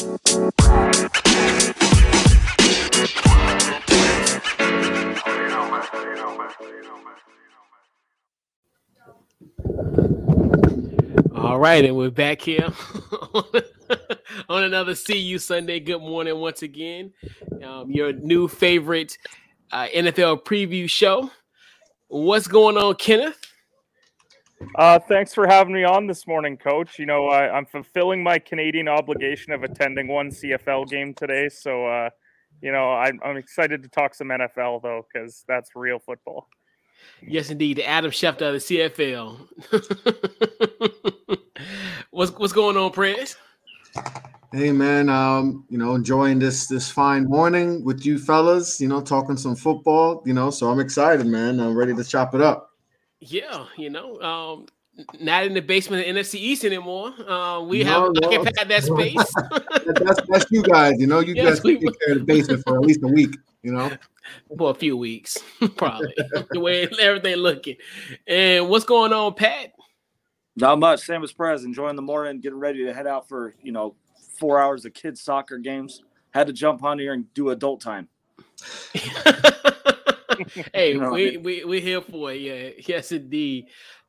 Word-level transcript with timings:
All 0.00 0.08
right, 11.58 11.84
and 11.84 11.94
we're 11.98 12.08
back 12.08 12.40
here 12.40 12.66
on 14.48 14.64
another 14.64 14.94
See 14.94 15.18
You 15.18 15.38
Sunday. 15.38 15.80
Good 15.80 16.00
morning 16.00 16.38
once 16.38 16.62
again. 16.62 17.12
Um, 17.62 17.90
your 17.90 18.14
new 18.14 18.48
favorite 18.48 19.18
uh, 19.70 19.88
NFL 19.94 20.44
preview 20.44 20.88
show. 20.88 21.30
What's 22.08 22.48
going 22.48 22.78
on, 22.78 22.94
Kenneth? 22.94 23.49
Uh, 24.74 24.98
thanks 24.98 25.32
for 25.32 25.46
having 25.46 25.72
me 25.72 25.84
on 25.84 26.06
this 26.06 26.26
morning, 26.26 26.56
Coach. 26.56 26.98
You 26.98 27.06
know, 27.06 27.28
I, 27.28 27.56
am 27.56 27.66
fulfilling 27.66 28.22
my 28.22 28.38
Canadian 28.38 28.88
obligation 28.88 29.52
of 29.52 29.62
attending 29.62 30.08
one 30.08 30.30
CFL 30.30 30.88
game 30.88 31.14
today. 31.14 31.48
So, 31.48 31.86
uh, 31.86 32.10
you 32.60 32.70
know, 32.70 32.92
I'm, 32.92 33.18
I'm 33.24 33.36
excited 33.36 33.82
to 33.82 33.88
talk 33.88 34.14
some 34.14 34.28
NFL, 34.28 34.82
though, 34.82 35.06
because 35.12 35.44
that's 35.48 35.70
real 35.74 35.98
football. 35.98 36.48
Yes, 37.22 37.50
indeed. 37.50 37.78
The 37.78 37.86
Adam 37.86 38.10
Schefter 38.10 38.54
of 38.54 38.54
the 38.54 38.58
CFL. 38.58 39.48
what's 42.10 42.32
what's 42.32 42.52
going 42.52 42.76
on, 42.76 42.90
Prez? 42.90 43.36
Hey 44.52 44.72
man, 44.72 45.08
um, 45.08 45.64
you 45.68 45.78
know, 45.78 45.94
enjoying 45.94 46.38
this 46.38 46.66
this 46.66 46.90
fine 46.90 47.24
morning 47.24 47.84
with 47.84 48.04
you 48.04 48.18
fellas, 48.18 48.80
you 48.80 48.88
know, 48.88 49.00
talking 49.00 49.36
some 49.36 49.54
football, 49.54 50.22
you 50.26 50.34
know, 50.34 50.50
so 50.50 50.68
I'm 50.68 50.80
excited, 50.80 51.26
man. 51.26 51.60
I'm 51.60 51.76
ready 51.76 51.94
to 51.94 52.04
chop 52.04 52.34
it 52.34 52.40
up. 52.40 52.69
Yeah, 53.20 53.66
you 53.76 53.90
know, 53.90 54.20
um, 54.20 54.66
not 55.20 55.44
in 55.44 55.54
the 55.54 55.60
basement 55.60 56.06
of 56.06 56.14
NFC 56.14 56.36
East 56.36 56.64
anymore. 56.64 57.12
Uh, 57.28 57.60
we 57.60 57.84
no, 57.84 57.90
have 57.90 58.12
no. 58.14 58.28
occupied 58.28 58.68
that 58.68 58.84
space. 58.84 60.04
that's 60.04 60.20
that's 60.28 60.50
you 60.50 60.62
guys, 60.62 60.94
you 60.98 61.06
know, 61.06 61.20
you 61.20 61.34
yes, 61.34 61.56
guys 61.56 61.62
we, 61.62 61.78
take 61.78 62.00
care 62.00 62.12
of 62.12 62.20
the 62.20 62.24
basement 62.24 62.62
for 62.66 62.76
at 62.76 62.82
least 62.82 63.00
a 63.02 63.08
week, 63.08 63.36
you 63.62 63.72
know. 63.72 63.90
For 64.56 64.70
a 64.70 64.74
few 64.74 64.96
weeks, 64.96 65.38
probably 65.76 66.14
the 66.50 66.60
way 66.60 66.88
everything 67.00 67.36
looking. 67.36 67.76
And 68.26 68.68
what's 68.68 68.84
going 68.84 69.12
on, 69.12 69.34
Pat? 69.34 69.72
Not 70.56 70.78
much. 70.78 71.00
Sam 71.00 71.22
as 71.22 71.32
Perez, 71.32 71.64
enjoying 71.64 71.96
the 71.96 72.02
morning, 72.02 72.40
getting 72.40 72.58
ready 72.58 72.84
to 72.84 72.92
head 72.92 73.06
out 73.06 73.28
for 73.28 73.54
you 73.62 73.72
know 73.72 73.96
four 74.38 74.60
hours 74.60 74.84
of 74.84 74.94
kids 74.94 75.20
soccer 75.20 75.58
games. 75.58 76.02
Had 76.32 76.46
to 76.46 76.52
jump 76.52 76.84
on 76.84 76.98
here 76.98 77.12
and 77.12 77.32
do 77.34 77.50
adult 77.50 77.80
time. 77.80 78.08
hey, 80.74 80.94
know, 80.94 81.12
we, 81.12 81.36
we 81.36 81.64
we 81.64 81.80
here 81.80 82.00
for 82.00 82.32
it. 82.32 82.40
Yeah, 82.40 82.70
yes, 82.86 83.12
indeed. 83.12 83.66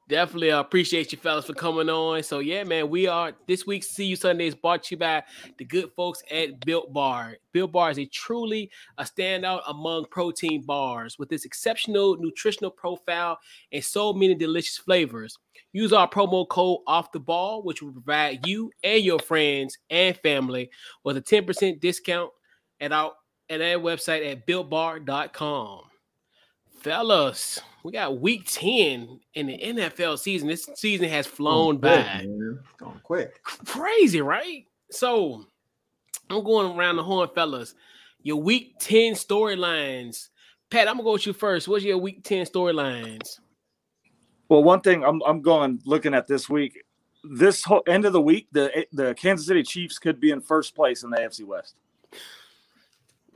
Definitely 0.09 0.49
appreciate 0.49 1.13
you 1.13 1.17
fellas 1.17 1.45
for 1.45 1.53
coming 1.53 1.89
on. 1.89 2.21
So 2.23 2.39
yeah, 2.39 2.65
man, 2.65 2.89
we 2.89 3.07
are 3.07 3.31
this 3.47 3.65
week's 3.65 3.87
See 3.87 4.05
You 4.05 4.17
Sunday 4.17 4.47
is 4.47 4.55
brought 4.55 4.83
to 4.83 4.95
you 4.95 4.99
by 4.99 5.23
the 5.57 5.63
good 5.63 5.89
folks 5.95 6.21
at 6.29 6.59
Built 6.65 6.91
Bar. 6.91 7.37
Built 7.53 7.71
Bar 7.71 7.91
is 7.91 7.97
a 7.97 8.05
truly 8.07 8.69
a 8.97 9.05
standout 9.05 9.61
among 9.69 10.07
protein 10.11 10.63
bars 10.63 11.17
with 11.17 11.31
its 11.31 11.45
exceptional 11.45 12.17
nutritional 12.17 12.71
profile 12.71 13.39
and 13.71 13.81
so 13.81 14.11
many 14.11 14.35
delicious 14.35 14.77
flavors. 14.77 15.37
Use 15.71 15.93
our 15.93 16.09
promo 16.09 16.45
code 16.45 16.79
off 16.87 17.13
the 17.13 17.19
ball, 17.19 17.63
which 17.63 17.81
will 17.81 17.93
provide 17.93 18.45
you 18.45 18.69
and 18.83 19.03
your 19.05 19.19
friends 19.19 19.77
and 19.89 20.17
family 20.17 20.69
with 21.05 21.15
a 21.15 21.21
10% 21.21 21.79
discount 21.79 22.31
at 22.81 22.91
our 22.91 23.13
at 23.49 23.61
our 23.61 23.79
website 23.79 24.29
at 24.29 24.45
builtbar.com. 24.45 25.83
Fellas, 26.81 27.59
we 27.83 27.91
got 27.91 28.19
week 28.19 28.45
10 28.47 29.19
in 29.35 29.47
the 29.47 29.57
NFL 29.57 30.17
season. 30.17 30.47
This 30.47 30.67
season 30.75 31.07
has 31.09 31.27
flown 31.27 31.79
quick, 31.79 31.81
by. 31.81 32.03
Man. 32.03 32.59
Going 32.77 32.99
quick. 33.03 33.43
Crazy, 33.43 34.19
right? 34.19 34.65
So 34.89 35.45
I'm 36.31 36.43
going 36.43 36.75
around 36.75 36.95
the 36.95 37.03
horn, 37.03 37.29
fellas. 37.35 37.75
Your 38.23 38.37
week 38.37 38.79
10 38.79 39.13
storylines. 39.13 40.29
Pat, 40.71 40.87
I'm 40.87 40.95
gonna 40.95 41.03
go 41.03 41.13
with 41.13 41.27
you 41.27 41.33
first. 41.33 41.67
What's 41.67 41.83
your 41.83 41.99
week 41.99 42.23
10 42.23 42.47
storylines? 42.47 43.39
Well, 44.49 44.63
one 44.63 44.81
thing 44.81 45.03
I'm 45.03 45.21
I'm 45.23 45.41
going 45.41 45.81
looking 45.85 46.15
at 46.15 46.27
this 46.27 46.49
week. 46.49 46.81
This 47.23 47.63
whole 47.63 47.83
end 47.87 48.05
of 48.05 48.13
the 48.13 48.21
week, 48.21 48.47
the 48.51 48.87
the 48.91 49.13
Kansas 49.13 49.45
City 49.45 49.61
Chiefs 49.61 49.99
could 49.99 50.19
be 50.19 50.31
in 50.31 50.41
first 50.41 50.73
place 50.75 51.03
in 51.03 51.11
the 51.11 51.17
AFC 51.17 51.45
West. 51.45 51.75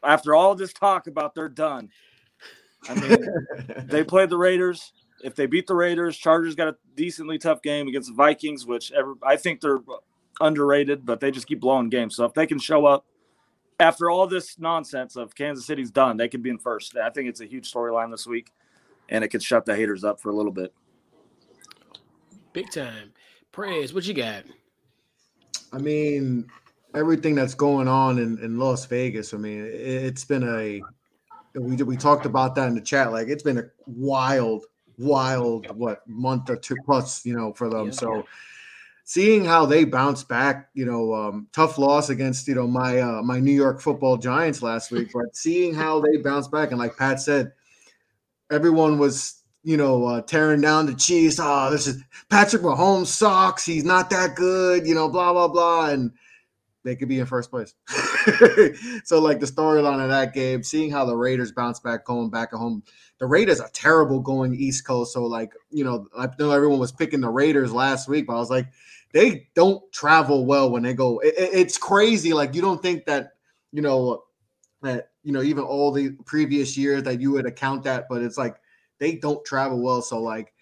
After 0.03 0.34
all 0.34 0.56
this 0.56 0.74
talk 0.74 1.08
about 1.08 1.36
they're 1.36 1.50
done, 1.50 1.90
I 2.90 2.94
mean, 2.96 3.85
they 3.88 4.03
played 4.03 4.29
the 4.29 4.38
Raiders. 4.38 4.94
If 5.23 5.35
they 5.35 5.46
beat 5.46 5.68
the 5.68 5.75
Raiders, 5.75 6.18
Chargers 6.18 6.56
got 6.56 6.68
a 6.68 6.75
decently 6.96 7.38
tough 7.38 7.62
game 7.62 7.88
against 7.88 8.09
the 8.09 8.16
Vikings, 8.16 8.66
which 8.66 8.91
ever, 8.91 9.16
I 9.23 9.38
think 9.38 9.62
they're 9.62 9.79
underrated, 10.41 11.06
but 11.06 11.19
they 11.19 11.31
just 11.31 11.47
keep 11.47 11.62
blowing 11.62 11.90
games. 11.90 12.16
So 12.16 12.25
if 12.25 12.34
they 12.34 12.45
can 12.45 12.59
show 12.59 12.85
up 12.85 13.06
after 13.79 14.09
all 14.09 14.28
this 14.28 14.59
nonsense 14.59 15.16
of 15.16 15.35
Kansas 15.35 15.66
City's 15.66 15.91
done, 15.91 16.18
they 16.18 16.28
could 16.28 16.44
be 16.44 16.50
in 16.50 16.57
first. 16.57 16.95
I 16.97 17.09
think 17.09 17.29
it's 17.29 17.41
a 17.41 17.45
huge 17.45 17.72
storyline 17.72 18.12
this 18.12 18.28
week, 18.28 18.51
and 19.09 19.24
it 19.24 19.29
could 19.29 19.44
shut 19.44 19.66
the 19.66 19.75
haters 19.75 20.03
up 20.03 20.19
for 20.19 20.29
a 20.29 20.35
little 20.35 20.51
bit. 20.51 20.74
Big 22.53 22.69
time. 22.72 23.12
Praise, 23.51 23.94
what 23.94 24.06
you 24.06 24.13
got? 24.13 24.44
I 25.74 25.78
mean, 25.78 26.50
everything 26.94 27.35
that's 27.35 27.53
going 27.53 27.88
on 27.88 28.18
in, 28.18 28.40
in 28.40 28.57
Las 28.57 28.85
Vegas. 28.85 29.34
I 29.34 29.38
mean, 29.38 29.66
it, 29.66 30.12
has 30.13 30.24
been 30.25 30.44
a 30.44 30.81
we 31.56 31.76
we 31.78 31.98
talked 31.98 32.26
about 32.26 32.56
that 32.56 32.68
in 32.68 32.76
the 32.76 32.82
chat. 32.82 33.12
Like 33.12 33.28
it's 33.28 33.44
been 33.44 33.58
a 33.58 33.64
wild, 33.86 34.66
wild 34.98 35.76
what 35.76 36.08
month 36.08 36.50
or 36.50 36.56
two 36.56 36.76
plus, 36.86 37.26
you 37.26 37.36
know, 37.36 37.54
for 37.54 37.70
them. 37.70 37.88
Yeah. 37.88 37.92
So 37.92 38.26
seeing 39.04 39.46
how 39.46 39.66
they 39.66 39.86
bounce 39.86 40.24
back, 40.24 40.70
you 40.74 40.86
know, 40.86 41.14
um, 41.14 41.48
tough 41.54 41.78
loss 41.78 42.10
against 42.10 42.48
you 42.48 42.56
know 42.56 42.68
my 42.68 43.00
uh, 43.00 43.22
my 43.22 43.40
New 43.40 43.54
York 43.54 43.80
Football 43.80 44.18
Giants 44.18 44.62
last 44.62 44.92
week, 44.92 45.10
but 45.14 45.36
seeing 45.36 45.74
how 45.74 46.02
they 46.02 46.18
bounce 46.18 46.48
back 46.48 46.72
and 46.72 46.80
like 46.80 46.98
Pat 46.98 47.22
said, 47.22 47.54
everyone 48.52 48.98
was 48.98 49.42
you 49.64 49.78
know 49.78 50.06
uh, 50.06 50.22
tearing 50.22 50.62
down 50.62 50.86
the 50.86 50.96
Chiefs. 50.96 51.40
Oh, 51.42 51.70
this 51.72 51.88
is 51.88 52.04
Patrick 52.30 52.64
Mahomes 52.64 53.08
sucks. 53.08 53.66
He's 53.66 53.86
not 53.86 54.10
that 54.10 54.36
good. 54.36 54.86
You 54.86 54.96
know, 54.96 55.08
blah 55.08 55.32
blah 55.32 55.48
blah, 55.48 55.90
and 55.90 56.12
they 56.85 56.96
could 56.96 57.09
be 57.09 57.19
in 57.19 57.25
first 57.25 57.50
place. 57.50 57.73
so 59.03 59.19
like 59.19 59.40
the 59.40 59.47
storyline 59.47 60.01
of 60.01 60.09
that 60.09 60.34
game, 60.34 60.63
seeing 60.63 60.91
how 60.91 61.03
the 61.03 61.18
Raiders 61.18 61.51
bounce 61.51 61.79
back 61.79 62.06
going 62.06 62.29
back 62.29 62.50
at 62.53 62.59
home. 62.59 62.84
The 63.19 63.25
Raiders 63.25 63.59
are 63.59 63.69
terrible 63.73 64.19
going 64.19 64.53
East 64.53 64.85
Coast. 64.85 65.12
So 65.12 65.25
like, 65.25 65.51
you 65.72 65.84
know, 65.84 66.07
I 66.18 66.29
know 66.40 66.51
everyone 66.51 66.79
was 66.79 66.91
picking 66.91 67.22
the 67.22 67.29
Raiders 67.29 67.74
last 67.74 68.07
week, 68.07 68.28
but 68.28 68.35
I 68.35 68.40
was 68.40 68.51
like, 68.51 68.68
they 69.13 69.47
don't 69.56 69.81
travel 69.91 70.45
well 70.45 70.69
when 70.69 70.84
they 70.84 70.94
go. 70.94 71.19
It, 71.19 71.34
it, 71.38 71.50
it's 71.53 71.78
crazy. 71.78 72.34
Like 72.34 72.53
you 72.53 72.62
don't 72.62 72.81
think 72.81 73.06
that, 73.06 73.31
you 73.72 73.81
know, 73.81 74.24
that, 74.84 75.09
you 75.24 75.31
know, 75.31 75.41
even 75.41 75.63
all 75.63 75.91
the 75.91 76.12
previous 76.25 76.78
years 76.78 77.03
that 77.03 77.19
you 77.19 77.31
would 77.31 77.47
account 77.47 77.84
that, 77.84 78.06
but 78.09 78.22
it's 78.22 78.38
like 78.38 78.57
they 79.00 79.16
don't 79.16 79.44
travel 79.44 79.81
well. 79.81 80.03
So 80.03 80.22
like 80.22 80.53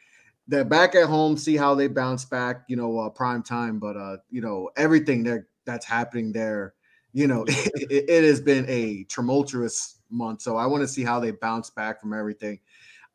they're 0.47 0.63
back 0.63 0.95
at 0.95 1.07
home, 1.07 1.35
see 1.35 1.57
how 1.57 1.75
they 1.75 1.87
bounce 1.87 2.23
back, 2.23 2.63
you 2.67 2.77
know, 2.77 2.97
uh, 2.99 3.09
prime 3.09 3.43
time. 3.43 3.79
But 3.79 3.97
uh, 3.97 4.17
you 4.29 4.41
know, 4.41 4.69
everything 4.77 5.23
they're 5.23 5.47
that's 5.65 5.85
happening 5.85 6.31
there. 6.31 6.73
You 7.13 7.27
know, 7.27 7.45
it, 7.47 8.09
it, 8.09 8.23
has 8.23 8.41
been 8.41 8.65
a 8.67 9.05
tumultuous 9.09 9.99
month. 10.09 10.41
So 10.41 10.57
I 10.57 10.65
want 10.65 10.81
to 10.81 10.87
see 10.87 11.03
how 11.03 11.19
they 11.19 11.31
bounce 11.31 11.69
back 11.69 12.01
from 12.01 12.13
everything. 12.13 12.59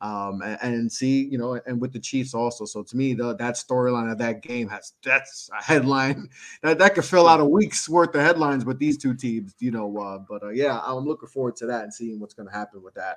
Um, 0.01 0.43
and, 0.43 0.59
and, 0.63 0.93
see, 0.93 1.25
you 1.25 1.39
know, 1.39 1.61
and 1.67 1.81
with 1.81 1.93
the 1.93 1.99
Chiefs 1.99 2.33
also. 2.33 2.65
So 2.65 2.85
to 2.85 2.97
me, 2.97 3.15
the, 3.15 3.35
that 3.35 3.55
storyline 3.55 4.13
of 4.13 4.19
that 4.19 4.43
game 4.43 4.69
has 4.69 4.93
that's 5.03 5.51
a 5.59 5.61
headline 5.61 6.29
that, 6.63 6.79
that 6.79 6.95
could 6.95 7.05
fill 7.05 7.27
out 7.27 7.41
a 7.41 7.45
week's 7.45 7.89
worth 7.89 8.15
of 8.15 8.21
headlines 8.21 8.65
with 8.65 8.79
these 8.79 8.97
two 8.97 9.15
teams, 9.15 9.57
you 9.59 9.73
know. 9.73 9.97
Uh, 9.99 10.19
but 10.19 10.45
uh, 10.45 10.51
yeah, 10.51 10.81
I'm 10.85 11.05
looking 11.05 11.29
forward 11.29 11.57
to 11.57 11.67
that 11.67 11.83
and 11.83 11.93
seeing 11.93 12.21
what's 12.21 12.35
going 12.35 12.49
to 12.49 12.55
happen 12.55 12.81
with 12.81 12.95
that. 12.95 13.17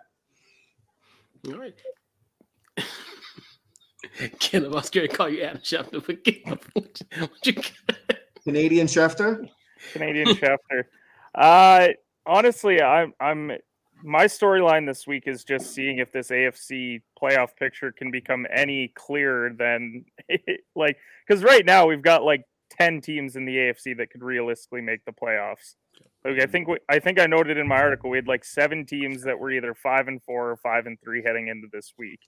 All 1.47 1.59
right. 1.59 1.79
Ken, 4.39 4.65
I 4.65 4.67
was 4.69 4.89
going 4.89 5.07
to 5.07 5.15
call 5.15 5.29
you 5.29 5.43
Adam 5.43 5.61
Schefter, 5.61 6.03
but 6.05 6.17
what 6.73 6.99
you, 6.99 7.21
what 7.21 7.45
you 7.45 7.53
Canadian 8.43 8.87
Schefter. 8.87 9.49
Canadian 9.93 10.27
Schefter. 10.29 10.85
Uh, 11.33 11.87
honestly, 12.25 12.81
I'm 12.81 13.13
I'm 13.19 13.51
my 14.03 14.25
storyline 14.25 14.87
this 14.87 15.05
week 15.05 15.23
is 15.27 15.43
just 15.43 15.73
seeing 15.73 15.99
if 15.99 16.11
this 16.11 16.29
AFC 16.29 17.01
playoff 17.21 17.55
picture 17.57 17.91
can 17.91 18.11
become 18.11 18.45
any 18.53 18.91
clearer 18.95 19.51
than 19.53 20.05
like 20.75 20.97
because 21.27 21.43
right 21.43 21.65
now 21.65 21.87
we've 21.87 22.01
got 22.01 22.23
like 22.23 22.43
ten 22.69 23.01
teams 23.01 23.35
in 23.35 23.45
the 23.45 23.55
AFC 23.55 23.97
that 23.97 24.09
could 24.11 24.23
realistically 24.23 24.81
make 24.81 25.05
the 25.05 25.11
playoffs. 25.11 25.75
Like 26.25 26.39
I 26.39 26.45
think 26.45 26.67
we, 26.67 26.77
I 26.89 26.99
think 26.99 27.19
I 27.19 27.25
noted 27.25 27.57
in 27.57 27.67
my 27.67 27.77
article 27.77 28.09
we 28.09 28.17
had 28.17 28.27
like 28.27 28.43
seven 28.43 28.85
teams 28.85 29.23
that 29.23 29.39
were 29.39 29.51
either 29.51 29.73
five 29.73 30.07
and 30.07 30.21
four 30.23 30.49
or 30.49 30.57
five 30.57 30.85
and 30.85 30.97
three 31.03 31.23
heading 31.23 31.47
into 31.47 31.67
this 31.71 31.93
week. 31.97 32.19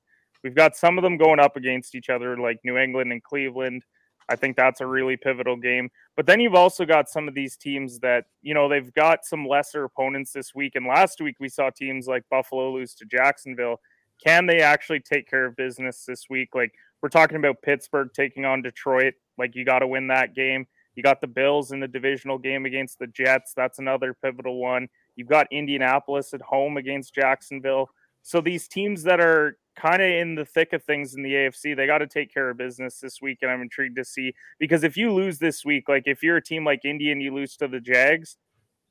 We've 0.43 0.55
got 0.55 0.75
some 0.75 0.97
of 0.97 1.03
them 1.03 1.17
going 1.17 1.39
up 1.39 1.55
against 1.55 1.95
each 1.95 2.09
other, 2.09 2.37
like 2.37 2.59
New 2.65 2.77
England 2.77 3.11
and 3.11 3.23
Cleveland. 3.23 3.83
I 4.29 4.35
think 4.35 4.55
that's 4.55 4.81
a 4.81 4.87
really 4.87 5.17
pivotal 5.17 5.55
game. 5.55 5.89
But 6.15 6.25
then 6.25 6.39
you've 6.39 6.55
also 6.55 6.85
got 6.85 7.09
some 7.09 7.27
of 7.27 7.33
these 7.33 7.57
teams 7.57 7.99
that, 7.99 8.25
you 8.41 8.53
know, 8.53 8.69
they've 8.69 8.93
got 8.93 9.25
some 9.25 9.47
lesser 9.47 9.83
opponents 9.83 10.31
this 10.31 10.53
week. 10.55 10.73
And 10.75 10.85
last 10.85 11.21
week 11.21 11.35
we 11.39 11.49
saw 11.49 11.69
teams 11.69 12.07
like 12.07 12.23
Buffalo 12.29 12.71
lose 12.71 12.93
to 12.95 13.05
Jacksonville. 13.05 13.79
Can 14.23 14.45
they 14.45 14.59
actually 14.59 15.01
take 15.01 15.29
care 15.29 15.45
of 15.45 15.55
business 15.55 16.05
this 16.07 16.25
week? 16.29 16.49
Like 16.53 16.71
we're 17.01 17.09
talking 17.09 17.37
about 17.37 17.61
Pittsburgh 17.61 18.09
taking 18.13 18.45
on 18.45 18.61
Detroit. 18.61 19.13
Like 19.37 19.55
you 19.55 19.65
got 19.65 19.79
to 19.79 19.87
win 19.87 20.07
that 20.07 20.35
game. 20.35 20.67
You 20.95 21.03
got 21.03 21.21
the 21.21 21.27
Bills 21.27 21.71
in 21.71 21.79
the 21.79 21.87
divisional 21.87 22.37
game 22.37 22.65
against 22.65 22.99
the 22.99 23.07
Jets. 23.07 23.53
That's 23.55 23.79
another 23.79 24.13
pivotal 24.13 24.57
one. 24.59 24.87
You've 25.15 25.27
got 25.27 25.47
Indianapolis 25.51 26.33
at 26.33 26.41
home 26.41 26.77
against 26.77 27.15
Jacksonville. 27.15 27.89
So 28.23 28.39
these 28.41 28.67
teams 28.67 29.03
that 29.03 29.19
are 29.19 29.57
kind 29.75 30.01
of 30.01 30.09
in 30.09 30.35
the 30.35 30.45
thick 30.45 30.73
of 30.73 30.83
things 30.83 31.13
in 31.13 31.23
the 31.23 31.33
AFC, 31.33 31.75
they 31.75 31.85
got 31.85 31.99
to 31.99 32.07
take 32.07 32.33
care 32.33 32.49
of 32.49 32.57
business 32.57 32.99
this 32.99 33.21
week. 33.21 33.39
And 33.41 33.51
I'm 33.51 33.61
intrigued 33.61 33.97
to 33.97 34.05
see 34.05 34.33
because 34.59 34.83
if 34.83 34.95
you 34.95 35.13
lose 35.13 35.39
this 35.39 35.65
week, 35.65 35.89
like 35.89 36.03
if 36.05 36.23
you're 36.23 36.37
a 36.37 36.43
team 36.43 36.65
like 36.65 36.85
Indy 36.85 37.11
and 37.11 37.21
you 37.21 37.33
lose 37.33 37.57
to 37.57 37.67
the 37.67 37.81
Jags, 37.81 38.37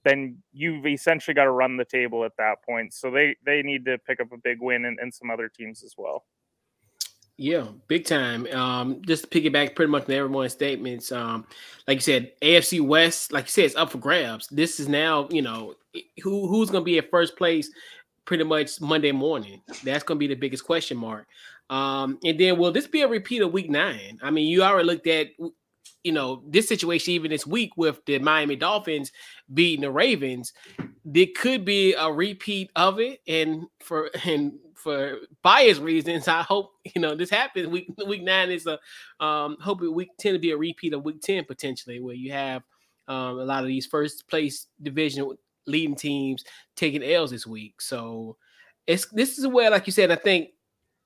then 0.05 0.38
you've 0.52 0.87
essentially 0.87 1.34
got 1.34 1.44
to 1.44 1.50
run 1.50 1.76
the 1.76 1.84
table 1.84 2.25
at 2.25 2.37
that 2.37 2.62
point. 2.62 2.93
So 2.93 3.11
they 3.11 3.37
they 3.44 3.62
need 3.62 3.84
to 3.87 3.99
pick 3.99 4.20
up 4.20 4.32
a 4.32 4.37
big 4.37 4.58
win 4.61 4.84
and, 4.84 4.99
and 5.00 5.12
some 5.12 5.31
other 5.31 5.49
teams 5.49 5.82
as 5.82 5.94
well. 5.96 6.25
Yeah, 7.38 7.69
big 7.88 8.05
time. 8.05 8.46
Um, 8.49 9.00
just 9.06 9.31
to 9.31 9.40
piggyback 9.40 9.75
pretty 9.75 9.90
much 9.90 10.05
on 10.05 10.11
everyone's 10.12 10.52
statements. 10.52 11.11
Um, 11.11 11.46
like 11.88 11.96
you 11.96 12.02
said, 12.02 12.32
AFC 12.43 12.81
West, 12.81 13.32
like 13.32 13.46
you 13.46 13.50
said, 13.50 13.64
it's 13.64 13.76
up 13.76 13.90
for 13.90 13.99
grabs. 13.99 14.49
This 14.49 14.78
is 14.78 14.88
now, 14.88 15.28
you 15.31 15.40
know, 15.40 15.75
who 16.23 16.46
who's 16.49 16.70
gonna 16.70 16.85
be 16.85 16.99
at 16.99 17.11
first 17.11 17.37
place 17.37 17.70
pretty 18.25 18.45
much 18.45 18.81
Monday 18.81 19.13
morning. 19.13 19.63
That's 19.85 20.05
gonna 20.05 20.19
be 20.19 20.27
the 20.27 20.35
biggest 20.35 20.65
question 20.65 20.97
mark. 20.97 21.27
Um, 21.71 22.19
and 22.25 22.39
then 22.39 22.59
will 22.59 22.73
this 22.73 22.87
be 22.87 23.03
a 23.03 23.09
repeat 23.09 23.43
of 23.43 23.53
week 23.53 23.71
nine? 23.71 24.19
I 24.23 24.31
mean, 24.31 24.47
you 24.47 24.63
already 24.63 24.87
looked 24.87 25.07
at 25.07 25.29
you 26.05 26.13
know 26.13 26.43
this 26.49 26.69
situation 26.69 27.15
even 27.15 27.31
this 27.31 27.47
week 27.47 27.77
with 27.77 28.05
the 28.07 28.19
Miami 28.19 28.57
Dolphins 28.57 29.13
beating 29.53 29.83
the 29.83 29.91
Ravens, 29.91 30.53
there 31.05 31.27
could 31.37 31.65
be 31.65 31.95
a 31.95 32.11
repeat 32.11 32.71
of 32.77 33.01
it. 33.01 33.21
And 33.27 33.67
for 33.81 34.11
and 34.25 34.53
for 34.75 35.19
bias 35.43 35.79
reasons, 35.79 36.27
I 36.29 36.43
hope 36.43 36.73
you 36.95 37.01
know 37.01 37.15
this 37.15 37.31
happens. 37.31 37.69
Week 37.69 37.89
week 38.07 38.23
nine 38.23 38.51
is 38.51 38.67
a 38.67 38.79
um 39.25 39.57
hope 39.61 39.81
week 39.81 40.11
ten 40.19 40.33
to 40.33 40.39
be 40.39 40.51
a 40.51 40.57
repeat 40.57 40.93
of 40.93 41.05
week 41.05 41.21
ten 41.21 41.45
potentially, 41.45 42.01
where 42.01 42.15
you 42.15 42.33
have 42.33 42.63
um, 43.09 43.39
a 43.39 43.45
lot 43.45 43.63
of 43.63 43.69
these 43.69 43.87
first 43.87 44.29
place 44.29 44.67
division 44.83 45.37
leading 45.67 45.97
teams 45.97 46.44
taking 46.76 47.03
L's 47.03 47.31
this 47.31 47.47
week. 47.47 47.81
So 47.81 48.37
it's 48.87 49.06
this 49.06 49.38
is 49.38 49.47
where, 49.47 49.70
like 49.70 49.87
you 49.87 49.93
said, 49.93 50.11
I 50.11 50.17
think 50.17 50.50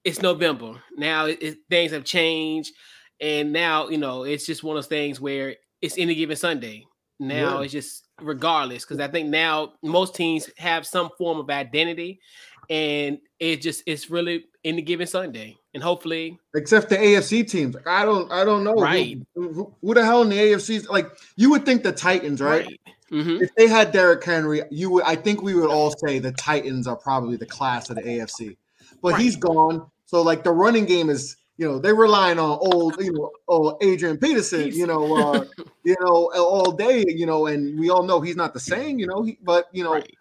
it's 0.04 0.22
November 0.22 0.80
now. 0.96 1.26
It, 1.26 1.42
it, 1.42 1.58
things 1.68 1.92
have 1.92 2.04
changed 2.04 2.72
and 3.20 3.52
now 3.52 3.88
you 3.88 3.98
know 3.98 4.24
it's 4.24 4.46
just 4.46 4.62
one 4.62 4.76
of 4.76 4.82
those 4.82 4.88
things 4.88 5.20
where 5.20 5.56
it's 5.80 5.98
any 5.98 6.14
given 6.14 6.36
Sunday. 6.36 6.84
Now 7.18 7.58
yeah. 7.58 7.64
it's 7.64 7.72
just 7.72 8.08
regardless 8.20 8.84
because 8.84 9.00
I 9.00 9.08
think 9.08 9.28
now 9.28 9.74
most 9.82 10.14
teams 10.14 10.50
have 10.58 10.86
some 10.86 11.10
form 11.16 11.38
of 11.38 11.48
identity, 11.48 12.20
and 12.68 13.18
it 13.40 13.62
just 13.62 13.82
it's 13.86 14.10
really 14.10 14.44
any 14.64 14.82
given 14.82 15.06
Sunday, 15.06 15.56
and 15.72 15.82
hopefully, 15.82 16.38
except 16.54 16.90
the 16.90 16.96
AFC 16.96 17.48
teams. 17.48 17.74
Like, 17.74 17.86
I 17.86 18.04
don't 18.04 18.30
I 18.30 18.44
don't 18.44 18.64
know 18.64 18.74
right 18.74 19.18
who, 19.34 19.52
who, 19.52 19.74
who 19.80 19.94
the 19.94 20.04
hell 20.04 20.22
in 20.22 20.28
the 20.28 20.38
AFC 20.38 20.88
like 20.88 21.10
you 21.36 21.50
would 21.50 21.64
think 21.64 21.82
the 21.82 21.92
Titans 21.92 22.42
right. 22.42 22.66
right. 22.66 22.80
Mm-hmm. 23.10 23.42
If 23.42 23.54
they 23.54 23.68
had 23.68 23.92
Derrick 23.92 24.24
Henry, 24.24 24.62
you 24.70 24.90
would. 24.90 25.04
I 25.04 25.14
think 25.14 25.42
we 25.42 25.54
would 25.54 25.70
all 25.70 25.94
say 26.04 26.18
the 26.18 26.32
Titans 26.32 26.86
are 26.86 26.96
probably 26.96 27.36
the 27.36 27.46
class 27.46 27.88
of 27.88 27.96
the 27.96 28.02
AFC, 28.02 28.56
but 29.00 29.12
right. 29.12 29.22
he's 29.22 29.36
gone. 29.36 29.88
So 30.06 30.22
like 30.22 30.42
the 30.42 30.52
running 30.52 30.86
game 30.86 31.08
is 31.08 31.36
you 31.58 31.66
know, 31.66 31.78
they're 31.78 31.94
relying 31.94 32.38
on 32.38 32.58
old, 32.60 33.00
you 33.00 33.12
know, 33.12 33.30
old 33.48 33.82
Adrian 33.82 34.18
Peterson, 34.18 34.72
you 34.72 34.86
know, 34.86 35.16
uh, 35.16 35.44
you 35.84 35.96
know, 36.00 36.30
all 36.34 36.72
day, 36.72 37.04
you 37.08 37.26
know, 37.26 37.46
and 37.46 37.78
we 37.78 37.88
all 37.90 38.02
know 38.02 38.20
he's 38.20 38.36
not 38.36 38.52
the 38.52 38.60
same, 38.60 38.98
you 38.98 39.06
know, 39.06 39.22
he, 39.22 39.38
but 39.42 39.68
you 39.72 39.82
know, 39.82 39.94
right. 39.94 40.16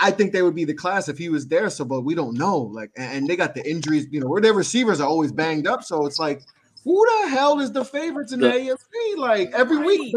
I 0.00 0.10
think 0.10 0.32
they 0.32 0.42
would 0.42 0.56
be 0.56 0.64
the 0.64 0.74
class 0.74 1.08
if 1.08 1.18
he 1.18 1.28
was 1.28 1.46
there. 1.46 1.70
So, 1.70 1.84
but 1.84 2.00
we 2.00 2.16
don't 2.16 2.36
know, 2.36 2.58
like, 2.58 2.90
and 2.96 3.28
they 3.28 3.36
got 3.36 3.54
the 3.54 3.68
injuries, 3.68 4.08
you 4.10 4.20
know, 4.20 4.26
where 4.26 4.40
their 4.40 4.54
receivers 4.54 5.00
are 5.00 5.08
always 5.08 5.30
banged 5.30 5.68
up. 5.68 5.84
So 5.84 6.06
it's 6.06 6.18
like, 6.18 6.42
who 6.82 7.04
the 7.22 7.28
hell 7.28 7.60
is 7.60 7.70
the 7.70 7.84
favorites 7.84 8.32
in 8.32 8.40
the, 8.40 8.48
AFC? 8.48 9.16
Like 9.16 9.52
every 9.52 9.76
right. 9.76 9.86
week, 9.86 10.16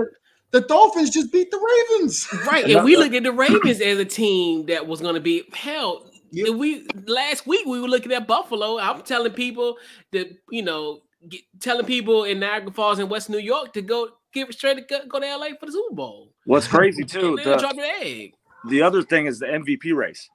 the, 0.52 0.62
the 0.62 0.68
Dolphins 0.68 1.10
just 1.10 1.32
beat 1.32 1.52
the 1.52 1.58
Ravens, 1.58 2.28
right? 2.46 2.66
And 2.66 2.84
we 2.84 2.96
look 2.96 3.14
at 3.14 3.24
the 3.24 3.32
Ravens 3.32 3.82
as 3.82 4.00
a 4.00 4.06
team 4.06 4.66
that 4.68 4.88
was 4.88 5.02
going 5.02 5.16
to 5.16 5.22
be 5.22 5.44
hell 5.54 6.10
Yep. 6.32 6.56
We 6.56 6.88
last 7.08 7.48
week 7.48 7.66
we 7.66 7.80
were 7.80 7.88
looking 7.88 8.12
at 8.12 8.28
Buffalo. 8.28 8.80
I'm 8.80 9.02
telling 9.02 9.34
people 9.34 9.78
that 10.12 10.30
you 10.50 10.62
know, 10.62 11.02
get, 11.28 11.42
telling 11.60 11.86
people 11.86 12.24
in 12.24 12.40
Niagara 12.40 12.72
Falls 12.72 13.00
in 13.00 13.10
West 13.10 13.30
New 13.30 13.40
York 13.40 13.74
to 13.74 13.82
go 13.82 14.10
get 14.34 14.52
straight 14.54 14.76
to 14.76 14.82
go, 14.82 15.06
go 15.08 15.20
to 15.20 15.26
LA 15.26 15.50
for 15.60 15.66
the 15.66 15.72
Super 15.72 15.96
Bowl. 15.96 16.34
What's 16.46 16.68
crazy 16.68 17.04
too? 17.04 17.38
the, 17.44 17.58
drop 17.58 17.76
the 17.76 17.82
egg. 18.02 18.34
The 18.68 18.82
other 18.82 19.02
thing 19.02 19.26
is 19.26 19.40
the 19.40 19.48
MVP 19.48 19.96
race. 19.96 20.30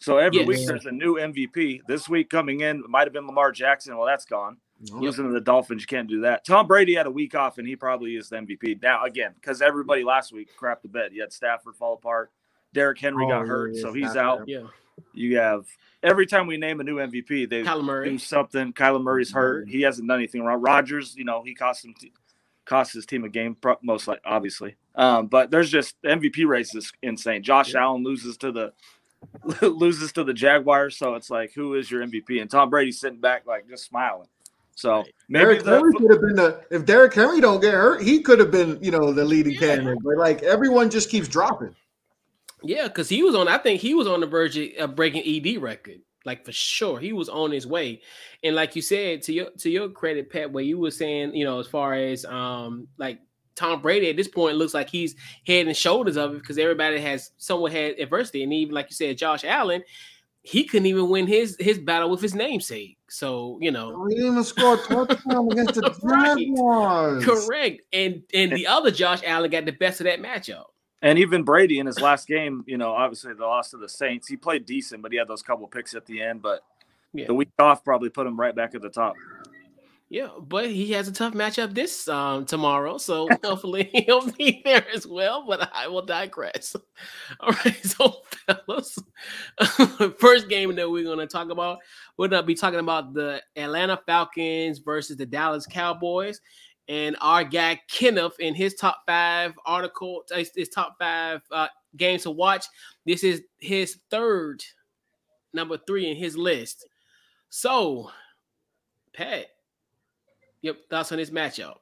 So 0.00 0.18
every 0.18 0.40
yes. 0.40 0.48
week 0.48 0.66
there's 0.66 0.86
a 0.86 0.92
new 0.92 1.14
MVP. 1.16 1.80
This 1.86 2.08
week 2.08 2.28
coming 2.28 2.60
in 2.60 2.82
might 2.88 3.04
have 3.04 3.12
been 3.12 3.26
Lamar 3.26 3.52
Jackson. 3.52 3.96
Well, 3.96 4.06
that's 4.06 4.24
gone. 4.24 4.58
Losing 4.90 5.26
to 5.26 5.32
the 5.32 5.40
Dolphins, 5.40 5.82
you 5.82 5.86
can't 5.86 6.08
do 6.08 6.22
that. 6.22 6.44
Tom 6.44 6.66
Brady 6.66 6.94
had 6.94 7.06
a 7.06 7.10
week 7.10 7.36
off, 7.36 7.58
and 7.58 7.68
he 7.68 7.76
probably 7.76 8.16
is 8.16 8.28
the 8.28 8.36
MVP 8.36 8.82
now 8.82 9.04
again 9.04 9.32
because 9.34 9.62
everybody 9.62 10.02
last 10.02 10.32
week 10.32 10.48
crapped 10.58 10.82
the 10.82 10.88
bed. 10.88 11.12
You 11.12 11.20
had 11.20 11.32
Stafford 11.32 11.76
fall 11.76 11.94
apart. 11.94 12.32
Derrick 12.72 12.98
Henry 12.98 13.24
oh, 13.26 13.28
got 13.28 13.46
hurt, 13.46 13.74
yeah, 13.74 13.82
so 13.82 13.92
he's 13.92 14.16
out. 14.16 14.48
Yeah. 14.48 14.62
You 15.12 15.38
have 15.38 15.66
every 16.02 16.26
time 16.26 16.46
we 16.46 16.56
name 16.56 16.80
a 16.80 16.84
new 16.84 16.96
MVP, 16.96 17.48
they 17.48 17.62
do 17.62 18.18
something. 18.18 18.72
Kyler 18.72 19.02
Murray's 19.02 19.32
hurt. 19.32 19.68
He 19.68 19.82
hasn't 19.82 20.08
done 20.08 20.18
anything 20.18 20.42
wrong. 20.42 20.60
Rodgers, 20.60 21.14
you 21.16 21.24
know, 21.24 21.42
he 21.44 21.54
cost 21.54 21.84
him 21.84 21.94
cost 22.64 22.92
his 22.92 23.06
team 23.06 23.24
a 23.24 23.28
game, 23.28 23.56
most 23.82 24.08
like 24.08 24.20
obviously. 24.24 24.76
Um, 24.94 25.26
but 25.26 25.50
there's 25.50 25.70
just 25.70 25.96
the 26.02 26.08
MVP 26.08 26.46
race 26.46 26.74
is 26.74 26.92
insane. 27.02 27.42
Josh 27.42 27.74
yeah. 27.74 27.82
Allen 27.82 28.02
loses 28.02 28.36
to 28.38 28.52
the 28.52 28.72
loses 29.62 30.12
to 30.12 30.24
the 30.24 30.34
Jaguars, 30.34 30.96
so 30.96 31.14
it's 31.14 31.30
like, 31.30 31.52
who 31.54 31.74
is 31.74 31.90
your 31.90 32.04
MVP? 32.04 32.40
And 32.40 32.50
Tom 32.50 32.70
Brady's 32.70 33.00
sitting 33.00 33.20
back 33.20 33.46
like 33.46 33.68
just 33.68 33.84
smiling. 33.84 34.28
So 34.74 35.04
Derrick 35.30 35.64
Henry 35.64 35.92
could 35.92 36.10
have 36.10 36.20
been 36.20 36.36
the 36.36 36.64
if 36.70 36.84
Derrick 36.84 37.14
Henry 37.14 37.40
don't 37.40 37.60
get 37.60 37.74
hurt, 37.74 38.02
he 38.02 38.20
could 38.20 38.38
have 38.38 38.50
been 38.50 38.78
you 38.82 38.90
know 38.90 39.12
the 39.12 39.24
leading 39.24 39.52
yeah. 39.54 39.60
candidate. 39.60 39.98
But 40.02 40.16
like 40.16 40.42
everyone 40.42 40.90
just 40.90 41.10
keeps 41.10 41.28
dropping. 41.28 41.74
Yeah, 42.62 42.88
because 42.88 43.08
he 43.08 43.22
was 43.22 43.34
on. 43.34 43.48
I 43.48 43.58
think 43.58 43.80
he 43.80 43.94
was 43.94 44.06
on 44.06 44.20
the 44.20 44.26
verge 44.26 44.56
of 44.56 44.96
breaking 44.96 45.22
ED 45.26 45.60
record, 45.60 46.00
like 46.24 46.44
for 46.44 46.52
sure. 46.52 46.98
He 46.98 47.12
was 47.12 47.28
on 47.28 47.50
his 47.50 47.66
way, 47.66 48.00
and 48.42 48.54
like 48.54 48.76
you 48.76 48.82
said, 48.82 49.22
to 49.22 49.32
your 49.32 49.50
to 49.58 49.70
your 49.70 49.88
credit, 49.88 50.30
Pat, 50.30 50.52
where 50.52 50.64
you 50.64 50.78
were 50.78 50.90
saying, 50.90 51.34
you 51.34 51.44
know, 51.44 51.58
as 51.58 51.66
far 51.66 51.94
as 51.94 52.24
um 52.24 52.88
like 52.98 53.18
Tom 53.54 53.82
Brady 53.82 54.10
at 54.10 54.16
this 54.16 54.28
point 54.28 54.56
looks 54.56 54.74
like 54.74 54.88
he's 54.88 55.14
head 55.46 55.66
and 55.66 55.76
shoulders 55.76 56.16
of 56.16 56.34
it 56.34 56.38
because 56.38 56.58
everybody 56.58 57.00
has 57.00 57.32
somewhat 57.36 57.72
had 57.72 57.98
adversity, 57.98 58.42
and 58.42 58.52
even 58.52 58.74
like 58.74 58.90
you 58.90 58.96
said, 58.96 59.18
Josh 59.18 59.44
Allen, 59.44 59.82
he 60.42 60.64
couldn't 60.64 60.86
even 60.86 61.08
win 61.08 61.26
his 61.26 61.56
his 61.60 61.78
battle 61.78 62.10
with 62.10 62.20
his 62.20 62.34
namesake. 62.34 62.98
So 63.08 63.58
you 63.60 63.70
know, 63.70 64.06
he 64.08 64.16
didn't 64.16 64.32
even 64.32 64.44
score 64.44 64.76
touchdown 64.76 65.50
against 65.52 65.74
the 65.74 66.36
Jaguars. 66.36 67.24
Correct, 67.24 67.82
and 67.92 68.22
and 68.34 68.52
the 68.52 68.66
other 68.66 68.90
Josh 68.90 69.20
Allen 69.24 69.50
got 69.50 69.64
the 69.64 69.72
best 69.72 70.00
of 70.00 70.04
that 70.04 70.20
matchup. 70.20 70.64
And 71.00 71.18
even 71.18 71.42
Brady 71.42 71.80
in 71.80 71.86
his 71.86 72.00
last 72.00 72.28
game, 72.28 72.62
you 72.66 72.78
know, 72.78 72.92
obviously 72.92 73.34
the 73.34 73.44
loss 73.44 73.70
to 73.70 73.76
the 73.76 73.88
Saints, 73.88 74.28
he 74.28 74.36
played 74.36 74.66
decent, 74.66 75.02
but 75.02 75.10
he 75.10 75.18
had 75.18 75.26
those 75.26 75.42
couple 75.42 75.66
picks 75.66 75.94
at 75.94 76.06
the 76.06 76.22
end. 76.22 76.42
But 76.42 76.60
yeah. 77.12 77.26
the 77.26 77.34
week 77.34 77.48
off 77.58 77.84
probably 77.84 78.08
put 78.08 78.26
him 78.26 78.38
right 78.38 78.54
back 78.54 78.76
at 78.76 78.82
the 78.82 78.88
top. 78.88 79.14
Yeah, 80.12 80.28
but 80.38 80.68
he 80.68 80.92
has 80.92 81.08
a 81.08 81.12
tough 81.12 81.32
matchup 81.32 81.72
this 81.72 82.06
um, 82.06 82.44
tomorrow, 82.44 82.98
so 82.98 83.30
hopefully 83.42 83.88
he'll 83.94 84.30
be 84.32 84.60
there 84.62 84.84
as 84.94 85.06
well. 85.06 85.46
But 85.48 85.70
I 85.72 85.88
will 85.88 86.04
digress. 86.04 86.76
All 87.40 87.52
right, 87.64 87.76
so 87.82 88.16
fellas, 88.46 88.98
first 90.18 90.50
game 90.50 90.76
that 90.76 90.90
we're 90.90 91.04
going 91.04 91.16
to 91.16 91.26
talk 91.26 91.48
about, 91.48 91.78
we're 92.18 92.28
going 92.28 92.42
to 92.42 92.46
be 92.46 92.54
talking 92.54 92.80
about 92.80 93.14
the 93.14 93.40
Atlanta 93.56 93.98
Falcons 94.04 94.80
versus 94.80 95.16
the 95.16 95.24
Dallas 95.24 95.64
Cowboys 95.64 96.42
and 96.88 97.16
our 97.22 97.42
guy 97.42 97.80
Kenneth 97.90 98.38
in 98.38 98.54
his 98.54 98.74
top 98.74 99.04
five 99.06 99.54
article, 99.64 100.24
his 100.30 100.68
top 100.68 100.96
five 100.98 101.40
uh, 101.50 101.68
games 101.96 102.24
to 102.24 102.30
watch. 102.30 102.66
This 103.06 103.24
is 103.24 103.40
his 103.60 103.96
third, 104.10 104.62
number 105.54 105.78
three 105.86 106.10
in 106.10 106.18
his 106.18 106.36
list. 106.36 106.86
So, 107.48 108.10
Pat, 109.14 109.46
yep, 110.62 110.76
thoughts 110.88 111.12
on 111.12 111.18
this 111.18 111.30
matchup? 111.30 111.76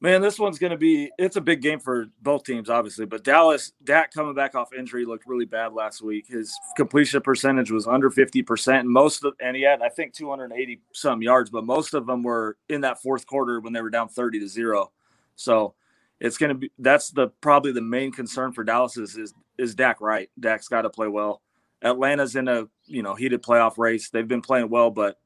Man, 0.00 0.20
this 0.20 0.38
one's 0.38 0.58
going 0.58 0.72
to 0.72 0.76
be 0.76 1.10
it's 1.18 1.36
a 1.36 1.40
big 1.40 1.62
game 1.62 1.80
for 1.80 2.08
both 2.20 2.44
teams, 2.44 2.68
obviously. 2.68 3.06
But 3.06 3.24
Dallas, 3.24 3.72
Dak 3.84 4.12
coming 4.12 4.34
back 4.34 4.54
off 4.54 4.74
injury 4.74 5.06
looked 5.06 5.26
really 5.26 5.46
bad 5.46 5.72
last 5.72 6.02
week. 6.02 6.26
His 6.28 6.54
completion 6.76 7.22
percentage 7.22 7.70
was 7.70 7.86
under 7.86 8.10
50%. 8.10 8.80
And 8.80 8.88
most 8.90 9.24
of 9.24 9.34
and 9.40 9.56
he 9.56 9.62
had, 9.62 9.80
I 9.80 9.88
think, 9.88 10.12
280 10.12 10.82
some 10.92 11.22
yards, 11.22 11.48
but 11.48 11.64
most 11.64 11.94
of 11.94 12.06
them 12.06 12.22
were 12.22 12.58
in 12.68 12.82
that 12.82 13.00
fourth 13.00 13.26
quarter 13.26 13.60
when 13.60 13.72
they 13.72 13.80
were 13.80 13.88
down 13.88 14.08
30 14.08 14.40
to 14.40 14.48
zero. 14.48 14.92
So 15.36 15.74
it's 16.20 16.36
going 16.36 16.50
to 16.50 16.54
be 16.56 16.70
that's 16.78 17.10
the 17.10 17.28
probably 17.40 17.72
the 17.72 17.80
main 17.80 18.12
concern 18.12 18.52
for 18.52 18.62
Dallas 18.62 18.98
is 18.98 19.16
is, 19.16 19.32
is 19.56 19.74
Dak 19.74 20.02
right. 20.02 20.28
Dak's 20.38 20.68
got 20.68 20.82
to 20.82 20.90
play 20.90 21.08
well. 21.08 21.40
Atlanta's 21.82 22.36
in 22.36 22.48
a 22.48 22.66
you 22.84 23.02
know 23.02 23.14
heated 23.14 23.42
playoff 23.42 23.78
race. 23.78 24.10
They've 24.10 24.28
been 24.28 24.42
playing 24.42 24.68
well, 24.68 24.90
but 24.90 25.18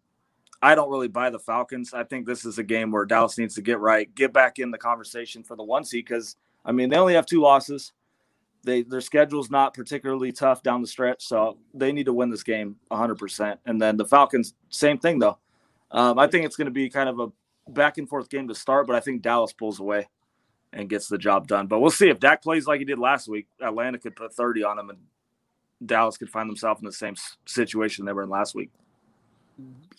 I 0.61 0.75
don't 0.75 0.91
really 0.91 1.09
buy 1.09 1.31
the 1.31 1.39
Falcons. 1.39 1.95
I 1.95 2.05
think 2.05 2.27
this 2.27 2.45
is 2.45 2.59
a 2.59 2.65
game 2.65 2.91
where 2.91 3.05
Dallas 3.05 3.39
needs 3.39 3.55
to 3.57 3.63
get 3.63 3.79
right, 3.81 4.13
get 4.15 4.33
back 4.33 4.59
in 4.59 4.71
the 4.71 4.79
conversation 4.79 5.43
for 5.43 5.57
the 5.57 5.63
one 5.63 5.85
seed 5.85 6.05
because 6.07 6.37
I 6.65 6.73
mean 6.73 6.89
they 6.91 6.97
only 6.97 7.15
have 7.15 7.27
two 7.27 7.41
losses. 7.41 7.93
They 8.65 8.83
their 8.83 9.01
schedule's 9.01 9.51
not 9.51 9.73
particularly 9.75 10.33
tough 10.33 10.63
down 10.63 10.83
the 10.83 10.89
stretch, 10.89 11.25
so 11.25 11.59
they 11.75 11.93
need 11.93 12.07
to 12.07 12.13
win 12.13 12.31
this 12.31 12.43
game 12.43 12.77
100%. 12.91 13.59
And 13.67 13.81
then 13.81 13.97
the 13.97 14.05
Falcons, 14.05 14.55
same 14.69 14.99
thing 14.99 15.19
though. 15.21 15.39
Um, 15.93 16.19
I 16.19 16.27
think 16.27 16.45
it's 16.45 16.57
going 16.57 16.67
to 16.67 16.73
be 16.73 16.91
kind 16.91 17.09
of 17.09 17.21
a 17.21 17.29
back 17.71 17.99
and 17.99 18.09
forth 18.09 18.29
game 18.29 18.49
to 18.49 18.55
start, 18.55 18.87
but 18.87 18.97
I 18.97 19.01
think 19.01 19.23
Dallas 19.23 19.53
pulls 19.53 19.81
away. 19.81 20.09
and 20.73 20.89
gets 20.91 21.09
the 21.09 21.19
job 21.19 21.47
done. 21.47 21.67
But 21.67 21.81
we'll 21.81 21.91
see 21.91 22.09
if 22.11 22.21
Dak 22.21 22.43
plays 22.43 22.67
like 22.67 22.79
he 22.81 22.85
did 22.85 22.99
last 22.99 23.29
week. 23.29 23.47
Atlanta 23.61 23.99
could 23.99 24.17
put 24.17 24.35
30 24.35 24.65
on 24.65 24.79
him, 24.79 24.91
and 24.91 24.99
Dallas 25.87 26.17
could 26.19 26.29
find 26.31 26.49
themselves 26.49 26.81
in 26.81 26.87
the 26.87 26.93
same 26.93 27.15
situation 27.47 28.05
they 28.05 28.13
were 28.13 28.25
in 28.25 28.29
last 28.29 28.55
week. 28.55 28.71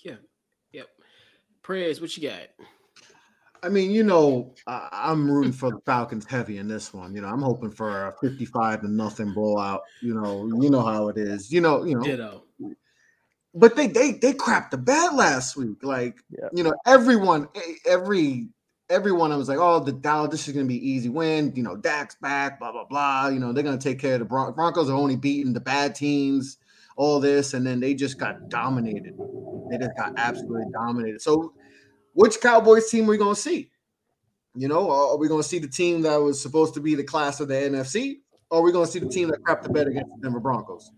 Yeah. 0.04 0.16
Yep. 1.70 1.78
Prez, 1.78 2.02
what 2.02 2.18
you 2.18 2.30
got? 2.30 2.48
I 3.62 3.70
mean, 3.70 3.92
you 3.92 4.04
know, 4.04 4.54
I'm 4.68 5.30
rooting 5.30 5.52
for 5.52 5.72
the 5.72 5.80
Falcons 5.86 6.26
heavy 6.26 6.58
in 6.58 6.68
this 6.68 6.94
one. 6.94 7.14
You 7.14 7.22
know, 7.22 7.28
I'm 7.28 7.42
hoping 7.42 7.72
for 7.72 8.08
a 8.08 8.16
55 8.22 8.82
to 8.82 8.88
nothing 8.88 9.34
blowout. 9.34 9.82
You 10.02 10.16
know, 10.16 10.48
you 10.62 10.70
know 10.70 10.82
how 10.82 11.10
it 11.10 11.18
is. 11.18 11.52
You 11.52 11.62
know, 11.62 11.84
you 11.84 11.96
know. 11.96 12.04
Ditto. 12.04 12.44
But 13.54 13.76
they 13.76 13.88
they 13.88 14.14
they 14.14 14.34
crapped 14.34 14.70
the 14.72 14.78
bed 14.78 15.14
last 15.14 15.58
week. 15.58 15.84
Like, 15.84 16.20
yeah. 16.30 16.48
you 16.54 16.64
know, 16.64 16.74
everyone, 16.86 17.50
every 17.86 18.48
everyone, 18.90 19.32
I 19.32 19.36
was 19.36 19.50
like, 19.50 19.58
oh, 19.60 19.80
the 19.80 19.92
Dallas, 19.92 20.32
this 20.32 20.48
is 20.48 20.54
gonna 20.54 20.66
be 20.66 20.90
easy 20.90 21.10
win. 21.10 21.52
You 21.56 21.64
know, 21.64 21.76
Dak's 21.76 22.16
back, 22.16 22.60
blah 22.60 22.72
blah 22.72 22.86
blah. 22.86 23.28
You 23.28 23.40
know, 23.40 23.52
they're 23.52 23.64
gonna 23.64 23.78
take 23.78 24.00
care 24.00 24.14
of 24.14 24.20
the 24.20 24.26
Bron- 24.26 24.54
Broncos. 24.54 24.90
Are 24.90 24.94
only 24.94 25.18
beating 25.18 25.54
the 25.54 25.60
bad 25.60 25.96
teams. 25.96 26.58
All 26.96 27.20
this, 27.20 27.54
and 27.54 27.66
then 27.66 27.80
they 27.80 27.94
just 27.94 28.18
got 28.18 28.50
dominated. 28.50 29.18
They 29.70 29.78
just 29.78 29.96
got 29.98 30.14
absolutely 30.18 30.66
dominated. 30.74 31.22
So 31.22 31.54
which 32.20 32.42
Cowboys 32.42 32.90
team 32.90 33.06
are 33.06 33.12
we 33.12 33.18
going 33.18 33.34
to 33.34 33.40
see? 33.40 33.72
You 34.54 34.68
know, 34.68 34.92
are 34.92 35.18
we 35.18 35.30
going 35.30 35.42
to 35.42 35.48
see 35.48 35.58
the 35.58 35.70
team 35.70 36.02
that 36.02 36.18
was 36.18 36.42
supposed 36.42 36.74
to 36.74 36.82
be 36.82 36.94
the 36.94 37.04
class 37.04 37.40
of 37.40 37.48
the 37.48 37.54
NFC, 37.54 38.18
or 38.52 38.60
are 38.60 38.62
we 38.62 38.74
going 38.74 38.86
to 38.86 38.92
see 38.92 39.00
the 39.00 39.08
team 39.08 39.30
that 39.30 39.42
crapped 39.42 39.64
the 39.64 39.70
bed 39.70 39.88
against 39.88 40.10
the 40.14 40.22
Denver 40.22 40.42
Broncos? 40.42 40.92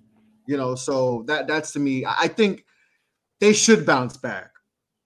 You 0.47 0.57
know, 0.57 0.73
so 0.73 1.23
that 1.27 1.47
that's 1.47 1.73
to 1.73 1.79
me. 1.79 2.07
I 2.07 2.27
think 2.27 2.65
they 3.39 3.53
should 3.53 3.85
bounce 3.85 4.17
back. 4.17 4.49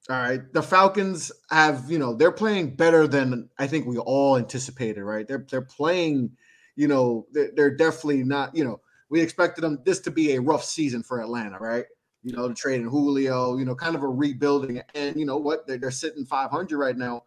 All 0.09 0.15
right, 0.15 0.39
the 0.53 0.63
Falcons 0.63 1.33
have 1.49 1.91
you 1.91 1.99
know 1.99 2.15
they're 2.15 2.31
playing 2.31 2.77
better 2.77 3.07
than 3.07 3.49
I 3.59 3.67
think 3.67 3.85
we 3.85 3.97
all 3.97 4.37
anticipated. 4.37 5.03
Right, 5.03 5.27
they're 5.27 5.45
they're 5.49 5.63
playing. 5.63 6.31
You 6.77 6.87
know, 6.87 7.27
they're, 7.33 7.51
they're 7.53 7.75
definitely 7.75 8.23
not. 8.23 8.55
You 8.55 8.63
know, 8.63 8.79
we 9.09 9.19
expected 9.19 9.65
them 9.65 9.79
this 9.83 9.99
to 10.01 10.11
be 10.11 10.35
a 10.35 10.41
rough 10.41 10.63
season 10.63 11.03
for 11.03 11.19
Atlanta. 11.19 11.57
Right, 11.59 11.85
you 12.25 12.35
know, 12.35 12.47
to 12.47 12.55
trade 12.55 12.81
in 12.81 12.87
Julio, 12.87 13.55
you 13.55 13.65
know, 13.65 13.75
kind 13.75 13.95
of 13.95 14.01
a 14.01 14.07
rebuilding. 14.07 14.81
And 14.95 15.15
you 15.15 15.27
know 15.27 15.37
what? 15.37 15.67
They're, 15.67 15.77
they're 15.77 15.91
sitting 15.91 16.25
500 16.25 16.75
right 16.75 16.97
now. 16.97 17.23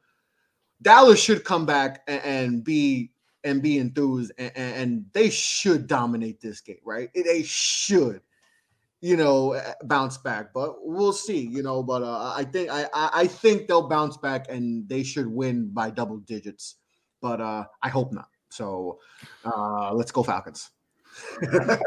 Dallas 0.82 1.22
should 1.22 1.44
come 1.44 1.64
back 1.64 2.02
and, 2.08 2.22
and 2.24 2.64
be 2.64 3.12
and 3.44 3.62
be 3.62 3.78
enthused, 3.78 4.32
and, 4.36 4.52
and, 4.56 5.04
they 5.12 5.30
should 5.30 5.86
dominate 5.86 6.40
this 6.40 6.60
game, 6.60 6.80
right? 6.84 7.08
They 7.14 7.44
should, 7.44 8.20
you 9.00 9.16
know, 9.16 9.60
bounce 9.84 10.18
back. 10.18 10.52
But 10.52 10.84
we'll 10.84 11.12
see, 11.12 11.46
you 11.46 11.62
know. 11.62 11.82
But 11.84 12.02
uh, 12.02 12.34
I 12.36 12.42
think 12.42 12.68
I 12.70 12.88
I 12.92 13.26
think 13.28 13.68
they'll 13.68 13.88
bounce 13.88 14.16
back 14.16 14.46
and 14.48 14.88
they 14.88 15.04
should 15.04 15.28
win 15.28 15.70
by 15.72 15.90
double 15.90 16.18
digits. 16.18 16.76
But 17.22 17.40
uh, 17.40 17.64
I 17.82 17.88
hope 17.88 18.12
not. 18.12 18.28
So 18.48 18.98
uh, 19.44 19.94
let's 19.94 20.10
go 20.10 20.24
Falcons. 20.24 20.70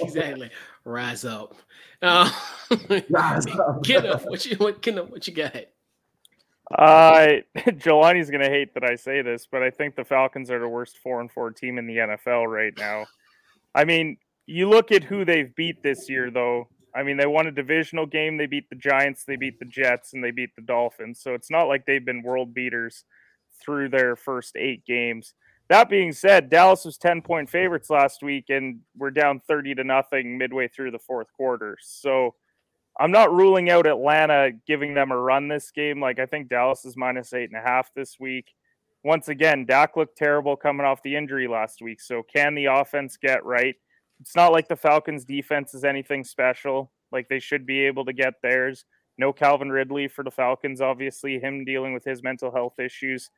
exactly. 0.00 0.50
Rise 0.84 1.24
up. 1.24 1.56
Uh, 2.02 2.30
Rise 3.10 3.46
up. 3.46 3.82
Get 3.82 4.06
up. 4.06 4.24
What 4.26 4.44
you 4.46 4.56
what 4.56 4.82
get 4.82 4.98
up, 4.98 5.10
what 5.10 5.26
you 5.26 5.34
got? 5.34 5.56
Uh 6.70 7.40
Jelani's 7.56 8.30
gonna 8.30 8.48
hate 8.48 8.74
that 8.74 8.84
I 8.84 8.96
say 8.96 9.22
this, 9.22 9.46
but 9.50 9.62
I 9.62 9.70
think 9.70 9.94
the 9.94 10.04
Falcons 10.04 10.50
are 10.50 10.58
the 10.58 10.68
worst 10.68 10.98
four 10.98 11.20
and 11.20 11.30
four 11.30 11.50
team 11.50 11.78
in 11.78 11.86
the 11.86 11.96
NFL 11.96 12.50
right 12.50 12.74
now. 12.76 13.06
I 13.74 13.84
mean, 13.84 14.16
you 14.46 14.68
look 14.68 14.90
at 14.90 15.04
who 15.04 15.24
they've 15.24 15.54
beat 15.54 15.82
this 15.82 16.08
year 16.08 16.30
though. 16.30 16.68
I 16.94 17.02
mean, 17.02 17.18
they 17.18 17.26
won 17.26 17.46
a 17.46 17.52
divisional 17.52 18.06
game, 18.06 18.38
they 18.38 18.46
beat 18.46 18.70
the 18.70 18.76
Giants, 18.76 19.24
they 19.24 19.36
beat 19.36 19.58
the 19.58 19.66
Jets, 19.66 20.14
and 20.14 20.24
they 20.24 20.30
beat 20.30 20.56
the 20.56 20.62
Dolphins. 20.62 21.20
So 21.20 21.34
it's 21.34 21.50
not 21.50 21.64
like 21.64 21.84
they've 21.84 22.04
been 22.04 22.22
world 22.22 22.54
beaters 22.54 23.04
through 23.62 23.90
their 23.90 24.16
first 24.16 24.56
eight 24.56 24.84
games. 24.86 25.34
That 25.68 25.88
being 25.88 26.12
said, 26.12 26.48
Dallas 26.48 26.84
was 26.84 26.96
10 26.96 27.22
point 27.22 27.50
favorites 27.50 27.90
last 27.90 28.22
week 28.22 28.46
and 28.50 28.80
we're 28.96 29.10
down 29.10 29.40
30 29.48 29.74
to 29.76 29.84
nothing 29.84 30.38
midway 30.38 30.68
through 30.68 30.92
the 30.92 30.98
fourth 30.98 31.32
quarter. 31.32 31.76
So 31.80 32.34
I'm 32.98 33.10
not 33.10 33.34
ruling 33.34 33.68
out 33.68 33.86
Atlanta 33.86 34.50
giving 34.66 34.94
them 34.94 35.10
a 35.10 35.18
run 35.18 35.48
this 35.48 35.70
game. 35.70 36.00
Like 36.00 36.18
I 36.18 36.26
think 36.26 36.48
Dallas 36.48 36.84
is 36.84 36.96
minus 36.96 37.32
eight 37.32 37.50
and 37.50 37.60
a 37.60 37.68
half 37.68 37.92
this 37.94 38.18
week. 38.20 38.54
Once 39.04 39.28
again, 39.28 39.64
Dak 39.66 39.96
looked 39.96 40.16
terrible 40.16 40.56
coming 40.56 40.86
off 40.86 41.02
the 41.02 41.16
injury 41.16 41.48
last 41.48 41.82
week. 41.82 42.00
So 42.00 42.22
can 42.22 42.54
the 42.54 42.66
offense 42.66 43.16
get 43.16 43.44
right? 43.44 43.74
It's 44.20 44.36
not 44.36 44.52
like 44.52 44.68
the 44.68 44.76
Falcons 44.76 45.24
defense 45.24 45.74
is 45.74 45.84
anything 45.84 46.24
special. 46.24 46.92
Like 47.12 47.28
they 47.28 47.38
should 47.38 47.66
be 47.66 47.80
able 47.80 48.04
to 48.04 48.12
get 48.12 48.34
theirs. 48.42 48.84
No 49.18 49.32
Calvin 49.32 49.70
Ridley 49.70 50.08
for 50.08 50.22
the 50.22 50.30
Falcons, 50.30 50.80
obviously, 50.80 51.38
him 51.38 51.64
dealing 51.64 51.94
with 51.94 52.04
his 52.04 52.22
mental 52.22 52.52
health 52.52 52.78
issues. 52.78 53.30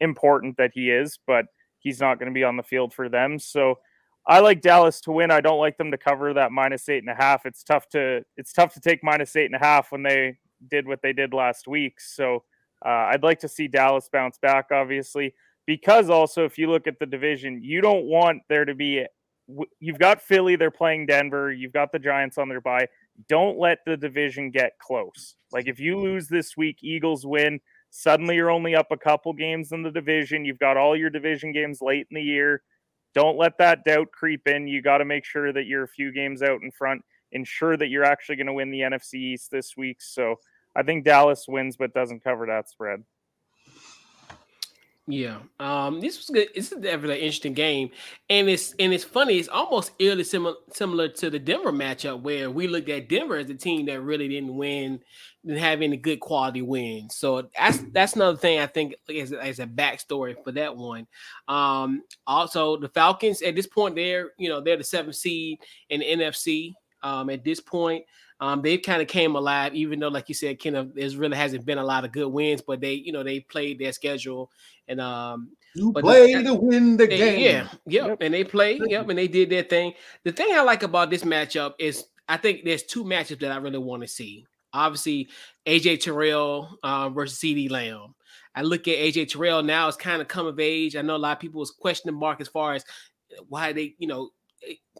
Important 0.00 0.56
that 0.56 0.70
he 0.74 0.90
is, 0.90 1.18
but 1.26 1.46
he's 1.84 2.00
not 2.00 2.18
going 2.18 2.30
to 2.30 2.34
be 2.34 2.42
on 2.42 2.56
the 2.56 2.62
field 2.64 2.92
for 2.92 3.08
them. 3.08 3.38
So 3.38 3.78
I 4.26 4.40
like 4.40 4.62
Dallas 4.62 5.00
to 5.02 5.12
win. 5.12 5.30
I 5.30 5.40
don't 5.40 5.58
like 5.60 5.76
them 5.76 5.90
to 5.90 5.98
cover 5.98 6.32
that 6.32 6.50
minus 6.50 6.88
eight 6.88 7.04
and 7.04 7.10
a 7.10 7.14
half. 7.14 7.46
It's 7.46 7.62
tough 7.62 7.88
to 7.90 8.24
it's 8.36 8.52
tough 8.52 8.74
to 8.74 8.80
take 8.80 9.04
minus 9.04 9.36
eight 9.36 9.46
and 9.46 9.54
a 9.54 9.64
half 9.64 9.92
when 9.92 10.02
they 10.02 10.38
did 10.68 10.88
what 10.88 11.02
they 11.02 11.12
did 11.12 11.34
last 11.34 11.68
week. 11.68 12.00
So 12.00 12.42
uh, 12.84 13.10
I'd 13.12 13.22
like 13.22 13.38
to 13.40 13.48
see 13.48 13.68
Dallas 13.68 14.08
bounce 14.10 14.38
back, 14.38 14.66
obviously, 14.72 15.34
because 15.66 16.08
also 16.08 16.44
if 16.44 16.58
you 16.58 16.70
look 16.70 16.86
at 16.86 16.98
the 16.98 17.06
division, 17.06 17.62
you 17.62 17.80
don't 17.80 18.06
want 18.06 18.42
there 18.48 18.64
to 18.64 18.74
be. 18.74 19.04
You've 19.78 19.98
got 19.98 20.22
Philly, 20.22 20.56
they're 20.56 20.70
playing 20.70 21.04
Denver. 21.04 21.52
You've 21.52 21.74
got 21.74 21.92
the 21.92 21.98
Giants 21.98 22.38
on 22.38 22.48
their 22.48 22.62
bye. 22.62 22.88
Don't 23.28 23.58
let 23.58 23.80
the 23.84 23.96
division 23.96 24.50
get 24.50 24.78
close. 24.78 25.34
Like 25.52 25.68
if 25.68 25.78
you 25.78 25.98
lose 25.98 26.28
this 26.28 26.56
week, 26.56 26.78
Eagles 26.82 27.26
win. 27.26 27.60
Suddenly 27.96 28.34
you're 28.34 28.50
only 28.50 28.74
up 28.74 28.90
a 28.90 28.96
couple 28.96 29.32
games 29.32 29.70
in 29.70 29.84
the 29.84 29.90
division. 29.90 30.44
You've 30.44 30.58
got 30.58 30.76
all 30.76 30.96
your 30.96 31.10
division 31.10 31.52
games 31.52 31.80
late 31.80 32.08
in 32.10 32.16
the 32.16 32.22
year. 32.22 32.60
Don't 33.14 33.38
let 33.38 33.56
that 33.58 33.84
doubt 33.84 34.10
creep 34.10 34.48
in. 34.48 34.66
You 34.66 34.82
got 34.82 34.98
to 34.98 35.04
make 35.04 35.24
sure 35.24 35.52
that 35.52 35.66
you're 35.66 35.84
a 35.84 35.88
few 35.88 36.10
games 36.10 36.42
out 36.42 36.60
in 36.60 36.72
front. 36.72 37.04
Ensure 37.30 37.76
that 37.76 37.90
you're 37.90 38.02
actually 38.02 38.34
going 38.34 38.48
to 38.48 38.52
win 38.52 38.72
the 38.72 38.80
NFC 38.80 39.14
East 39.14 39.52
this 39.52 39.76
week. 39.76 39.98
So 40.02 40.40
I 40.74 40.82
think 40.82 41.04
Dallas 41.04 41.44
wins, 41.46 41.76
but 41.76 41.94
doesn't 41.94 42.24
cover 42.24 42.46
that 42.46 42.68
spread. 42.68 43.04
Yeah, 45.06 45.40
um, 45.60 46.00
this 46.00 46.16
was 46.16 46.30
good. 46.30 46.48
This 46.54 46.72
is 46.72 46.78
definitely 46.80 47.16
an 47.18 47.24
interesting 47.24 47.52
game, 47.52 47.90
and 48.30 48.48
it's 48.48 48.74
and 48.78 48.90
it's 48.94 49.04
funny. 49.04 49.36
It's 49.38 49.50
almost 49.50 49.90
eerily 49.98 50.24
similar 50.24 50.54
similar 50.72 51.08
to 51.08 51.28
the 51.28 51.38
Denver 51.38 51.72
matchup, 51.72 52.22
where 52.22 52.50
we 52.50 52.66
looked 52.68 52.88
at 52.88 53.10
Denver 53.10 53.36
as 53.36 53.50
a 53.50 53.54
team 53.54 53.84
that 53.84 54.00
really 54.00 54.28
didn't 54.28 54.56
win, 54.56 55.00
didn't 55.44 55.58
have 55.60 55.82
any 55.82 55.98
good 55.98 56.20
quality 56.20 56.62
wins. 56.62 57.16
So 57.16 57.50
that's 57.54 57.80
that's 57.92 58.14
another 58.16 58.38
thing 58.38 58.60
I 58.60 58.66
think 58.66 58.94
is 59.10 59.34
as 59.34 59.58
a 59.58 59.66
backstory 59.66 60.42
for 60.42 60.52
that 60.52 60.74
one. 60.74 61.06
Um, 61.48 62.02
also, 62.26 62.78
the 62.78 62.88
Falcons 62.88 63.42
at 63.42 63.54
this 63.54 63.66
point 63.66 63.96
they're 63.96 64.30
you 64.38 64.48
know 64.48 64.62
they're 64.62 64.78
the 64.78 64.84
seventh 64.84 65.16
seed 65.16 65.58
in 65.90 66.00
the 66.00 66.06
NFC. 66.06 66.72
Um, 67.02 67.28
at 67.28 67.44
this 67.44 67.60
point, 67.60 68.06
um, 68.44 68.60
they 68.60 68.76
kind 68.76 69.00
of 69.00 69.08
came 69.08 69.36
alive, 69.36 69.74
even 69.74 69.98
though, 69.98 70.08
like 70.08 70.28
you 70.28 70.34
said, 70.34 70.62
kind 70.62 70.76
of 70.76 70.94
there 70.94 71.08
really 71.16 71.36
hasn't 71.36 71.64
been 71.64 71.78
a 71.78 71.84
lot 71.84 72.04
of 72.04 72.12
good 72.12 72.28
wins, 72.28 72.60
but 72.60 72.78
they, 72.78 72.92
you 72.92 73.10
know, 73.10 73.22
they 73.22 73.40
played 73.40 73.78
their 73.78 73.92
schedule 73.92 74.50
and 74.86 75.00
um 75.00 75.48
you 75.74 75.94
play 75.94 76.30
to 76.42 76.52
win 76.52 76.98
the 76.98 77.06
they, 77.06 77.16
game. 77.16 77.40
Yeah, 77.40 77.68
yep. 77.86 78.08
yep. 78.08 78.18
And 78.20 78.34
they 78.34 78.44
played, 78.44 78.82
yep, 78.86 79.08
and 79.08 79.18
they 79.18 79.28
did 79.28 79.48
their 79.48 79.62
thing. 79.62 79.94
The 80.24 80.32
thing 80.32 80.48
I 80.52 80.60
like 80.60 80.82
about 80.82 81.08
this 81.08 81.24
matchup 81.24 81.72
is 81.78 82.04
I 82.28 82.36
think 82.36 82.64
there's 82.64 82.82
two 82.82 83.02
matchups 83.02 83.40
that 83.40 83.50
I 83.50 83.56
really 83.56 83.78
want 83.78 84.02
to 84.02 84.08
see. 84.08 84.44
Obviously, 84.74 85.30
AJ 85.64 86.00
Terrell 86.02 86.78
um, 86.82 87.14
versus 87.14 87.38
CeeDee 87.38 87.70
Lamb. 87.70 88.14
I 88.54 88.60
look 88.60 88.86
at 88.88 88.98
AJ 88.98 89.30
Terrell 89.30 89.62
now 89.62 89.88
it's 89.88 89.96
kind 89.96 90.20
of 90.20 90.28
come 90.28 90.46
of 90.46 90.60
age. 90.60 90.96
I 90.96 91.02
know 91.02 91.16
a 91.16 91.18
lot 91.18 91.32
of 91.32 91.40
people 91.40 91.60
was 91.60 91.70
questioning 91.70 92.20
Mark 92.20 92.42
as 92.42 92.48
far 92.48 92.74
as 92.74 92.84
why 93.48 93.72
they, 93.72 93.94
you 93.98 94.06
know, 94.06 94.30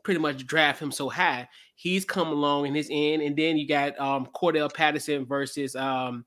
pretty 0.02 0.20
much 0.20 0.46
draft 0.46 0.80
him 0.80 0.90
so 0.90 1.08
high. 1.08 1.48
He's 1.74 2.04
come 2.04 2.28
along 2.28 2.66
in 2.66 2.74
his 2.74 2.88
end, 2.90 3.22
and 3.22 3.36
then 3.36 3.56
you 3.56 3.66
got 3.66 3.98
um 3.98 4.28
Cordarrelle 4.34 4.72
Patterson 4.72 5.26
versus 5.26 5.74
um 5.76 6.24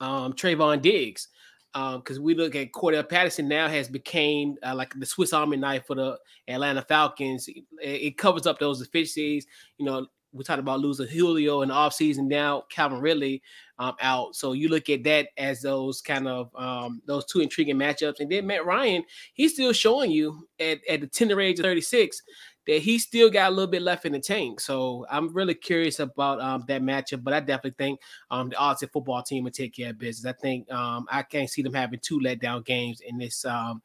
um 0.00 0.32
Trevon 0.32 0.82
Diggs. 0.82 1.28
because 1.72 2.18
um, 2.18 2.22
we 2.22 2.34
look 2.34 2.54
at 2.54 2.72
Cordell 2.72 3.08
Patterson 3.08 3.48
now 3.48 3.68
has 3.68 3.88
became 3.88 4.56
uh, 4.62 4.74
like 4.74 4.94
the 4.98 5.06
Swiss 5.06 5.32
Army 5.32 5.56
knife 5.56 5.86
for 5.86 5.94
the 5.96 6.18
Atlanta 6.48 6.82
Falcons. 6.82 7.48
It, 7.48 7.64
it, 7.80 8.18
covers 8.18 8.46
up 8.46 8.58
those 8.58 8.80
deficiencies. 8.80 9.46
You 9.78 9.86
know, 9.86 10.06
we 10.32 10.44
talked 10.44 10.60
about 10.60 10.80
losing 10.80 11.06
Julio 11.08 11.62
in 11.62 11.68
the 11.68 11.74
offseason. 11.74 12.28
Now 12.28 12.64
Calvin 12.70 13.00
Ridley 13.00 13.42
um, 13.78 13.94
out. 14.00 14.34
So 14.34 14.52
you 14.52 14.68
look 14.68 14.90
at 14.90 15.04
that 15.04 15.28
as 15.36 15.62
those 15.62 16.00
kind 16.00 16.28
of 16.28 16.50
um, 16.54 17.00
those 17.06 17.24
two 17.26 17.40
intriguing 17.40 17.76
matchups. 17.76 18.20
And 18.20 18.30
then 18.30 18.46
Matt 18.46 18.66
Ryan, 18.66 19.04
he's 19.34 19.54
still 19.54 19.72
showing 19.72 20.10
you 20.10 20.48
at, 20.60 20.80
at 20.88 21.00
the 21.00 21.06
tender 21.06 21.40
age 21.40 21.58
of 21.58 21.64
36 21.64 22.20
that 22.68 22.82
he 22.82 22.98
still 22.98 23.30
got 23.30 23.48
a 23.48 23.54
little 23.54 23.70
bit 23.70 23.80
left 23.80 24.04
in 24.04 24.12
the 24.12 24.20
tank. 24.20 24.60
So 24.60 25.06
I'm 25.10 25.32
really 25.32 25.54
curious 25.54 26.00
about 26.00 26.38
um, 26.38 26.64
that 26.68 26.82
matchup, 26.82 27.24
but 27.24 27.32
I 27.32 27.40
definitely 27.40 27.76
think 27.78 27.98
um, 28.30 28.50
the 28.50 28.56
Austin 28.56 28.90
football 28.92 29.22
team 29.22 29.44
will 29.44 29.50
take 29.50 29.74
care 29.74 29.88
of 29.90 29.98
business. 29.98 30.30
I 30.30 30.38
think 30.38 30.70
um, 30.70 31.06
I 31.10 31.22
can't 31.22 31.48
see 31.48 31.62
them 31.62 31.72
having 31.72 31.98
two 32.00 32.20
letdown 32.20 32.62
games 32.66 33.00
in 33.00 33.16
this 33.16 33.46
um, 33.46 33.80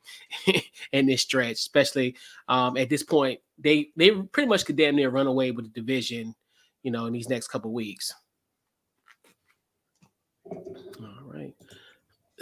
in 0.91 1.05
this 1.05 1.21
stretch, 1.21 1.53
especially 1.53 2.17
um, 2.49 2.75
at 2.75 2.89
this 2.89 3.03
point. 3.03 3.39
They 3.57 3.91
they 3.95 4.11
pretty 4.11 4.49
much 4.49 4.65
could 4.65 4.75
damn 4.75 4.97
near 4.97 5.09
run 5.09 5.27
away 5.27 5.51
with 5.51 5.73
the 5.73 5.79
division, 5.79 6.35
you 6.83 6.91
know, 6.91 7.05
in 7.05 7.13
these 7.13 7.29
next 7.29 7.47
couple 7.47 7.71
weeks. 7.71 8.13
All 10.45 11.31
right. 11.33 11.55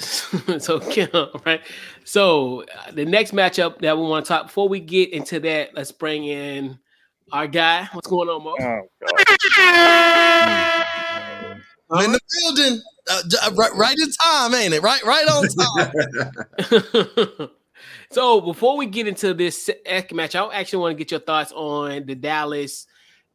so 0.60 0.80
right. 1.46 1.62
So 2.04 2.64
uh, 2.64 2.92
the 2.92 3.06
next 3.06 3.32
matchup 3.32 3.80
that 3.80 3.98
we 3.98 4.04
want 4.04 4.26
to 4.26 4.30
talk 4.30 4.48
before 4.48 4.68
we 4.70 4.80
get 4.80 5.12
into 5.12 5.40
that, 5.42 5.74
let's 5.76 5.92
bring 5.92 6.26
in 6.26 6.80
our 7.32 7.48
guy. 7.48 7.88
What's 7.94 8.08
going 8.08 8.30
on, 8.30 8.44
Mo? 8.44 8.56
Oh, 11.94 11.98
I'm 11.98 12.06
in 12.06 12.12
the 12.14 12.20
building, 12.42 12.82
uh, 13.10 13.22
uh, 13.44 13.52
right, 13.54 13.74
right 13.76 13.98
in 13.98 14.10
time, 14.24 14.54
ain't 14.54 14.74
it? 14.74 14.82
Right, 14.82 15.04
right 15.04 15.28
on 15.28 15.46
time. 17.40 17.50
so 18.12 18.40
before 18.40 18.78
we 18.78 18.86
get 18.86 19.08
into 19.08 19.34
this 19.34 19.70
match, 20.14 20.36
I 20.36 20.54
actually 20.54 20.80
want 20.80 20.92
to 20.94 20.98
get 20.98 21.12
your 21.12 21.20
thoughts 21.20 21.52
on 21.52 22.06
the 22.06 22.16
Dallas 22.16 22.88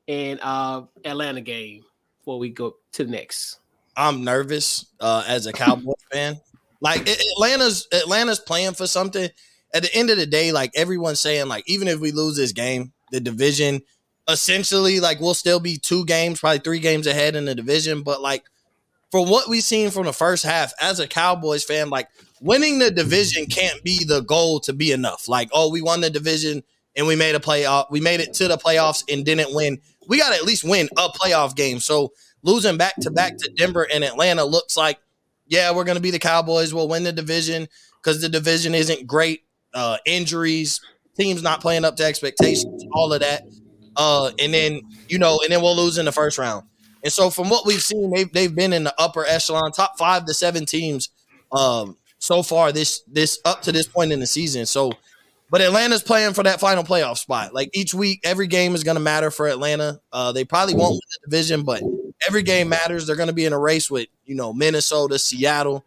and 0.08 0.40
uh, 0.42 0.84
Atlanta 1.04 1.42
game 1.42 1.84
before 2.18 2.38
we 2.38 2.48
go 2.48 2.76
to 2.92 3.04
the 3.04 3.10
next. 3.10 3.58
I'm 3.96 4.24
nervous 4.24 4.86
uh, 5.00 5.24
as 5.26 5.46
a 5.46 5.52
Cowboy 5.52 5.94
fan. 6.12 6.40
Like 6.80 7.08
Atlanta's 7.08 7.88
Atlanta's 7.92 8.40
playing 8.40 8.74
for 8.74 8.86
something. 8.86 9.28
At 9.74 9.82
the 9.82 9.94
end 9.94 10.10
of 10.10 10.16
the 10.16 10.26
day, 10.26 10.52
like 10.52 10.70
everyone's 10.74 11.20
saying, 11.20 11.48
like 11.48 11.64
even 11.66 11.88
if 11.88 12.00
we 12.00 12.12
lose 12.12 12.36
this 12.36 12.52
game, 12.52 12.92
the 13.12 13.20
division 13.20 13.82
essentially 14.28 15.00
like 15.00 15.20
we'll 15.20 15.34
still 15.34 15.60
be 15.60 15.76
two 15.76 16.04
games, 16.04 16.40
probably 16.40 16.58
three 16.58 16.80
games 16.80 17.06
ahead 17.06 17.36
in 17.36 17.44
the 17.44 17.54
division. 17.54 18.02
But 18.02 18.20
like 18.20 18.44
for 19.10 19.24
what 19.24 19.48
we've 19.48 19.62
seen 19.62 19.90
from 19.90 20.06
the 20.06 20.12
first 20.12 20.44
half, 20.44 20.72
as 20.80 21.00
a 21.00 21.06
Cowboys 21.06 21.64
fan, 21.64 21.90
like 21.90 22.08
winning 22.40 22.78
the 22.78 22.90
division 22.90 23.46
can't 23.46 23.82
be 23.82 24.04
the 24.04 24.20
goal 24.20 24.60
to 24.60 24.72
be 24.72 24.92
enough. 24.92 25.28
Like, 25.28 25.48
oh, 25.52 25.70
we 25.70 25.82
won 25.82 26.00
the 26.00 26.10
division 26.10 26.62
and 26.96 27.06
we 27.06 27.16
made 27.16 27.34
a 27.34 27.40
playoff, 27.40 27.86
we 27.90 28.00
made 28.00 28.20
it 28.20 28.34
to 28.34 28.48
the 28.48 28.56
playoffs 28.56 29.04
and 29.12 29.24
didn't 29.24 29.54
win. 29.54 29.78
We 30.08 30.18
got 30.18 30.30
to 30.30 30.36
at 30.36 30.44
least 30.44 30.64
win 30.64 30.88
a 30.96 31.08
playoff 31.08 31.54
game. 31.54 31.80
So 31.80 32.12
losing 32.42 32.76
back 32.76 32.94
to 33.00 33.10
back 33.10 33.36
to 33.38 33.50
Denver 33.56 33.86
and 33.92 34.04
Atlanta 34.04 34.44
looks 34.44 34.76
like, 34.76 34.98
yeah, 35.48 35.74
we're 35.74 35.84
going 35.84 35.96
to 35.96 36.02
be 36.02 36.10
the 36.10 36.18
Cowboys. 36.18 36.74
We'll 36.74 36.88
win 36.88 37.04
the 37.04 37.12
division 37.12 37.68
because 38.02 38.20
the 38.20 38.28
division 38.28 38.74
isn't 38.74 39.06
great. 39.06 39.42
Uh, 39.74 39.98
injuries, 40.06 40.80
teams 41.16 41.42
not 41.42 41.60
playing 41.60 41.84
up 41.84 41.96
to 41.96 42.04
expectations, 42.04 42.84
all 42.92 43.12
of 43.12 43.20
that. 43.20 43.42
Uh, 43.96 44.30
and 44.38 44.52
then 44.52 44.80
you 45.08 45.18
know, 45.18 45.40
and 45.42 45.52
then 45.52 45.62
we'll 45.62 45.76
lose 45.76 45.98
in 45.98 46.04
the 46.04 46.12
first 46.12 46.38
round. 46.38 46.64
And 47.02 47.12
so, 47.12 47.30
from 47.30 47.48
what 47.50 47.66
we've 47.66 47.82
seen, 47.82 48.10
they've 48.10 48.30
they've 48.32 48.54
been 48.54 48.72
in 48.72 48.84
the 48.84 48.94
upper 48.98 49.24
echelon, 49.24 49.72
top 49.72 49.98
five 49.98 50.24
to 50.26 50.34
seven 50.34 50.66
teams 50.66 51.10
um, 51.52 51.96
so 52.18 52.42
far 52.42 52.72
this 52.72 53.02
this 53.06 53.38
up 53.44 53.62
to 53.62 53.72
this 53.72 53.86
point 53.86 54.12
in 54.12 54.20
the 54.20 54.26
season. 54.26 54.66
So, 54.66 54.92
but 55.50 55.60
Atlanta's 55.60 56.02
playing 56.02 56.34
for 56.34 56.42
that 56.42 56.60
final 56.60 56.84
playoff 56.84 57.18
spot. 57.18 57.54
Like 57.54 57.70
each 57.74 57.94
week, 57.94 58.20
every 58.24 58.46
game 58.46 58.74
is 58.74 58.84
going 58.84 58.96
to 58.96 59.00
matter 59.00 59.30
for 59.30 59.46
Atlanta. 59.46 60.00
Uh, 60.12 60.32
they 60.32 60.44
probably 60.44 60.74
won't 60.74 60.92
win 60.92 61.00
the 61.22 61.30
division, 61.30 61.62
but 61.62 61.82
every 62.26 62.42
game 62.42 62.68
matters. 62.68 63.06
They're 63.06 63.16
going 63.16 63.28
to 63.28 63.34
be 63.34 63.44
in 63.44 63.52
a 63.52 63.58
race 63.58 63.90
with 63.90 64.08
you 64.24 64.34
know 64.34 64.52
Minnesota, 64.52 65.18
Seattle, 65.18 65.84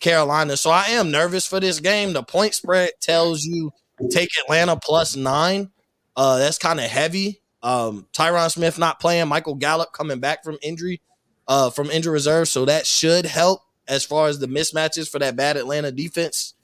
Carolina. 0.00 0.56
So 0.56 0.70
I 0.70 0.86
am 0.86 1.10
nervous 1.10 1.46
for 1.46 1.60
this 1.60 1.80
game. 1.80 2.12
The 2.12 2.22
point 2.22 2.54
spread 2.54 2.90
tells 3.00 3.44
you 3.44 3.72
take 4.10 4.30
Atlanta 4.44 4.76
plus 4.76 5.16
nine. 5.16 5.70
Uh, 6.16 6.38
that's 6.38 6.58
kind 6.58 6.80
of 6.80 6.86
heavy. 6.86 7.40
Um, 7.62 8.06
Tyron 8.12 8.50
Smith 8.50 8.78
not 8.78 9.00
playing, 9.00 9.28
Michael 9.28 9.54
Gallup 9.54 9.92
coming 9.92 10.18
back 10.18 10.42
from 10.42 10.58
injury, 10.62 11.00
uh, 11.46 11.70
from 11.70 11.90
injury 11.90 12.12
reserve, 12.12 12.48
so 12.48 12.64
that 12.64 12.86
should 12.86 13.24
help 13.24 13.60
as 13.86 14.04
far 14.04 14.28
as 14.28 14.38
the 14.38 14.46
mismatches 14.48 15.08
for 15.08 15.18
that 15.20 15.36
bad 15.36 15.56
Atlanta 15.56 15.92
defense. 15.92 16.54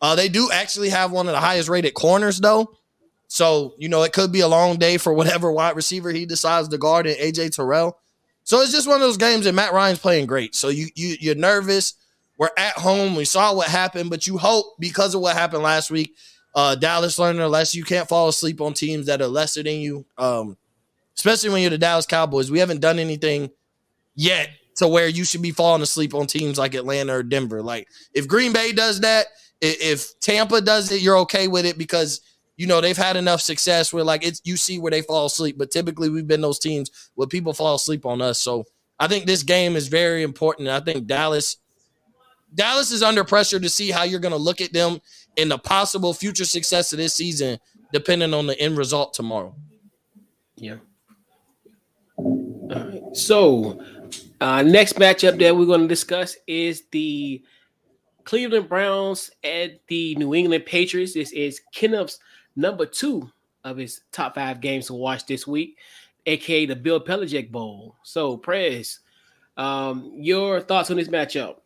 Uh, 0.00 0.14
they 0.14 0.28
do 0.28 0.50
actually 0.52 0.90
have 0.90 1.10
one 1.10 1.26
of 1.26 1.32
the 1.32 1.40
highest 1.40 1.68
rated 1.68 1.94
corners 1.94 2.40
though, 2.40 2.76
so 3.26 3.74
you 3.78 3.88
know 3.88 4.02
it 4.02 4.12
could 4.12 4.30
be 4.30 4.40
a 4.40 4.48
long 4.48 4.76
day 4.76 4.96
for 4.96 5.12
whatever 5.12 5.50
wide 5.50 5.76
receiver 5.76 6.10
he 6.10 6.26
decides 6.26 6.68
to 6.68 6.78
guard 6.78 7.06
in 7.06 7.16
AJ 7.16 7.56
Terrell. 7.56 7.98
So 8.44 8.60
it's 8.60 8.72
just 8.72 8.86
one 8.86 8.96
of 8.96 9.00
those 9.00 9.16
games 9.16 9.44
that 9.44 9.54
Matt 9.54 9.72
Ryan's 9.72 9.98
playing 9.98 10.26
great. 10.26 10.54
So 10.54 10.68
you 10.68 10.88
you 10.94 11.16
you're 11.20 11.34
nervous. 11.34 11.94
We're 12.36 12.50
at 12.56 12.74
home. 12.74 13.14
We 13.16 13.24
saw 13.24 13.54
what 13.54 13.68
happened, 13.68 14.10
but 14.10 14.26
you 14.26 14.38
hope 14.38 14.76
because 14.78 15.14
of 15.14 15.20
what 15.20 15.36
happened 15.36 15.62
last 15.62 15.90
week 15.90 16.14
uh, 16.54 16.76
Dallas 16.76 17.18
learned 17.18 17.40
a 17.40 17.48
lesson. 17.48 17.78
You 17.78 17.84
can't 17.84 18.08
fall 18.08 18.28
asleep 18.28 18.60
on 18.60 18.74
teams 18.74 19.06
that 19.06 19.20
are 19.20 19.26
lesser 19.26 19.62
than 19.62 19.80
you, 19.80 20.06
um, 20.16 20.56
especially 21.16 21.50
when 21.50 21.62
you're 21.62 21.70
the 21.70 21.78
Dallas 21.78 22.06
Cowboys. 22.06 22.50
We 22.50 22.60
haven't 22.60 22.80
done 22.80 22.98
anything 22.98 23.50
yet 24.14 24.50
to 24.76 24.88
where 24.88 25.08
you 25.08 25.24
should 25.24 25.42
be 25.42 25.50
falling 25.50 25.82
asleep 25.82 26.14
on 26.14 26.26
teams 26.26 26.58
like 26.58 26.74
Atlanta 26.74 27.16
or 27.16 27.22
Denver. 27.22 27.62
Like 27.62 27.88
if 28.12 28.28
Green 28.28 28.52
Bay 28.52 28.72
does 28.72 29.00
that, 29.00 29.26
if 29.60 30.18
Tampa 30.20 30.60
does 30.60 30.92
it, 30.92 31.00
you're 31.00 31.18
okay 31.18 31.48
with 31.48 31.66
it 31.66 31.78
because 31.78 32.20
you 32.56 32.66
know 32.66 32.80
they've 32.80 32.96
had 32.96 33.16
enough 33.16 33.40
success 33.40 33.92
where 33.92 34.04
like 34.04 34.24
it's 34.24 34.40
you 34.44 34.56
see 34.56 34.78
where 34.78 34.90
they 34.90 35.02
fall 35.02 35.26
asleep. 35.26 35.56
But 35.58 35.70
typically 35.70 36.08
we've 36.08 36.26
been 36.26 36.40
those 36.40 36.58
teams 36.58 36.90
where 37.14 37.28
people 37.28 37.52
fall 37.52 37.74
asleep 37.74 38.06
on 38.06 38.22
us. 38.22 38.40
So 38.40 38.64
I 38.98 39.08
think 39.08 39.26
this 39.26 39.42
game 39.42 39.76
is 39.76 39.88
very 39.88 40.22
important. 40.22 40.68
I 40.68 40.80
think 40.80 41.06
Dallas 41.06 41.56
Dallas 42.54 42.92
is 42.92 43.02
under 43.02 43.24
pressure 43.24 43.58
to 43.58 43.68
see 43.68 43.90
how 43.90 44.04
you're 44.04 44.20
going 44.20 44.32
to 44.32 44.38
look 44.38 44.60
at 44.60 44.72
them 44.72 45.00
in 45.36 45.48
the 45.48 45.58
possible 45.58 46.14
future 46.14 46.44
success 46.44 46.92
of 46.92 46.98
this 46.98 47.14
season, 47.14 47.58
depending 47.92 48.32
on 48.32 48.46
the 48.46 48.58
end 48.60 48.78
result 48.78 49.12
tomorrow. 49.14 49.54
Yeah. 50.56 50.76
all 52.16 52.68
right 52.70 53.02
So, 53.12 53.80
uh, 54.40 54.62
next 54.62 54.94
matchup 54.96 55.38
that 55.40 55.56
we're 55.56 55.66
going 55.66 55.82
to 55.82 55.88
discuss 55.88 56.36
is 56.46 56.84
the 56.92 57.42
Cleveland 58.24 58.68
Browns 58.68 59.30
at 59.42 59.80
the 59.88 60.14
New 60.14 60.34
England 60.34 60.64
Patriots. 60.66 61.14
This 61.14 61.32
is 61.32 61.60
Kenneth's 61.74 62.18
number 62.56 62.86
two 62.86 63.30
of 63.64 63.76
his 63.76 64.02
top 64.12 64.34
five 64.34 64.60
games 64.60 64.86
to 64.86 64.94
watch 64.94 65.26
this 65.26 65.46
week, 65.46 65.78
aka 66.26 66.66
the 66.66 66.76
Bill 66.76 67.00
Belichick 67.00 67.50
Bowl. 67.50 67.96
So, 68.02 68.36
Prez, 68.36 69.00
um, 69.56 70.12
your 70.14 70.60
thoughts 70.60 70.90
on 70.90 70.96
this 70.96 71.08
matchup? 71.08 71.56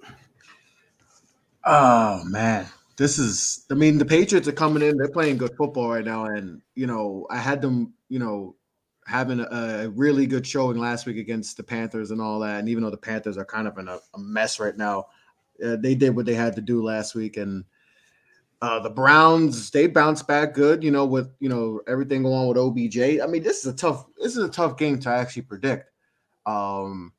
Oh 1.65 2.23
man, 2.25 2.67
this 2.97 3.19
is. 3.19 3.67
I 3.71 3.75
mean, 3.75 3.99
the 3.99 4.05
Patriots 4.05 4.49
are 4.49 4.53
coming 4.53 4.83
in. 4.83 4.97
They're 4.97 5.09
playing 5.09 5.39
good 5.39 5.57
football 5.57 5.91
right 5.91 6.05
now, 6.05 6.27
and 6.27 6.63
you 6.75 6.87
know, 6.87 7.27
I 7.31 7.39
had 7.39 7.61
them. 7.61 7.95
You 8.09 8.19
know, 8.19 8.57
having 9.09 9.41
a, 9.41 9.47
a, 9.51 9.89
really 9.89 10.27
good 10.27 10.47
showing 10.47 10.77
last 10.77 11.07
week 11.07 11.17
against 11.17 11.57
the 11.57 11.63
Panthers 11.63 12.11
and 12.11 12.21
all 12.21 12.41
that. 12.41 12.61
And 12.61 12.69
even 12.69 12.83
though 12.83 12.91
the 12.91 12.97
Panthers 12.99 13.39
are 13.39 13.45
kind 13.45 13.67
of 13.67 13.79
in 13.79 13.89
a, 13.89 13.99
a 14.15 14.19
mess 14.19 14.61
right 14.61 14.77
now, 14.77 15.07
uh, 15.65 15.77
they 15.77 15.95
did 15.95 16.15
what 16.15 16.27
they 16.27 16.35
had 16.35 16.55
to 16.57 16.61
do 16.61 16.85
last 16.85 17.15
week. 17.15 17.39
And 17.39 17.65
uh, 18.61 18.81
the 18.81 18.91
Browns, 18.91 19.71
they 19.71 19.87
bounced 19.87 20.27
back 20.27 20.55
good. 20.55 20.83
You 20.83 20.91
know, 20.91 21.05
with 21.05 21.31
you 21.41 21.49
know 21.49 21.81
everything 21.87 22.23
going 22.23 22.35
on 22.35 22.49
with 22.49 22.59
OBJ. 22.59 23.21
I 23.21 23.27
mean, 23.27 23.43
this 23.43 23.59
is 23.59 23.67
a 23.67 23.77
tough. 23.77 24.07
This 24.21 24.37
is 24.37 24.45
a 24.45 24.49
tough 24.49 24.77
game 24.77 24.99
to 25.01 25.11
actually 25.11 25.43
predict. 25.43 25.91
Um, 26.47 27.13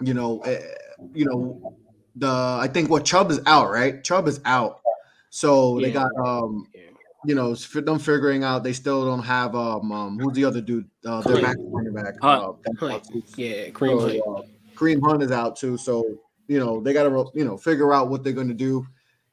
you 0.00 0.14
know, 0.14 0.40
uh, 0.40 0.60
you 1.12 1.26
know 1.26 1.76
the 2.16 2.28
I 2.28 2.68
think 2.72 2.90
what 2.90 3.04
Chubb 3.04 3.30
is 3.30 3.40
out, 3.46 3.70
right? 3.70 4.02
Chubb 4.02 4.26
is 4.26 4.40
out. 4.44 4.80
So 5.30 5.78
yeah. 5.78 5.86
they 5.86 5.92
got 5.92 6.10
um 6.16 6.66
you 7.24 7.34
know, 7.34 7.54
them 7.54 7.98
figuring 7.98 8.44
out 8.44 8.62
they 8.62 8.72
still 8.72 9.04
don't 9.04 9.22
have 9.22 9.54
um, 9.54 9.90
um 9.92 10.18
who's 10.18 10.34
the 10.34 10.44
other 10.44 10.60
dude? 10.60 10.88
Uh, 11.04 11.20
their 11.22 11.42
back 11.42 11.56
cornerback. 11.58 12.14
Uh, 12.22 12.52
yeah, 13.36 13.68
Kareem 13.70 14.00
Hunt. 14.00 14.22
Uh, 14.26 14.42
Kareem 14.76 15.00
Hunt 15.02 15.22
is 15.22 15.32
out 15.32 15.56
too. 15.56 15.76
So 15.76 16.04
you 16.46 16.58
know 16.58 16.80
they 16.80 16.92
got 16.92 17.04
to 17.04 17.30
you 17.34 17.44
know 17.44 17.56
figure 17.56 17.92
out 17.92 18.08
what 18.08 18.22
they're 18.22 18.32
going 18.32 18.48
to 18.48 18.54
do. 18.54 18.86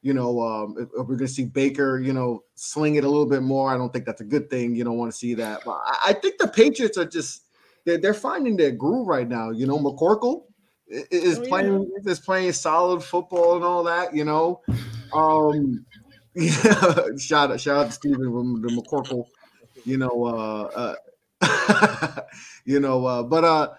You 0.05 0.13
know, 0.13 0.39
um, 0.39 0.75
if, 0.77 0.87
if 0.89 1.07
we're 1.07 1.15
going 1.15 1.19
to 1.19 1.27
see 1.27 1.45
Baker, 1.45 1.99
you 1.99 2.13
know, 2.13 2.43
sling 2.53 2.93
it 2.93 3.03
a 3.03 3.09
little 3.09 3.25
bit 3.25 3.41
more. 3.41 3.73
I 3.73 3.77
don't 3.77 3.91
think 3.91 4.05
that's 4.05 4.21
a 4.21 4.25
good 4.25 4.51
thing. 4.51 4.75
You 4.75 4.83
don't 4.83 4.99
want 4.99 5.11
to 5.11 5.17
see 5.17 5.33
that. 5.33 5.61
But 5.65 5.81
I, 5.83 6.09
I 6.09 6.13
think 6.13 6.37
the 6.37 6.47
Patriots 6.47 6.95
are 6.99 7.05
just 7.05 7.45
they're, 7.85 7.97
they're 7.97 8.13
finding 8.13 8.55
their 8.55 8.69
groove 8.69 9.07
right 9.07 9.27
now. 9.27 9.49
You 9.49 9.65
know, 9.65 9.79
McCorkle, 9.79 10.43
is 10.87 11.39
oh, 11.39 11.45
playing 11.47 11.91
yeah. 12.03 12.11
is 12.11 12.19
playing 12.19 12.51
solid 12.51 13.01
football 13.03 13.55
and 13.55 13.65
all 13.65 13.83
that, 13.83 14.15
you 14.15 14.23
know. 14.23 14.61
Um 15.11 15.85
yeah, 16.35 17.05
shout 17.17 17.51
out 17.51 17.59
shout 17.59 17.77
out 17.77 17.87
to 17.87 17.91
Stephen 17.91 18.31
from 18.31 18.61
the 18.61 18.67
McCorkle, 18.67 19.25
you 19.85 19.97
know, 19.97 20.25
uh, 20.25 20.95
uh 21.41 22.21
you 22.65 22.79
know, 22.79 23.05
uh, 23.05 23.23
but 23.23 23.43
uh 23.43 23.69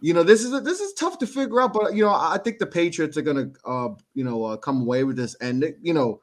you 0.00 0.14
know, 0.14 0.22
this 0.22 0.44
is 0.44 0.52
a, 0.52 0.60
this 0.60 0.80
is 0.80 0.92
tough 0.94 1.18
to 1.18 1.26
figure 1.26 1.60
out, 1.60 1.72
but 1.72 1.94
you 1.94 2.04
know, 2.04 2.10
I 2.10 2.38
think 2.42 2.58
the 2.58 2.66
Patriots 2.66 3.16
are 3.16 3.22
gonna 3.22 3.50
uh 3.64 3.90
you 4.14 4.24
know 4.24 4.44
uh, 4.44 4.56
come 4.56 4.82
away 4.82 5.04
with 5.04 5.16
this, 5.16 5.34
and 5.36 5.62
they, 5.62 5.74
you 5.82 5.94
know, 5.94 6.20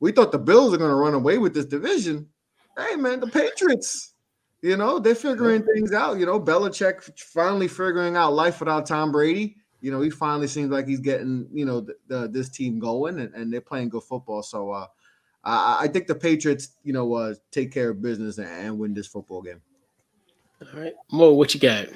we 0.00 0.12
thought 0.12 0.32
the 0.32 0.38
Bills 0.38 0.74
are 0.74 0.78
gonna 0.78 0.94
run 0.94 1.14
away 1.14 1.38
with 1.38 1.54
this 1.54 1.66
division. 1.66 2.28
Hey 2.76 2.96
man, 2.96 3.20
the 3.20 3.26
Patriots, 3.26 4.14
you 4.62 4.76
know, 4.76 4.98
they're 4.98 5.14
figuring 5.14 5.64
things 5.64 5.92
out. 5.92 6.18
You 6.18 6.26
know, 6.26 6.40
Belichick 6.40 7.18
finally 7.18 7.68
figuring 7.68 8.16
out 8.16 8.32
life 8.32 8.60
without 8.60 8.86
Tom 8.86 9.12
Brady 9.12 9.56
you 9.80 9.90
know, 9.90 10.00
he 10.00 10.10
finally 10.10 10.46
seems 10.46 10.70
like 10.70 10.86
he's 10.86 11.00
getting, 11.00 11.48
you 11.52 11.64
know, 11.64 11.80
the, 11.80 11.96
the, 12.08 12.28
this 12.28 12.48
team 12.48 12.78
going 12.78 13.18
and, 13.18 13.34
and 13.34 13.52
they're 13.52 13.60
playing 13.60 13.88
good 13.88 14.02
football. 14.02 14.42
So 14.42 14.70
uh, 14.70 14.86
I, 15.42 15.78
I 15.82 15.88
think 15.88 16.06
the 16.06 16.14
Patriots, 16.14 16.76
you 16.84 16.92
know, 16.92 17.12
uh, 17.14 17.34
take 17.50 17.72
care 17.72 17.90
of 17.90 18.02
business 18.02 18.38
and, 18.38 18.48
and 18.48 18.78
win 18.78 18.94
this 18.94 19.06
football 19.06 19.42
game. 19.42 19.60
All 20.60 20.80
right. 20.80 20.92
Mo, 21.10 21.32
what 21.32 21.54
you 21.54 21.60
got? 21.60 21.88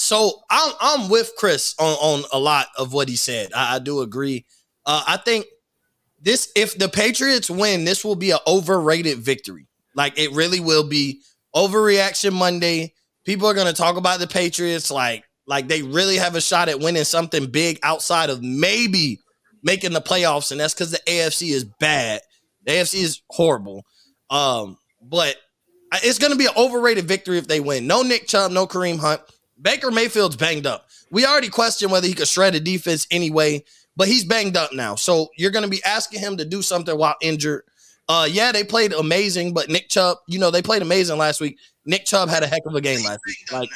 So 0.00 0.40
I'm 0.48 0.72
I'm 0.80 1.10
with 1.10 1.34
Chris 1.36 1.74
on, 1.78 1.92
on 2.00 2.24
a 2.32 2.38
lot 2.38 2.68
of 2.78 2.94
what 2.94 3.10
he 3.10 3.16
said. 3.16 3.52
I, 3.54 3.76
I 3.76 3.78
do 3.80 4.00
agree. 4.00 4.46
Uh, 4.86 5.04
I 5.06 5.18
think 5.18 5.44
this 6.18 6.50
if 6.56 6.78
the 6.78 6.88
Patriots 6.88 7.50
win, 7.50 7.84
this 7.84 8.02
will 8.02 8.16
be 8.16 8.30
an 8.30 8.38
overrated 8.46 9.18
victory. 9.18 9.68
Like 9.94 10.18
it 10.18 10.32
really 10.32 10.58
will 10.58 10.88
be 10.88 11.20
overreaction 11.54 12.32
Monday. 12.32 12.94
People 13.26 13.46
are 13.46 13.52
gonna 13.52 13.74
talk 13.74 13.98
about 13.98 14.20
the 14.20 14.26
Patriots 14.26 14.90
like 14.90 15.24
like 15.46 15.68
they 15.68 15.82
really 15.82 16.16
have 16.16 16.34
a 16.34 16.40
shot 16.40 16.70
at 16.70 16.80
winning 16.80 17.04
something 17.04 17.50
big 17.50 17.78
outside 17.82 18.30
of 18.30 18.42
maybe 18.42 19.20
making 19.62 19.92
the 19.92 20.00
playoffs, 20.00 20.50
and 20.50 20.58
that's 20.58 20.72
because 20.72 20.92
the 20.92 21.00
AFC 21.06 21.50
is 21.50 21.64
bad. 21.78 22.22
The 22.64 22.72
AFC 22.72 23.02
is 23.02 23.20
horrible. 23.28 23.84
Um, 24.30 24.78
but 25.02 25.36
it's 25.92 26.18
going 26.18 26.32
to 26.32 26.38
be 26.38 26.46
an 26.46 26.54
overrated 26.56 27.04
victory 27.06 27.36
if 27.36 27.48
they 27.48 27.60
win. 27.60 27.86
No 27.86 28.00
Nick 28.02 28.28
Chubb, 28.28 28.50
no 28.50 28.66
Kareem 28.66 28.98
Hunt. 28.98 29.20
Baker 29.60 29.90
Mayfield's 29.90 30.36
banged 30.36 30.66
up. 30.66 30.88
We 31.10 31.26
already 31.26 31.48
questioned 31.48 31.92
whether 31.92 32.06
he 32.06 32.14
could 32.14 32.28
shred 32.28 32.54
a 32.54 32.60
defense 32.60 33.06
anyway, 33.10 33.64
but 33.96 34.08
he's 34.08 34.24
banged 34.24 34.56
up 34.56 34.72
now. 34.72 34.94
So 34.94 35.28
you're 35.36 35.50
going 35.50 35.64
to 35.64 35.70
be 35.70 35.82
asking 35.84 36.20
him 36.20 36.36
to 36.38 36.44
do 36.44 36.62
something 36.62 36.96
while 36.96 37.16
injured. 37.20 37.64
Uh, 38.08 38.26
yeah, 38.30 38.50
they 38.50 38.64
played 38.64 38.92
amazing, 38.92 39.54
but 39.54 39.68
Nick 39.68 39.88
Chubb, 39.88 40.18
you 40.26 40.38
know, 40.38 40.50
they 40.50 40.62
played 40.62 40.82
amazing 40.82 41.18
last 41.18 41.40
week. 41.40 41.58
Nick 41.84 42.06
Chubb 42.06 42.28
had 42.28 42.42
a 42.42 42.46
heck 42.46 42.62
of 42.66 42.74
a 42.74 42.80
game 42.80 43.04
last 43.04 43.20
week. 43.26 43.52
Like 43.52 43.70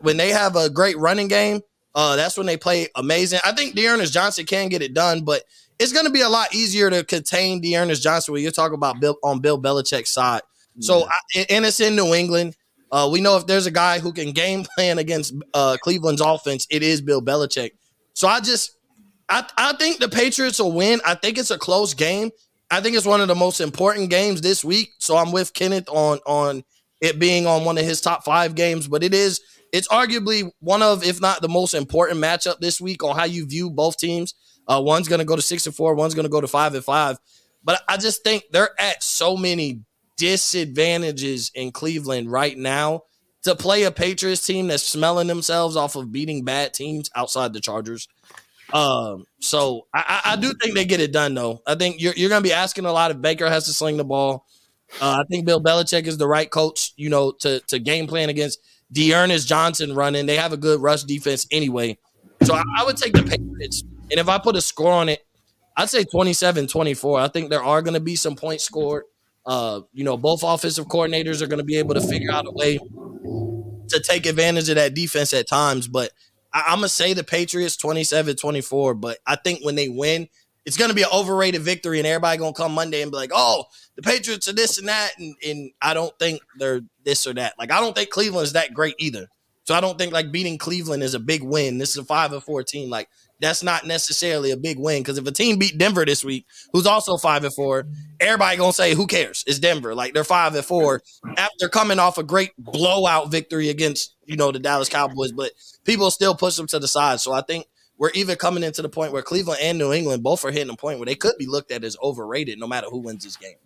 when 0.00 0.16
they 0.16 0.30
have 0.30 0.56
a 0.56 0.68
great 0.68 0.98
running 0.98 1.28
game, 1.28 1.60
uh, 1.94 2.16
that's 2.16 2.36
when 2.36 2.46
they 2.46 2.56
play 2.56 2.88
amazing. 2.96 3.40
I 3.44 3.52
think 3.52 3.74
D'Ernest 3.74 4.12
Johnson 4.12 4.46
can 4.46 4.68
get 4.68 4.82
it 4.82 4.94
done, 4.94 5.24
but 5.24 5.44
it's 5.78 5.92
going 5.92 6.06
to 6.06 6.12
be 6.12 6.22
a 6.22 6.28
lot 6.28 6.54
easier 6.54 6.90
to 6.90 7.04
contain 7.04 7.60
D'Ernest 7.60 8.02
Johnson 8.02 8.32
when 8.32 8.42
you're 8.42 8.52
talking 8.52 8.74
about 8.74 9.00
Bill 9.00 9.16
on 9.22 9.40
Bill 9.40 9.60
Belichick's 9.60 10.10
side. 10.10 10.42
So, 10.80 11.06
I, 11.06 11.46
and 11.50 11.66
it's 11.66 11.80
in 11.80 11.94
New 11.94 12.14
England. 12.14 12.56
Uh, 12.92 13.08
we 13.10 13.20
know 13.20 13.36
if 13.36 13.46
there's 13.46 13.66
a 13.66 13.70
guy 13.70 13.98
who 13.98 14.12
can 14.12 14.32
game 14.32 14.64
plan 14.76 14.98
against 14.98 15.34
uh, 15.54 15.76
Cleveland's 15.82 16.20
offense, 16.20 16.66
it 16.70 16.82
is 16.82 17.00
Bill 17.00 17.22
Belichick. 17.22 17.70
So 18.14 18.28
I 18.28 18.40
just, 18.40 18.76
I, 19.28 19.48
I 19.56 19.72
think 19.74 19.98
the 19.98 20.08
Patriots 20.08 20.58
will 20.60 20.72
win. 20.72 21.00
I 21.04 21.14
think 21.14 21.38
it's 21.38 21.50
a 21.50 21.58
close 21.58 21.94
game. 21.94 22.30
I 22.70 22.80
think 22.80 22.96
it's 22.96 23.06
one 23.06 23.20
of 23.20 23.28
the 23.28 23.34
most 23.34 23.60
important 23.60 24.10
games 24.10 24.40
this 24.42 24.64
week. 24.64 24.92
So 24.98 25.16
I'm 25.16 25.32
with 25.32 25.52
Kenneth 25.52 25.88
on 25.88 26.20
on 26.26 26.64
it 27.00 27.18
being 27.18 27.46
on 27.46 27.64
one 27.64 27.76
of 27.76 27.84
his 27.84 28.00
top 28.00 28.24
five 28.24 28.54
games, 28.54 28.86
but 28.86 29.02
it 29.02 29.12
is 29.12 29.40
it's 29.72 29.88
arguably 29.88 30.50
one 30.60 30.82
of, 30.82 31.02
if 31.02 31.20
not 31.20 31.40
the 31.40 31.48
most 31.48 31.74
important 31.74 32.20
matchup 32.20 32.60
this 32.60 32.80
week 32.80 33.02
on 33.02 33.16
how 33.16 33.24
you 33.24 33.46
view 33.46 33.70
both 33.70 33.96
teams. 33.96 34.34
Uh, 34.68 34.80
one's 34.84 35.08
going 35.08 35.18
to 35.18 35.24
go 35.24 35.34
to 35.34 35.42
six 35.42 35.66
and 35.66 35.74
four, 35.74 35.94
one's 35.94 36.14
going 36.14 36.26
to 36.26 36.30
go 36.30 36.40
to 36.40 36.46
five 36.46 36.74
and 36.74 36.84
five. 36.84 37.18
But 37.64 37.82
I 37.88 37.96
just 37.96 38.22
think 38.22 38.44
they're 38.52 38.78
at 38.78 39.02
so 39.02 39.36
many 39.36 39.80
disadvantages 40.16 41.50
in 41.54 41.72
Cleveland 41.72 42.30
right 42.30 42.56
now 42.56 43.02
to 43.42 43.56
play 43.56 43.84
a 43.84 43.90
Patriots 43.90 44.46
team 44.46 44.68
that's 44.68 44.84
smelling 44.84 45.26
themselves 45.26 45.76
off 45.76 45.96
of 45.96 46.12
beating 46.12 46.44
bad 46.44 46.74
teams 46.74 47.10
outside 47.14 47.52
the 47.52 47.60
Chargers. 47.60 48.08
Um, 48.72 49.26
so 49.40 49.86
I, 49.92 50.22
I 50.24 50.36
do 50.36 50.52
think 50.60 50.74
they 50.74 50.84
get 50.84 51.00
it 51.00 51.12
done 51.12 51.34
though. 51.34 51.60
I 51.66 51.74
think 51.74 52.00
you're 52.00 52.14
you're 52.14 52.30
gonna 52.30 52.40
be 52.40 52.52
asking 52.52 52.86
a 52.86 52.92
lot 52.92 53.10
if 53.10 53.20
Baker 53.20 53.48
has 53.48 53.66
to 53.66 53.72
sling 53.72 53.98
the 53.98 54.04
ball. 54.04 54.46
Uh, 55.00 55.20
I 55.20 55.24
think 55.28 55.44
Bill 55.44 55.60
Belichick 55.60 56.06
is 56.06 56.18
the 56.18 56.28
right 56.28 56.50
coach, 56.50 56.92
you 56.96 57.10
know, 57.10 57.32
to 57.40 57.60
to 57.68 57.78
game 57.78 58.06
plan 58.06 58.30
against 58.30 58.60
D'Ernest 58.90 59.46
Johnson 59.46 59.94
running. 59.94 60.26
They 60.26 60.36
have 60.36 60.52
a 60.52 60.56
good 60.56 60.80
rush 60.80 61.02
defense 61.02 61.46
anyway. 61.50 61.98
So 62.44 62.54
I, 62.54 62.62
I 62.78 62.84
would 62.84 62.96
take 62.96 63.12
the 63.12 63.22
Patriots. 63.22 63.82
And 64.10 64.20
if 64.20 64.28
I 64.28 64.38
put 64.38 64.56
a 64.56 64.60
score 64.60 64.92
on 64.92 65.08
it, 65.08 65.24
I'd 65.76 65.88
say 65.88 66.04
27-24. 66.04 67.20
I 67.20 67.28
think 67.28 67.50
there 67.50 67.62
are 67.62 67.80
going 67.82 67.94
to 67.94 68.00
be 68.00 68.16
some 68.16 68.36
points 68.36 68.64
scored. 68.64 69.04
Uh, 69.44 69.80
you 69.92 70.04
know, 70.04 70.16
both 70.16 70.42
offensive 70.42 70.86
coordinators 70.86 71.42
are 71.42 71.46
going 71.46 71.58
to 71.58 71.64
be 71.64 71.76
able 71.76 71.94
to 71.94 72.00
figure 72.00 72.30
out 72.30 72.46
a 72.46 72.50
way 72.50 72.78
to 73.88 74.00
take 74.00 74.26
advantage 74.26 74.68
of 74.68 74.76
that 74.76 74.94
defense 74.94 75.32
at 75.34 75.48
times. 75.48 75.88
But 75.88 76.10
I, 76.52 76.72
am 76.72 76.78
going 76.78 76.82
to 76.82 76.88
say 76.88 77.12
the 77.12 77.24
Patriots 77.24 77.76
27 77.76 78.36
24. 78.36 78.94
But 78.94 79.18
I 79.26 79.36
think 79.36 79.64
when 79.64 79.74
they 79.74 79.88
win, 79.88 80.28
it's 80.64 80.76
going 80.76 80.90
to 80.90 80.94
be 80.94 81.02
an 81.02 81.08
overrated 81.12 81.62
victory, 81.62 81.98
and 81.98 82.06
everybody 82.06 82.38
going 82.38 82.54
to 82.54 82.56
come 82.56 82.72
Monday 82.72 83.02
and 83.02 83.10
be 83.10 83.16
like, 83.16 83.32
oh, 83.34 83.64
the 83.96 84.02
Patriots 84.02 84.48
are 84.48 84.52
this 84.52 84.78
and 84.78 84.88
that. 84.88 85.12
And, 85.18 85.34
and 85.46 85.70
I 85.80 85.92
don't 85.92 86.16
think 86.18 86.40
they're 86.58 86.82
this 87.04 87.26
or 87.26 87.34
that. 87.34 87.54
Like, 87.58 87.72
I 87.72 87.80
don't 87.80 87.96
think 87.96 88.10
Cleveland 88.10 88.44
is 88.44 88.52
that 88.52 88.72
great 88.72 88.94
either. 88.98 89.26
So 89.64 89.74
I 89.74 89.80
don't 89.80 89.96
think 89.96 90.12
like 90.12 90.32
beating 90.32 90.58
Cleveland 90.58 91.02
is 91.02 91.14
a 91.14 91.20
big 91.20 91.42
win. 91.42 91.78
This 91.78 91.90
is 91.90 91.98
a 91.98 92.04
five 92.04 92.32
and 92.32 92.42
four 92.42 92.62
team. 92.62 92.90
Like 92.90 93.08
that's 93.42 93.62
not 93.62 93.86
necessarily 93.86 94.50
a 94.50 94.56
big 94.56 94.78
win 94.78 95.02
because 95.02 95.18
if 95.18 95.26
a 95.26 95.32
team 95.32 95.58
beat 95.58 95.76
Denver 95.76 96.04
this 96.04 96.24
week, 96.24 96.46
who's 96.72 96.86
also 96.86 97.16
five 97.16 97.44
and 97.44 97.54
four, 97.54 97.86
everybody 98.20 98.56
gonna 98.56 98.72
say 98.72 98.94
who 98.94 99.06
cares? 99.06 99.44
It's 99.46 99.58
Denver. 99.58 99.94
Like 99.94 100.14
they're 100.14 100.24
five 100.24 100.54
and 100.54 100.64
four 100.64 101.02
after 101.36 101.68
coming 101.68 101.98
off 101.98 102.18
a 102.18 102.22
great 102.22 102.52
blowout 102.58 103.30
victory 103.30 103.68
against 103.68 104.14
you 104.26 104.36
know 104.36 104.52
the 104.52 104.58
Dallas 104.58 104.88
Cowboys, 104.88 105.32
but 105.32 105.52
people 105.84 106.10
still 106.10 106.34
push 106.34 106.56
them 106.56 106.66
to 106.68 106.78
the 106.78 106.88
side. 106.88 107.20
So 107.20 107.32
I 107.32 107.42
think 107.42 107.66
we're 107.98 108.10
even 108.14 108.36
coming 108.36 108.62
into 108.62 108.82
the 108.82 108.88
point 108.88 109.12
where 109.12 109.22
Cleveland 109.22 109.60
and 109.62 109.78
New 109.78 109.92
England 109.92 110.22
both 110.22 110.44
are 110.44 110.50
hitting 110.50 110.72
a 110.72 110.76
point 110.76 110.98
where 110.98 111.06
they 111.06 111.14
could 111.14 111.34
be 111.38 111.46
looked 111.46 111.70
at 111.70 111.84
as 111.84 111.96
overrated 112.02 112.58
no 112.58 112.66
matter 112.66 112.88
who 112.88 112.98
wins 112.98 113.24
this 113.24 113.36
game. 113.36 113.56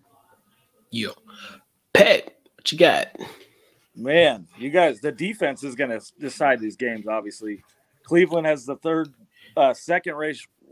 Yo, 0.90 1.12
Pet, 1.92 2.34
what 2.54 2.70
you 2.70 2.78
got? 2.78 3.08
Man, 3.94 4.46
you 4.58 4.68
guys, 4.68 5.00
the 5.00 5.10
defense 5.10 5.64
is 5.64 5.74
going 5.74 5.90
to 5.90 6.00
decide 6.20 6.60
these 6.60 6.76
games. 6.76 7.06
Obviously, 7.06 7.62
Cleveland 8.04 8.46
has 8.46 8.66
the 8.66 8.76
third, 8.76 9.08
uh, 9.56 9.74
second 9.74 10.14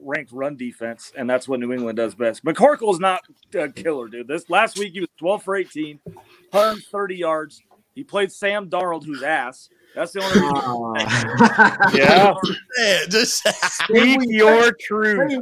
ranked 0.00 0.32
run 0.32 0.56
defense, 0.56 1.12
and 1.16 1.28
that's 1.28 1.48
what 1.48 1.60
New 1.60 1.72
England 1.72 1.96
does 1.96 2.14
best. 2.14 2.44
McCorkle's 2.44 3.00
not 3.00 3.22
a 3.54 3.68
killer, 3.68 4.08
dude. 4.08 4.28
This 4.28 4.48
last 4.50 4.78
week 4.78 4.92
he 4.92 5.00
was 5.00 5.08
12 5.18 5.42
for 5.42 5.56
18, 5.56 6.00
130 6.04 7.16
yards. 7.16 7.62
He 7.94 8.02
played 8.02 8.32
Sam 8.32 8.68
Darnold, 8.68 9.04
who's 9.04 9.22
ass. 9.22 9.68
That's 9.94 10.12
the 10.12 10.20
only 10.20 10.40
reason. 10.40 10.56
Uh, 10.56 11.90
yeah. 11.94 12.34
yeah. 12.76 12.98
Just 13.08 13.46
speak 13.84 14.18
your 14.24 14.72
truth. 14.72 15.32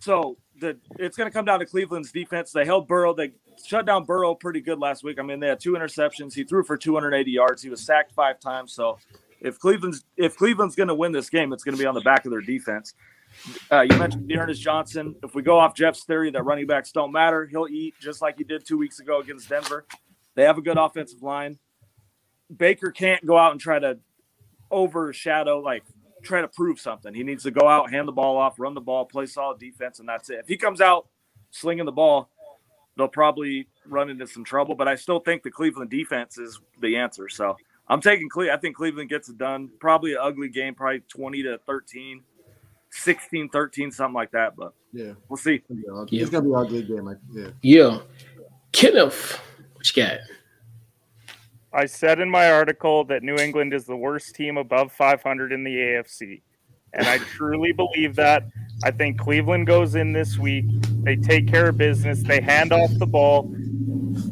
So 0.00 0.36
the 0.60 0.76
it's 0.98 1.16
going 1.16 1.30
to 1.30 1.32
come 1.32 1.46
down 1.46 1.60
to 1.60 1.66
Cleveland's 1.66 2.12
defense. 2.12 2.52
They 2.52 2.66
held 2.66 2.86
Burrow. 2.86 3.14
They 3.14 3.32
shut 3.64 3.86
down 3.86 4.04
Burrow 4.04 4.34
pretty 4.34 4.60
good 4.60 4.78
last 4.78 5.02
week. 5.02 5.18
I 5.18 5.22
mean, 5.22 5.40
they 5.40 5.48
had 5.48 5.60
two 5.60 5.72
interceptions. 5.72 6.34
He 6.34 6.44
threw 6.44 6.62
for 6.62 6.76
280 6.76 7.30
yards. 7.30 7.62
He 7.62 7.70
was 7.70 7.80
sacked 7.80 8.12
five 8.12 8.38
times. 8.38 8.74
So 8.74 8.98
if 9.40 9.58
Cleveland's 9.58 10.04
if 10.16 10.36
Cleveland's 10.36 10.74
going 10.74 10.88
to 10.88 10.94
win 10.94 11.12
this 11.12 11.30
game, 11.30 11.52
it's 11.52 11.64
going 11.64 11.76
to 11.76 11.80
be 11.80 11.86
on 11.86 11.94
the 11.94 12.00
back 12.00 12.24
of 12.24 12.30
their 12.30 12.40
defense. 12.40 12.94
Uh, 13.70 13.80
you 13.80 13.96
mentioned 13.96 14.28
D'Ernest 14.28 14.62
Johnson. 14.62 15.16
If 15.22 15.34
we 15.34 15.42
go 15.42 15.58
off 15.58 15.74
Jeff's 15.74 16.04
theory 16.04 16.30
that 16.30 16.44
running 16.44 16.66
backs 16.66 16.92
don't 16.92 17.12
matter, 17.12 17.46
he'll 17.46 17.66
eat 17.68 17.94
just 18.00 18.22
like 18.22 18.38
he 18.38 18.44
did 18.44 18.64
two 18.64 18.78
weeks 18.78 19.00
ago 19.00 19.20
against 19.20 19.48
Denver. 19.48 19.86
They 20.34 20.44
have 20.44 20.58
a 20.58 20.62
good 20.62 20.78
offensive 20.78 21.22
line. 21.22 21.58
Baker 22.54 22.90
can't 22.90 23.24
go 23.26 23.36
out 23.36 23.52
and 23.52 23.60
try 23.60 23.78
to 23.78 23.98
overshadow 24.70 25.60
like 25.60 25.84
try 26.22 26.40
to 26.40 26.48
prove 26.48 26.80
something. 26.80 27.14
He 27.14 27.22
needs 27.22 27.42
to 27.44 27.50
go 27.50 27.68
out, 27.68 27.90
hand 27.90 28.08
the 28.08 28.12
ball 28.12 28.36
off, 28.36 28.58
run 28.58 28.74
the 28.74 28.80
ball, 28.80 29.04
play 29.04 29.26
solid 29.26 29.58
defense, 29.58 30.00
and 30.00 30.08
that's 30.08 30.30
it. 30.30 30.40
If 30.40 30.48
he 30.48 30.56
comes 30.56 30.80
out 30.80 31.06
slinging 31.50 31.84
the 31.84 31.92
ball, 31.92 32.30
they'll 32.96 33.08
probably 33.08 33.68
run 33.86 34.10
into 34.10 34.26
some 34.26 34.44
trouble. 34.44 34.74
But 34.74 34.88
I 34.88 34.94
still 34.94 35.20
think 35.20 35.42
the 35.42 35.50
Cleveland 35.50 35.90
defense 35.90 36.38
is 36.38 36.60
the 36.80 36.96
answer. 36.96 37.28
So 37.28 37.56
I'm 37.88 38.00
taking 38.00 38.28
Cleveland. 38.28 38.58
I 38.58 38.60
think 38.60 38.76
Cleveland 38.76 39.10
gets 39.10 39.28
it 39.28 39.38
done. 39.38 39.70
Probably 39.78 40.12
an 40.12 40.18
ugly 40.20 40.48
game, 40.48 40.74
probably 40.74 41.00
20 41.08 41.42
to 41.42 41.58
13, 41.66 42.22
16 42.90 43.48
13, 43.50 43.90
something 43.90 44.14
like 44.14 44.30
that. 44.32 44.56
But 44.56 44.72
yeah, 44.92 45.12
we'll 45.28 45.36
see. 45.36 45.62
Yeah. 45.68 46.04
It's 46.10 46.30
going 46.30 46.44
to 46.44 46.48
be 46.48 46.54
an 46.54 46.54
ugly 46.54 46.82
game. 46.82 47.16
Yeah. 47.32 47.48
Yeah. 47.62 47.98
Kenneth, 48.72 49.40
what 49.74 49.96
you 49.96 50.02
got? 50.02 50.18
I 51.72 51.86
said 51.86 52.20
in 52.20 52.30
my 52.30 52.52
article 52.52 53.04
that 53.06 53.22
New 53.22 53.36
England 53.36 53.74
is 53.74 53.84
the 53.84 53.96
worst 53.96 54.34
team 54.34 54.56
above 54.56 54.92
500 54.92 55.52
in 55.52 55.64
the 55.64 55.74
AFC. 55.74 56.40
And 56.92 57.06
I 57.08 57.18
truly 57.18 57.72
believe 57.72 58.14
that. 58.14 58.44
I 58.84 58.92
think 58.92 59.18
Cleveland 59.18 59.66
goes 59.66 59.96
in 59.96 60.12
this 60.12 60.38
week. 60.38 60.64
They 61.02 61.16
take 61.16 61.48
care 61.48 61.68
of 61.68 61.76
business. 61.76 62.22
They 62.22 62.40
hand 62.40 62.72
off 62.72 62.90
the 62.98 63.06
ball. 63.06 63.52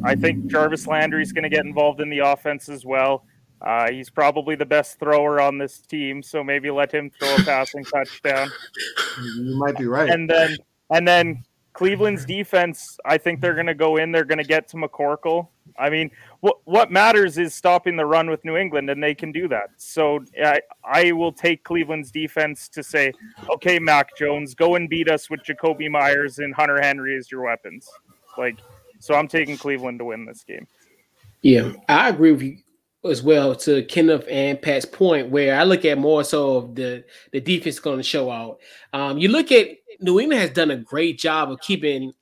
I 0.05 0.15
think 0.15 0.47
Jarvis 0.47 0.87
Landry 0.87 1.21
is 1.21 1.33
going 1.33 1.43
to 1.43 1.49
get 1.49 1.65
involved 1.65 1.99
in 1.99 2.09
the 2.09 2.19
offense 2.19 2.69
as 2.69 2.85
well. 2.85 3.25
Uh, 3.63 3.89
he's 3.89 4.09
probably 4.09 4.55
the 4.55 4.65
best 4.65 4.99
thrower 4.99 5.39
on 5.39 5.57
this 5.57 5.79
team, 5.79 6.21
so 6.21 6.43
maybe 6.43 6.69
let 6.69 6.93
him 6.93 7.09
throw 7.09 7.33
a 7.35 7.43
passing 7.43 7.83
touchdown. 7.85 8.49
You 9.23 9.55
might 9.57 9.77
be 9.77 9.85
right. 9.85 10.09
And 10.09 10.29
then, 10.29 10.57
and 10.89 11.07
then 11.07 11.45
Cleveland's 11.71 12.25
defense. 12.25 12.99
I 13.05 13.17
think 13.17 13.39
they're 13.39 13.53
going 13.53 13.67
to 13.67 13.73
go 13.73 13.95
in. 13.95 14.11
They're 14.11 14.25
going 14.25 14.39
to 14.39 14.43
get 14.43 14.67
to 14.69 14.77
McCorkle. 14.77 15.47
I 15.79 15.89
mean, 15.89 16.11
what 16.41 16.57
what 16.65 16.91
matters 16.91 17.37
is 17.37 17.53
stopping 17.53 17.95
the 17.95 18.05
run 18.05 18.29
with 18.29 18.43
New 18.43 18.57
England, 18.57 18.89
and 18.89 19.01
they 19.01 19.15
can 19.15 19.31
do 19.31 19.47
that. 19.47 19.69
So 19.77 20.19
I 20.43 20.61
I 20.83 21.13
will 21.13 21.31
take 21.31 21.63
Cleveland's 21.63 22.11
defense 22.11 22.67
to 22.69 22.83
say, 22.83 23.13
okay, 23.49 23.79
Mac 23.79 24.15
Jones, 24.17 24.55
go 24.55 24.75
and 24.75 24.89
beat 24.89 25.09
us 25.09 25.29
with 25.29 25.41
Jakobi 25.41 25.89
Meyers 25.89 26.39
and 26.39 26.53
Hunter 26.53 26.81
Henry 26.81 27.17
as 27.17 27.31
your 27.31 27.43
weapons. 27.43 27.89
Like, 28.37 28.57
so 28.99 29.15
I'm 29.15 29.29
taking 29.29 29.57
Cleveland 29.57 29.99
to 29.99 30.05
win 30.05 30.25
this 30.25 30.43
game. 30.43 30.67
Yeah, 31.41 31.71
I 31.87 32.09
agree 32.09 32.33
with 32.33 32.41
you 32.41 32.57
as 33.09 33.21
well 33.21 33.55
to 33.55 33.83
Kenneth 33.83 34.25
and 34.29 34.61
Pat's 34.61 34.85
point, 34.85 35.29
where 35.29 35.59
I 35.59 35.63
look 35.63 35.85
at 35.85 35.97
more 35.97 36.23
so 36.23 36.57
of 36.57 36.75
the 36.75 37.03
the 37.31 37.41
defense 37.41 37.79
going 37.79 37.97
to 37.97 38.03
show 38.03 38.31
out. 38.31 38.59
Um, 38.93 39.17
you 39.17 39.29
look 39.29 39.51
at 39.51 39.67
New 39.99 40.19
England 40.19 40.41
has 40.41 40.51
done 40.51 40.71
a 40.71 40.77
great 40.77 41.19
job 41.19 41.51
of 41.51 41.59
keeping 41.61 42.13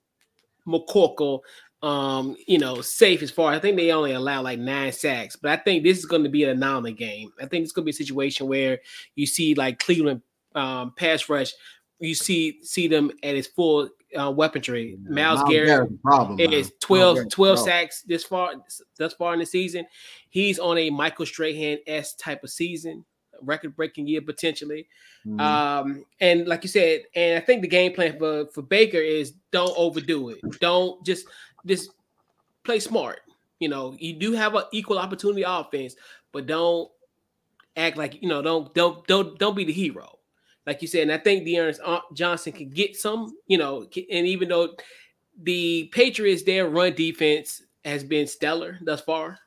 McCorkle 0.68 1.42
um, 1.84 2.36
you 2.48 2.60
know, 2.60 2.82
safe 2.82 3.22
as 3.24 3.32
far. 3.32 3.52
I 3.52 3.60
think 3.60 3.76
they 3.76 3.92
only 3.92 4.12
allow 4.12 4.42
like 4.42 4.60
nine 4.60 4.92
sacks, 4.92 5.36
but 5.36 5.52
I 5.52 5.58
think 5.58 5.84
this 5.84 5.98
is 5.98 6.06
going 6.06 6.24
to 6.24 6.30
be 6.30 6.44
an 6.44 6.52
anomaly 6.52 6.94
game. 6.94 7.32
I 7.42 7.48
think 7.48 7.64
it's 7.64 7.72
going 7.72 7.84
to 7.84 7.88
be 7.88 7.92
a 7.92 7.94
situation 7.94 8.48
where 8.48 8.80
you 9.16 9.26
see 9.26 9.56
like 9.56 9.80
Cleveland 9.80 10.22
um, 10.54 10.94
pass 10.96 11.28
rush, 11.28 11.54
you 12.00 12.14
see 12.14 12.60
see 12.64 12.88
them 12.88 13.12
at 13.24 13.36
its 13.36 13.48
full 13.48 13.90
uh, 14.16 14.32
weaponry. 14.32 14.98
Myles 15.10 15.42
Garrett 15.50 16.02
problem, 16.04 16.40
is 16.40 16.72
12, 16.82 17.30
12 17.30 17.60
sacks 17.60 18.04
this 18.04 18.24
far 18.24 18.54
thus 18.98 19.14
far 19.14 19.34
in 19.34 19.40
the 19.40 19.46
season. 19.46 19.86
He's 20.32 20.58
on 20.58 20.80
a 20.80 20.90
Michael 20.90 21.26
Strahan 21.26 21.78
s 21.86 22.16
type 22.16 22.44
of 22.44 22.50
season 22.50 23.06
record 23.44 23.76
breaking 23.76 24.08
year 24.08 24.22
potentially. 24.22 24.88
Mm-hmm. 25.26 25.40
Um, 25.40 26.06
and 26.20 26.48
like 26.48 26.64
you 26.64 26.70
said, 26.70 27.02
and 27.16 27.38
I 27.38 27.46
think 27.46 27.62
the 27.62 27.68
game 27.68 27.94
plan 27.94 28.18
for 28.18 28.48
for 28.48 28.62
Baker 28.62 28.98
is 28.98 29.34
don't 29.52 29.74
overdo 29.78 30.30
it. 30.30 30.40
Don't 30.60 31.06
just 31.06 31.28
just 31.66 31.92
play 32.64 32.80
smart. 32.80 33.22
You 33.60 33.70
know, 33.70 33.96
you 34.00 34.14
do 34.14 34.32
have 34.34 34.56
an 34.56 34.64
equal 34.72 34.98
opportunity 34.98 35.44
offense, 35.46 35.96
but 36.32 36.48
don't 36.48 36.90
act 37.76 37.98
like 37.98 38.22
you 38.22 38.30
know. 38.30 38.42
Don't 38.42 38.74
don't 38.74 39.06
don't 39.08 39.38
don't 39.38 39.56
be 39.56 39.66
the 39.66 39.74
hero, 39.74 40.18
like 40.66 40.82
you 40.82 40.88
said. 40.88 41.04
And 41.04 41.12
I 41.12 41.18
think 41.18 41.46
D'Ernest 41.46 41.82
Johnson 42.14 42.54
can 42.54 42.70
get 42.70 42.96
some. 42.96 43.36
You 43.48 43.58
know, 43.58 43.82
and 43.82 44.28
even 44.28 44.50
though 44.50 44.76
the 45.44 45.90
Patriots 45.94 46.44
their 46.44 46.70
run 46.70 46.94
defense 46.94 47.62
has 47.86 48.04
been 48.04 48.28
stellar 48.28 48.80
thus 48.82 49.02
far, 49.02 49.38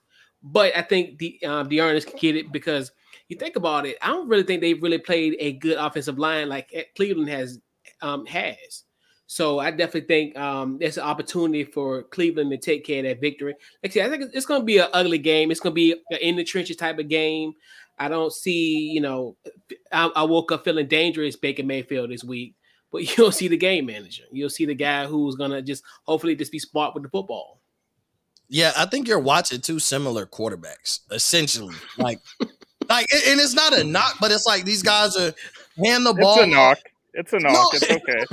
but 0.44 0.76
I 0.76 0.82
think 0.82 1.18
the 1.18 1.42
um, 1.44 1.68
D'Ernest 1.68 2.06
can 2.06 2.18
get 2.18 2.36
it 2.36 2.52
because 2.52 2.92
you 3.28 3.36
think 3.36 3.56
about 3.56 3.86
it. 3.86 3.96
I 4.02 4.08
don't 4.08 4.28
really 4.28 4.42
think 4.42 4.60
they've 4.60 4.82
really 4.82 4.98
played 4.98 5.36
a 5.40 5.54
good 5.54 5.78
offensive 5.78 6.18
line 6.18 6.50
like 6.50 6.92
Cleveland 6.94 7.30
has 7.30 7.58
um, 8.02 8.26
has. 8.26 8.84
So 9.26 9.58
I 9.58 9.70
definitely 9.70 10.02
think 10.02 10.36
um, 10.36 10.76
there's 10.78 10.98
an 10.98 11.04
opportunity 11.04 11.64
for 11.64 12.02
Cleveland 12.02 12.50
to 12.50 12.58
take 12.58 12.84
care 12.84 12.98
of 12.98 13.04
that 13.04 13.22
victory. 13.22 13.54
Like 13.82 13.92
I 13.92 13.94
said, 13.94 14.06
I 14.06 14.10
think 14.10 14.30
it's 14.34 14.44
going 14.44 14.60
to 14.60 14.66
be 14.66 14.78
an 14.78 14.88
ugly 14.92 15.18
game. 15.18 15.50
It's 15.50 15.60
going 15.60 15.72
to 15.72 15.74
be 15.74 15.96
in 16.20 16.36
the 16.36 16.44
trenches 16.44 16.76
type 16.76 16.98
of 16.98 17.08
game. 17.08 17.54
I 17.98 18.08
don't 18.08 18.32
see, 18.32 18.90
you 18.92 19.00
know, 19.00 19.36
I, 19.90 20.10
I 20.14 20.22
woke 20.24 20.52
up 20.52 20.64
feeling 20.64 20.88
dangerous 20.88 21.36
Baker 21.36 21.62
Mayfield 21.62 22.10
this 22.10 22.22
week, 22.22 22.54
but 22.92 22.98
you 23.08 23.16
don't 23.16 23.34
see 23.34 23.48
the 23.48 23.56
game 23.56 23.86
manager. 23.86 24.24
You'll 24.30 24.50
see 24.50 24.66
the 24.66 24.74
guy 24.74 25.06
who's 25.06 25.36
going 25.36 25.52
to 25.52 25.62
just 25.62 25.82
hopefully 26.02 26.36
just 26.36 26.52
be 26.52 26.58
smart 26.58 26.92
with 26.92 27.04
the 27.04 27.08
football. 27.08 27.62
Yeah, 28.54 28.72
I 28.76 28.86
think 28.86 29.08
you're 29.08 29.18
watching 29.18 29.60
two 29.60 29.80
similar 29.80 30.26
quarterbacks, 30.26 31.00
essentially. 31.10 31.74
Like, 31.98 32.20
like, 32.88 33.08
and 33.12 33.40
it's 33.40 33.52
not 33.52 33.76
a 33.76 33.82
knock, 33.82 34.18
but 34.20 34.30
it's 34.30 34.46
like 34.46 34.64
these 34.64 34.80
guys 34.80 35.16
are 35.16 35.34
hand 35.84 36.06
the 36.06 36.14
ball. 36.14 36.38
It's 36.38 36.44
a 36.44 36.46
knock. 36.46 36.78
It's 37.14 37.32
a 37.32 37.40
knock. 37.40 37.52
No. 37.52 37.68
It's 37.72 37.90
okay. 37.90 38.24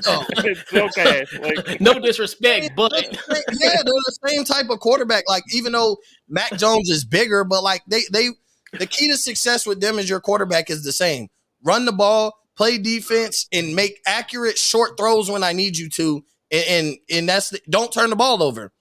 it's 0.52 0.74
okay. 0.74 1.26
Like, 1.42 1.82
no 1.82 2.00
disrespect, 2.00 2.74
but 2.76 2.94
yeah, 2.94 3.78
they're 3.84 3.84
the 3.84 4.18
same 4.28 4.44
type 4.44 4.70
of 4.70 4.80
quarterback. 4.80 5.24
Like, 5.28 5.42
even 5.56 5.72
though 5.72 5.98
Mac 6.30 6.56
Jones 6.56 6.92
is 6.92 7.04
bigger, 7.04 7.44
but 7.44 7.64
like 7.64 7.82
they 7.88 8.02
they 8.14 8.30
the 8.74 8.86
key 8.86 9.08
to 9.08 9.18
success 9.18 9.66
with 9.66 9.82
them 9.82 9.98
is 9.98 10.08
your 10.08 10.20
quarterback 10.20 10.70
is 10.70 10.84
the 10.84 10.92
same. 10.92 11.30
Run 11.64 11.86
the 11.86 11.94
ball, 11.94 12.38
play 12.56 12.78
defense, 12.78 13.48
and 13.52 13.76
make 13.76 14.00
accurate 14.06 14.60
short 14.60 14.98
throws 15.00 15.32
when 15.32 15.44
I 15.44 15.54
need 15.54 15.80
you 15.80 15.90
to. 15.90 16.24
And 16.52 16.64
and, 16.70 16.98
and 17.10 17.30
that's 17.30 17.50
the, 17.50 17.60
don't 17.68 17.92
turn 17.92 18.12
the 18.12 18.16
ball 18.16 18.44
over. 18.44 18.72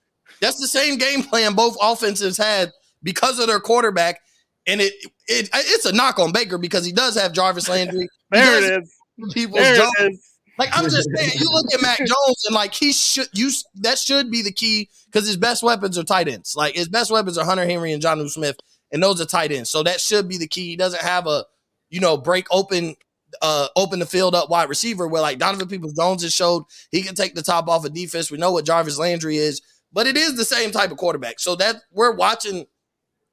That's 0.40 0.59
the 0.59 0.68
same 0.68 0.98
game 0.98 1.22
plan 1.22 1.55
both 1.55 1.76
offenses 1.81 2.37
had 2.37 2.72
because 3.03 3.38
of 3.38 3.46
their 3.46 3.61
quarterback. 3.61 4.20
And 4.66 4.81
it, 4.81 4.92
it 5.26 5.48
it's 5.53 5.87
a 5.87 5.92
knock 5.92 6.18
on 6.18 6.33
Baker 6.33 6.59
because 6.59 6.85
he 6.85 6.92
does 6.92 7.16
have 7.16 7.33
Jarvis 7.33 7.68
Landry. 7.68 8.09
there 8.31 8.59
it 8.59 8.83
is. 8.83 8.94
People's 9.33 9.61
there 9.61 9.74
it 9.74 10.12
is. 10.12 10.26
Like 10.59 10.76
I'm 10.76 10.85
just 10.85 11.09
saying, 11.14 11.31
you 11.38 11.48
look 11.50 11.72
at 11.72 11.81
Mac 11.81 11.98
Jones 11.98 12.44
and 12.46 12.55
like 12.55 12.74
he 12.74 12.92
should 12.92 13.29
you 13.33 13.50
that 13.76 13.98
should 13.98 14.31
be 14.31 14.42
the 14.42 14.53
key 14.53 14.90
because 15.07 15.26
his 15.26 15.38
best 15.38 15.62
weapons 15.62 15.96
are 15.96 16.05
tight 16.05 16.29
ends. 16.29 16.55
Like 16.55 16.74
his 16.74 16.88
best 16.88 17.11
weapons 17.11 17.38
are 17.38 17.46
Hunter 17.46 17.64
Henry 17.64 17.92
and 17.92 18.03
Jonnu 18.03 18.29
Smith, 18.29 18.59
and 18.92 19.03
those 19.03 19.22
are 19.22 19.24
tight 19.24 19.53
ends. 19.53 19.70
So 19.70 19.83
that 19.85 20.03
should 20.03 20.29
be 20.29 20.37
the 20.37 20.46
key. 20.46 20.66
He 20.66 20.76
doesn't 20.76 21.00
have 21.00 21.26
a 21.26 21.46
you 21.88 21.98
know 21.98 22.18
break 22.18 22.46
open 22.50 22.94
uh 23.40 23.68
open 23.74 24.00
the 24.00 24.07
field 24.07 24.35
up 24.35 24.50
wide 24.50 24.68
receiver 24.68 25.09
where 25.09 25.22
like 25.22 25.38
Donovan 25.38 25.66
Peoples 25.68 25.94
Jones 25.94 26.22
has 26.22 26.35
showed 26.35 26.64
he 26.90 27.00
can 27.00 27.14
take 27.14 27.35
the 27.35 27.42
top 27.42 27.66
off 27.66 27.87
of 27.87 27.94
defense. 27.94 28.31
We 28.31 28.37
know 28.37 28.53
what 28.53 28.66
Jarvis 28.66 28.98
Landry 28.98 29.38
is 29.38 29.62
but 29.92 30.07
it 30.07 30.16
is 30.16 30.37
the 30.37 30.44
same 30.44 30.70
type 30.70 30.90
of 30.90 30.98
quarterback. 30.98 31.40
So 31.40 31.57
that 31.57 31.76
we're 31.92 32.14
watching 32.14 32.66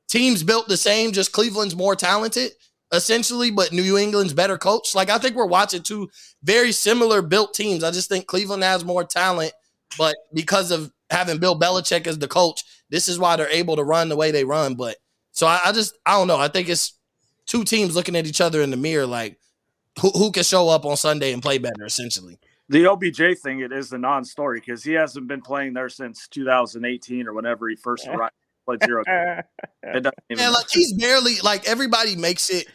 teams 0.08 0.44
built 0.44 0.68
the 0.68 0.78
same, 0.78 1.12
just 1.12 1.32
Cleveland's 1.32 1.76
more 1.76 1.96
talented, 1.96 2.52
essentially, 2.92 3.52
but 3.52 3.72
New 3.72 3.98
England's 3.98 4.34
better 4.34 4.58
coach. 4.58 4.96
Like 4.96 5.10
I 5.10 5.18
think 5.18 5.36
we're 5.36 5.46
watching 5.46 5.84
two 5.84 6.10
very 6.44 6.72
similar 6.72 7.22
built 7.22 7.54
teams. 7.54 7.84
I 7.84 7.92
just 7.92 8.10
think 8.10 8.28
Cleveland 8.28 8.64
has 8.64 8.86
more 8.86 9.04
talent, 9.04 9.54
but 9.98 10.16
because 10.34 10.72
of 10.72 10.92
having 11.10 11.38
Bill 11.38 11.60
Belichick 11.60 12.08
as 12.08 12.20
the 12.20 12.28
coach, 12.28 12.64
this 12.90 13.08
is 13.08 13.20
why 13.20 13.36
they're 13.36 13.50
able 13.50 13.76
to 13.76 13.84
run 13.84 14.10
the 14.10 14.16
way 14.16 14.32
they 14.32 14.44
run. 14.44 14.76
But 14.76 14.98
so 15.32 15.48
I, 15.48 15.60
I 15.66 15.72
just 15.72 15.98
I 16.06 16.12
don't 16.14 16.28
know. 16.28 16.38
I 16.38 16.48
think 16.48 16.70
it's 16.70 16.94
two 17.46 17.64
teams 17.64 17.96
looking 17.96 18.16
at 18.16 18.26
each 18.26 18.42
other 18.42 18.62
in 18.62 18.72
the 18.72 18.78
mirror, 18.78 19.06
like 19.06 19.40
who, 20.02 20.10
who 20.12 20.32
can 20.32 20.44
show 20.44 20.70
up 20.70 20.86
on 20.86 20.98
Sunday 20.98 21.34
and 21.34 21.42
play 21.42 21.58
better, 21.58 21.86
essentially 21.86 22.40
the 22.70 22.86
OBJ 22.86 23.40
thing, 23.42 23.62
it 23.62 23.72
is 23.72 23.92
a 23.94 23.98
non-story 23.98 24.60
because 24.60 24.84
he 24.84 24.94
hasn't 24.94 25.28
been 25.28 25.42
playing 25.42 25.74
there 25.74 25.90
since 25.90 26.28
2018 26.28 27.28
or 27.28 27.34
whenever 27.34 27.70
he 27.70 27.76
first 27.76 28.08
arrived. 28.08 28.34
Played 28.66 28.84
zero. 28.84 29.04
yeah, 29.08 30.50
like 30.50 30.70
he's 30.70 30.92
barely 30.94 31.40
like 31.42 31.66
everybody 31.70 32.18
makes 32.18 32.50
it 32.50 32.68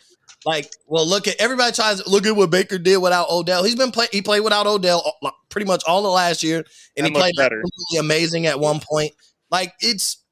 like 0.47 0.73
well 0.87 1.07
look 1.07 1.29
at 1.29 1.37
everybody 1.39 1.71
tries 1.73 2.03
to 2.03 2.11
look 2.11 2.25
at 2.25 2.35
what 2.35 2.51
Baker 2.51 2.79
did 2.79 2.97
without 2.97 3.29
Odell. 3.29 3.63
He's 3.63 3.77
been 3.77 3.91
play 3.91 4.07
he 4.11 4.23
played 4.23 4.41
without 4.41 4.67
Odell 4.67 5.19
uh, 5.23 5.31
pretty 5.51 5.67
much 5.67 5.83
all 5.87 6.03
the 6.03 6.09
last 6.09 6.43
year, 6.43 6.65
and, 6.97 7.07
he 7.07 7.13
played 7.13 7.35
better. 7.37 7.63
amazing 7.99 8.47
at 8.47 8.59
one 8.59 8.81
point. 8.81 9.13
Like 9.51 9.75
it's 9.81 10.25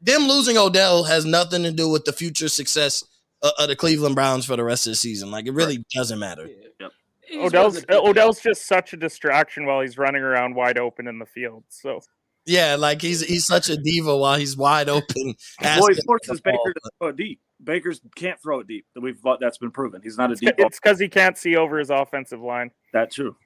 them 0.00 0.28
losing 0.28 0.56
Odell 0.56 1.02
has 1.02 1.24
nothing 1.24 1.64
to 1.64 1.72
do 1.72 1.88
with 1.88 2.04
the 2.04 2.12
future 2.12 2.48
success 2.48 3.02
of, 3.42 3.50
of 3.58 3.68
the 3.68 3.74
Cleveland 3.74 4.14
Browns 4.14 4.46
for 4.46 4.54
the 4.54 4.62
rest 4.62 4.86
of 4.86 4.92
the 4.92 4.96
season. 4.96 5.32
Like 5.32 5.46
it 5.46 5.52
really 5.52 5.78
right. 5.78 5.86
doesn't 5.92 6.20
matter. 6.20 6.46
Yeah. 6.78 6.88
Odell's 7.34 7.84
uh, 7.88 8.00
Odell's 8.00 8.40
just 8.40 8.66
such 8.66 8.92
a 8.92 8.96
distraction 8.96 9.66
while 9.66 9.80
he's 9.80 9.98
running 9.98 10.22
around 10.22 10.54
wide 10.54 10.78
open 10.78 11.06
in 11.06 11.18
the 11.18 11.26
field. 11.26 11.64
So 11.68 12.00
yeah, 12.46 12.76
like 12.76 13.02
he's 13.02 13.20
he's 13.20 13.46
such 13.46 13.68
a 13.68 13.76
diva 13.76 14.16
while 14.16 14.38
he's 14.38 14.56
wide 14.56 14.88
open. 14.88 15.34
well, 15.62 15.86
he 15.88 16.00
forces 16.06 16.40
Baker 16.40 16.72
to 16.74 16.90
throw 16.98 17.08
it 17.08 17.16
deep. 17.16 17.40
Baker's 17.62 18.00
can't 18.16 18.40
throw 18.40 18.60
it 18.60 18.66
deep. 18.66 18.86
We've 19.00 19.20
that's 19.40 19.58
been 19.58 19.70
proven. 19.70 20.00
He's 20.02 20.16
not 20.16 20.32
a 20.32 20.34
deep. 20.34 20.54
It's 20.58 20.80
because 20.80 20.98
he 20.98 21.08
can't 21.08 21.36
see 21.36 21.56
over 21.56 21.78
his 21.78 21.90
offensive 21.90 22.40
line. 22.40 22.70
That's 22.92 23.14
true. 23.14 23.36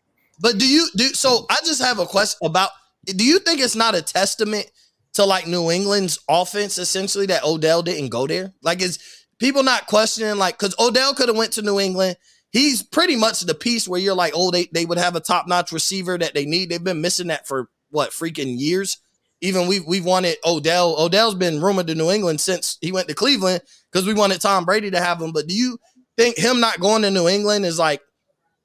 But 0.40 0.59
do 0.59 0.66
you 0.66 0.88
do 0.97 1.09
so? 1.09 1.47
I 1.51 1.57
just 1.64 1.83
have 1.83 1.99
a 1.99 2.07
question 2.07 2.38
about. 2.44 2.70
Do 3.05 3.25
you 3.25 3.38
think 3.38 3.61
it's 3.61 3.77
not 3.77 3.94
a 3.94 4.03
testament 4.03 4.70
to 5.14 5.25
like 5.25 5.47
New 5.47 5.70
England's 5.70 6.18
offense 6.29 6.79
essentially 6.79 7.27
that 7.27 7.44
Odell 7.44 7.83
didn't 7.83 8.09
go 8.09 8.27
there? 8.27 8.55
Like, 8.62 8.81
is 8.81 8.99
people 9.38 9.62
not 9.62 9.87
questioning 9.87 10.38
like 10.38 10.59
because 10.59 10.75
Odell 10.79 11.14
could 11.14 11.29
have 11.29 11.37
went 11.37 11.53
to 11.53 11.62
New 11.62 11.79
England 11.81 12.16
he's 12.55 12.83
pretty 12.83 13.17
much 13.17 13.40
the 13.40 13.55
piece 13.55 13.87
where 13.87 14.01
you're 14.01 14.14
like, 14.14 14.33
oh, 14.35 14.51
they, 14.51 14.67
they 14.73 14.87
would 14.87 14.97
have 14.97 15.17
a 15.17 15.21
top 15.21 15.47
notch 15.47 15.73
receiver 15.73 16.17
that 16.17 16.33
they 16.33 16.47
need. 16.47 16.71
They've 16.71 16.83
been 16.83 17.03
missing 17.03 17.27
that 17.27 17.47
for 17.47 17.69
what 17.90 18.12
freaking 18.12 18.59
years. 18.59 18.99
Even 19.43 19.67
we've 19.69 19.85
we've 19.87 20.05
wanted 20.05 20.38
Odell. 20.47 20.95
Odell's 20.99 21.35
been 21.35 21.61
rumored 21.61 21.88
to 21.88 21.95
New 21.95 22.11
England 22.11 22.40
since 22.40 22.79
he 22.81 22.93
went 22.93 23.09
to 23.09 23.14
Cleveland 23.14 23.61
because 23.93 24.07
we 24.07 24.14
wanted 24.14 24.40
Tom 24.40 24.64
Brady 24.64 24.90
to 24.93 25.01
have 25.01 25.21
him. 25.21 25.33
But 25.33 25.49
do 25.49 25.55
you 25.55 25.77
think 26.17 26.38
him 26.38 26.61
not 26.61 26.81
going 26.81 27.03
to 27.03 27.11
New 27.11 27.29
England 27.29 27.67
is 27.67 27.79
like 27.79 28.01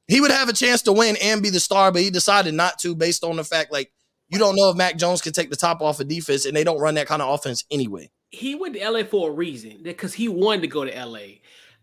he 0.07 0.21
would 0.21 0.31
have 0.31 0.47
a 0.47 0.53
chance 0.53 0.83
to 0.83 0.93
win 0.93 1.17
and 1.21 1.43
be 1.43 1.49
the 1.49 1.59
star, 1.59 1.91
but 1.91 2.01
he 2.01 2.09
decided 2.09 2.53
not 2.53 2.79
to 2.79 2.95
based 2.95 3.25
on 3.25 3.35
the 3.35 3.43
fact 3.43 3.73
like 3.73 3.91
you 4.29 4.37
don't 4.37 4.55
know 4.55 4.69
if 4.69 4.77
Mac 4.77 4.97
Jones 4.97 5.21
can 5.21 5.33
take 5.33 5.49
the 5.49 5.57
top 5.57 5.81
off 5.81 5.99
of 5.99 6.07
defense 6.07 6.45
and 6.45 6.55
they 6.55 6.63
don't 6.63 6.79
run 6.79 6.95
that 6.95 7.07
kind 7.07 7.21
of 7.21 7.33
offense 7.33 7.65
anyway. 7.71 8.09
He 8.29 8.55
went 8.55 8.75
to 8.75 8.89
LA 8.89 9.03
for 9.03 9.31
a 9.31 9.33
reason 9.33 9.79
because 9.81 10.13
he 10.13 10.29
wanted 10.29 10.61
to 10.61 10.67
go 10.67 10.85
to 10.85 11.05
LA. 11.05 11.39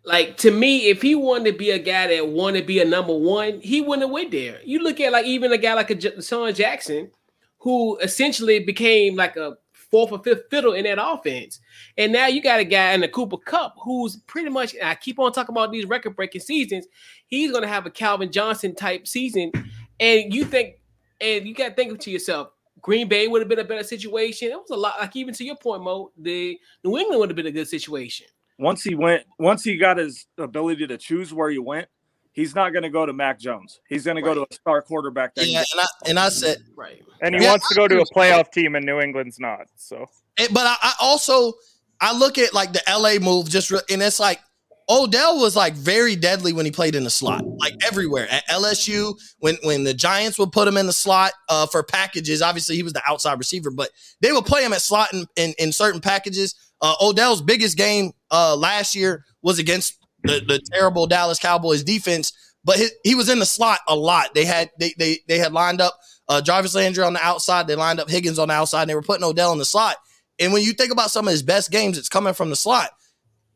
Like 0.06 0.36
to 0.38 0.52
me, 0.52 0.88
if 0.88 1.02
he 1.02 1.16
wanted 1.16 1.50
to 1.50 1.58
be 1.58 1.70
a 1.70 1.80
guy 1.80 2.06
that 2.06 2.28
wanted 2.28 2.60
to 2.60 2.66
be 2.66 2.80
a 2.80 2.84
number 2.84 3.12
one, 3.12 3.60
he 3.60 3.80
wouldn't 3.80 4.02
have 4.02 4.12
went 4.12 4.30
there. 4.30 4.60
You 4.64 4.78
look 4.78 5.00
at 5.00 5.10
like 5.10 5.26
even 5.26 5.52
a 5.52 5.58
guy 5.58 5.74
like 5.74 5.88
DeSean 5.88 6.54
Jackson, 6.54 7.10
who 7.58 7.98
essentially 7.98 8.60
became 8.60 9.16
like 9.16 9.36
a 9.36 9.58
fourth 9.72 10.12
or 10.12 10.22
fifth 10.22 10.44
fiddle 10.48 10.74
in 10.74 10.84
that 10.84 11.04
offense, 11.04 11.58
and 11.98 12.12
now 12.12 12.28
you 12.28 12.40
got 12.40 12.60
a 12.60 12.64
guy 12.64 12.92
in 12.92 13.00
the 13.00 13.08
Cooper 13.08 13.36
Kupp 13.36 13.74
who's 13.82 14.18
pretty 14.28 14.48
much. 14.48 14.76
I 14.80 14.94
keep 14.94 15.18
on 15.18 15.32
talking 15.32 15.52
about 15.52 15.72
these 15.72 15.86
record 15.86 16.14
breaking 16.14 16.42
seasons. 16.42 16.86
He's 17.26 17.50
going 17.50 17.64
to 17.64 17.68
have 17.68 17.84
a 17.84 17.90
Calvin 17.90 18.30
Johnson 18.30 18.76
type 18.76 19.08
season, 19.08 19.50
and 19.98 20.32
you 20.32 20.44
think, 20.44 20.76
and 21.20 21.44
you 21.48 21.52
got 21.52 21.70
to 21.70 21.74
think 21.74 21.98
to 21.98 22.12
yourself, 22.12 22.50
Green 22.80 23.08
Bay 23.08 23.26
would 23.26 23.42
have 23.42 23.48
been 23.48 23.58
a 23.58 23.64
better 23.64 23.82
situation. 23.82 24.52
It 24.52 24.56
was 24.56 24.70
a 24.70 24.76
lot 24.76 25.00
like 25.00 25.16
even 25.16 25.34
to 25.34 25.44
your 25.44 25.56
point, 25.56 25.82
Mo. 25.82 26.12
The 26.16 26.60
New 26.84 26.96
England 26.96 27.18
would 27.18 27.28
have 27.30 27.36
been 27.36 27.46
a 27.46 27.50
good 27.50 27.66
situation 27.66 28.28
once 28.58 28.82
he 28.82 28.94
went, 28.94 29.24
once 29.38 29.64
he 29.64 29.76
got 29.76 29.98
his 29.98 30.26
ability 30.38 30.86
to 30.86 30.98
choose 30.98 31.32
where 31.32 31.50
he 31.50 31.58
went, 31.58 31.88
he's 32.32 32.54
not 32.54 32.72
going 32.72 32.82
to 32.82 32.90
go 32.90 33.04
to 33.04 33.12
Mac 33.12 33.40
Jones. 33.40 33.80
He's 33.88 34.04
going 34.04 34.16
right. 34.16 34.22
to 34.22 34.26
go 34.26 34.34
to 34.34 34.46
a 34.50 34.54
star 34.54 34.82
quarterback. 34.82 35.34
That 35.34 35.46
yeah, 35.46 35.64
and 35.72 35.80
I, 35.80 35.86
and 36.10 36.18
I 36.18 36.28
said 36.28 36.58
right, 36.76 37.02
and 37.20 37.34
he 37.34 37.42
yeah, 37.42 37.50
wants 37.50 37.68
to 37.68 37.74
go 37.74 37.88
to 37.88 38.00
a 38.00 38.04
playoff 38.14 38.52
team, 38.52 38.74
and 38.74 38.84
New 38.86 39.00
England's 39.00 39.40
not. 39.40 39.66
So, 39.76 40.06
but 40.36 40.66
I, 40.66 40.76
I 40.80 40.94
also 41.00 41.54
I 42.00 42.16
look 42.16 42.38
at 42.38 42.54
like 42.54 42.72
the 42.72 42.82
LA 42.88 43.18
move, 43.18 43.48
just 43.48 43.70
re- 43.70 43.80
and 43.90 44.02
it's 44.02 44.20
like 44.20 44.40
Odell 44.88 45.40
was 45.40 45.56
like 45.56 45.74
very 45.74 46.14
deadly 46.14 46.52
when 46.52 46.64
he 46.64 46.70
played 46.70 46.94
in 46.94 47.02
the 47.02 47.10
slot, 47.10 47.44
like 47.58 47.74
everywhere 47.84 48.28
at 48.30 48.46
LSU. 48.48 49.18
When 49.38 49.56
when 49.64 49.84
the 49.84 49.94
Giants 49.94 50.38
would 50.38 50.52
put 50.52 50.68
him 50.68 50.76
in 50.76 50.86
the 50.86 50.92
slot 50.92 51.32
uh, 51.48 51.66
for 51.66 51.82
packages, 51.82 52.40
obviously 52.40 52.76
he 52.76 52.82
was 52.84 52.92
the 52.92 53.02
outside 53.06 53.38
receiver, 53.38 53.70
but 53.70 53.90
they 54.20 54.30
would 54.30 54.44
play 54.44 54.64
him 54.64 54.72
at 54.72 54.82
slot 54.82 55.12
in, 55.12 55.26
in, 55.36 55.54
in 55.58 55.72
certain 55.72 56.00
packages. 56.00 56.54
Uh, 56.80 56.94
Odell's 57.00 57.42
biggest 57.42 57.76
game 57.76 58.12
uh, 58.30 58.56
last 58.56 58.94
year 58.94 59.24
was 59.42 59.58
against 59.58 59.98
the, 60.22 60.42
the 60.46 60.60
terrible 60.72 61.06
Dallas 61.06 61.38
Cowboys 61.38 61.82
defense, 61.82 62.32
but 62.64 62.76
he, 62.76 62.88
he, 63.04 63.14
was 63.14 63.28
in 63.28 63.38
the 63.38 63.46
slot 63.46 63.78
a 63.88 63.94
lot. 63.94 64.34
They 64.34 64.44
had 64.44 64.70
they 64.78 64.92
they 64.98 65.20
they 65.28 65.38
had 65.38 65.52
lined 65.52 65.80
up 65.80 65.98
uh, 66.28 66.40
Jarvis 66.40 66.74
Landry 66.74 67.04
on 67.04 67.12
the 67.12 67.24
outside. 67.24 67.66
They 67.66 67.76
lined 67.76 68.00
up 68.00 68.10
Higgins 68.10 68.38
on 68.38 68.48
the 68.48 68.54
outside. 68.54 68.82
And 68.82 68.90
they 68.90 68.94
were 68.94 69.02
putting 69.02 69.24
Odell 69.24 69.52
in 69.52 69.58
the 69.58 69.64
slot. 69.64 69.96
And 70.38 70.52
when 70.52 70.62
you 70.62 70.72
think 70.72 70.92
about 70.92 71.10
some 71.10 71.26
of 71.26 71.32
his 71.32 71.42
best 71.42 71.70
games, 71.70 71.96
it's 71.96 72.08
coming 72.08 72.34
from 72.34 72.50
the 72.50 72.56
slot. 72.56 72.90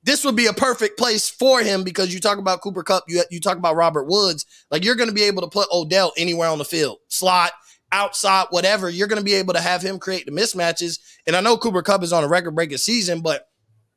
this 0.03 0.25
would 0.25 0.37
be 0.37 0.47
a 0.47 0.53
perfect 0.53 0.99
place 0.99 1.29
for 1.29 1.61
him 1.61 1.85
because 1.85 2.13
you 2.15 2.21
talk 2.21 2.39
about 2.39 2.63
Cooper 2.63 2.83
Kupp, 2.83 3.05
you 3.07 3.23
you 3.31 3.39
talk 3.39 3.59
about 3.59 3.77
Robert 3.77 4.05
Woods, 4.05 4.47
like 4.71 4.83
you're 4.83 4.95
going 4.95 5.11
to 5.11 5.15
be 5.15 5.25
able 5.25 5.43
to 5.43 5.49
put 5.49 5.69
Odell 5.71 6.13
anywhere 6.17 6.49
on 6.49 6.57
the 6.57 6.65
field, 6.65 6.99
slot, 7.09 7.53
outside, 7.93 8.47
whatever. 8.49 8.89
You're 8.89 9.09
going 9.09 9.21
to 9.21 9.25
be 9.25 9.35
able 9.35 9.53
to 9.53 9.61
have 9.61 9.83
him 9.83 9.99
create 9.99 10.25
the 10.25 10.33
mismatches. 10.33 11.01
And 11.31 11.37
I 11.37 11.41
know 11.43 11.57
Cooper 11.57 11.81
Kupp 11.81 12.03
is 12.03 12.13
on 12.13 12.25
a 12.25 12.29
record 12.29 12.57
breaking 12.57 12.79
season, 12.79 13.21
but 13.21 13.47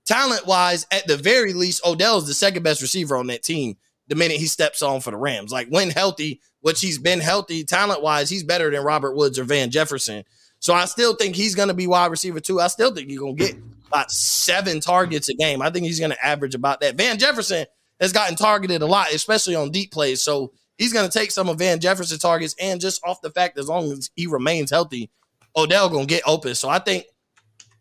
talent 0.06 0.46
wise, 0.46 0.86
at 0.92 1.08
the 1.08 1.18
very 1.18 1.54
least, 1.54 1.84
Odell 1.84 2.20
is 2.20 2.28
the 2.28 2.34
second 2.36 2.62
best 2.62 2.80
receiver 2.80 3.18
on 3.18 3.26
that 3.26 3.42
team. 3.42 3.76
The 4.08 4.14
minute 4.14 4.38
he 4.38 4.46
steps 4.46 4.84
on 4.84 5.02
for 5.02 5.10
the 5.10 5.18
Rams, 5.18 5.52
like 5.52 5.68
when 5.70 5.90
healthy, 5.90 6.42
which 6.62 6.80
he's 6.80 7.00
been 7.00 7.20
healthy, 7.20 7.64
talent 7.64 8.04
wise, 8.04 8.30
he's 8.30 8.44
better 8.44 8.70
than 8.70 8.84
Robert 8.84 9.16
Woods 9.16 9.40
or 9.40 9.46
Van 9.46 9.72
Jefferson. 9.72 10.26
So 10.60 10.76
I 10.76 10.86
still 10.86 11.16
think 11.16 11.36
he's 11.36 11.56
going 11.56 11.70
to 11.70 11.74
be 11.74 11.88
wide 11.88 12.12
receiver 12.12 12.40
too. 12.40 12.62
I 12.62 12.68
still 12.68 12.94
think 12.94 13.10
you're 13.10 13.22
going 13.22 13.36
to 13.36 13.44
get 13.48 13.56
about 13.88 14.12
seven 14.12 14.80
targets 14.80 15.28
a 15.30 15.34
game. 15.34 15.64
I 15.64 15.72
think 15.72 15.88
he's 15.88 16.00
going 16.00 16.12
to 16.12 16.24
average 16.24 16.54
about 16.54 16.82
that. 16.82 16.98
Van 16.98 17.18
Jefferson 17.18 17.66
has 18.00 18.14
gotten 18.14 18.36
targeted 18.36 18.84
a 18.84 18.86
lot, 18.86 19.12
especially 19.12 19.56
on 19.56 19.72
deep 19.72 19.92
plays. 19.92 20.22
So 20.22 20.54
he's 20.78 20.94
going 20.94 21.10
to 21.10 21.18
take 21.20 21.32
some 21.32 21.50
of 21.50 21.58
Van 21.58 21.80
Jefferson 21.80 22.20
targets, 22.20 22.54
and 22.62 22.80
just 22.80 23.02
off 23.04 23.22
the 23.22 23.32
fact, 23.32 23.58
as 23.58 23.68
long 23.68 23.92
as 23.92 24.12
he 24.16 24.28
remains 24.28 24.70
healthy, 24.70 25.10
Odell 25.56 25.90
going 25.90 26.06
to 26.06 26.14
get 26.14 26.24
open. 26.28 26.54
So 26.54 26.70
I 26.70 26.78
think 26.78 27.06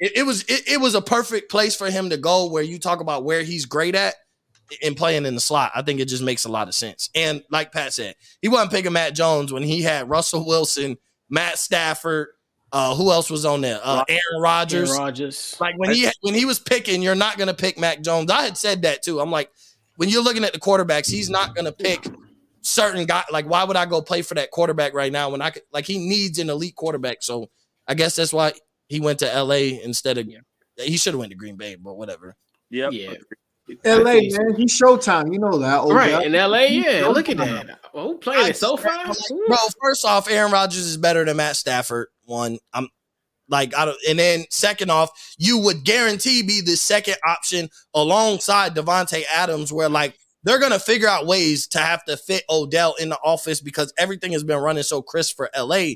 it, 0.02 0.16
it 0.16 0.22
was 0.24 0.42
it, 0.48 0.68
it, 0.68 0.80
was 0.80 0.96
a 0.96 1.00
perfect 1.00 1.48
place 1.48 1.76
for 1.76 1.88
him 1.88 2.10
to 2.10 2.16
go. 2.16 2.50
Where 2.50 2.62
you 2.62 2.80
talk 2.80 3.00
about 3.00 3.22
where 3.22 3.42
he's 3.42 3.66
great 3.66 3.94
at 3.94 4.16
and 4.82 4.96
playing 4.96 5.26
in 5.26 5.36
the 5.36 5.40
slot. 5.40 5.70
I 5.76 5.82
think 5.82 6.00
it 6.00 6.06
just 6.06 6.24
makes 6.24 6.44
a 6.44 6.48
lot 6.48 6.66
of 6.66 6.74
sense. 6.74 7.08
And 7.14 7.44
like 7.50 7.70
Pat 7.70 7.92
said, 7.92 8.16
he 8.42 8.48
wasn't 8.48 8.72
picking 8.72 8.92
Mac 8.92 9.14
Jones 9.14 9.52
when 9.52 9.62
he 9.62 9.80
had 9.80 10.10
Russell 10.10 10.44
Wilson, 10.44 10.98
Matt 11.30 11.56
Stafford. 11.58 12.28
Uh, 12.72 12.96
who 12.96 13.12
else 13.12 13.30
was 13.30 13.44
on 13.44 13.60
there? 13.60 13.78
Uh, 13.82 14.02
Aaron 14.08 14.40
Rodgers. 14.42 14.90
Aaron 14.90 15.02
Rodgers. 15.02 15.56
Like 15.60 15.78
when 15.78 15.94
he 15.94 16.08
when 16.22 16.34
he 16.34 16.46
was 16.46 16.58
picking, 16.58 17.00
you're 17.00 17.14
not 17.14 17.38
gonna 17.38 17.54
pick 17.54 17.78
Mac 17.78 18.02
Jones. 18.02 18.28
I 18.30 18.42
had 18.42 18.58
said 18.58 18.82
that 18.82 19.04
too. 19.04 19.20
I'm 19.20 19.30
like, 19.30 19.52
when 19.96 20.08
you're 20.08 20.24
looking 20.24 20.42
at 20.42 20.52
the 20.52 20.58
quarterbacks, 20.58 21.08
he's 21.08 21.30
not 21.30 21.54
gonna 21.54 21.70
pick 21.70 22.04
certain 22.62 23.06
guy. 23.06 23.22
Like, 23.30 23.46
why 23.46 23.62
would 23.62 23.76
I 23.76 23.86
go 23.86 24.02
play 24.02 24.22
for 24.22 24.34
that 24.34 24.50
quarterback 24.50 24.94
right 24.94 25.12
now 25.12 25.30
when 25.30 25.42
I 25.42 25.50
could? 25.50 25.62
Like, 25.72 25.86
he 25.86 25.98
needs 25.98 26.40
an 26.40 26.50
elite 26.50 26.74
quarterback. 26.74 27.18
So 27.20 27.50
I 27.86 27.94
guess 27.94 28.16
that's 28.16 28.32
why 28.32 28.54
he 28.92 29.00
went 29.00 29.20
to 29.20 29.32
L.A. 29.32 29.82
instead 29.82 30.18
of. 30.18 30.28
Yeah. 30.28 30.40
He 30.76 30.98
should 30.98 31.14
have 31.14 31.18
went 31.18 31.30
to 31.30 31.36
Green 31.36 31.56
Bay, 31.56 31.76
but 31.76 31.94
whatever. 31.94 32.36
Yep. 32.70 32.92
Yeah. 32.92 33.14
LA, 33.84 34.14
man, 34.14 34.54
he's 34.56 34.78
Showtime. 34.78 35.32
You 35.32 35.38
know 35.38 35.58
that, 35.58 35.80
oh, 35.80 35.94
right? 35.94 36.10
God. 36.10 36.26
In 36.26 36.32
LA, 36.32 36.62
yeah. 36.62 37.06
Look 37.06 37.28
at 37.28 37.36
that. 37.38 37.78
Oh, 37.94 38.16
playing 38.16 38.48
it 38.48 38.56
so 38.56 38.76
fast, 38.76 39.32
bro. 39.46 39.56
First 39.80 40.04
off, 40.04 40.28
Aaron 40.28 40.52
Rodgers 40.52 40.84
is 40.84 40.96
better 40.96 41.24
than 41.24 41.36
Matt 41.36 41.56
Stafford. 41.56 42.08
One, 42.24 42.58
I'm 42.74 42.88
like, 43.48 43.74
I 43.74 43.84
don't, 43.84 43.98
and 44.08 44.18
then 44.18 44.44
second 44.50 44.90
off, 44.90 45.10
you 45.38 45.58
would 45.58 45.84
guarantee 45.84 46.42
be 46.42 46.60
the 46.60 46.76
second 46.76 47.16
option 47.26 47.68
alongside 47.94 48.74
Davante 48.74 49.22
Adams, 49.32 49.72
where 49.72 49.88
like 49.88 50.18
they're 50.42 50.60
gonna 50.60 50.80
figure 50.80 51.08
out 51.08 51.26
ways 51.26 51.68
to 51.68 51.78
have 51.78 52.04
to 52.06 52.16
fit 52.16 52.42
Odell 52.50 52.94
in 52.98 53.10
the 53.10 53.18
office 53.24 53.60
because 53.60 53.92
everything 53.96 54.32
has 54.32 54.42
been 54.42 54.58
running 54.58 54.82
so 54.82 55.02
crisp 55.02 55.36
for 55.36 55.50
LA. 55.56 55.92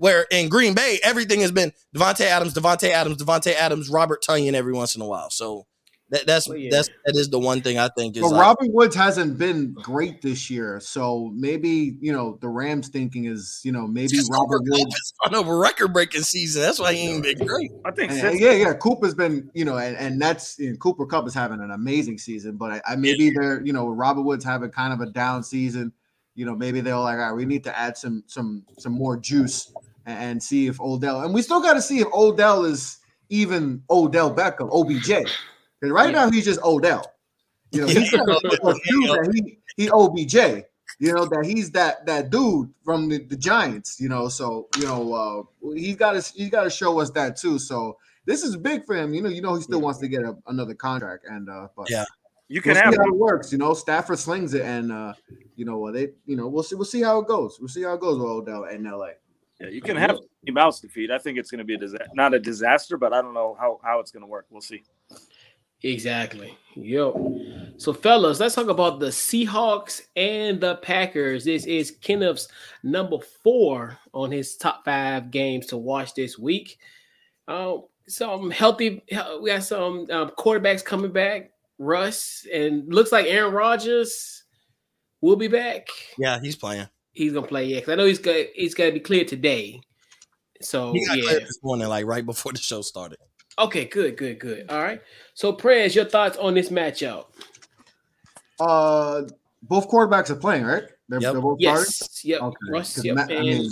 Where 0.00 0.26
in 0.30 0.48
Green 0.48 0.72
Bay, 0.72 0.98
everything 1.02 1.40
has 1.42 1.52
been 1.52 1.74
Davante 1.94 2.22
Adams, 2.22 2.54
Davante 2.54 2.90
Adams, 2.90 3.22
Davante 3.22 3.52
Adams, 3.52 3.90
Robert 3.90 4.24
Tonyan 4.26 4.54
every 4.54 4.72
once 4.72 4.96
in 4.96 5.02
a 5.02 5.06
while. 5.06 5.28
So 5.28 5.66
that, 6.08 6.26
that's 6.26 6.48
well, 6.48 6.56
yeah. 6.56 6.70
that's 6.72 6.88
that 7.04 7.16
is 7.16 7.28
the 7.28 7.38
one 7.38 7.60
thing 7.60 7.78
I 7.78 7.88
think 7.88 8.16
is. 8.16 8.22
But 8.22 8.32
like, 8.32 8.40
Robert 8.40 8.72
Woods 8.72 8.96
hasn't 8.96 9.36
been 9.36 9.74
great 9.74 10.22
this 10.22 10.48
year, 10.48 10.80
so 10.80 11.30
maybe 11.34 11.98
you 12.00 12.14
know 12.14 12.38
the 12.40 12.48
Rams 12.48 12.88
thinking 12.88 13.26
is 13.26 13.60
you 13.62 13.72
know 13.72 13.86
maybe 13.86 14.18
Robert 14.30 14.62
Woods 14.64 15.14
on 15.26 15.34
a 15.34 15.42
record 15.42 15.92
breaking 15.92 16.22
season. 16.22 16.62
That's 16.62 16.78
why 16.78 16.94
he 16.94 17.10
ain't 17.10 17.22
been 17.22 17.46
great. 17.46 17.70
I 17.84 17.90
think. 17.90 18.12
And, 18.12 18.40
yeah, 18.40 18.52
yeah. 18.52 18.72
Cooper's 18.72 19.14
been 19.14 19.50
you 19.52 19.66
know, 19.66 19.76
and, 19.76 19.98
and 19.98 20.18
that's 20.18 20.58
you 20.58 20.70
know, 20.70 20.76
Cooper 20.78 21.04
Kupp 21.04 21.26
is 21.26 21.34
having 21.34 21.60
an 21.60 21.72
amazing 21.72 22.16
season, 22.16 22.56
but 22.56 22.72
I, 22.72 22.82
I 22.92 22.96
maybe 22.96 23.26
yeah. 23.26 23.32
they're 23.36 23.66
you 23.66 23.74
know 23.74 23.86
Robert 23.86 24.22
Woods 24.22 24.46
having 24.46 24.70
kind 24.70 24.94
of 24.94 25.00
a 25.00 25.12
down 25.12 25.42
season. 25.42 25.92
You 26.34 26.46
know, 26.46 26.56
maybe 26.56 26.80
they're 26.80 26.96
like, 26.96 27.18
all 27.18 27.26
right, 27.26 27.36
we 27.36 27.44
need 27.44 27.64
to 27.64 27.78
add 27.78 27.96
some 27.96 28.24
some 28.26 28.64
some 28.78 28.92
more 28.92 29.16
juice 29.16 29.72
and, 30.06 30.42
see 30.42 30.66
if 30.66 30.80
Odell, 30.80 31.22
and 31.22 31.34
we 31.34 31.42
still 31.42 31.60
got 31.60 31.74
to 31.74 31.82
see 31.82 32.00
if 32.00 32.08
Odell 32.12 32.64
is 32.64 32.98
even 33.28 33.82
Odell 33.90 34.34
Beckham, 34.34 34.68
OBJ. 34.72 35.06
Because 35.08 35.92
right 35.92 36.12
yeah. 36.12 36.24
now 36.26 36.30
he's 36.30 36.44
just 36.44 36.60
Odell. 36.62 37.12
You 37.70 37.82
know, 37.82 37.86
he's 37.86 38.10
that 38.10 39.30
he 39.34 39.58
he 39.76 39.90
OBJ. 39.90 40.64
You 40.98 41.14
know 41.14 41.24
that 41.26 41.46
he's 41.46 41.70
that 41.70 42.04
that 42.06 42.30
dude 42.30 42.70
from 42.84 43.08
the, 43.08 43.18
the 43.24 43.36
Giants. 43.36 44.00
You 44.00 44.08
know, 44.08 44.28
so 44.28 44.68
you 44.76 44.84
know 44.84 45.14
uh, 45.62 45.72
he's 45.74 45.96
got 45.96 46.20
to 46.20 46.32
he's 46.34 46.50
got 46.50 46.64
to 46.64 46.70
show 46.70 47.00
us 47.00 47.10
that 47.10 47.36
too. 47.36 47.58
So 47.58 47.96
this 48.26 48.42
is 48.42 48.56
big 48.56 48.84
for 48.84 48.96
him. 48.96 49.14
You 49.14 49.22
know, 49.22 49.28
you 49.28 49.40
know 49.40 49.54
he 49.54 49.62
still 49.62 49.78
yeah. 49.78 49.84
wants 49.84 50.00
to 50.00 50.08
get 50.08 50.22
a, 50.22 50.36
another 50.46 50.74
contract, 50.74 51.24
and 51.28 51.48
uh, 51.48 51.68
but 51.76 51.88
yeah, 51.88 52.04
you 52.48 52.60
can 52.60 52.74
we'll 52.74 52.82
have 52.82 52.92
see 52.92 52.98
how 52.98 53.08
it 53.08 53.16
works. 53.16 53.52
You 53.52 53.58
know, 53.58 53.72
Stafford 53.74 54.18
slings 54.18 54.52
it, 54.54 54.62
and 54.62 54.92
uh, 54.92 55.14
you 55.56 55.64
know 55.64 55.90
they 55.92 56.08
you 56.26 56.36
know 56.36 56.48
we'll 56.48 56.64
see 56.64 56.74
we'll 56.74 56.84
see 56.84 57.02
how 57.02 57.20
it 57.20 57.28
goes. 57.28 57.58
We'll 57.60 57.68
see 57.68 57.82
how 57.82 57.94
it 57.94 58.00
goes 58.00 58.18
with 58.18 58.26
Odell 58.26 58.64
in 58.64 58.84
LA. 58.84 59.10
Yeah, 59.60 59.68
you 59.68 59.82
can 59.82 59.96
have 59.96 60.18
a 60.48 60.50
mouse 60.50 60.80
defeat. 60.80 61.10
I 61.10 61.18
think 61.18 61.38
it's 61.38 61.50
going 61.50 61.58
to 61.58 61.64
be 61.64 61.74
a 61.74 61.78
disaster, 61.78 62.08
not 62.14 62.32
a 62.32 62.38
disaster, 62.38 62.96
but 62.96 63.12
I 63.12 63.20
don't 63.20 63.34
know 63.34 63.56
how 63.60 63.78
how 63.84 64.00
it's 64.00 64.10
going 64.10 64.22
to 64.22 64.26
work. 64.26 64.46
We'll 64.50 64.62
see. 64.62 64.82
Exactly. 65.82 66.56
Yo. 66.74 67.38
So, 67.78 67.92
fellas, 67.92 68.40
let's 68.40 68.54
talk 68.54 68.68
about 68.68 69.00
the 69.00 69.06
Seahawks 69.06 70.02
and 70.14 70.60
the 70.60 70.76
Packers. 70.76 71.44
This 71.44 71.64
is 71.64 71.96
Kenneth's 72.02 72.48
number 72.82 73.18
four 73.42 73.98
on 74.12 74.30
his 74.30 74.56
top 74.56 74.84
five 74.84 75.30
games 75.30 75.66
to 75.66 75.78
watch 75.78 76.14
this 76.14 76.38
week. 76.38 76.78
Um, 77.48 77.84
some 78.06 78.50
healthy. 78.50 79.02
We 79.40 79.50
got 79.50 79.62
some 79.62 80.06
um, 80.10 80.30
quarterbacks 80.38 80.84
coming 80.84 81.12
back. 81.12 81.52
Russ 81.78 82.46
and 82.52 82.92
looks 82.92 83.10
like 83.10 83.24
Aaron 83.26 83.54
Rodgers 83.54 84.44
will 85.22 85.36
be 85.36 85.48
back. 85.48 85.88
Yeah, 86.18 86.38
he's 86.40 86.56
playing. 86.56 86.88
He's 87.12 87.32
gonna 87.32 87.46
play. 87.46 87.66
Yeah, 87.66 87.76
because 87.76 87.92
I 87.92 87.96
know 87.96 88.06
he's 88.06 88.18
got 88.18 88.36
he's 88.54 88.74
got 88.74 88.86
to 88.86 88.92
be 88.92 89.00
cleared 89.00 89.28
today. 89.28 89.80
So 90.60 90.92
yeah, 90.94 91.14
this 91.16 91.58
morning, 91.62 91.88
like 91.88 92.06
right 92.06 92.24
before 92.24 92.52
the 92.52 92.58
show 92.58 92.82
started. 92.82 93.18
Okay, 93.58 93.84
good, 93.84 94.16
good, 94.16 94.38
good. 94.38 94.70
All 94.70 94.80
right. 94.80 95.02
So, 95.34 95.52
Prez, 95.52 95.94
your 95.94 96.06
thoughts 96.06 96.38
on 96.38 96.54
this 96.54 96.70
matchup? 96.70 97.26
Uh, 98.58 99.22
both 99.62 99.88
quarterbacks 99.90 100.30
are 100.30 100.36
playing, 100.36 100.64
right? 100.64 100.84
They're, 101.08 101.20
yep. 101.20 101.32
they're 101.32 101.42
both 101.42 101.58
yes. 101.60 101.96
Starting? 101.96 102.30
Yep. 102.30 102.42
Okay. 102.42 102.56
Russ, 102.70 103.04
yep. 103.04 103.16
Ma- 103.16 103.22
I 103.22 103.40
mean, 103.40 103.70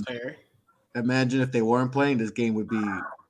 imagine 0.94 1.40
if 1.40 1.52
they 1.52 1.62
weren't 1.62 1.92
playing, 1.92 2.18
this 2.18 2.30
game 2.30 2.54
would 2.54 2.68
be 2.68 2.82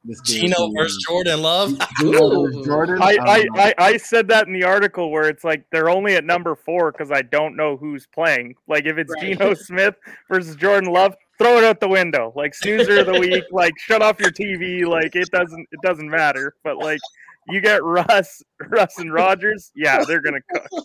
this 0.05 0.21
Geno 0.23 0.71
versus 0.77 1.05
Jordan 1.07 1.43
Love. 1.43 1.79
Jordan. 2.01 3.03
I, 3.03 3.19
I, 3.21 3.47
I, 3.55 3.75
I, 3.79 3.97
said 3.97 4.29
that 4.29 4.47
in 4.47 4.53
the 4.53 4.65
article 4.65 5.11
where 5.11 5.29
it's 5.29 5.45
like 5.45 5.65
they're 5.73 5.91
only 5.91 6.15
at 6.15 6.25
number 6.25 6.55
four 6.55 6.93
because 6.93 7.11
I 7.11 7.23
don't 7.23 7.57
know 7.57 7.77
who's 7.77 8.07
playing. 8.07 8.55
Like 8.69 8.87
if 8.87 8.97
it's 8.97 9.13
right. 9.15 9.39
Geno 9.39 9.55
Smith 9.55 9.97
versus 10.31 10.57
Jordan 10.57 10.93
Love, 10.93 11.15
throw 11.39 11.59
it 11.59 11.65
out 11.65 11.81
the 11.81 11.89
window. 11.89 12.33
Like 12.37 12.55
snoozer 12.55 13.01
of 13.01 13.07
the 13.07 13.21
week, 13.21 13.45
like 13.51 13.75
shut 13.79 14.01
off 14.01 14.21
your 14.21 14.31
TV. 14.31 14.87
Like 14.87 15.17
it 15.17 15.31
doesn't 15.31 15.67
it 15.71 15.81
doesn't 15.83 16.09
matter. 16.09 16.55
But 16.63 16.79
like 16.79 17.01
you 17.49 17.61
get 17.61 17.83
Russ, 17.83 18.43
Russ 18.69 18.99
and 18.99 19.13
Rodgers, 19.13 19.73
yeah, 19.75 20.05
they're 20.05 20.23
gonna 20.23 20.41
cook. 20.53 20.85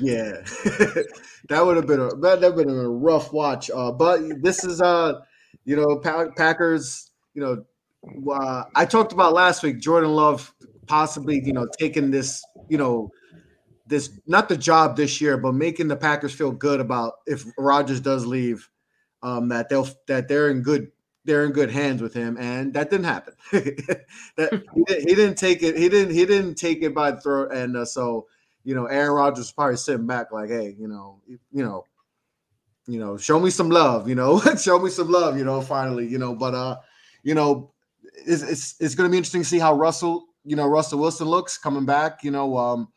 Yeah, 0.00 0.32
that 1.48 1.64
would 1.64 1.76
have 1.76 1.86
been 1.86 2.00
a 2.00 2.08
that 2.16 2.40
would 2.40 2.42
have 2.42 2.56
been 2.56 2.68
a 2.68 2.88
rough 2.88 3.32
watch. 3.32 3.70
Uh, 3.70 3.92
but 3.92 4.20
this 4.42 4.64
is 4.64 4.82
uh, 4.82 5.20
you 5.64 5.76
know, 5.76 5.98
Packers. 6.36 7.10
You 7.34 7.40
know, 7.40 7.64
uh, 8.30 8.64
I 8.74 8.84
talked 8.84 9.12
about 9.12 9.32
last 9.32 9.62
week. 9.62 9.80
Jordan 9.80 10.12
Love 10.12 10.52
possibly, 10.86 11.40
you 11.44 11.52
know, 11.52 11.68
taking 11.78 12.10
this, 12.10 12.44
you 12.68 12.78
know, 12.78 13.10
this 13.86 14.10
not 14.26 14.48
the 14.48 14.56
job 14.56 14.96
this 14.96 15.20
year, 15.20 15.36
but 15.36 15.52
making 15.54 15.88
the 15.88 15.96
Packers 15.96 16.32
feel 16.32 16.52
good 16.52 16.80
about 16.80 17.14
if 17.26 17.44
Rodgers 17.58 18.00
does 18.00 18.26
leave 18.26 18.68
um, 19.22 19.48
that 19.48 19.68
they'll 19.68 19.88
that 20.06 20.28
they're 20.28 20.50
in 20.50 20.62
good 20.62 20.90
they're 21.24 21.44
in 21.44 21.52
good 21.52 21.70
hands 21.70 22.02
with 22.02 22.14
him, 22.14 22.36
and 22.38 22.74
that 22.74 22.90
didn't 22.90 23.04
happen. 23.04 23.34
that 23.52 24.64
he, 24.74 24.84
did, 24.84 25.08
he, 25.08 25.14
didn't 25.14 25.36
take 25.36 25.62
it. 25.62 25.76
He 25.76 25.88
didn't. 25.88 26.14
He 26.14 26.26
didn't 26.26 26.56
take 26.56 26.82
it 26.82 26.94
by 26.94 27.12
the 27.12 27.20
throat, 27.20 27.52
and 27.52 27.76
uh, 27.76 27.84
so 27.84 28.26
you 28.64 28.74
know, 28.74 28.86
Aaron 28.86 29.12
Rodgers 29.12 29.52
probably 29.52 29.76
sitting 29.76 30.06
back 30.06 30.32
like, 30.32 30.48
hey, 30.48 30.74
you 30.78 30.88
know, 30.88 31.20
you 31.26 31.64
know, 31.64 31.84
you 32.86 32.98
know, 32.98 33.16
show 33.16 33.38
me 33.40 33.50
some 33.50 33.70
love, 33.70 34.08
you 34.08 34.14
know, 34.14 34.40
show 34.60 34.78
me 34.78 34.90
some 34.90 35.10
love, 35.10 35.36
you 35.36 35.44
know, 35.44 35.60
finally, 35.60 36.06
you 36.06 36.18
know, 36.18 36.34
but 36.34 36.54
uh, 36.54 36.76
you 37.22 37.34
know, 37.34 37.71
it's 38.26 38.42
it's, 38.42 38.74
it's 38.80 38.94
going 38.94 39.08
to 39.08 39.12
be 39.12 39.16
interesting 39.16 39.42
to 39.42 39.48
see 39.48 39.58
how 39.58 39.74
Russell, 39.74 40.24
you 40.44 40.56
know, 40.56 40.66
Russell 40.66 40.98
Wilson 40.98 41.28
looks 41.28 41.58
coming 41.58 41.84
back, 41.86 42.24
you 42.24 42.30
know, 42.30 42.56
um, 42.56 42.88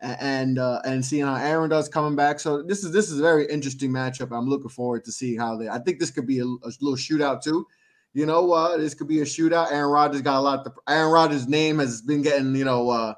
and 0.00 0.58
uh, 0.58 0.80
and 0.84 1.04
seeing 1.04 1.24
how 1.24 1.36
Aaron 1.36 1.70
does 1.70 1.88
coming 1.88 2.16
back. 2.16 2.40
So 2.40 2.62
this 2.62 2.84
is 2.84 2.92
this 2.92 3.10
is 3.10 3.18
a 3.18 3.22
very 3.22 3.46
interesting 3.46 3.90
matchup. 3.90 4.36
I'm 4.36 4.48
looking 4.48 4.68
forward 4.68 5.04
to 5.04 5.12
see 5.12 5.36
how 5.36 5.56
they. 5.56 5.68
I 5.68 5.78
think 5.78 5.98
this 5.98 6.10
could 6.10 6.26
be 6.26 6.40
a, 6.40 6.44
a 6.44 6.70
little 6.80 6.96
shootout 6.96 7.42
too. 7.42 7.66
You 8.14 8.26
know, 8.26 8.52
uh, 8.52 8.76
this 8.76 8.94
could 8.94 9.08
be 9.08 9.20
a 9.20 9.24
shootout. 9.24 9.70
Aaron 9.70 9.90
Rodgers 9.90 10.22
got 10.22 10.38
a 10.38 10.40
lot. 10.40 10.64
To, 10.64 10.72
Aaron 10.88 11.12
Rodgers' 11.12 11.46
name 11.46 11.78
has 11.78 12.02
been 12.02 12.22
getting. 12.22 12.54
You 12.54 12.64
know, 12.64 12.90
uh, 12.90 13.14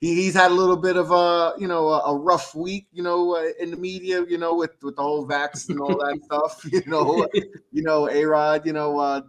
he, 0.00 0.14
he's 0.14 0.34
had 0.34 0.50
a 0.50 0.54
little 0.54 0.76
bit 0.76 0.96
of 0.96 1.10
a 1.10 1.54
you 1.58 1.66
know 1.66 1.88
a, 1.88 2.12
a 2.12 2.16
rough 2.16 2.54
week. 2.54 2.86
You 2.92 3.02
know, 3.02 3.36
uh, 3.36 3.50
in 3.60 3.70
the 3.70 3.76
media. 3.76 4.24
You 4.26 4.38
know, 4.38 4.54
with 4.54 4.72
with 4.82 4.96
the 4.96 5.02
whole 5.02 5.26
vax 5.26 5.68
and 5.68 5.80
all 5.80 5.96
that 5.96 6.20
stuff. 6.24 6.64
You 6.70 6.82
know, 6.86 7.26
you 7.72 7.82
know, 7.82 8.08
A 8.08 8.24
Rod. 8.24 8.66
You 8.66 8.72
know, 8.72 8.98
uh, 8.98 9.22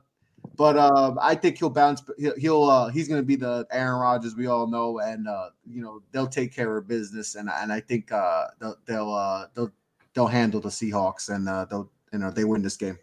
but 0.56 0.78
uh, 0.78 1.16
I 1.22 1.36
think 1.36 1.58
he'll 1.58 1.70
bounce. 1.70 2.04
He'll, 2.18 2.36
he'll 2.38 2.64
uh, 2.64 2.90
he's 2.90 3.08
going 3.08 3.22
to 3.22 3.26
be 3.26 3.36
the 3.36 3.68
Aaron 3.72 4.00
Rodgers 4.00 4.36
we 4.36 4.48
all 4.48 4.68
know, 4.68 5.00
and 5.00 5.28
uh, 5.28 5.50
you 5.70 5.82
know 5.82 6.02
they'll 6.12 6.28
take 6.28 6.54
care 6.54 6.78
of 6.78 6.88
business, 6.88 7.36
and 7.36 7.50
and 7.50 7.72
I 7.72 7.80
think 7.80 8.12
uh, 8.12 8.46
they'll 8.60 8.78
they'll 8.86 9.14
uh, 9.14 9.48
they'll 9.54 9.72
they'll 10.14 10.28
handle 10.28 10.62
the 10.62 10.70
Seahawks, 10.70 11.30
and 11.34 11.50
uh, 11.50 11.66
they'll 11.66 11.90
you 12.14 12.20
know 12.20 12.32
they 12.32 12.44
win 12.46 12.62
this 12.62 12.78
game. 12.78 12.98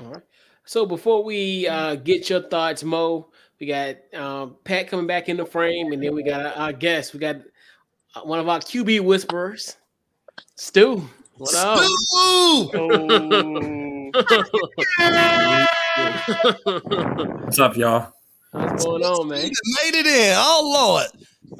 All 0.00 0.12
right. 0.12 0.22
So 0.64 0.84
before 0.84 1.22
we 1.22 1.68
uh, 1.68 1.94
get 1.96 2.28
your 2.28 2.42
thoughts, 2.42 2.82
Mo, 2.82 3.28
we 3.60 3.66
got 3.66 3.96
um, 4.14 4.56
Pat 4.64 4.88
coming 4.88 5.06
back 5.06 5.28
in 5.28 5.36
the 5.36 5.46
frame, 5.46 5.92
and 5.92 6.02
then 6.02 6.14
we 6.14 6.22
got 6.22 6.56
our 6.56 6.72
guest. 6.72 7.14
We 7.14 7.20
got 7.20 7.36
uh, 8.14 8.22
one 8.22 8.38
of 8.38 8.48
our 8.48 8.58
QB 8.58 9.00
whisperers, 9.02 9.76
Stu. 10.56 11.08
What 11.38 11.54
up? 11.54 11.78
What's 15.96 17.58
up, 17.58 17.76
y'all? 17.76 18.12
What's 18.50 18.84
going 18.84 19.02
on, 19.02 19.28
man? 19.28 19.42
Made 19.42 19.94
it 19.94 20.06
in. 20.06 20.34
Oh 20.36 20.70
Lord. 20.72 21.06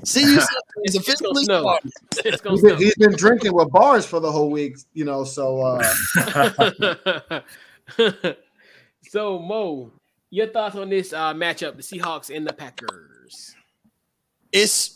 See 0.04 0.22
you. 0.22 0.40
It's 0.82 0.94
officially 0.94 1.44
snow. 1.44 1.78
It's 2.18 2.42
he's, 2.42 2.62
been, 2.62 2.76
he's 2.76 2.94
been 2.96 3.16
drinking 3.16 3.54
with 3.54 3.70
bars 3.70 4.06
for 4.06 4.20
the 4.20 4.30
whole 4.30 4.50
week, 4.50 4.76
you 4.92 5.04
know. 5.04 5.24
So, 5.24 5.60
uh... 5.60 5.82
so 9.08 9.38
Mo, 9.38 9.90
your 10.30 10.46
thoughts 10.48 10.76
on 10.76 10.90
this 10.90 11.12
uh, 11.12 11.34
matchup, 11.34 11.76
the 11.76 11.82
Seahawks 11.82 12.34
and 12.34 12.46
the 12.46 12.52
Packers? 12.52 13.56
It's 14.52 14.95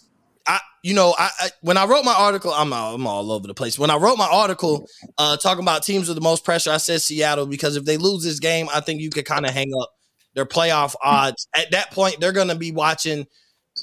I, 0.51 0.61
you 0.82 0.94
know, 0.94 1.14
I, 1.16 1.30
I, 1.38 1.51
when 1.61 1.76
I 1.76 1.86
wrote 1.86 2.05
my 2.05 2.14
article, 2.14 2.53
I'm 2.53 2.72
all, 2.72 2.94
I'm 2.96 3.07
all 3.07 3.30
over 3.30 3.46
the 3.46 3.55
place. 3.55 3.78
When 3.78 3.90
I 3.90 3.96
wrote 3.96 4.18
my 4.18 4.28
article, 4.28 4.88
uh, 5.16 5.36
talking 5.36 5.62
about 5.62 5.84
teams 5.84 6.09
with 6.09 6.16
the 6.16 6.22
most 6.22 6.44
pressure, 6.44 6.72
I 6.72 6.78
said 6.78 7.01
Seattle 7.01 7.46
because 7.46 7.76
if 7.76 7.84
they 7.84 7.96
lose 7.96 8.24
this 8.24 8.40
game, 8.40 8.68
I 8.74 8.80
think 8.80 9.01
you 9.01 9.11
could 9.11 9.24
kind 9.24 9.46
of 9.46 9.53
hang 9.53 9.70
up 9.80 9.90
their 10.34 10.46
playoff 10.46 10.96
odds. 11.05 11.46
At 11.55 11.70
that 11.70 11.92
point, 11.92 12.18
they're 12.18 12.32
going 12.32 12.48
to 12.48 12.57
be 12.57 12.72
watching 12.72 13.26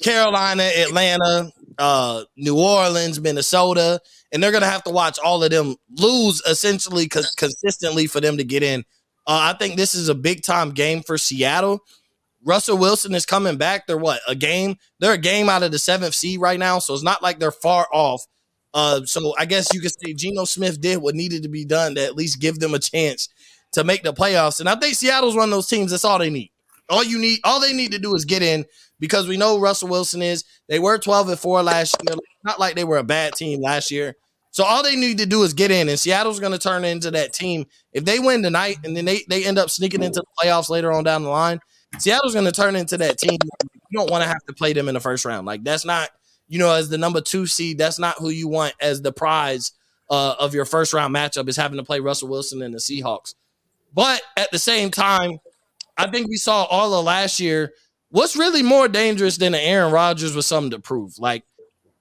Carolina, 0.03 0.63
Atlanta, 0.63 1.51
uh, 1.77 2.23
New 2.35 2.59
Orleans, 2.59 3.21
Minnesota, 3.21 4.01
and 4.33 4.43
they're 4.43 4.51
going 4.51 4.63
to 4.63 4.69
have 4.69 4.83
to 4.83 4.91
watch 4.91 5.17
all 5.23 5.41
of 5.43 5.51
them 5.51 5.77
lose 5.97 6.41
essentially 6.41 7.07
co- 7.07 7.21
consistently 7.37 8.07
for 8.07 8.19
them 8.19 8.35
to 8.37 8.43
get 8.43 8.61
in. 8.61 8.81
Uh, 9.25 9.53
I 9.53 9.57
think 9.57 9.77
this 9.77 9.95
is 9.95 10.09
a 10.09 10.15
big 10.15 10.43
time 10.43 10.71
game 10.71 11.01
for 11.01 11.17
Seattle. 11.17 11.79
Russell 12.47 12.77
Wilson 12.77 13.13
is 13.13 13.25
coming 13.25 13.57
back. 13.57 13.87
They're 13.87 13.97
what 13.97 14.21
a 14.25 14.33
game. 14.33 14.77
They're 14.99 15.13
a 15.13 15.17
game 15.17 15.49
out 15.49 15.63
of 15.63 15.71
the 15.71 15.77
seventh 15.77 16.15
seed 16.15 16.39
right 16.39 16.57
now, 16.57 16.79
so 16.79 16.93
it's 16.93 17.03
not 17.03 17.21
like 17.21 17.39
they're 17.39 17.51
far 17.51 17.87
off. 17.91 18.25
Uh, 18.73 19.01
so 19.05 19.35
I 19.37 19.45
guess 19.45 19.73
you 19.73 19.81
could 19.81 19.91
say 19.91 20.13
Geno 20.13 20.45
Smith 20.45 20.79
did 20.79 20.99
what 20.99 21.13
needed 21.13 21.43
to 21.43 21.49
be 21.49 21.65
done 21.65 21.95
to 21.95 22.03
at 22.03 22.15
least 22.15 22.39
give 22.39 22.59
them 22.59 22.73
a 22.73 22.79
chance 22.79 23.27
to 23.73 23.83
make 23.83 24.03
the 24.03 24.13
playoffs. 24.13 24.61
And 24.61 24.69
I 24.69 24.75
think 24.75 24.95
Seattle's 24.95 25.35
one 25.35 25.49
of 25.49 25.51
those 25.51 25.67
teams. 25.67 25.91
That's 25.91 26.05
all 26.05 26.19
they 26.19 26.29
need. 26.29 26.51
All 26.89 27.03
you 27.03 27.19
need, 27.19 27.39
all 27.43 27.59
they 27.59 27.73
need 27.73 27.91
to 27.91 27.99
do 27.99 28.15
is 28.15 28.23
get 28.23 28.41
in 28.41 28.65
because 28.97 29.27
we 29.27 29.35
know 29.35 29.59
Russell 29.59 29.89
Wilson 29.89 30.21
is. 30.21 30.45
They 30.69 30.79
were 30.79 30.97
twelve 30.97 31.27
and 31.27 31.37
four 31.37 31.61
last 31.63 31.97
year. 32.07 32.15
Not 32.45 32.61
like 32.61 32.75
they 32.75 32.85
were 32.85 32.97
a 32.97 33.03
bad 33.03 33.33
team 33.33 33.61
last 33.61 33.91
year. 33.91 34.15
So 34.51 34.63
all 34.63 34.83
they 34.83 34.95
need 34.95 35.17
to 35.17 35.25
do 35.25 35.43
is 35.43 35.53
get 35.53 35.69
in, 35.69 35.89
and 35.89 35.99
Seattle's 35.99 36.39
going 36.39 36.53
to 36.53 36.57
turn 36.57 36.85
into 36.85 37.11
that 37.11 37.33
team. 37.33 37.65
If 37.91 38.05
they 38.05 38.19
win 38.19 38.41
tonight, 38.41 38.77
and 38.85 38.95
then 38.95 39.03
they 39.03 39.23
they 39.27 39.43
end 39.43 39.57
up 39.57 39.69
sneaking 39.69 40.01
into 40.01 40.21
the 40.21 40.25
playoffs 40.41 40.69
later 40.69 40.93
on 40.93 41.03
down 41.03 41.23
the 41.23 41.29
line, 41.29 41.59
Seattle's 41.99 42.33
going 42.33 42.45
to 42.45 42.51
turn 42.51 42.75
into 42.75 42.97
that 42.97 43.17
team. 43.17 43.37
You 43.89 43.99
don't 43.99 44.09
want 44.09 44.23
to 44.23 44.27
have 44.27 44.43
to 44.47 44.53
play 44.53 44.73
them 44.73 44.87
in 44.87 44.93
the 44.93 44.99
first 44.99 45.25
round. 45.25 45.45
Like 45.45 45.63
that's 45.63 45.85
not, 45.85 46.09
you 46.47 46.59
know, 46.59 46.73
as 46.73 46.89
the 46.89 46.97
number 46.97 47.21
two 47.21 47.45
seed, 47.45 47.77
that's 47.77 47.99
not 47.99 48.17
who 48.17 48.29
you 48.29 48.47
want 48.47 48.73
as 48.81 49.01
the 49.01 49.11
prize 49.11 49.71
uh, 50.09 50.35
of 50.39 50.53
your 50.53 50.65
first 50.65 50.93
round 50.93 51.13
matchup 51.13 51.47
is 51.49 51.57
having 51.57 51.77
to 51.77 51.83
play 51.83 51.99
Russell 51.99 52.29
Wilson 52.29 52.61
and 52.61 52.73
the 52.73 52.79
Seahawks. 52.79 53.35
But 53.93 54.21
at 54.35 54.51
the 54.51 54.59
same 54.59 54.91
time, 54.91 55.39
I 55.97 56.07
think 56.07 56.29
we 56.29 56.37
saw 56.37 56.63
all 56.65 56.93
of 56.93 57.05
last 57.05 57.39
year. 57.39 57.73
What's 58.09 58.35
really 58.35 58.63
more 58.63 58.87
dangerous 58.87 59.37
than 59.37 59.55
Aaron 59.55 59.91
Rodgers 59.91 60.35
was 60.35 60.45
something 60.45 60.71
to 60.71 60.79
prove. 60.79 61.17
Like, 61.19 61.43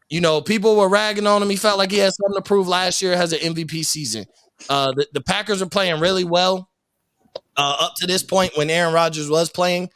you 0.08 0.20
know, 0.20 0.40
people 0.40 0.76
were 0.76 0.88
ragging 0.88 1.26
on 1.26 1.42
him. 1.42 1.50
He 1.50 1.56
felt 1.56 1.78
like 1.78 1.90
he 1.90 1.98
had 1.98 2.12
something 2.12 2.36
to 2.36 2.46
prove 2.46 2.68
last 2.68 3.02
year. 3.02 3.16
Has 3.16 3.32
an 3.32 3.40
MVP 3.40 3.84
season. 3.84 4.26
Uh, 4.68 4.92
the, 4.92 5.06
the 5.14 5.20
Packers 5.20 5.62
are 5.62 5.66
playing 5.66 6.00
really 6.00 6.24
well 6.24 6.68
uh, 7.56 7.76
up 7.80 7.94
to 7.96 8.06
this 8.06 8.22
point 8.22 8.56
when 8.56 8.70
Aaron 8.70 8.94
Rodgers 8.94 9.28
was 9.28 9.50
playing. 9.50 9.90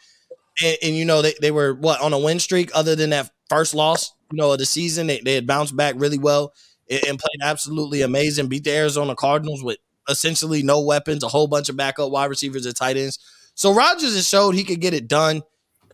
And, 0.62 0.76
and, 0.82 0.96
you 0.96 1.04
know, 1.04 1.22
they, 1.22 1.34
they 1.40 1.50
were 1.50 1.74
what 1.74 2.00
on 2.00 2.12
a 2.12 2.18
win 2.18 2.38
streak 2.38 2.70
other 2.74 2.94
than 2.96 3.10
that 3.10 3.30
first 3.48 3.74
loss, 3.74 4.12
you 4.30 4.36
know, 4.36 4.52
of 4.52 4.58
the 4.58 4.66
season. 4.66 5.06
They, 5.06 5.20
they 5.20 5.34
had 5.34 5.46
bounced 5.46 5.76
back 5.76 5.94
really 5.96 6.18
well 6.18 6.52
and, 6.90 7.00
and 7.06 7.18
played 7.18 7.40
absolutely 7.42 8.02
amazing. 8.02 8.48
Beat 8.48 8.64
the 8.64 8.76
Arizona 8.76 9.14
Cardinals 9.14 9.62
with 9.62 9.78
essentially 10.08 10.62
no 10.62 10.80
weapons, 10.80 11.22
a 11.22 11.28
whole 11.28 11.46
bunch 11.46 11.68
of 11.68 11.76
backup 11.76 12.10
wide 12.10 12.26
receivers 12.30 12.66
and 12.66 12.76
tight 12.76 12.96
ends. 12.96 13.18
So 13.54 13.72
Rodgers 13.72 14.14
has 14.14 14.28
showed 14.28 14.54
he 14.54 14.64
could 14.64 14.80
get 14.80 14.94
it 14.94 15.08
done. 15.08 15.42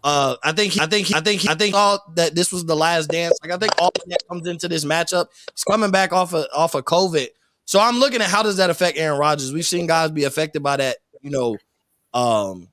Uh, 0.03 0.37
I 0.43 0.53
think, 0.53 0.81
I 0.81 0.87
think, 0.87 1.15
I 1.15 1.21
think, 1.21 1.49
I 1.49 1.55
think 1.55 1.75
all 1.75 2.01
that 2.15 2.35
this 2.35 2.53
was 2.53 2.65
the 2.65 2.77
last 2.77 3.09
dance. 3.09 3.37
Like 3.43 3.53
I 3.53 3.57
think 3.57 3.73
all 3.81 3.91
that 4.07 4.21
comes 4.29 4.47
into 4.47 4.69
this 4.69 4.85
matchup. 4.85 5.27
He's 5.53 5.65
coming 5.65 5.91
back 5.91 6.13
off 6.13 6.33
of 6.33 6.47
off 6.55 6.75
of 6.75 6.85
COVID. 6.85 7.27
So 7.65 7.81
I'm 7.81 7.99
looking 7.99 8.21
at 8.21 8.29
how 8.29 8.45
does 8.45 8.59
that 8.59 8.71
affect 8.71 8.99
Aaron 8.99 9.19
Rodgers? 9.19 9.53
We've 9.53 9.67
seen 9.67 9.89
guys 9.89 10.13
be 10.13 10.23
affected 10.23 10.63
by 10.63 10.77
that 10.77 10.99
you 11.27 11.33
know, 11.33 11.57
um, 12.15 12.69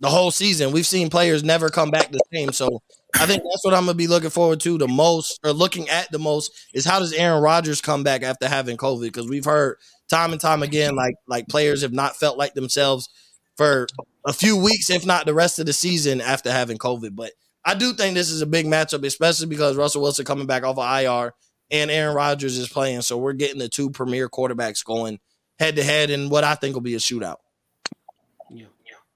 the 0.00 0.08
whole 0.08 0.30
season. 0.30 0.70
We've 0.70 0.86
seen 0.86 1.08
players 1.08 1.42
never 1.42 1.70
come 1.70 1.90
back 1.90 2.12
the 2.12 2.20
same. 2.32 2.52
So 2.52 2.82
I 3.14 3.24
think 3.24 3.42
that's 3.42 3.64
what 3.64 3.72
I'm 3.72 3.86
gonna 3.86 3.94
be 3.94 4.06
looking 4.06 4.28
forward 4.28 4.60
to 4.60 4.76
the 4.76 4.86
most, 4.86 5.40
or 5.42 5.52
looking 5.52 5.88
at 5.88 6.12
the 6.12 6.18
most, 6.18 6.52
is 6.74 6.84
how 6.84 6.98
does 6.98 7.14
Aaron 7.14 7.42
Rodgers 7.42 7.80
come 7.80 8.02
back 8.02 8.22
after 8.22 8.48
having 8.48 8.76
COVID? 8.76 9.04
Because 9.04 9.28
we've 9.28 9.46
heard 9.46 9.78
time 10.10 10.32
and 10.32 10.40
time 10.40 10.62
again, 10.62 10.94
like 10.94 11.14
like 11.26 11.48
players 11.48 11.80
have 11.80 11.94
not 11.94 12.16
felt 12.16 12.36
like 12.36 12.52
themselves 12.52 13.08
for 13.56 13.86
a 14.26 14.32
few 14.32 14.62
weeks, 14.62 14.90
if 14.90 15.06
not 15.06 15.24
the 15.24 15.34
rest 15.34 15.58
of 15.58 15.64
the 15.64 15.72
season 15.72 16.20
after 16.20 16.52
having 16.52 16.76
COVID. 16.76 17.16
But 17.16 17.32
I 17.64 17.74
do 17.74 17.94
think 17.94 18.14
this 18.14 18.30
is 18.30 18.42
a 18.42 18.46
big 18.46 18.66
matchup, 18.66 19.06
especially 19.06 19.46
because 19.46 19.76
Russell 19.76 20.02
Wilson 20.02 20.26
coming 20.26 20.46
back 20.46 20.64
off 20.64 20.78
of 20.78 21.00
IR 21.02 21.32
and 21.70 21.90
Aaron 21.90 22.14
Rodgers 22.14 22.58
is 22.58 22.68
playing. 22.68 23.00
So 23.02 23.16
we're 23.16 23.32
getting 23.32 23.58
the 23.58 23.70
two 23.70 23.88
premier 23.88 24.28
quarterbacks 24.28 24.84
going 24.84 25.18
head 25.58 25.76
to 25.76 25.82
head 25.82 26.10
in 26.10 26.28
what 26.28 26.44
I 26.44 26.54
think 26.54 26.74
will 26.74 26.82
be 26.82 26.94
a 26.94 26.98
shootout. 26.98 27.36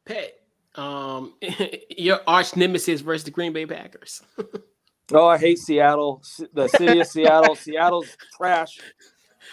Pet, 0.05 0.35
um, 0.75 1.35
your 1.91 2.21
arch 2.27 2.57
nemesis 2.57 3.01
versus 3.01 3.25
the 3.25 3.31
Green 3.31 3.53
Bay 3.53 3.67
Packers. 3.67 4.23
oh, 5.13 5.27
I 5.27 5.39
hate 5.39 5.59
Seattle. 5.59 6.23
The 6.53 6.69
city 6.69 7.01
of 7.01 7.07
Seattle. 7.07 7.55
Seattle's 7.55 8.17
trash. 8.37 8.79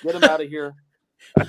Get 0.04 0.14
them 0.14 0.24
out 0.24 0.41
of 0.41 0.49
here. 0.49 0.74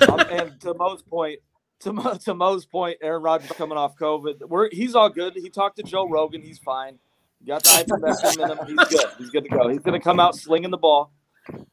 Um, 0.08 0.20
and 0.20 0.60
to 0.60 0.74
Mo's 0.74 1.02
point, 1.02 1.40
to, 1.80 1.92
Mo, 1.92 2.14
to 2.24 2.34
Mo's 2.34 2.64
point, 2.64 2.98
Aaron 3.02 3.22
Rodgers 3.22 3.50
coming 3.52 3.78
off 3.78 3.96
COVID. 3.96 4.48
We're, 4.48 4.68
he's 4.70 4.94
all 4.94 5.08
good. 5.08 5.34
He 5.34 5.50
talked 5.50 5.76
to 5.76 5.82
Joe 5.82 6.08
Rogan. 6.08 6.42
He's 6.42 6.58
fine. 6.58 6.98
got 7.46 7.62
the 7.64 7.70
ivermectin 7.70 8.42
in 8.42 8.58
him. 8.58 8.66
He's 8.66 8.88
good. 8.88 9.10
He's 9.18 9.30
good 9.30 9.44
to 9.44 9.50
go. 9.50 9.68
He's 9.68 9.80
going 9.80 9.98
to 9.98 10.04
come 10.04 10.20
out 10.20 10.36
slinging 10.36 10.70
the 10.70 10.78
ball. 10.78 11.12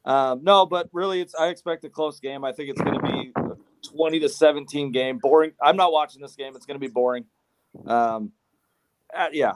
Um, 0.04 0.42
no, 0.42 0.66
but 0.66 0.88
really, 0.92 1.20
it's 1.20 1.34
I 1.34 1.48
expect 1.48 1.84
a 1.84 1.90
close 1.90 2.18
game. 2.18 2.44
I 2.44 2.52
think 2.52 2.70
it's 2.70 2.80
going 2.80 2.98
to 2.98 3.06
be 3.06 3.32
20 3.82 4.20
to 4.20 4.28
17 4.28 4.92
game. 4.92 5.18
Boring. 5.18 5.52
I'm 5.62 5.76
not 5.76 5.92
watching 5.92 6.22
this 6.22 6.36
game. 6.36 6.54
It's 6.56 6.66
going 6.66 6.80
to 6.80 6.86
be 6.86 6.92
boring. 6.92 7.24
Um, 7.86 8.32
uh, 9.14 9.28
yeah, 9.32 9.54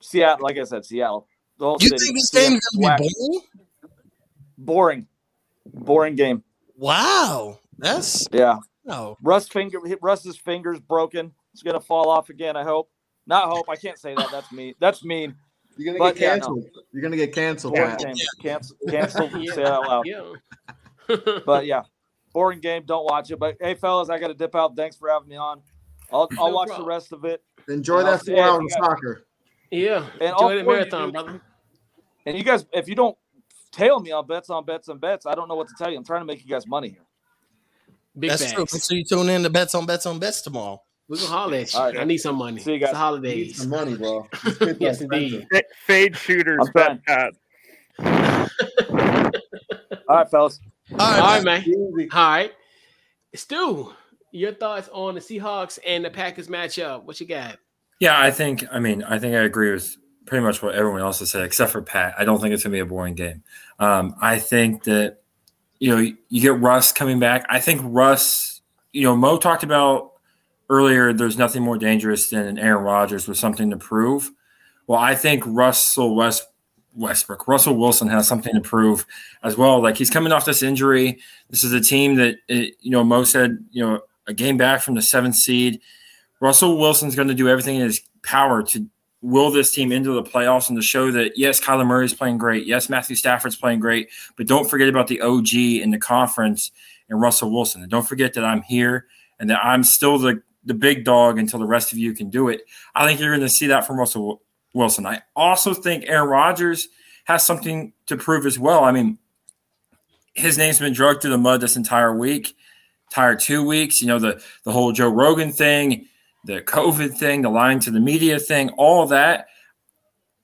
Seattle. 0.00 0.44
Like 0.44 0.58
I 0.58 0.64
said, 0.64 0.84
Seattle. 0.84 1.26
The 1.58 1.64
whole 1.64 1.78
you 1.80 1.88
city. 1.88 2.04
think 2.04 2.16
this 2.16 2.30
game 2.30 2.52
is 2.54 2.68
going 2.78 2.96
to 2.96 3.02
be 3.02 3.08
boring? 3.08 3.40
Boring. 4.58 5.06
Boring 5.66 6.14
game. 6.14 6.42
Wow. 6.76 7.58
That's 7.78 8.26
yeah. 8.32 8.58
No. 8.84 9.16
Russ 9.22 9.48
finger. 9.48 9.78
Russ's 10.00 10.36
fingers 10.36 10.80
broken. 10.80 11.32
It's 11.52 11.62
going 11.62 11.74
to 11.74 11.80
fall 11.80 12.08
off 12.08 12.28
again. 12.28 12.56
I 12.56 12.62
hope. 12.62 12.90
Not 13.26 13.48
hope. 13.48 13.68
I 13.68 13.76
can't 13.76 13.98
say 13.98 14.14
that. 14.14 14.28
That's 14.30 14.52
mean. 14.52 14.74
That's 14.78 15.04
mean. 15.04 15.34
You're 15.76 15.92
gonna 15.92 15.98
but, 15.98 16.16
get 16.16 16.30
canceled. 16.30 16.62
Yeah, 16.62 16.70
no. 16.74 16.82
You're 16.92 17.02
gonna 17.02 17.16
get 17.16 17.34
canceled. 17.34 17.74
Yeah. 17.76 17.96
Cancel. 18.40 18.76
Cancel. 18.88 19.28
yeah. 19.38 19.52
Say 19.52 19.62
that 19.62 19.72
out 19.72 19.86
loud. 19.86 20.06
Yeah. 21.08 21.38
but 21.46 21.66
yeah, 21.66 21.82
boring 22.36 22.60
game. 22.60 22.82
Don't 22.84 23.06
watch 23.06 23.30
it. 23.30 23.38
But 23.38 23.56
hey, 23.62 23.74
fellas, 23.74 24.10
I 24.10 24.18
got 24.18 24.28
to 24.28 24.34
dip 24.34 24.54
out. 24.54 24.76
Thanks 24.76 24.94
for 24.94 25.08
having 25.08 25.28
me 25.28 25.36
on. 25.36 25.62
I'll, 26.12 26.28
I'll 26.38 26.52
watch 26.52 26.68
problem. 26.68 26.86
the 26.86 26.88
rest 26.88 27.12
of 27.12 27.24
it. 27.24 27.42
Enjoy 27.66 28.02
that 28.02 28.24
four 28.26 28.38
hour 28.38 28.60
soccer. 28.68 29.26
Yeah, 29.70 30.06
and 30.20 30.30
enjoy 30.30 30.58
the 30.58 30.64
marathon, 30.64 31.12
brother. 31.12 31.40
And 32.26 32.36
you 32.36 32.44
guys, 32.44 32.66
if 32.72 32.88
you 32.88 32.94
don't 32.94 33.16
tail 33.72 34.00
me 34.00 34.12
on 34.12 34.26
bets 34.26 34.50
on 34.50 34.66
bets 34.66 34.88
and 34.88 35.00
bets, 35.00 35.24
I 35.24 35.34
don't 35.34 35.48
know 35.48 35.54
what 35.54 35.68
to 35.68 35.74
tell 35.78 35.90
you. 35.90 35.96
I'm 35.96 36.04
trying 36.04 36.20
to 36.20 36.26
make 36.26 36.44
you 36.44 36.48
guys 36.48 36.66
money 36.66 36.90
here. 36.90 37.06
Big 38.18 38.30
That's 38.30 38.52
true. 38.52 38.66
So 38.66 38.94
you 38.94 39.04
tune 39.04 39.30
in 39.30 39.42
to 39.42 39.50
bets 39.50 39.74
on 39.74 39.86
bets 39.86 40.04
on 40.04 40.18
bets 40.18 40.42
tomorrow. 40.42 40.82
We're 41.08 41.16
gonna 41.16 41.28
holler 41.28 41.56
at 41.56 41.72
you. 41.72 41.80
Right, 41.80 41.98
I 41.98 42.04
need 42.04 42.18
some 42.18 42.36
money. 42.36 42.60
See 42.60 42.74
you 42.74 42.78
guys. 42.78 42.90
It's 42.90 42.92
the 42.92 42.98
holidays. 42.98 43.56
Some 43.56 43.70
money, 43.70 43.96
bro. 43.96 44.28
yes, 44.78 45.00
indeed. 45.00 45.46
Fade 45.86 46.16
shooters, 46.16 46.68
bet 46.74 47.00
uh, 47.08 47.30
All 50.08 50.16
right, 50.16 50.30
fellas. 50.30 50.60
All 50.92 50.98
right, 50.98 51.20
All 51.20 51.26
right 51.26 51.44
man. 51.44 51.64
All 52.12 52.30
right. 52.30 52.52
Stu, 53.34 53.92
your 54.30 54.52
thoughts 54.52 54.88
on 54.92 55.14
the 55.14 55.20
Seahawks 55.20 55.78
and 55.86 56.04
the 56.04 56.10
Packers 56.10 56.48
matchup? 56.48 57.04
What 57.04 57.20
you 57.20 57.26
got? 57.26 57.58
Yeah, 58.00 58.18
I 58.18 58.30
think. 58.30 58.64
I 58.70 58.78
mean, 58.78 59.02
I 59.02 59.18
think 59.18 59.34
I 59.34 59.40
agree 59.40 59.72
with 59.72 59.96
pretty 60.26 60.44
much 60.44 60.62
what 60.62 60.74
everyone 60.74 61.00
else 61.00 61.18
has 61.20 61.30
said, 61.30 61.44
except 61.44 61.72
for 61.72 61.82
Pat. 61.82 62.14
I 62.18 62.24
don't 62.24 62.40
think 62.40 62.52
it's 62.54 62.62
gonna 62.62 62.72
be 62.72 62.80
a 62.80 62.86
boring 62.86 63.14
game. 63.14 63.42
Um, 63.78 64.14
I 64.20 64.38
think 64.38 64.84
that 64.84 65.18
you 65.78 65.94
know 65.94 66.12
you 66.28 66.40
get 66.40 66.58
Russ 66.60 66.92
coming 66.92 67.18
back. 67.18 67.46
I 67.48 67.60
think 67.60 67.80
Russ. 67.84 68.60
You 68.92 69.02
know, 69.02 69.16
Mo 69.16 69.36
talked 69.36 69.62
about 69.62 70.12
earlier, 70.68 71.12
there's 71.12 71.38
nothing 71.38 71.62
more 71.62 71.78
dangerous 71.78 72.30
than 72.30 72.58
Aaron 72.58 72.82
Rodgers 72.82 73.28
with 73.28 73.38
something 73.38 73.70
to 73.70 73.76
prove. 73.76 74.30
Well, 74.86 74.98
I 74.98 75.14
think 75.14 75.44
Russell 75.46 76.14
West 76.14 76.46
Westbrook, 76.96 77.46
Russell 77.46 77.76
Wilson 77.76 78.08
has 78.08 78.26
something 78.26 78.54
to 78.54 78.60
prove 78.60 79.06
as 79.42 79.56
well. 79.56 79.82
Like 79.82 79.96
he's 79.96 80.10
coming 80.10 80.32
off 80.32 80.44
this 80.44 80.62
injury. 80.62 81.18
This 81.50 81.62
is 81.62 81.72
a 81.72 81.80
team 81.80 82.16
that 82.16 82.36
it, 82.48 82.74
you 82.80 82.90
know 82.90 83.04
Mo 83.04 83.24
said 83.24 83.58
you 83.70 83.84
know 83.84 84.00
a 84.26 84.34
game 84.34 84.56
back 84.56 84.82
from 84.82 84.94
the 84.94 85.02
seventh 85.02 85.36
seed. 85.36 85.80
Russell 86.40 86.78
Wilson's 86.78 87.14
going 87.14 87.28
to 87.28 87.34
do 87.34 87.48
everything 87.48 87.76
in 87.76 87.82
his 87.82 88.00
power 88.22 88.62
to 88.62 88.86
will 89.22 89.50
this 89.50 89.72
team 89.72 89.92
into 89.92 90.12
the 90.12 90.22
playoffs 90.22 90.68
and 90.68 90.78
to 90.78 90.82
show 90.82 91.10
that 91.10 91.36
yes, 91.36 91.60
Kyler 91.60 91.86
Murray's 91.86 92.14
playing 92.14 92.38
great, 92.38 92.66
yes, 92.66 92.88
Matthew 92.88 93.16
Stafford's 93.16 93.56
playing 93.56 93.80
great, 93.80 94.08
but 94.36 94.46
don't 94.46 94.68
forget 94.68 94.88
about 94.88 95.08
the 95.08 95.20
OG 95.20 95.54
in 95.54 95.90
the 95.90 95.98
conference 95.98 96.70
and 97.08 97.20
Russell 97.20 97.50
Wilson. 97.50 97.82
And 97.82 97.90
don't 97.90 98.06
forget 98.06 98.34
that 98.34 98.44
I'm 98.44 98.62
here 98.62 99.06
and 99.38 99.50
that 99.50 99.64
I'm 99.64 99.84
still 99.84 100.18
the 100.18 100.42
the 100.64 100.74
big 100.74 101.04
dog 101.04 101.38
until 101.38 101.60
the 101.60 101.66
rest 101.66 101.92
of 101.92 101.98
you 101.98 102.12
can 102.12 102.28
do 102.28 102.48
it. 102.48 102.62
I 102.94 103.06
think 103.06 103.20
you're 103.20 103.30
going 103.30 103.40
to 103.40 103.48
see 103.48 103.68
that 103.68 103.86
from 103.86 103.98
Russell 103.98 104.42
Wilson. 104.76 105.06
I 105.06 105.22
also 105.34 105.74
think 105.74 106.04
Aaron 106.06 106.28
Rodgers 106.28 106.88
has 107.24 107.44
something 107.44 107.92
to 108.06 108.16
prove 108.16 108.46
as 108.46 108.58
well. 108.58 108.84
I 108.84 108.92
mean, 108.92 109.18
his 110.34 110.56
name's 110.58 110.78
been 110.78 110.92
drugged 110.92 111.22
through 111.22 111.32
the 111.32 111.38
mud 111.38 111.60
this 111.60 111.76
entire 111.76 112.16
week, 112.16 112.56
entire 113.10 113.34
two 113.34 113.66
weeks. 113.66 114.00
You 114.00 114.06
know, 114.06 114.18
the 114.18 114.42
the 114.64 114.72
whole 114.72 114.92
Joe 114.92 115.08
Rogan 115.08 115.52
thing 115.52 116.06
the 116.46 116.62
COVID 116.62 117.18
thing, 117.18 117.42
the 117.42 117.50
lying 117.50 117.80
to 117.80 117.90
the 117.90 118.00
media 118.00 118.38
thing, 118.38 118.70
all 118.70 119.06
that. 119.08 119.48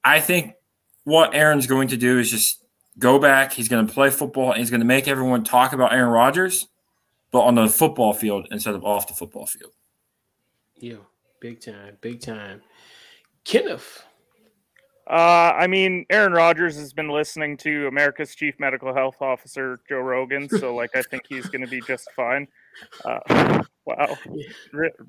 I 0.05 0.21
think 0.21 0.55
what 1.05 1.35
Aaron's 1.35 1.67
going 1.67 1.89
to 1.89 1.97
do 1.97 2.19
is 2.19 2.31
just 2.31 2.63
go 2.99 3.19
back. 3.19 3.53
He's 3.53 3.69
going 3.69 3.87
to 3.87 3.93
play 3.93 4.11
football. 4.11 4.53
he's 4.53 4.71
going 4.71 4.81
to 4.81 4.87
make 4.87 5.07
everyone 5.07 5.45
talk 5.45 5.73
about 5.73 5.93
Aaron 5.93 6.11
Rodgers, 6.11 6.67
but 7.31 7.43
on 7.43 7.55
the 7.55 7.69
football 7.69 8.13
field 8.13 8.49
instead 8.51 8.75
of 8.75 8.85
off 8.85 9.07
the 9.07 9.15
football 9.15 9.47
field. 9.47 9.73
Yeah, 10.77 10.97
big 11.41 11.61
time, 11.61 11.99
big 12.01 12.21
time. 12.21 12.63
Kenneth. 13.45 14.05
Uh, 15.09 15.53
I 15.57 15.67
mean, 15.67 16.07
Aaron 16.11 16.33
Rodgers 16.33 16.77
has 16.77 16.93
been 16.93 17.09
listening 17.09 17.57
to 17.59 17.89
America's 17.89 18.35
chief 18.35 18.55
medical 18.59 18.95
health 18.95 19.17
officer, 19.21 19.81
Joe 19.89 19.99
Rogan. 19.99 20.49
So, 20.49 20.75
like, 20.75 20.91
I 20.95 21.03
think 21.03 21.25
he's 21.29 21.47
going 21.47 21.63
to 21.63 21.67
be 21.67 21.81
just 21.81 22.11
fine. 22.13 22.47
Uh, 23.05 23.63
wow, 23.85 24.17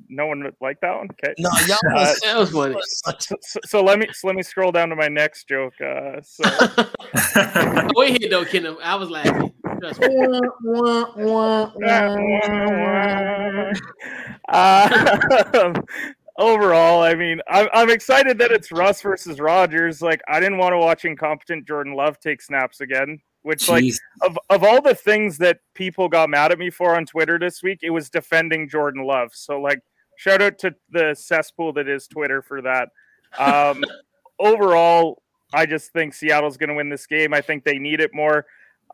no 0.09 0.27
one 0.27 0.43
would 0.43 0.55
like 0.61 0.79
that 0.81 0.95
one. 0.95 1.07
Okay, 1.11 1.33
no, 1.37 1.49
y'all 1.67 1.77
uh, 1.95 2.13
that 2.23 2.37
was 2.37 2.51
funny. 2.51 2.75
So, 2.85 3.11
so, 3.19 3.35
so, 3.65 3.83
let 3.83 3.99
me 3.99 4.07
so 4.11 4.27
let 4.27 4.35
me 4.35 4.43
scroll 4.43 4.71
down 4.71 4.89
to 4.89 4.95
my 4.95 5.07
next 5.07 5.47
joke. 5.47 5.73
Uh, 5.79 6.21
so 6.21 6.43
wait 7.95 8.19
here 8.19 8.29
though, 8.29 8.45
Kenneth. 8.45 8.77
I 8.83 8.95
was 8.95 9.09
laughing. 9.09 9.53
uh, 14.49 15.73
overall, 16.37 17.01
I 17.03 17.15
mean, 17.15 17.41
I'm, 17.47 17.67
I'm 17.73 17.89
excited 17.89 18.37
that 18.39 18.51
it's 18.51 18.71
Russ 18.71 19.01
versus 19.01 19.39
Rodgers. 19.39 20.01
Like, 20.01 20.21
I 20.27 20.39
didn't 20.39 20.57
want 20.57 20.73
to 20.73 20.77
watch 20.77 21.05
incompetent 21.05 21.67
Jordan 21.67 21.93
Love 21.93 22.19
take 22.19 22.41
snaps 22.41 22.81
again 22.81 23.19
which 23.43 23.67
Jeez. 23.67 23.69
like 23.69 24.29
of, 24.29 24.39
of 24.49 24.63
all 24.63 24.81
the 24.81 24.95
things 24.95 25.37
that 25.37 25.59
people 25.73 26.09
got 26.09 26.29
mad 26.29 26.51
at 26.51 26.59
me 26.59 26.69
for 26.69 26.95
on 26.95 27.05
Twitter 27.05 27.37
this 27.37 27.61
week, 27.61 27.79
it 27.83 27.91
was 27.91 28.09
defending 28.09 28.67
Jordan 28.67 29.05
Love. 29.05 29.31
So 29.33 29.59
like 29.59 29.79
shout 30.17 30.41
out 30.41 30.57
to 30.59 30.73
the 30.89 31.13
cesspool 31.13 31.73
that 31.73 31.87
is 31.87 32.07
Twitter 32.07 32.41
for 32.41 32.61
that. 32.61 32.89
Um, 33.37 33.83
overall, 34.39 35.21
I 35.53 35.65
just 35.65 35.91
think 35.91 36.13
Seattle's 36.13 36.57
going 36.57 36.69
to 36.69 36.75
win 36.75 36.89
this 36.89 37.05
game. 37.05 37.33
I 37.33 37.41
think 37.41 37.63
they 37.63 37.77
need 37.77 37.99
it 37.99 38.11
more. 38.13 38.45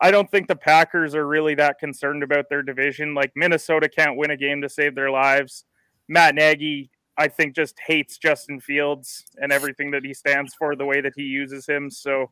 I 0.02 0.10
don't 0.10 0.30
think 0.30 0.48
the 0.48 0.56
Packers 0.56 1.14
are 1.14 1.26
really 1.26 1.54
that 1.56 1.78
concerned 1.78 2.22
about 2.22 2.48
their 2.48 2.62
division. 2.62 3.14
Like 3.14 3.32
Minnesota 3.36 3.88
can't 3.88 4.16
win 4.16 4.30
a 4.30 4.36
game 4.36 4.62
to 4.62 4.68
save 4.68 4.94
their 4.94 5.10
lives. 5.10 5.64
Matt 6.08 6.34
Nagy, 6.34 6.90
I 7.20 7.28
think, 7.28 7.54
just 7.54 7.78
hates 7.86 8.16
Justin 8.16 8.60
Fields 8.60 9.26
and 9.36 9.52
everything 9.52 9.90
that 9.90 10.06
he 10.06 10.14
stands 10.14 10.54
for, 10.54 10.74
the 10.74 10.86
way 10.86 11.02
that 11.02 11.12
he 11.14 11.24
uses 11.24 11.66
him. 11.66 11.90
So 11.90 12.30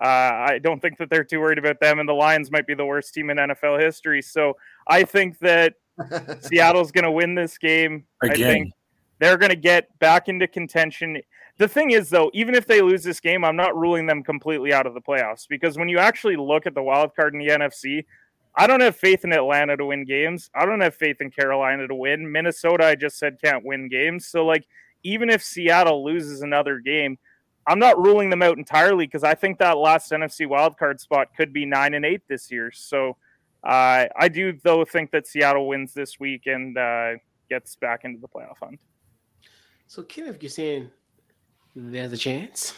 uh, 0.00 0.04
I 0.04 0.60
don't 0.62 0.80
think 0.80 0.96
that 0.98 1.10
they're 1.10 1.24
too 1.24 1.40
worried 1.40 1.58
about 1.58 1.80
them, 1.80 1.98
and 1.98 2.08
the 2.08 2.14
Lions 2.14 2.52
might 2.52 2.64
be 2.64 2.74
the 2.74 2.86
worst 2.86 3.12
team 3.12 3.30
in 3.30 3.36
NFL 3.36 3.80
history. 3.80 4.22
So 4.22 4.56
I 4.86 5.02
think 5.02 5.40
that 5.40 5.74
Seattle's 6.40 6.92
going 6.92 7.04
to 7.04 7.10
win 7.10 7.34
this 7.34 7.58
game. 7.58 8.04
Again. 8.22 8.32
I 8.32 8.52
think 8.52 8.72
they're 9.18 9.38
going 9.38 9.50
to 9.50 9.56
get 9.56 9.98
back 9.98 10.28
into 10.28 10.46
contention. 10.46 11.20
The 11.56 11.66
thing 11.66 11.90
is, 11.90 12.08
though, 12.08 12.30
even 12.32 12.54
if 12.54 12.64
they 12.64 12.80
lose 12.80 13.02
this 13.02 13.18
game, 13.18 13.44
I'm 13.44 13.56
not 13.56 13.76
ruling 13.76 14.06
them 14.06 14.22
completely 14.22 14.72
out 14.72 14.86
of 14.86 14.94
the 14.94 15.00
playoffs 15.00 15.48
because 15.48 15.76
when 15.76 15.88
you 15.88 15.98
actually 15.98 16.36
look 16.36 16.64
at 16.64 16.76
the 16.76 16.82
wild 16.82 17.16
card 17.16 17.34
in 17.34 17.40
the 17.40 17.48
NFC, 17.48 18.04
I 18.58 18.66
don't 18.66 18.80
have 18.80 18.96
faith 18.96 19.24
in 19.24 19.32
Atlanta 19.32 19.76
to 19.76 19.86
win 19.86 20.04
games. 20.04 20.50
I 20.52 20.66
don't 20.66 20.80
have 20.80 20.96
faith 20.96 21.20
in 21.20 21.30
Carolina 21.30 21.86
to 21.86 21.94
win. 21.94 22.30
Minnesota, 22.30 22.86
I 22.86 22.96
just 22.96 23.16
said, 23.16 23.38
can't 23.42 23.64
win 23.64 23.88
games. 23.88 24.26
So, 24.26 24.44
like, 24.44 24.66
even 25.04 25.30
if 25.30 25.44
Seattle 25.44 26.04
loses 26.04 26.42
another 26.42 26.80
game, 26.80 27.18
I'm 27.68 27.78
not 27.78 28.02
ruling 28.02 28.30
them 28.30 28.42
out 28.42 28.58
entirely 28.58 29.06
because 29.06 29.22
I 29.22 29.34
think 29.34 29.58
that 29.58 29.78
last 29.78 30.10
NFC 30.10 30.48
wildcard 30.48 30.98
spot 30.98 31.28
could 31.36 31.52
be 31.52 31.66
nine 31.66 31.94
and 31.94 32.04
eight 32.04 32.22
this 32.26 32.50
year. 32.50 32.72
So 32.72 33.16
uh, 33.62 34.06
I 34.16 34.28
do 34.28 34.58
though 34.64 34.84
think 34.84 35.12
that 35.12 35.26
Seattle 35.26 35.68
wins 35.68 35.92
this 35.92 36.18
week 36.18 36.46
and 36.46 36.76
uh, 36.76 37.12
gets 37.48 37.76
back 37.76 38.04
into 38.04 38.20
the 38.20 38.28
playoff 38.28 38.56
hunt. 38.60 38.80
So 39.86 40.02
Kenneth, 40.02 40.42
you're 40.42 40.50
saying 40.50 40.90
there's 41.76 42.12
a 42.12 42.16
chance? 42.16 42.74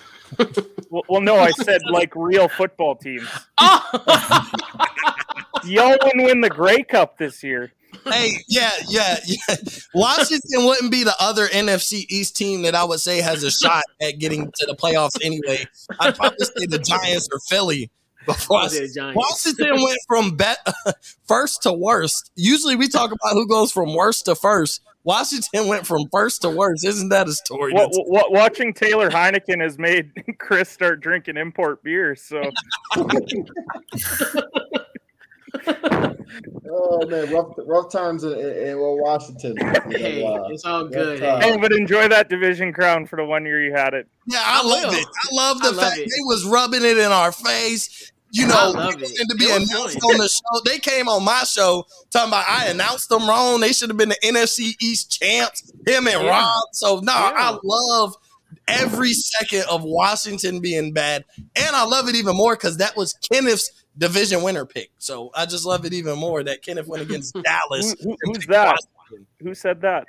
well, 0.90 1.04
well, 1.08 1.20
no, 1.20 1.36
I 1.36 1.52
said 1.52 1.80
like 1.90 2.12
real 2.16 2.48
football 2.48 2.96
teams. 2.96 3.28
Y'all 5.64 5.96
wouldn't 6.02 6.24
win 6.24 6.40
the 6.40 6.50
Grey 6.50 6.82
Cup 6.82 7.18
this 7.18 7.42
year 7.42 7.72
hey, 8.04 8.30
yeah, 8.48 8.70
yeah, 8.88 9.16
yeah. 9.26 9.56
Washington 9.94 10.64
wouldn't 10.64 10.90
be 10.90 11.04
the 11.04 11.14
other 11.18 11.46
NFC 11.48 12.06
East 12.08 12.36
team 12.36 12.62
that 12.62 12.74
I 12.74 12.84
would 12.84 13.00
say 13.00 13.20
has 13.20 13.42
a 13.42 13.50
shot 13.50 13.84
at 14.00 14.18
getting 14.18 14.46
to 14.46 14.66
the 14.66 14.74
playoffs 14.74 15.22
anyway. 15.22 15.64
I'd 15.98 16.16
probably 16.16 16.44
say 16.44 16.66
the 16.66 16.78
Giants 16.78 17.28
or 17.32 17.40
Philly. 17.48 17.90
Before 18.26 18.68
Washington 19.14 19.82
went 19.82 19.98
from 20.06 20.36
bet, 20.36 20.58
first 21.26 21.62
to 21.62 21.72
worst. 21.72 22.30
Usually 22.36 22.76
we 22.76 22.86
talk 22.86 23.12
about 23.12 23.32
who 23.32 23.48
goes 23.48 23.72
from 23.72 23.94
worst 23.94 24.26
to 24.26 24.34
first. 24.34 24.82
Washington 25.04 25.68
went 25.68 25.86
from 25.86 26.02
first 26.12 26.42
to 26.42 26.50
worst. 26.50 26.84
Isn't 26.84 27.08
that 27.08 27.28
a 27.28 27.32
story? 27.32 27.72
What, 27.72 27.88
what, 27.92 28.30
watching 28.30 28.74
Taylor 28.74 29.08
Heinicke 29.08 29.58
has 29.62 29.78
made 29.78 30.12
Chris 30.38 30.68
start 30.68 31.00
drinking 31.00 31.38
import 31.38 31.82
beer. 31.82 32.14
So 32.14 32.42
oh 36.70 37.06
man, 37.06 37.32
rough 37.32 37.52
rough 37.66 37.90
times 37.90 38.24
in, 38.24 38.32
in, 38.38 38.78
Washington. 38.78 39.56
Hey, 39.90 40.24
uh, 40.24 40.44
it's 40.44 40.64
all 40.64 40.86
good. 40.86 41.20
Hey, 41.20 41.56
but 41.56 41.72
enjoy 41.72 42.08
that 42.08 42.28
division 42.28 42.72
crown 42.72 43.06
for 43.06 43.16
the 43.16 43.24
one 43.24 43.44
year 43.44 43.62
you 43.62 43.72
had 43.72 43.94
it. 43.94 44.08
Yeah, 44.26 44.42
I, 44.42 44.60
I 44.62 44.66
love 44.66 44.94
it. 44.94 45.06
I 45.06 45.34
love 45.34 45.60
the 45.60 45.70
I 45.70 45.72
fact 45.72 45.98
love 45.98 46.06
they 46.06 46.22
was 46.24 46.44
rubbing 46.44 46.84
it 46.84 46.98
in 46.98 47.10
our 47.12 47.32
face. 47.32 48.12
You 48.32 48.46
know, 48.46 48.72
and 48.76 49.00
to 49.00 49.36
be 49.36 49.50
announced 49.50 49.98
on 50.04 50.18
the 50.18 50.28
show. 50.28 50.60
They 50.64 50.78
came 50.78 51.08
on 51.08 51.24
my 51.24 51.42
show 51.42 51.84
talking 52.10 52.28
about 52.28 52.44
I 52.48 52.66
announced 52.66 53.08
them 53.08 53.28
wrong. 53.28 53.58
They 53.60 53.72
should 53.72 53.90
have 53.90 53.96
been 53.96 54.10
the 54.10 54.18
NFC 54.22 54.74
East 54.80 55.20
champs. 55.20 55.68
Him 55.84 56.06
and 56.06 56.22
yeah. 56.22 56.30
Rob. 56.30 56.64
So 56.72 57.00
no, 57.00 57.12
yeah. 57.12 57.32
I 57.34 57.58
love 57.64 58.14
every 58.68 59.12
second 59.12 59.64
of 59.68 59.82
Washington 59.82 60.60
being 60.60 60.92
bad, 60.92 61.24
and 61.56 61.74
I 61.74 61.84
love 61.84 62.08
it 62.08 62.14
even 62.14 62.36
more 62.36 62.54
because 62.54 62.76
that 62.76 62.96
was 62.96 63.14
Kenneth's 63.14 63.80
division 64.00 64.42
winner 64.42 64.64
pick. 64.64 64.90
So 64.98 65.30
I 65.34 65.46
just 65.46 65.64
love 65.64 65.84
it 65.84 65.92
even 65.92 66.18
more 66.18 66.42
that 66.42 66.62
Kenneth 66.62 66.88
went 66.88 67.02
against 67.02 67.34
Dallas. 67.44 67.94
Who, 68.02 68.16
who's 68.22 68.46
that? 68.46 68.76
Washington. 69.08 69.26
Who 69.40 69.54
said 69.54 69.80
that? 69.82 70.06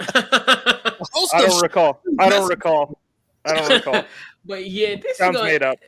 I 0.14 1.46
don't 1.46 1.62
recall. 1.62 2.00
I 2.18 2.30
don't 2.30 2.48
recall. 2.48 2.98
I 3.44 3.54
don't 3.54 3.68
recall. 3.70 4.04
but 4.44 4.70
yeah, 4.70 4.96
this 4.96 5.18
sounds 5.18 5.36
gonna, 5.36 5.48
made 5.50 5.62
up. 5.62 5.78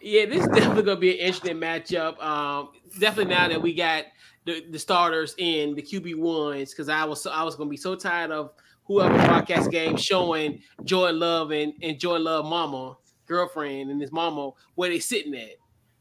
yeah, 0.00 0.26
this 0.26 0.40
is 0.40 0.48
definitely 0.48 0.82
gonna 0.82 0.96
be 0.96 1.12
an 1.12 1.26
interesting 1.26 1.58
matchup. 1.58 2.20
Um, 2.22 2.70
definitely 2.98 3.34
now 3.34 3.48
that 3.48 3.60
we 3.60 3.74
got 3.74 4.04
the, 4.46 4.64
the 4.70 4.78
starters 4.78 5.34
in 5.38 5.74
the 5.74 5.82
QB 5.82 6.16
ones, 6.16 6.70
because 6.70 6.88
I 6.88 7.04
was 7.04 7.26
I 7.26 7.42
was 7.42 7.54
gonna 7.54 7.70
be 7.70 7.76
so 7.76 7.94
tired 7.94 8.30
of 8.30 8.52
whoever 8.84 9.14
broadcast 9.14 9.70
game 9.70 9.96
showing 9.96 10.62
Joy 10.84 11.12
Love 11.12 11.50
and, 11.50 11.74
and 11.82 11.98
Jordan 11.98 12.24
Love 12.24 12.46
mama, 12.46 12.96
girlfriend, 13.26 13.90
and 13.90 14.00
his 14.00 14.12
mama 14.12 14.50
where 14.74 14.88
they 14.88 15.00
sitting 15.00 15.34
at. 15.34 15.56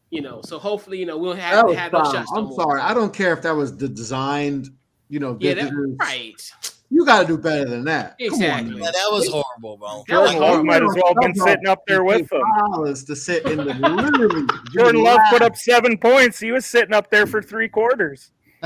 You 0.10 0.22
know, 0.22 0.42
so 0.44 0.58
hopefully, 0.58 1.00
you 1.00 1.06
know, 1.06 1.18
we'll 1.18 1.34
have, 1.34 1.68
to 1.68 1.76
have 1.76 1.92
those 1.92 2.14
shots. 2.14 2.32
I'm 2.34 2.52
sorry. 2.54 2.80
I 2.82 2.94
don't 2.94 3.14
care 3.14 3.34
if 3.34 3.42
that 3.42 3.52
was 3.52 3.76
the 3.76 3.90
designed, 3.90 4.70
you 5.10 5.20
know, 5.20 5.38
yeah, 5.40 5.54
that, 5.56 5.98
right. 6.00 6.52
You 6.90 7.06
got 7.06 7.24
to 7.24 7.28
do 7.28 7.38
better 7.38 7.66
than 7.66 7.84
that. 7.86 8.16
Exactly. 8.18 8.76
On, 8.76 8.80
yeah, 8.80 8.92
that 8.92 9.10
was 9.12 9.28
horrible, 9.28 9.76
bro. 9.76 10.06
Jordan 10.08 10.40
Love 10.40 10.64
might 10.64 10.82
as 10.82 10.96
well 10.96 11.14
have 11.14 11.22
been 11.22 11.36
sitting 11.36 11.68
up 11.68 11.82
there 11.86 12.04
with 12.04 12.30
them. 12.30 12.42
To 12.86 13.16
sit 13.16 13.46
in 13.46 13.58
the 13.58 13.74
literally. 13.74 14.48
Jordan 14.74 15.04
Love 15.04 15.20
put 15.30 15.42
up 15.42 15.58
seven 15.58 15.98
points. 15.98 16.40
He 16.40 16.52
was 16.52 16.66
sitting 16.66 16.94
up 16.94 17.12
there 17.12 17.28
for 17.28 17.42
three 17.42 17.68
quarters. 17.68 18.32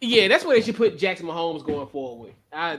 yeah, 0.00 0.28
that's 0.28 0.44
what 0.44 0.54
they 0.54 0.62
should 0.62 0.76
put 0.76 0.98
Jackson 0.98 1.26
Mahomes 1.26 1.64
going 1.64 1.88
forward. 1.88 2.32
I, 2.50 2.78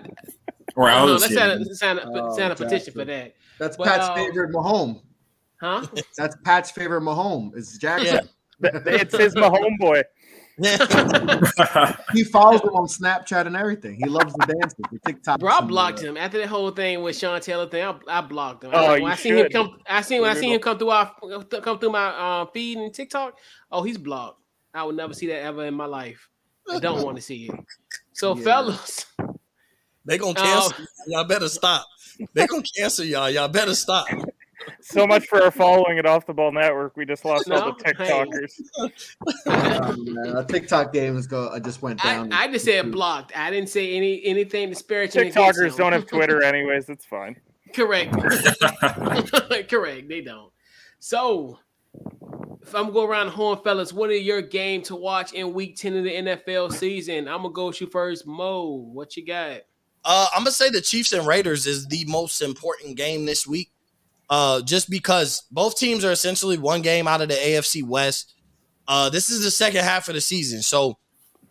or 0.75 0.89
I 0.89 1.03
let's 1.03 1.33
sign 1.33 1.61
a, 1.61 1.65
sign 1.75 1.99
a, 1.99 2.11
oh, 2.11 2.35
sign 2.35 2.49
a 2.49 2.55
petition 2.55 2.93
for 2.93 3.05
that. 3.05 3.35
That's 3.59 3.77
but, 3.77 3.87
Pat's 3.87 4.09
uh, 4.09 4.15
favorite 4.15 4.51
Mahomes. 4.51 5.01
Huh? 5.59 5.85
That's 6.17 6.35
Pat's 6.43 6.71
favorite 6.71 7.01
Mahomes. 7.01 7.55
Is 7.55 7.77
Jackson. 7.77 8.27
Yeah. 8.61 8.69
it's 8.85 9.15
his 9.15 9.35
Mahomes 9.35 9.77
boy. 9.79 10.01
he 12.13 12.23
follows 12.23 12.61
him 12.61 12.69
on 12.69 12.87
Snapchat 12.87 13.45
and 13.45 13.55
everything. 13.55 13.95
He 13.95 14.05
loves 14.05 14.33
the 14.33 14.45
dances, 14.47 14.85
the 14.91 14.99
TikTok. 15.05 15.39
Bro, 15.39 15.51
I 15.51 15.61
blocked 15.61 15.99
him 15.99 16.17
after 16.17 16.39
the 16.39 16.47
whole 16.47 16.71
thing 16.71 17.03
with 17.03 17.15
Sean 17.15 17.39
Taylor 17.39 17.67
thing. 17.69 17.83
I, 17.83 17.95
I 18.07 18.21
blocked 18.21 18.63
him. 18.63 18.71
Oh, 18.73 18.93
when 18.93 19.01
you 19.03 19.07
I 19.07 19.15
seen 19.15 19.37
him 19.37 19.49
come, 19.51 19.77
I 19.87 20.01
seen 20.01 20.21
when 20.21 20.31
I 20.31 20.33
seen 20.33 20.53
him 20.53 20.59
come 20.59 20.79
through 20.79 20.89
our 20.89 21.13
come 21.61 21.77
through 21.77 21.91
my 21.91 22.07
uh, 22.07 22.45
feed 22.47 22.77
and 22.77 22.91
TikTok. 22.93 23.37
Oh, 23.71 23.83
he's 23.83 23.97
blocked. 23.99 24.41
I 24.73 24.83
would 24.83 24.95
never 24.95 25.13
see 25.13 25.27
that 25.27 25.41
ever 25.41 25.65
in 25.65 25.73
my 25.75 25.85
life. 25.85 26.27
I 26.71 26.79
don't 26.79 27.03
want 27.03 27.17
to 27.17 27.21
see 27.21 27.45
it. 27.45 27.55
So, 28.13 28.35
Yeah. 28.35 28.43
fellas, 28.43 29.05
They 30.05 30.17
gonna 30.17 30.31
Oh. 30.31 30.43
cancel. 30.43 30.85
y'all 31.07 31.23
better 31.25 31.49
stop. 31.49 31.85
They 32.33 32.47
gonna 32.47 32.63
cancel 32.75 33.05
y'all. 33.05 33.29
Y'all 33.29 33.47
better 33.47 33.75
stop. 33.75 34.07
So 34.81 35.07
much 35.07 35.27
for 35.27 35.41
our 35.41 35.51
following 35.51 35.99
at 35.99 36.05
Off 36.05 36.25
the 36.25 36.33
Ball 36.33 36.51
Network. 36.51 36.97
We 36.97 37.05
just 37.05 37.25
lost 37.25 37.49
all 37.49 37.73
the 37.73 37.83
TikTokers. 37.83 38.61
Um, 39.47 40.05
man, 40.13 40.37
a 40.37 40.45
TikTok 40.45 40.93
games 40.93 41.27
go. 41.27 41.49
I 41.49 41.59
just 41.59 41.81
went 41.81 42.01
down. 42.01 42.31
I 42.31 42.47
just 42.47 42.65
said 42.65 42.91
blocked. 42.91 43.35
I 43.35 43.49
didn't 43.49 43.69
say 43.69 43.95
any 43.95 44.23
anything 44.25 44.69
disparaging. 44.69 45.21
against 45.21 45.37
TikTokers 45.37 45.71
him. 45.71 45.77
don't 45.77 45.93
have 45.93 46.05
Twitter 46.07 46.41
anyways. 46.41 46.89
It's 46.89 47.05
fine. 47.05 47.35
Correct. 47.73 48.13
Correct. 49.69 50.07
They 50.07 50.21
don't. 50.21 50.51
So, 50.99 51.59
if 52.61 52.73
I'm 52.73 52.91
going 52.91 53.09
around 53.09 53.27
the 53.27 53.31
horn, 53.33 53.59
fellas, 53.63 53.93
what 53.93 54.09
are 54.09 54.15
your 54.15 54.41
game 54.41 54.81
to 54.83 54.95
watch 54.95 55.33
in 55.33 55.53
Week 55.53 55.75
Ten 55.75 55.95
of 55.95 56.03
the 56.03 56.11
NFL 56.11 56.73
season? 56.73 57.27
I'm 57.27 57.41
gonna 57.41 57.49
go 57.49 57.67
with 57.67 57.81
you 57.81 57.87
first, 57.87 58.25
Mo. 58.25 58.89
What 58.91 59.17
you 59.17 59.25
got? 59.25 59.61
Uh, 60.03 60.27
I'm 60.33 60.41
gonna 60.41 60.51
say 60.51 60.69
the 60.69 60.81
Chiefs 60.81 61.11
and 61.11 61.27
Raiders 61.27 61.67
is 61.67 61.87
the 61.87 62.05
most 62.05 62.41
important 62.41 62.95
game 62.95 63.25
this 63.25 63.45
week. 63.45 63.71
Uh, 64.29 64.61
just 64.61 64.89
because 64.89 65.43
both 65.51 65.77
teams 65.77 66.03
are 66.03 66.11
essentially 66.11 66.57
one 66.57 66.81
game 66.81 67.07
out 67.07 67.21
of 67.21 67.29
the 67.29 67.35
AFC 67.35 67.83
West. 67.83 68.33
Uh, 68.87 69.09
this 69.09 69.29
is 69.29 69.43
the 69.43 69.51
second 69.51 69.83
half 69.83 70.07
of 70.09 70.15
the 70.15 70.21
season, 70.21 70.61
so 70.61 70.97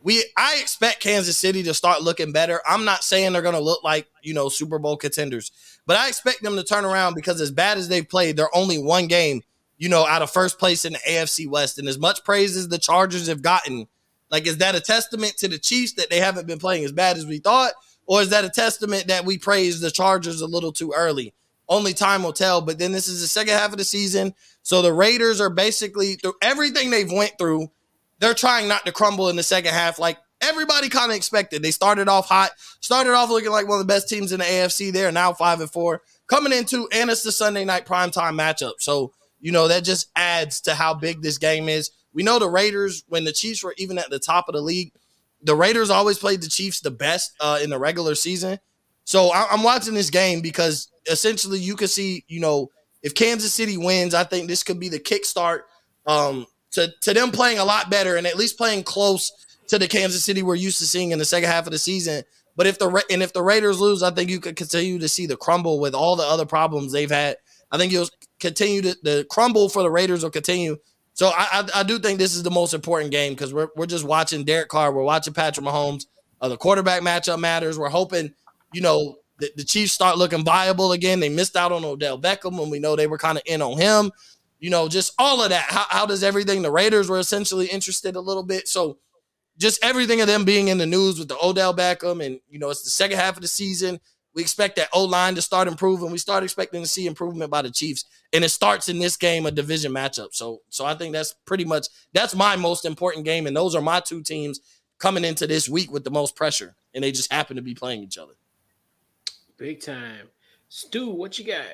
we 0.06 0.22
I 0.36 0.58
expect 0.60 1.00
Kansas 1.00 1.36
City 1.36 1.64
to 1.64 1.74
start 1.74 2.00
looking 2.00 2.30
better. 2.30 2.62
I'm 2.64 2.84
not 2.84 3.02
saying 3.02 3.32
they're 3.32 3.42
gonna 3.42 3.58
look 3.58 3.82
like 3.82 4.06
you 4.22 4.34
know 4.34 4.48
Super 4.48 4.78
Bowl 4.78 4.96
contenders, 4.96 5.50
but 5.84 5.96
I 5.96 6.06
expect 6.06 6.42
them 6.42 6.54
to 6.54 6.62
turn 6.62 6.84
around 6.84 7.14
because 7.14 7.40
as 7.40 7.50
bad 7.50 7.76
as 7.76 7.88
they've 7.88 8.08
played, 8.08 8.36
they're 8.36 8.54
only 8.54 8.78
one 8.78 9.08
game, 9.08 9.42
you 9.78 9.88
know, 9.88 10.06
out 10.06 10.22
of 10.22 10.30
first 10.30 10.60
place 10.60 10.84
in 10.84 10.92
the 10.92 11.00
AFC 11.00 11.48
West. 11.48 11.80
And 11.80 11.88
as 11.88 11.98
much 11.98 12.22
praise 12.22 12.56
as 12.56 12.68
the 12.68 12.78
Chargers 12.78 13.26
have 13.26 13.42
gotten, 13.42 13.88
like 14.30 14.46
is 14.46 14.58
that 14.58 14.76
a 14.76 14.80
testament 14.80 15.36
to 15.38 15.48
the 15.48 15.58
Chiefs 15.58 15.94
that 15.94 16.08
they 16.08 16.20
haven't 16.20 16.46
been 16.46 16.60
playing 16.60 16.84
as 16.84 16.92
bad 16.92 17.16
as 17.16 17.26
we 17.26 17.38
thought? 17.38 17.72
Or 18.06 18.22
is 18.22 18.30
that 18.30 18.44
a 18.44 18.48
testament 18.48 19.08
that 19.08 19.24
we 19.24 19.38
praised 19.38 19.80
the 19.80 19.90
Chargers 19.90 20.40
a 20.40 20.46
little 20.46 20.70
too 20.70 20.92
early? 20.96 21.34
Only 21.68 21.94
time 21.94 22.22
will 22.22 22.32
tell. 22.32 22.60
But 22.60 22.78
then 22.78 22.92
this 22.92 23.08
is 23.08 23.20
the 23.20 23.26
second 23.26 23.54
half 23.54 23.72
of 23.72 23.78
the 23.78 23.84
season. 23.84 24.34
So 24.62 24.82
the 24.82 24.92
Raiders 24.92 25.40
are 25.40 25.50
basically 25.50 26.14
through 26.14 26.34
everything 26.42 26.90
they've 26.90 27.10
went 27.10 27.32
through, 27.38 27.70
they're 28.18 28.34
trying 28.34 28.68
not 28.68 28.86
to 28.86 28.92
crumble 28.92 29.28
in 29.28 29.36
the 29.36 29.42
second 29.42 29.74
half 29.74 29.98
like 29.98 30.18
everybody 30.40 30.88
kind 30.88 31.10
of 31.10 31.16
expected. 31.16 31.62
They 31.62 31.70
started 31.70 32.08
off 32.08 32.28
hot, 32.28 32.50
started 32.80 33.14
off 33.14 33.30
looking 33.30 33.50
like 33.50 33.68
one 33.68 33.80
of 33.80 33.86
the 33.86 33.92
best 33.92 34.08
teams 34.08 34.32
in 34.32 34.38
the 34.38 34.44
AFC. 34.44 34.92
They're 34.92 35.12
now 35.12 35.32
five 35.32 35.60
and 35.60 35.70
four. 35.70 36.02
Coming 36.26 36.52
into 36.52 36.88
and 36.92 37.10
it's 37.10 37.22
the 37.22 37.32
Sunday 37.32 37.64
night 37.64 37.86
primetime 37.86 38.34
matchup. 38.34 38.74
So, 38.78 39.12
you 39.40 39.52
know, 39.52 39.68
that 39.68 39.84
just 39.84 40.10
adds 40.16 40.60
to 40.62 40.74
how 40.74 40.94
big 40.94 41.22
this 41.22 41.38
game 41.38 41.68
is. 41.68 41.90
We 42.12 42.22
know 42.22 42.38
the 42.38 42.48
Raiders, 42.48 43.04
when 43.08 43.24
the 43.24 43.32
Chiefs 43.32 43.62
were 43.62 43.74
even 43.76 43.98
at 43.98 44.10
the 44.10 44.18
top 44.18 44.48
of 44.48 44.54
the 44.54 44.62
league, 44.62 44.92
the 45.42 45.54
Raiders 45.54 45.90
always 45.90 46.18
played 46.18 46.40
the 46.40 46.48
Chiefs 46.48 46.80
the 46.80 46.90
best 46.90 47.32
uh, 47.40 47.60
in 47.62 47.70
the 47.70 47.78
regular 47.78 48.14
season. 48.14 48.58
So 49.06 49.30
I- 49.30 49.48
I'm 49.50 49.62
watching 49.62 49.94
this 49.94 50.10
game 50.10 50.42
because 50.42 50.88
essentially 51.10 51.58
you 51.58 51.76
can 51.76 51.88
see, 51.88 52.24
you 52.28 52.40
know, 52.40 52.70
if 53.02 53.14
Kansas 53.14 53.54
City 53.54 53.76
wins, 53.78 54.12
I 54.14 54.24
think 54.24 54.48
this 54.48 54.62
could 54.62 54.78
be 54.80 54.88
the 54.88 54.98
kickstart 54.98 55.60
um, 56.06 56.46
to 56.72 56.92
to 57.02 57.14
them 57.14 57.30
playing 57.30 57.58
a 57.58 57.64
lot 57.64 57.88
better 57.88 58.16
and 58.16 58.26
at 58.26 58.36
least 58.36 58.58
playing 58.58 58.82
close 58.82 59.32
to 59.68 59.78
the 59.78 59.88
Kansas 59.88 60.24
City 60.24 60.42
we're 60.42 60.54
used 60.56 60.78
to 60.78 60.84
seeing 60.86 61.12
in 61.12 61.18
the 61.18 61.24
second 61.24 61.48
half 61.48 61.66
of 61.66 61.72
the 61.72 61.78
season. 61.78 62.24
But 62.56 62.66
if 62.66 62.78
the 62.78 63.04
and 63.10 63.22
if 63.22 63.32
the 63.32 63.42
Raiders 63.42 63.80
lose, 63.80 64.02
I 64.02 64.10
think 64.10 64.28
you 64.28 64.40
could 64.40 64.56
continue 64.56 64.98
to 64.98 65.08
see 65.08 65.26
the 65.26 65.36
crumble 65.36 65.78
with 65.78 65.94
all 65.94 66.16
the 66.16 66.24
other 66.24 66.46
problems 66.46 66.92
they've 66.92 67.10
had. 67.10 67.36
I 67.70 67.78
think 67.78 67.92
you'll 67.92 68.08
continue 68.40 68.82
to 68.82 68.96
the 69.02 69.26
crumble 69.30 69.68
for 69.68 69.82
the 69.82 69.90
Raiders 69.90 70.22
will 70.22 70.30
continue. 70.30 70.78
So 71.14 71.28
I 71.28 71.46
I, 71.52 71.80
I 71.80 71.82
do 71.84 71.98
think 71.98 72.18
this 72.18 72.34
is 72.34 72.42
the 72.42 72.50
most 72.50 72.74
important 72.74 73.10
game 73.12 73.34
because 73.34 73.54
we're 73.54 73.68
we're 73.76 73.86
just 73.86 74.04
watching 74.04 74.44
Derek 74.44 74.68
Carr, 74.68 74.92
we're 74.92 75.02
watching 75.04 75.32
Patrick 75.34 75.64
Mahomes. 75.64 76.06
Uh, 76.40 76.48
the 76.48 76.56
quarterback 76.56 77.02
matchup 77.02 77.38
matters. 77.38 77.78
We're 77.78 77.88
hoping, 77.88 78.34
you 78.72 78.80
know, 78.80 79.16
the, 79.38 79.50
the 79.56 79.64
Chiefs 79.64 79.92
start 79.92 80.18
looking 80.18 80.44
viable 80.44 80.92
again. 80.92 81.20
They 81.20 81.28
missed 81.28 81.56
out 81.56 81.72
on 81.72 81.84
Odell 81.84 82.20
Beckham 82.20 82.58
when 82.58 82.70
we 82.70 82.78
know 82.78 82.96
they 82.96 83.06
were 83.06 83.18
kind 83.18 83.38
of 83.38 83.44
in 83.46 83.62
on 83.62 83.78
him. 83.78 84.10
You 84.58 84.70
know, 84.70 84.88
just 84.88 85.12
all 85.18 85.42
of 85.42 85.50
that. 85.50 85.66
How, 85.68 85.84
how 85.88 86.06
does 86.06 86.22
everything? 86.22 86.62
The 86.62 86.70
Raiders 86.70 87.08
were 87.08 87.18
essentially 87.18 87.66
interested 87.66 88.16
a 88.16 88.20
little 88.20 88.42
bit. 88.42 88.68
So 88.68 88.98
just 89.58 89.84
everything 89.84 90.20
of 90.20 90.26
them 90.26 90.44
being 90.44 90.68
in 90.68 90.78
the 90.78 90.86
news 90.86 91.18
with 91.18 91.28
the 91.28 91.36
Odell 91.42 91.74
Beckham, 91.74 92.24
and 92.24 92.40
you 92.48 92.58
know, 92.58 92.70
it's 92.70 92.82
the 92.82 92.90
second 92.90 93.18
half 93.18 93.36
of 93.36 93.42
the 93.42 93.48
season. 93.48 94.00
We 94.34 94.42
expect 94.42 94.76
that 94.76 94.90
O 94.92 95.04
line 95.04 95.34
to 95.36 95.42
start 95.42 95.66
improving. 95.66 96.10
We 96.10 96.18
start 96.18 96.44
expecting 96.44 96.82
to 96.82 96.88
see 96.88 97.06
improvement 97.06 97.50
by 97.50 97.62
the 97.62 97.70
Chiefs, 97.70 98.04
and 98.32 98.44
it 98.44 98.50
starts 98.50 98.88
in 98.88 98.98
this 98.98 99.16
game, 99.16 99.46
a 99.46 99.50
division 99.50 99.92
matchup. 99.92 100.34
So, 100.34 100.60
so 100.68 100.84
I 100.84 100.94
think 100.94 101.14
that's 101.14 101.34
pretty 101.46 101.64
much 101.64 101.88
that's 102.12 102.34
my 102.34 102.56
most 102.56 102.84
important 102.84 103.24
game, 103.24 103.46
and 103.46 103.56
those 103.56 103.74
are 103.74 103.80
my 103.80 104.00
two 104.00 104.22
teams 104.22 104.60
coming 104.98 105.24
into 105.24 105.46
this 105.46 105.68
week 105.68 105.90
with 105.90 106.04
the 106.04 106.10
most 106.10 106.36
pressure, 106.36 106.76
and 106.94 107.02
they 107.02 107.12
just 107.12 107.32
happen 107.32 107.56
to 107.56 107.62
be 107.62 107.74
playing 107.74 108.02
each 108.02 108.18
other. 108.18 108.34
Big 109.58 109.80
time. 109.80 110.28
Stu, 110.68 111.10
what 111.10 111.38
you 111.38 111.46
got? 111.46 111.64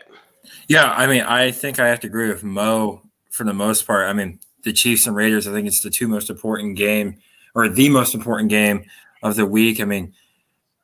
Yeah, 0.68 0.93
I 0.93 1.07
mean, 1.07 1.22
I 1.22 1.51
think 1.51 1.80
I 1.80 1.89
have 1.89 2.01
to 2.01 2.07
agree 2.07 2.28
with 2.28 2.45
Mo 2.45 3.03
for 3.30 3.45
the 3.45 3.55
most 3.55 3.87
part. 3.87 4.09
I 4.09 4.12
mean, 4.12 4.39
the 4.62 4.72
Chiefs 4.72 5.07
and 5.07 5.16
Raiders, 5.16 5.49
I 5.49 5.53
think 5.53 5.66
it's 5.66 5.83
the 5.83 5.91
two 5.91 6.07
most 6.07 6.30
important 6.30 6.76
game 6.76 7.18
or 7.55 7.68
the 7.68 7.89
most 7.89 8.14
important 8.14 8.51
game 8.51 8.85
of 9.22 9.35
the 9.35 9.47
week. 9.47 9.80
I 9.80 9.85
mean, 9.85 10.14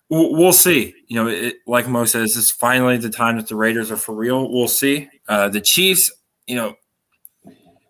we'll, 0.08 0.52
see. 0.52 0.94
You 1.06 1.16
know, 1.16 1.28
it, 1.28 1.56
like 1.66 1.86
Mo 1.86 2.04
says, 2.04 2.34
this 2.34 2.36
is 2.36 2.50
finally 2.50 2.96
the 2.96 3.10
time 3.10 3.36
that 3.36 3.46
the 3.46 3.56
Raiders 3.56 3.90
are 3.90 3.96
for 3.96 4.14
real. 4.14 4.50
We'll 4.50 4.68
see. 4.68 5.08
Uh, 5.28 5.48
the 5.48 5.60
Chiefs, 5.60 6.10
you 6.46 6.56
know, 6.56 6.74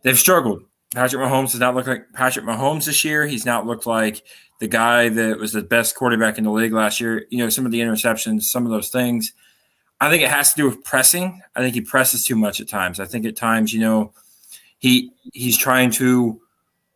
they've 0.02 0.18
struggled. 0.18 0.64
Patrick 0.94 1.22
Mahomes 1.22 1.52
does 1.52 1.60
not 1.60 1.74
look 1.74 1.86
like 1.86 2.12
Patrick 2.12 2.44
Mahomes 2.44 2.86
this 2.86 3.04
year. 3.04 3.26
He's 3.26 3.46
not 3.46 3.66
looked 3.66 3.86
like 3.86 4.22
the 4.58 4.68
guy 4.68 5.08
that 5.08 5.38
was 5.38 5.52
the 5.52 5.62
best 5.62 5.94
quarterback 5.94 6.38
in 6.38 6.44
the 6.44 6.50
league 6.50 6.72
last 6.72 7.00
year. 7.00 7.26
You 7.30 7.38
know, 7.38 7.48
some 7.48 7.66
of 7.66 7.72
the 7.72 7.80
interceptions, 7.80 8.42
some 8.42 8.64
of 8.64 8.70
those 8.70 8.90
things. 8.90 9.32
I 10.00 10.10
think 10.10 10.22
it 10.22 10.30
has 10.30 10.52
to 10.52 10.56
do 10.56 10.68
with 10.68 10.84
pressing. 10.84 11.42
I 11.56 11.60
think 11.60 11.74
he 11.74 11.80
presses 11.80 12.24
too 12.24 12.36
much 12.36 12.60
at 12.60 12.68
times. 12.68 13.00
I 13.00 13.04
think 13.04 13.26
at 13.26 13.36
times, 13.36 13.72
you 13.72 13.80
know, 13.80 14.12
he 14.78 15.12
he's 15.32 15.58
trying 15.58 15.90
to 15.92 16.40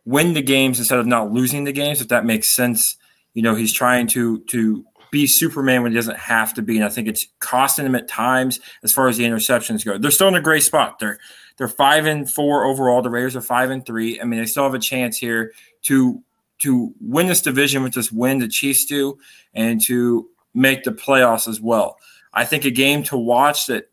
win 0.05 0.33
the 0.33 0.41
games 0.41 0.79
instead 0.79 0.99
of 0.99 1.07
not 1.07 1.31
losing 1.31 1.63
the 1.63 1.71
games. 1.71 2.01
If 2.01 2.09
that 2.09 2.25
makes 2.25 2.55
sense, 2.55 2.97
you 3.33 3.41
know, 3.41 3.55
he's 3.55 3.73
trying 3.73 4.07
to 4.07 4.39
to 4.39 4.85
be 5.11 5.27
Superman 5.27 5.83
when 5.83 5.91
he 5.91 5.95
doesn't 5.95 6.17
have 6.17 6.53
to 6.55 6.61
be, 6.61 6.77
and 6.77 6.85
I 6.85 6.89
think 6.89 7.07
it's 7.07 7.27
costing 7.39 7.85
him 7.85 7.95
at 7.95 8.07
times 8.07 8.59
as 8.83 8.91
far 8.91 9.07
as 9.07 9.17
the 9.17 9.25
interceptions 9.25 9.85
go. 9.85 9.97
They're 9.97 10.09
still 10.09 10.27
in 10.27 10.35
a 10.35 10.41
great 10.41 10.63
spot. 10.63 10.99
They're 10.99 11.19
they're 11.57 11.67
five 11.67 12.05
and 12.05 12.29
four 12.29 12.65
overall. 12.65 13.01
The 13.01 13.09
Raiders 13.09 13.35
are 13.35 13.41
five 13.41 13.69
and 13.69 13.85
three. 13.85 14.19
I 14.19 14.23
mean, 14.23 14.39
they 14.39 14.45
still 14.45 14.63
have 14.63 14.73
a 14.73 14.79
chance 14.79 15.17
here 15.17 15.53
to 15.83 16.23
to 16.63 16.93
win 16.99 17.27
this 17.27 17.41
division 17.41 17.83
with 17.83 17.93
this 17.93 18.11
win 18.11 18.39
the 18.39 18.47
Chiefs 18.47 18.85
do, 18.85 19.17
and 19.53 19.81
to 19.83 20.27
make 20.53 20.83
the 20.83 20.91
playoffs 20.91 21.47
as 21.47 21.61
well. 21.61 21.97
I 22.33 22.45
think 22.45 22.65
a 22.65 22.71
game 22.71 23.03
to 23.03 23.17
watch 23.17 23.67
that 23.67 23.89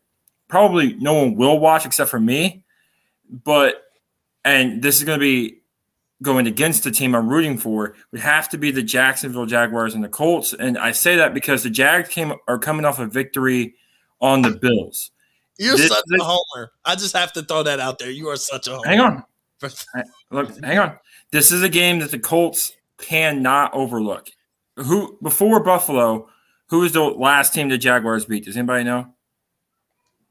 probably 0.47 0.95
no 0.95 1.13
one 1.13 1.35
will 1.35 1.59
watch 1.59 1.85
except 1.85 2.09
for 2.09 2.19
me, 2.19 2.63
but 3.29 3.83
and 4.43 4.81
this 4.81 4.97
is 4.97 5.03
going 5.03 5.19
to 5.19 5.23
be 5.23 5.61
going 6.21 6.45
against 6.47 6.83
the 6.83 6.91
team 6.91 7.15
I'm 7.15 7.27
rooting 7.29 7.57
for 7.57 7.95
would 8.11 8.21
have 8.21 8.47
to 8.49 8.57
be 8.57 8.69
the 8.71 8.83
Jacksonville 8.83 9.45
Jaguars 9.45 9.95
and 9.95 10.03
the 10.03 10.09
Colts. 10.09 10.53
And 10.53 10.77
I 10.77 10.91
say 10.91 11.15
that 11.15 11.33
because 11.33 11.63
the 11.63 11.69
Jags 11.69 12.09
came 12.09 12.33
are 12.47 12.59
coming 12.59 12.85
off 12.85 12.99
a 12.99 13.07
victory 13.07 13.75
on 14.19 14.41
the 14.43 14.51
Bills. 14.51 15.11
You're 15.57 15.77
This- 15.77 15.89
such 15.89 16.03
a 16.19 16.23
homer. 16.23 16.71
I 16.85 16.95
just 16.95 17.15
have 17.15 17.33
to 17.33 17.43
throw 17.43 17.63
that 17.63 17.79
out 17.79 17.99
there. 17.99 18.11
You 18.11 18.29
are 18.29 18.37
such 18.37 18.67
a 18.67 18.71
homer. 18.71 18.87
Hang 18.87 18.99
on. 18.99 19.23
Look, 20.31 20.63
hang 20.63 20.79
on. 20.79 20.97
This 21.31 21.51
is 21.51 21.63
a 21.63 21.69
game 21.69 21.99
that 21.99 22.11
the 22.11 22.19
Colts 22.19 22.73
cannot 22.97 23.73
overlook. 23.73 24.29
Who 24.77 25.17
before 25.21 25.63
Buffalo, 25.63 26.29
who 26.67 26.79
was 26.79 26.93
the 26.93 27.01
last 27.01 27.53
team 27.53 27.69
the 27.69 27.77
Jaguars 27.77 28.25
beat? 28.25 28.45
Does 28.45 28.57
anybody 28.57 28.83
know? 28.83 29.13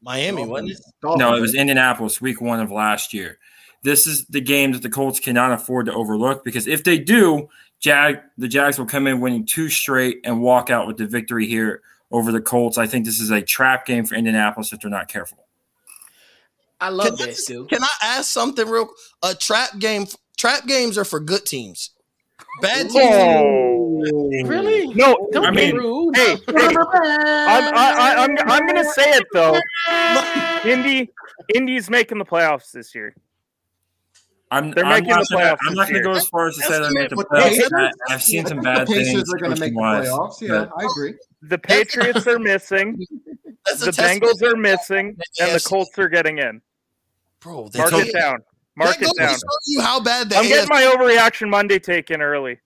Miami, 0.03 0.47
wasn't 0.47 0.71
it? 0.71 0.81
No, 1.03 1.35
it 1.35 1.41
was 1.41 1.55
Indianapolis, 1.55 2.21
week 2.21 2.41
one 2.41 2.61
of 2.61 2.71
last 2.71 3.13
year. 3.13 3.39
This 3.83 4.07
is 4.07 4.27
the 4.27 4.41
game 4.41 4.73
that 4.73 4.83
the 4.83 4.91
Colts 4.91 5.21
cannot 5.21 5.53
afford 5.53 5.87
to 5.87 5.95
overlook 5.95 6.45
because 6.45 6.67
if 6.67 6.85
they 6.85 6.99
do, 6.99 7.49
Jag 7.81 8.21
the 8.37 8.49
Jags 8.49 8.79
will 8.79 8.87
come 8.87 9.07
in 9.07 9.21
winning 9.21 9.47
two 9.47 9.69
straight 9.69 10.21
and 10.25 10.43
walk 10.43 10.71
out 10.71 10.87
with 10.87 10.97
the 10.97 11.07
victory 11.07 11.47
here 11.47 11.83
over 12.11 12.33
the 12.33 12.41
Colts. 12.41 12.79
I 12.79 12.87
think 12.87 13.05
this 13.05 13.21
is 13.21 13.31
a 13.31 13.41
trap 13.43 13.87
game 13.87 14.05
for 14.05 14.15
Indianapolis 14.15 14.73
if 14.73 14.81
they're 14.81 14.91
not 14.91 15.09
careful. 15.09 15.47
I 16.81 16.89
love 16.89 17.07
Can 17.07 17.15
I 17.15 17.17
that, 17.27 17.37
just- 17.37 17.49
Can 17.69 17.83
I 17.83 17.89
ask 18.03 18.25
something 18.31 18.69
real? 18.69 18.89
A 19.23 19.35
trap 19.35 19.79
game. 19.79 20.07
Trap 20.39 20.67
games 20.67 20.97
are 20.97 21.05
for 21.05 21.21
good 21.21 21.45
teams. 21.45 21.91
Bad 22.63 22.89
teams. 22.91 22.97
Oh, 23.15 23.67
Really? 24.47 24.95
no! 24.95 25.29
Don't 25.31 25.45
I 25.45 25.51
be 25.51 25.57
mean, 25.57 25.77
rude. 25.77 26.17
Hey, 26.17 26.35
hey, 26.37 26.37
I'm, 26.49 26.79
I, 26.95 27.95
I, 27.99 28.25
I'm, 28.25 28.31
I'm 28.49 28.67
gonna 28.67 28.85
say 28.93 29.11
it 29.11 29.27
though. 29.35 29.59
Indy, 30.65 31.11
Indy's 31.55 31.91
making 31.91 32.17
the 32.19 32.25
playoffs 32.25 32.71
this 32.73 32.95
year. 32.95 33.15
I'm, 34.51 34.71
They're 34.71 34.85
I'm 34.87 34.91
making 35.05 35.11
not 35.11 35.29
the 35.29 35.35
gonna, 35.37 35.45
playoffs 35.45 35.59
I'm 35.69 35.75
not 35.75 35.89
going 35.91 36.03
to 36.03 36.09
go 36.09 36.13
as 36.13 36.27
far 36.29 36.49
as 36.49 36.57
to 36.57 36.63
say 36.63 36.81
they 36.81 36.91
make 36.91 37.11
the- 37.11 37.17
the 37.17 37.25
playoffs. 37.25 37.49
Pacers- 37.51 37.71
I- 37.77 37.91
I've 38.15 38.23
seen 38.23 38.47
some 38.47 38.57
think 38.59 38.65
bad 38.65 38.89
the 38.89 38.93
Pacers 38.95 39.13
things. 39.13 39.35
are 39.35 39.39
going 39.39 39.55
to 39.55 39.61
make 39.61 39.75
the 39.75 39.81
playoffs. 39.81 40.41
Yeah, 40.41 40.49
but- 40.49 40.73
I 40.83 40.87
agree. 40.91 41.15
The 41.43 41.59
Patriots 41.59 42.27
are 42.27 42.39
missing. 42.39 42.99
The 43.67 43.93
Bengals 43.93 44.43
are 44.43 44.57
missing, 44.57 45.17
and 45.41 45.51
the 45.55 45.61
Colts 45.61 45.97
are 45.99 46.09
getting 46.09 46.39
in. 46.39 46.61
Bro, 47.41 47.69
they 47.73 47.79
Mark 47.79 47.91
told- 47.91 48.03
it 48.05 48.13
down. 48.13 48.39
Mark 48.77 48.99
that 48.99 49.09
it 49.09 49.17
down. 49.19 49.31
show 49.35 49.39
you 49.67 49.81
how 49.81 50.01
bad 50.01 50.31
the 50.31 50.37
I'm 50.37 50.45
AFC 50.45 50.49
getting 50.49 50.69
my 50.71 50.83
overreaction 50.83 51.51
Monday 51.51 51.79
taken 51.79 52.23
early. 52.23 52.59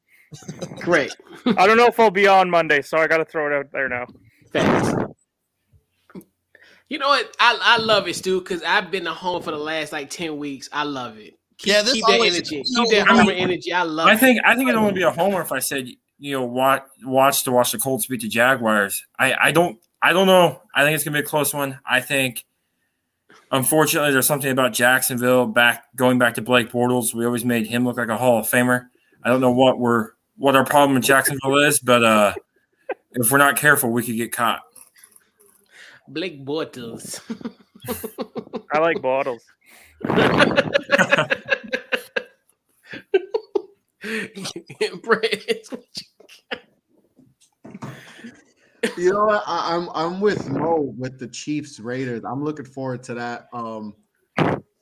Great. 0.81 1.13
I 1.47 1.67
don't 1.67 1.77
know 1.77 1.87
if 1.87 1.99
I'll 1.99 2.11
be 2.11 2.27
on 2.27 2.51
Monday, 2.51 2.83
so 2.83 2.99
I 2.99 3.07
got 3.07 3.19
to 3.19 3.25
throw 3.25 3.47
it 3.47 3.53
out 3.59 3.73
there 3.73 3.89
now. 3.89 4.07
Thanks. 4.53 4.95
You 6.89 6.99
know 6.99 7.09
what? 7.09 7.35
I, 7.41 7.59
I 7.61 7.77
love 7.79 8.07
it, 8.09 8.15
Stu, 8.17 8.41
because 8.41 8.63
I've 8.63 8.91
been 8.91 9.07
at 9.07 9.15
home 9.15 9.43
for 9.43 9.51
the 9.51 9.57
last 9.59 9.93
like 9.93 10.11
10 10.11 10.37
weeks. 10.37 10.69
I 10.73 10.85
love 10.85 11.19
it. 11.19 11.35
Keep, 11.59 11.73
Yeah, 11.73 11.83
this 11.83 11.95
keep 11.95 12.05
that 12.07 12.21
energy. 12.21 12.57
you 12.57 12.63
know, 12.71 12.85
Keep 12.85 12.91
that 12.93 13.11
I 13.11 13.23
mean- 13.25 13.31
energy. 13.37 13.73
I 13.73 13.83
love 13.83 14.07
I 14.09 14.15
it. 14.15 14.19
think 14.21 14.41
I 14.45 14.55
think 14.55 14.69
it'd 14.69 14.79
only 14.79 14.93
be 14.93 15.03
a 15.03 15.11
homer 15.11 15.41
if 15.41 15.53
I 15.53 15.61
said 15.61 15.89
you 16.19 16.33
know 16.33 16.45
watch 16.45 16.83
watch 17.05 17.45
to 17.45 17.53
watch 17.53 17.73
the 17.73 17.79
Colts 17.79 18.07
beat 18.07 18.21
the 18.21 18.29
Jaguars. 18.29 19.05
I 19.19 19.35
I 19.35 19.53
don't 19.53 19.79
I 20.03 20.13
don't 20.13 20.27
know. 20.27 20.61
I 20.75 20.83
think 20.85 20.95
it's 20.97 21.05
gonna 21.05 21.17
be 21.17 21.21
a 21.21 21.27
close 21.27 21.55
one. 21.55 21.79
I 21.89 22.01
think 22.01 22.45
unfortunately 23.55 24.13
there's 24.13 24.27
something 24.27 24.51
about 24.51 24.73
Jacksonville 24.73 25.47
back 25.47 25.85
going 25.97 26.19
back 26.19 26.35
to 26.35 26.43
Blake 26.43 26.71
Bortles. 26.71 27.15
We 27.15 27.25
always 27.25 27.45
made 27.45 27.67
him 27.67 27.85
look 27.85 27.97
like 27.97 28.09
a 28.09 28.17
Hall 28.17 28.39
of 28.39 28.51
Famer. 28.51 28.89
I 29.23 29.31
don't 29.31 29.41
know 29.41 29.53
what 29.53 29.79
we're 29.79 30.11
what 30.37 30.57
our 30.57 30.65
problem 30.65 30.97
in 30.97 31.03
Jacksonville 31.03 31.59
is, 31.59 31.79
but 31.79 32.05
uh 32.05 32.35
if 33.13 33.31
we're 33.31 33.39
not 33.39 33.57
careful, 33.57 33.91
we 33.91 34.03
could 34.03 34.17
get 34.17 34.33
caught. 34.33 34.61
Blake 36.09 36.45
Bortles. 36.45 37.21
I 38.73 38.79
like 38.81 39.01
bottles. 39.01 39.45
Brett, 45.03 45.47
You 45.49 46.14
know 49.13 49.25
what? 49.27 49.43
I, 49.47 49.75
I'm 49.75 49.89
I'm 49.95 50.21
with 50.21 50.49
Mo 50.49 50.95
with 50.97 51.19
the 51.19 51.29
Chiefs 51.29 51.81
Raiders. 51.81 52.23
I'm 52.25 52.43
looking 52.43 52.65
forward 52.65 53.03
to 53.05 53.15
that. 53.15 53.49
Um, 53.53 53.95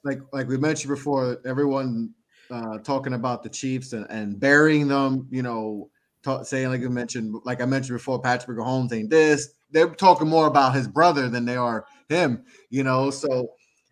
like 0.05 0.20
like 0.32 0.48
we 0.48 0.57
mentioned 0.57 0.94
before, 0.94 1.38
everyone 1.44 2.14
uh, 2.50 2.78
talking 2.78 3.14
about 3.14 3.42
the 3.42 3.48
Chiefs 3.48 3.92
and, 3.92 4.07
and 4.11 4.38
burying 4.38 4.88
them. 4.88 5.28
You 5.30 5.42
know, 5.42 5.90
ta- 6.22 6.42
saying 6.42 6.68
like 6.68 6.80
you 6.80 6.90
mentioned, 6.90 7.36
like 7.44 7.61
I 7.61 7.66
mentioned 7.66 7.98
before, 7.98 8.20
Patrick 8.20 8.59
Mahomes 8.59 8.90
saying 8.90 9.09
this. 9.09 9.48
They're 9.70 9.88
talking 9.88 10.28
more 10.28 10.46
about 10.46 10.74
his 10.74 10.86
brother 10.86 11.28
than 11.28 11.44
they 11.44 11.57
are 11.57 11.86
him. 12.09 12.44
You 12.70 12.84
know, 12.84 13.11
so 13.11 13.50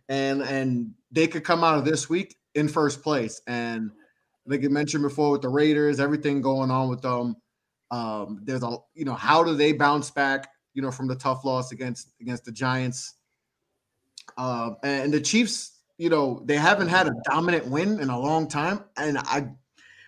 and 0.08 0.42
and 0.42 0.92
they 1.10 1.26
could 1.26 1.44
come 1.44 1.64
out 1.64 1.78
of 1.78 1.84
this 1.84 2.08
week 2.08 2.36
in 2.54 2.68
first 2.68 3.02
place. 3.02 3.40
And 3.46 3.90
like 4.46 4.62
you 4.62 4.70
mentioned 4.70 5.02
before 5.02 5.30
with 5.30 5.42
the 5.42 5.48
Raiders, 5.48 6.00
everything 6.00 6.40
going 6.40 6.70
on 6.70 6.88
with 6.88 7.02
them. 7.02 7.36
Um, 7.90 8.40
there's 8.44 8.62
a 8.62 8.76
you 8.94 9.04
know 9.04 9.14
how 9.14 9.42
do 9.42 9.54
they 9.54 9.72
bounce 9.72 10.10
back 10.10 10.48
you 10.74 10.82
know 10.82 10.90
from 10.90 11.08
the 11.08 11.16
tough 11.16 11.44
loss 11.44 11.72
against 11.72 12.12
against 12.20 12.44
the 12.44 12.52
Giants. 12.52 13.14
Um, 14.36 14.76
and 14.82 15.12
the 15.12 15.20
Chiefs, 15.20 15.78
you 15.98 16.08
know, 16.08 16.42
they 16.44 16.56
haven't 16.56 16.88
had 16.88 17.08
a 17.08 17.12
dominant 17.24 17.66
win 17.66 18.00
in 18.00 18.10
a 18.10 18.18
long 18.18 18.48
time, 18.48 18.84
and 18.96 19.18
I 19.18 19.48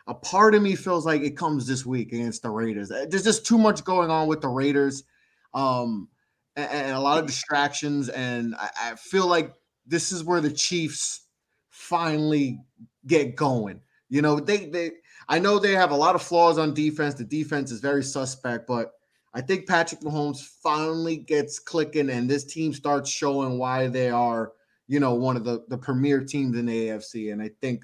a 0.07 0.14
part 0.14 0.55
of 0.55 0.62
me 0.62 0.74
feels 0.74 1.07
like 1.07 1.22
it 1.22 1.37
comes 1.37 1.66
this 1.66 1.87
week 1.87 2.12
against 2.12 2.43
the 2.43 2.51
Raiders. 2.51 2.91
Uh, 2.91 3.07
There's 3.09 3.24
just 3.24 3.47
too 3.47 3.59
much 3.59 3.85
going 3.85 4.11
on 4.11 4.28
with 4.28 4.41
the 4.41 4.49
Raiders, 4.49 5.05
um, 5.55 6.09
and, 6.57 6.70
and 6.70 6.93
a 6.93 7.01
lot 7.01 7.18
of 7.18 7.26
distractions, 7.26 8.09
and 8.09 8.55
I, 8.57 8.70
I 8.80 8.95
feel 8.97 9.26
like 9.26 9.53
this 9.87 10.12
is 10.12 10.24
where 10.24 10.41
the 10.41 10.53
Chiefs 10.53 11.22
finally 11.70 12.61
get 13.07 13.37
going. 13.37 13.80
You 14.09 14.22
know, 14.22 14.39
they 14.41 14.66
they 14.66 14.93
I 15.33 15.39
know 15.39 15.59
they 15.59 15.72
have 15.72 15.93
a 15.93 15.97
lot 15.97 16.14
of 16.14 16.20
flaws 16.20 16.59
on 16.59 16.74
defense. 16.74 17.14
The 17.14 17.24
defense 17.24 17.70
is 17.70 17.80
very 17.80 18.05
suspect, 18.05 18.66
but 18.66 18.93
I 19.33 19.41
think 19.41 19.66
Patrick 19.66 20.03
Mahomes 20.03 20.43
finally 20.62 21.16
gets 21.16 21.59
clicking 21.59 22.11
and 22.11 22.28
this 22.28 22.45
team 22.45 22.74
starts 22.74 23.09
showing 23.09 23.57
why 23.57 23.87
they 23.87 24.11
are, 24.11 24.53
you 24.89 25.01
know, 25.01 25.14
one 25.14 25.39
of 25.39 25.45
the, 25.45 25.64
the 25.68 25.78
premier 25.78 26.22
teams 26.22 26.59
in 26.59 26.66
the 26.66 26.89
AFC. 26.89 27.33
And 27.33 27.41
I 27.41 27.51
think 27.62 27.83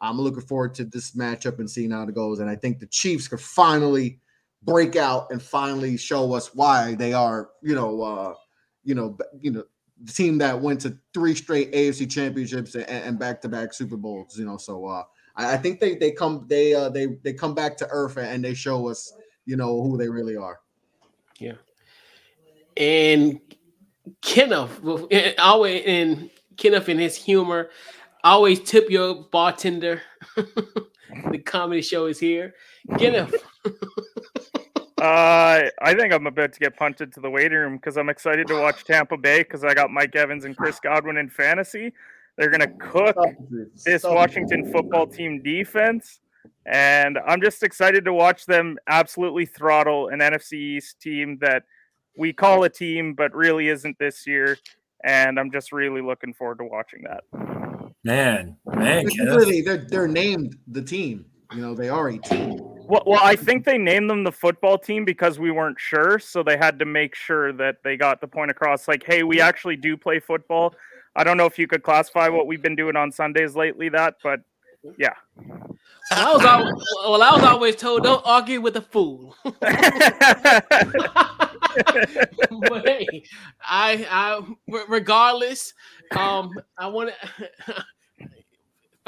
I'm 0.00 0.18
looking 0.18 0.40
forward 0.40 0.72
to 0.76 0.84
this 0.86 1.14
matchup 1.14 1.58
and 1.58 1.70
seeing 1.70 1.90
how 1.90 2.04
it 2.04 2.14
goes. 2.14 2.40
And 2.40 2.48
I 2.48 2.56
think 2.56 2.78
the 2.78 2.86
Chiefs 2.86 3.28
could 3.28 3.42
finally 3.42 4.18
break 4.62 4.96
out 4.96 5.26
and 5.30 5.42
finally 5.42 5.98
show 5.98 6.32
us 6.32 6.54
why 6.54 6.94
they 6.94 7.12
are, 7.12 7.50
you 7.62 7.74
know, 7.74 8.00
uh, 8.00 8.32
you 8.84 8.94
know, 8.94 9.18
you 9.38 9.50
know, 9.50 9.64
the 10.02 10.12
team 10.12 10.38
that 10.38 10.58
went 10.58 10.80
to 10.80 10.96
three 11.12 11.34
straight 11.34 11.74
AFC 11.74 12.10
championships 12.10 12.74
and, 12.74 12.88
and 12.88 13.18
back-to-back 13.18 13.74
Super 13.74 13.98
Bowls, 13.98 14.38
you 14.38 14.46
know. 14.46 14.56
So 14.56 14.86
uh 14.86 15.02
I, 15.36 15.54
I 15.54 15.56
think 15.56 15.80
they 15.80 15.96
they 15.96 16.10
come 16.10 16.46
they 16.48 16.74
uh 16.74 16.88
they 16.88 17.06
they 17.22 17.32
come 17.32 17.54
back 17.54 17.76
to 17.78 17.88
earth 17.90 18.16
and 18.16 18.44
they 18.44 18.54
show 18.54 18.88
us, 18.88 19.12
you 19.44 19.56
know, 19.56 19.82
who 19.82 19.96
they 19.96 20.08
really 20.08 20.36
are. 20.36 20.60
Yeah. 21.38 21.54
And 22.76 23.40
Kenneth, 24.22 24.82
will- 24.82 25.08
and 25.10 25.34
always 25.38 25.84
in 25.84 26.30
Kenneth 26.56 26.88
and 26.88 27.00
his 27.00 27.16
humor, 27.16 27.70
always 28.22 28.60
tip 28.60 28.90
your 28.90 29.24
bartender. 29.30 30.02
the 30.36 31.38
comedy 31.44 31.82
show 31.82 32.06
is 32.06 32.18
here. 32.18 32.54
Kenneth, 32.98 33.34
Uh, 34.98 35.68
I 35.82 35.94
think 35.94 36.14
I'm 36.14 36.26
about 36.26 36.54
to 36.54 36.58
get 36.58 36.74
punted 36.74 37.12
to 37.12 37.20
the 37.20 37.28
waiting 37.28 37.58
room 37.58 37.76
because 37.76 37.98
I'm 37.98 38.08
excited 38.08 38.46
to 38.46 38.58
watch 38.58 38.82
Tampa 38.84 39.18
Bay 39.18 39.40
because 39.40 39.62
I 39.62 39.74
got 39.74 39.90
Mike 39.90 40.16
Evans 40.16 40.46
and 40.46 40.56
Chris 40.56 40.80
Godwin 40.80 41.18
in 41.18 41.28
fantasy. 41.28 41.92
They're 42.36 42.50
gonna 42.50 42.72
cook 42.78 43.16
this 43.84 44.02
Washington 44.04 44.70
football 44.70 45.06
team 45.06 45.42
defense, 45.42 46.20
and 46.66 47.18
I'm 47.26 47.40
just 47.40 47.62
excited 47.62 48.04
to 48.04 48.12
watch 48.12 48.44
them 48.46 48.76
absolutely 48.88 49.46
throttle 49.46 50.08
an 50.08 50.20
NFC 50.20 50.52
East 50.54 51.00
team 51.00 51.38
that 51.40 51.64
we 52.18 52.32
call 52.32 52.64
a 52.64 52.68
team 52.68 53.14
but 53.14 53.34
really 53.34 53.68
isn't 53.68 53.98
this 53.98 54.26
year. 54.26 54.58
And 55.04 55.38
I'm 55.38 55.52
just 55.52 55.72
really 55.72 56.00
looking 56.00 56.34
forward 56.34 56.58
to 56.58 56.64
watching 56.64 57.04
that. 57.04 57.22
Man, 58.02 58.56
man, 58.66 59.06
It's 59.06 59.16
Kenneth. 59.16 59.36
really, 59.36 59.60
they're 59.62 59.86
they're 59.88 60.08
named 60.08 60.56
the 60.68 60.82
team. 60.82 61.26
You 61.54 61.60
know, 61.60 61.74
they 61.74 61.88
are 61.88 62.08
a 62.08 62.18
team. 62.18 62.58
Well, 62.88 63.02
well, 63.06 63.20
I 63.22 63.36
think 63.36 63.64
they 63.64 63.78
named 63.78 64.08
them 64.10 64.24
the 64.24 64.32
football 64.32 64.78
team 64.78 65.04
because 65.04 65.38
we 65.38 65.50
weren't 65.50 65.78
sure, 65.78 66.18
so 66.18 66.42
they 66.42 66.56
had 66.56 66.78
to 66.78 66.84
make 66.84 67.14
sure 67.14 67.52
that 67.54 67.76
they 67.82 67.96
got 67.96 68.20
the 68.20 68.28
point 68.28 68.50
across. 68.50 68.88
Like, 68.88 69.04
hey, 69.04 69.22
we 69.22 69.40
actually 69.40 69.76
do 69.76 69.96
play 69.96 70.20
football. 70.20 70.74
I 71.16 71.24
don't 71.24 71.38
know 71.38 71.46
if 71.46 71.58
you 71.58 71.66
could 71.66 71.82
classify 71.82 72.28
what 72.28 72.46
we've 72.46 72.62
been 72.62 72.76
doing 72.76 72.94
on 72.94 73.10
Sundays 73.10 73.56
lately, 73.56 73.88
that, 73.88 74.16
but 74.22 74.40
yeah. 74.98 75.14
I 76.12 76.32
was 76.32 76.44
always, 76.44 76.74
well, 77.04 77.22
I 77.22 77.34
was 77.34 77.42
always 77.42 77.74
told 77.74 78.04
don't 78.04 78.22
argue 78.24 78.60
with 78.60 78.76
a 78.76 78.82
fool. 78.82 79.34
but 79.42 79.56
hey, 82.84 83.24
I, 83.64 84.06
I, 84.08 84.40
regardless, 84.88 85.72
um, 86.14 86.50
I 86.78 86.86
want 86.86 87.10
to. 87.10 87.84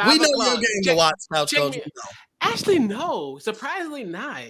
We 0.06 0.16
know 0.16 0.26
your 0.28 0.56
game 0.58 0.82
to 0.84 0.94
watch, 0.94 1.16
Couch 1.32 1.50
check 1.50 1.58
Coach. 1.58 1.74
me- 1.74 1.82
Actually, 2.40 2.78
no. 2.78 3.38
Surprisingly, 3.38 4.04
not. 4.04 4.44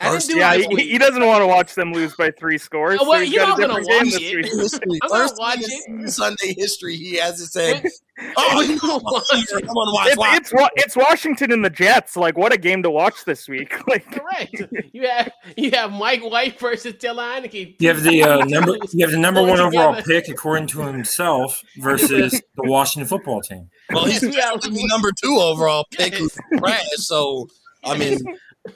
I 0.00 0.10
First- 0.10 0.28
didn't 0.28 0.36
do 0.38 0.40
yeah, 0.76 0.76
he, 0.78 0.90
he 0.92 0.98
doesn't 0.98 1.26
want 1.26 1.42
to 1.42 1.46
watch 1.48 1.74
them 1.74 1.92
lose 1.92 2.14
by 2.14 2.30
three 2.30 2.56
scores. 2.56 2.98
Oh, 3.00 3.04
so 3.04 3.10
well, 3.10 3.20
he's 3.20 3.32
you're 3.32 3.44
got 3.44 3.58
a 3.58 3.62
not 3.62 3.68
gonna 3.68 3.84
different 3.84 3.88
game 3.88 4.12
watch 4.12 4.20
this 4.22 4.22
it. 4.22 4.36
week. 4.36 4.46
History. 4.46 4.98
I'm 5.02 5.08
gonna 5.08 5.22
First 5.24 5.34
watch 5.40 5.58
it. 5.60 5.88
in 5.88 6.08
Sunday 6.08 6.54
history, 6.56 6.96
he 6.96 7.16
hasn't 7.16 7.50
said, 7.50 7.82
Wait. 7.82 7.92
"Oh, 8.36 8.60
you 8.62 8.68
I'm 8.70 8.74
know 8.76 8.78
gonna 8.80 9.02
what? 9.02 9.24
watch 9.32 9.42
it. 9.42 9.66
gonna 9.66 9.72
watch." 9.74 10.06
It's, 10.08 10.16
watch. 10.16 10.36
it's 10.38 10.52
Wa- 10.52 10.68
it's 10.76 10.96
Washington 10.96 11.50
and 11.50 11.64
the 11.64 11.70
Jets. 11.70 12.16
Like, 12.16 12.38
what 12.38 12.52
a 12.52 12.56
game 12.58 12.84
to 12.84 12.90
watch 12.92 13.24
this 13.24 13.48
week! 13.48 13.74
Like, 13.88 14.04
Correct. 14.12 14.54
You 14.92 15.08
have 15.08 15.32
you 15.56 15.70
have 15.72 15.90
Mike 15.90 16.22
White 16.22 16.60
versus 16.60 16.94
Taylor 17.00 17.24
Heinicke. 17.24 17.74
You 17.80 17.88
have 17.88 18.02
the 18.04 18.22
uh, 18.22 18.44
number. 18.44 18.76
You 18.92 19.04
have 19.04 19.10
the 19.10 19.18
number 19.18 19.42
one 19.42 19.58
overall 19.58 20.00
pick 20.02 20.28
according 20.28 20.68
to 20.68 20.82
himself 20.82 21.60
versus 21.78 22.30
the 22.54 22.68
Washington 22.70 23.08
football 23.08 23.40
team. 23.40 23.68
Well, 23.90 24.04
he's 24.04 24.22
Yeah. 24.22 24.52
the 24.62 24.86
number 24.88 25.10
two 25.10 25.38
overall 25.40 25.86
pick 25.90 26.14
who's 26.14 26.36
trash. 26.58 26.84
So, 26.98 27.48
I 27.84 27.98
mean, 27.98 28.18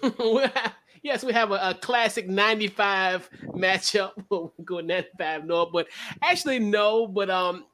We 0.02 0.40
have- 0.42 0.72
yes, 1.02 1.24
we 1.24 1.32
have 1.32 1.50
a, 1.50 1.70
a 1.70 1.74
classic 1.74 2.28
95 2.28 3.28
matchup. 3.54 4.12
We'll 4.30 4.52
go 4.64 4.80
95 4.80 5.44
no, 5.44 5.66
but 5.66 5.88
actually 6.22 6.58
no, 6.58 7.06
but 7.06 7.28
um, 7.28 7.64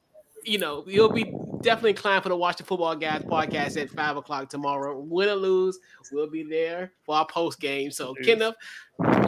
you 0.43 0.57
know, 0.57 0.83
you'll 0.87 1.11
be 1.11 1.33
definitely 1.61 1.91
inclined 1.91 2.23
for 2.23 2.29
the 2.29 2.35
Watch 2.35 2.57
the 2.57 2.63
Football 2.63 2.95
Guys 2.95 3.23
podcast 3.23 3.81
at 3.81 3.89
five 3.89 4.17
o'clock 4.17 4.49
tomorrow. 4.49 4.99
Win 4.99 5.29
or 5.29 5.35
lose, 5.35 5.79
we'll 6.11 6.29
be 6.29 6.43
there 6.43 6.91
for 7.05 7.15
our 7.15 7.25
post 7.27 7.59
game. 7.59 7.91
So, 7.91 8.13
Jeez. 8.15 8.25
Kenneth, 8.25 8.55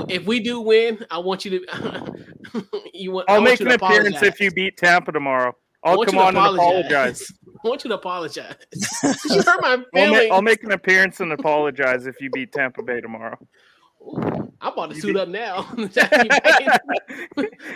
if 0.09 0.25
we 0.25 0.39
do 0.39 0.61
win, 0.61 1.05
I 1.09 1.17
want 1.19 1.45
you 1.45 1.59
to 1.59 2.13
you 2.93 3.11
want 3.11 3.29
I 3.29 3.33
I'll 3.33 3.39
want 3.39 3.51
make 3.51 3.59
you 3.59 3.69
an 3.69 3.79
to 3.79 3.85
appearance 3.85 4.21
if 4.23 4.39
you 4.39 4.51
beat 4.51 4.77
Tampa 4.77 5.11
tomorrow. 5.11 5.55
I 5.83 5.91
I'll 5.91 6.05
come 6.05 6.15
you 6.15 6.21
to 6.21 6.27
on 6.27 6.35
and 6.37 6.55
apologize. 6.55 7.31
I 7.63 7.67
want 7.67 7.83
you 7.83 7.89
to 7.89 7.95
apologize. 7.95 8.55
you 9.29 9.41
hurt 9.41 9.61
my 9.61 9.69
I'll, 9.69 9.83
feelings. 9.93 10.31
I'll 10.31 10.41
make 10.41 10.63
an 10.63 10.71
appearance 10.71 11.19
and 11.19 11.31
apologize 11.31 12.07
if 12.07 12.19
you 12.21 12.29
beat 12.29 12.51
Tampa 12.51 12.83
Bay 12.83 13.01
tomorrow. 13.01 13.37
Ooh, 14.01 14.51
I'm 14.61 14.73
about 14.73 14.89
to 14.89 14.95
You 14.95 15.01
suit 15.01 15.13
be- 15.13 15.19
up 15.19 15.27
now. 15.29 15.67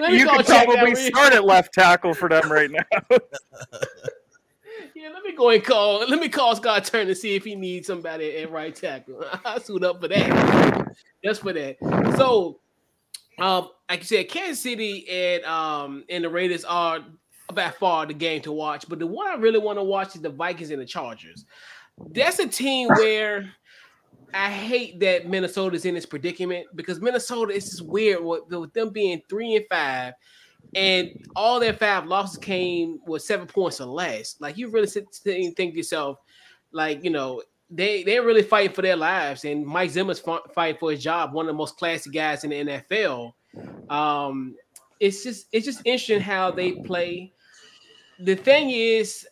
You 0.09 0.25
go 0.25 0.37
could 0.37 0.45
probably 0.45 0.95
start 0.95 1.33
at 1.33 1.45
left 1.45 1.73
tackle 1.73 2.13
for 2.13 2.29
them 2.29 2.51
right 2.51 2.69
now. 2.71 2.83
Yeah, 4.93 5.09
let 5.13 5.23
me 5.23 5.33
go 5.35 5.49
and 5.49 5.63
call. 5.63 5.99
Let 6.07 6.19
me 6.19 6.29
call 6.29 6.55
Scott 6.55 6.85
Turner 6.85 7.05
to 7.05 7.15
see 7.15 7.35
if 7.35 7.43
he 7.43 7.53
needs 7.53 7.85
somebody 7.85 8.37
at 8.37 8.49
right 8.49 8.73
tackle. 8.73 9.23
I'll 9.43 9.59
suit 9.59 9.83
up 9.83 10.01
for 10.01 10.07
that. 10.07 10.95
Just 11.23 11.41
for 11.41 11.51
that. 11.53 11.75
So, 12.17 12.59
um, 13.37 13.69
like 13.89 13.99
you 13.99 14.05
said, 14.05 14.29
Kansas 14.29 14.61
City 14.63 15.05
and 15.09 15.43
um 15.43 16.05
and 16.09 16.23
the 16.23 16.29
Raiders 16.29 16.63
are 16.63 17.01
by 17.53 17.69
far 17.71 18.05
the 18.05 18.13
game 18.13 18.41
to 18.43 18.51
watch. 18.53 18.87
But 18.87 18.99
the 18.99 19.07
one 19.07 19.27
I 19.27 19.35
really 19.35 19.59
want 19.59 19.77
to 19.77 19.83
watch 19.83 20.15
is 20.15 20.21
the 20.21 20.29
Vikings 20.29 20.71
and 20.71 20.81
the 20.81 20.85
Chargers. 20.85 21.45
That's 22.11 22.39
a 22.39 22.47
team 22.47 22.87
where 22.87 23.51
I 24.35 24.49
hate 24.49 24.99
that 24.99 25.29
Minnesota's 25.29 25.85
in 25.85 25.95
this 25.95 26.05
predicament 26.05 26.67
because 26.75 26.99
Minnesota 26.99 27.53
is 27.53 27.69
just 27.69 27.85
weird 27.85 28.21
with, 28.21 28.41
with 28.49 28.73
them 28.73 28.89
being 28.89 29.21
three 29.29 29.55
and 29.55 29.65
five, 29.69 30.13
and 30.75 31.25
all 31.37 31.57
their 31.57 31.73
five 31.73 32.05
losses 32.05 32.37
came 32.37 32.99
with 33.07 33.21
seven 33.21 33.47
points 33.47 33.79
or 33.79 33.85
less. 33.85 34.35
Like 34.41 34.57
you 34.57 34.69
really 34.69 34.87
sit, 34.87 35.05
and 35.25 35.55
think 35.55 35.71
to 35.71 35.77
yourself, 35.77 36.19
like 36.73 37.01
you 37.01 37.11
know, 37.11 37.43
they 37.69 38.03
they're 38.03 38.23
really 38.23 38.43
fighting 38.43 38.75
for 38.75 38.81
their 38.81 38.97
lives, 38.97 39.45
and 39.45 39.65
Mike 39.65 39.91
Zimmer's 39.91 40.19
fighting 40.19 40.79
for 40.79 40.91
his 40.91 41.01
job, 41.01 41.33
one 41.33 41.45
of 41.45 41.53
the 41.53 41.57
most 41.57 41.77
classy 41.77 42.09
guys 42.09 42.43
in 42.43 42.49
the 42.49 42.81
NFL. 42.81 43.31
Um, 43.89 44.55
it's 44.99 45.23
just 45.23 45.47
it's 45.53 45.65
just 45.65 45.79
interesting 45.85 46.19
how 46.19 46.51
they 46.51 46.73
play. 46.73 47.31
The 48.19 48.35
thing 48.35 48.69
is, 48.69 49.25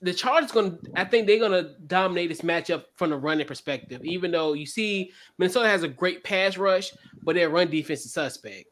the 0.00 0.14
Chargers 0.14 0.52
going 0.52 0.78
to, 0.78 0.90
I 0.94 1.04
think 1.04 1.26
they're 1.26 1.38
going 1.38 1.52
to 1.52 1.74
dominate 1.86 2.28
this 2.28 2.42
matchup 2.42 2.84
from 2.94 3.10
the 3.10 3.16
running 3.16 3.46
perspective, 3.46 4.04
even 4.04 4.30
though 4.30 4.52
you 4.52 4.66
see 4.66 5.12
Minnesota 5.38 5.68
has 5.68 5.82
a 5.82 5.88
great 5.88 6.22
pass 6.22 6.56
rush, 6.56 6.92
but 7.22 7.34
their 7.34 7.50
run 7.50 7.70
defense 7.70 8.04
is 8.04 8.12
suspect. 8.12 8.66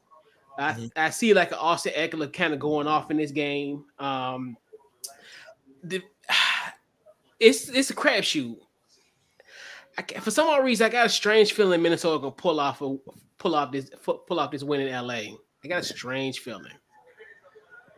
Mm-hmm. 0.58 0.86
I, 0.96 1.06
I 1.06 1.10
see 1.10 1.34
like 1.34 1.50
an 1.50 1.58
Austin 1.58 1.92
Ekeler 1.96 2.32
kind 2.32 2.54
of 2.54 2.60
going 2.60 2.86
off 2.86 3.10
in 3.10 3.16
this 3.16 3.30
game. 3.30 3.84
Um, 3.98 4.56
the, 5.82 6.02
it's 7.40 7.68
it's 7.68 7.90
a 7.90 7.94
crapshoot. 7.94 8.56
For 10.20 10.30
some 10.30 10.48
odd 10.48 10.64
reason, 10.64 10.86
I 10.86 10.90
got 10.90 11.06
a 11.06 11.10
strange 11.10 11.52
feeling 11.52 11.82
Minnesota 11.82 12.18
gonna 12.18 12.30
pull 12.30 12.60
off 12.60 12.82
a, 12.82 12.96
pull 13.38 13.54
off 13.54 13.72
this 13.72 13.90
pull 14.04 14.40
off 14.40 14.50
this 14.50 14.62
win 14.62 14.82
in 14.82 14.92
LA. 14.92 15.36
I 15.64 15.68
got 15.68 15.80
a 15.80 15.84
strange 15.84 16.40
feeling. 16.40 16.72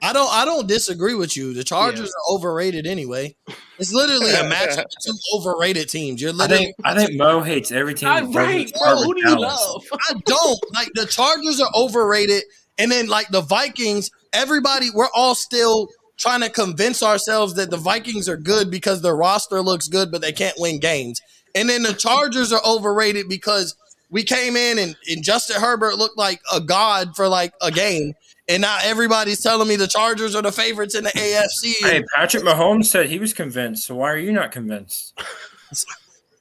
I 0.03 0.12
don't 0.12 0.32
I 0.32 0.44
don't 0.44 0.66
disagree 0.66 1.14
with 1.14 1.36
you. 1.36 1.55
The 1.55 1.64
Chargers 1.64 2.01
yeah. 2.01 2.32
are 2.32 2.36
overrated 2.36 2.86
anyway. 2.86 3.34
It's 3.78 3.92
literally 3.92 4.32
a 4.32 4.49
match 4.49 4.78
of 4.78 4.86
two 5.05 5.14
overrated 5.34 5.88
teams. 5.88 6.20
You're 6.22 6.32
literally 6.32 6.74
I 6.84 6.94
think, 6.94 7.03
I 7.03 7.07
think 7.07 7.18
Mo 7.18 7.42
hates 7.42 7.72
every 7.72 7.94
team. 7.94 8.09
I, 8.09 8.20
right, 8.22 8.72
bro. 8.78 8.96
Who 9.03 9.14
do 9.14 9.20
you 9.28 9.40
love? 9.40 9.84
I 9.92 10.14
don't. 10.24 10.59
Like 10.72 10.88
the 10.94 11.07
Chargers 11.07 11.61
are 11.61 11.70
overrated. 11.74 12.44
And 12.78 12.92
then 12.92 13.09
like 13.09 13.28
the 13.28 13.40
Vikings, 13.40 14.11
everybody, 14.32 14.88
we're 14.94 15.09
all 15.14 15.34
still 15.34 15.88
trying 16.16 16.40
to 16.40 16.51
convince 16.51 17.03
ourselves 17.03 17.55
that 17.55 17.70
the 17.70 17.76
Vikings 17.76 18.28
are 18.28 18.36
good 18.36 18.70
because 18.70 19.03
their 19.03 19.16
roster 19.16 19.61
looks 19.61 19.88
good, 19.88 20.12
but 20.12 20.20
they 20.20 20.32
can't 20.32 20.59
win 20.59 20.78
games. 20.78 21.20
And 21.55 21.68
then 21.68 21.82
the 21.82 21.92
Chargers 21.92 22.53
are 22.53 22.61
overrated 22.64 23.28
because 23.28 23.74
we 24.11 24.22
came 24.22 24.57
in 24.57 24.78
and, 24.78 24.96
and 25.09 25.24
Justin 25.24 25.61
Herbert 25.61 25.96
looked 25.96 26.18
like 26.18 26.40
a 26.53 26.61
god 26.61 27.14
for 27.16 27.28
like 27.28 27.53
a 27.61 27.70
game 27.70 28.14
and 28.49 28.62
now 28.62 28.78
everybody's 28.82 29.40
telling 29.40 29.68
me 29.68 29.76
the 29.76 29.86
Chargers 29.86 30.34
are 30.34 30.42
the 30.42 30.53
favorites 30.53 30.94
in 30.94 31.05
the 31.05 31.11
AFC. 31.11 31.74
Hey, 31.80 32.03
Patrick 32.14 32.42
Mahomes 32.42 32.86
said 32.86 33.09
he 33.09 33.18
was 33.18 33.32
convinced. 33.34 33.86
So 33.86 33.96
why 33.96 34.11
are 34.11 34.18
you 34.18 34.32
not 34.32 34.53
convinced? 34.53 35.18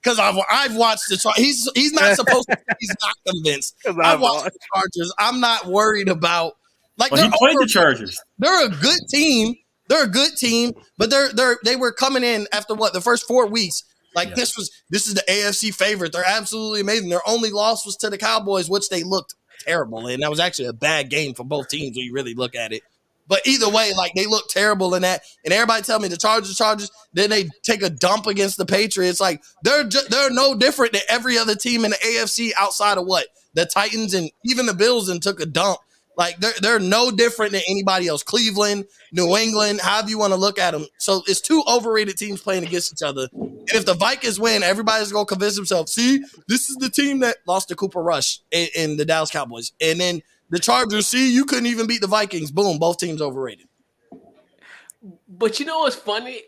Because 0.03 0.19
I've 0.19 0.37
I've 0.49 0.75
watched 0.75 1.09
the 1.09 1.17
Chargers. 1.17 1.43
He's 1.43 1.69
he's 1.75 1.91
not 1.91 2.15
supposed 2.15 2.47
to. 2.47 2.57
He's 2.79 2.95
not 3.01 3.13
convinced. 3.27 3.75
I've 3.85 4.21
watched 4.21 4.45
the 4.45 4.59
Chargers. 4.73 5.13
I'm 5.17 5.41
not 5.41 5.65
worried 5.65 6.07
about 6.07 6.53
like 6.97 7.11
well, 7.11 7.23
he 7.23 7.37
played 7.37 7.57
over, 7.57 7.65
the 7.65 7.69
Chargers. 7.69 8.17
They're 8.37 8.67
a 8.67 8.69
good 8.69 8.99
team. 9.09 9.55
They're 9.89 10.05
a 10.05 10.09
good 10.09 10.37
team, 10.37 10.73
but 10.97 11.09
they're 11.09 11.33
they're 11.33 11.57
they 11.65 11.75
were 11.75 11.91
coming 11.91 12.23
in 12.23 12.47
after 12.53 12.73
what 12.73 12.93
the 12.93 13.01
first 13.01 13.27
four 13.27 13.47
weeks. 13.47 13.83
Like 14.15 14.29
yeah. 14.29 14.35
this 14.35 14.55
was 14.55 14.71
this 14.89 15.07
is 15.07 15.15
the 15.15 15.23
AFC 15.27 15.73
favorite. 15.73 16.13
They're 16.13 16.23
absolutely 16.25 16.81
amazing. 16.81 17.09
Their 17.09 17.27
only 17.27 17.51
loss 17.51 17.85
was 17.85 17.97
to 17.97 18.09
the 18.09 18.17
Cowboys, 18.17 18.69
which 18.69 18.87
they 18.87 19.03
looked 19.03 19.35
terrible. 19.59 20.07
And 20.07 20.23
that 20.23 20.29
was 20.29 20.39
actually 20.39 20.67
a 20.67 20.73
bad 20.73 21.09
game 21.09 21.33
for 21.33 21.43
both 21.43 21.67
teams 21.67 21.95
when 21.95 22.05
you 22.05 22.13
really 22.13 22.33
look 22.33 22.55
at 22.55 22.73
it. 22.73 22.83
But 23.27 23.45
either 23.45 23.69
way, 23.69 23.93
like 23.93 24.13
they 24.15 24.25
look 24.25 24.47
terrible 24.47 24.95
in 24.95 25.01
that. 25.01 25.23
And 25.43 25.53
everybody 25.53 25.83
tell 25.83 25.99
me 25.99 26.07
the 26.07 26.17
Chargers, 26.17 26.57
Chargers, 26.57 26.91
then 27.13 27.29
they 27.29 27.49
take 27.63 27.83
a 27.83 27.89
dump 27.89 28.25
against 28.25 28.57
the 28.57 28.65
Patriots. 28.65 29.19
Like 29.19 29.43
they're 29.63 29.83
they're 29.83 30.31
no 30.31 30.55
different 30.55 30.93
than 30.93 31.01
every 31.09 31.37
other 31.37 31.55
team 31.55 31.83
in 31.83 31.91
the 31.91 31.97
AFC 31.97 32.51
outside 32.57 32.97
of 32.97 33.05
what 33.05 33.27
the 33.53 33.65
Titans 33.65 34.13
and 34.13 34.31
even 34.45 34.65
the 34.65 34.73
Bills 34.73 35.09
and 35.09 35.21
took 35.21 35.39
a 35.41 35.45
dump. 35.45 35.79
Like 36.17 36.39
they're 36.39 36.53
they're 36.61 36.79
no 36.79 37.11
different 37.11 37.51
than 37.51 37.61
anybody 37.69 38.07
else. 38.07 38.23
Cleveland, 38.23 38.85
New 39.11 39.37
England, 39.37 39.79
however 39.81 40.09
you 40.09 40.17
want 40.17 40.33
to 40.33 40.39
look 40.39 40.57
at 40.57 40.71
them. 40.71 40.87
So 40.97 41.21
it's 41.27 41.39
two 41.39 41.63
overrated 41.67 42.17
teams 42.17 42.41
playing 42.41 42.63
against 42.65 42.91
each 42.91 43.07
other. 43.07 43.27
And 43.33 43.69
if 43.73 43.85
the 43.85 43.93
Vikings 43.93 44.39
win, 44.39 44.63
everybody's 44.63 45.11
gonna 45.11 45.25
convince 45.25 45.55
themselves. 45.55 45.93
See, 45.93 46.23
this 46.47 46.69
is 46.69 46.77
the 46.77 46.89
team 46.89 47.19
that 47.19 47.37
lost 47.45 47.69
to 47.69 47.75
Cooper 47.75 48.01
Rush 48.01 48.39
in, 48.51 48.67
in 48.75 48.97
the 48.97 49.05
Dallas 49.05 49.29
Cowboys, 49.29 49.73
and 49.79 49.99
then 49.99 50.23
the 50.49 50.57
Chargers. 50.57 51.05
See, 51.05 51.31
you 51.31 51.45
couldn't 51.45 51.67
even 51.67 51.85
beat 51.85 52.01
the 52.01 52.07
Vikings. 52.07 52.51
Boom, 52.51 52.79
both 52.79 52.97
teams 52.97 53.21
overrated. 53.21 53.67
But 55.29 55.59
you 55.59 55.67
know 55.67 55.79
what's 55.79 55.95
funny? 55.95 56.41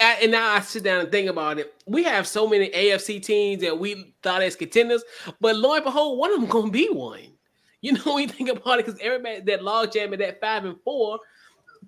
and 0.00 0.30
now 0.30 0.52
I 0.52 0.60
sit 0.60 0.84
down 0.84 1.00
and 1.00 1.10
think 1.10 1.28
about 1.28 1.58
it. 1.58 1.74
We 1.86 2.04
have 2.04 2.26
so 2.26 2.46
many 2.46 2.68
AFC 2.68 3.20
teams 3.20 3.62
that 3.62 3.76
we 3.76 4.14
thought 4.22 4.42
as 4.42 4.54
contenders, 4.54 5.02
but 5.40 5.56
lo 5.56 5.74
and 5.74 5.82
behold, 5.82 6.18
one 6.18 6.32
of 6.32 6.40
them 6.40 6.48
gonna 6.48 6.70
be 6.70 6.88
one. 6.88 7.37
You 7.80 7.92
know, 7.92 8.00
when 8.14 8.22
you 8.22 8.28
think 8.28 8.48
about 8.48 8.78
it, 8.78 8.86
because 8.86 9.00
everybody 9.00 9.40
that 9.40 9.62
log 9.62 9.92
jam 9.92 10.12
at 10.12 10.18
that 10.20 10.40
five 10.40 10.64
and 10.64 10.76
four, 10.84 11.18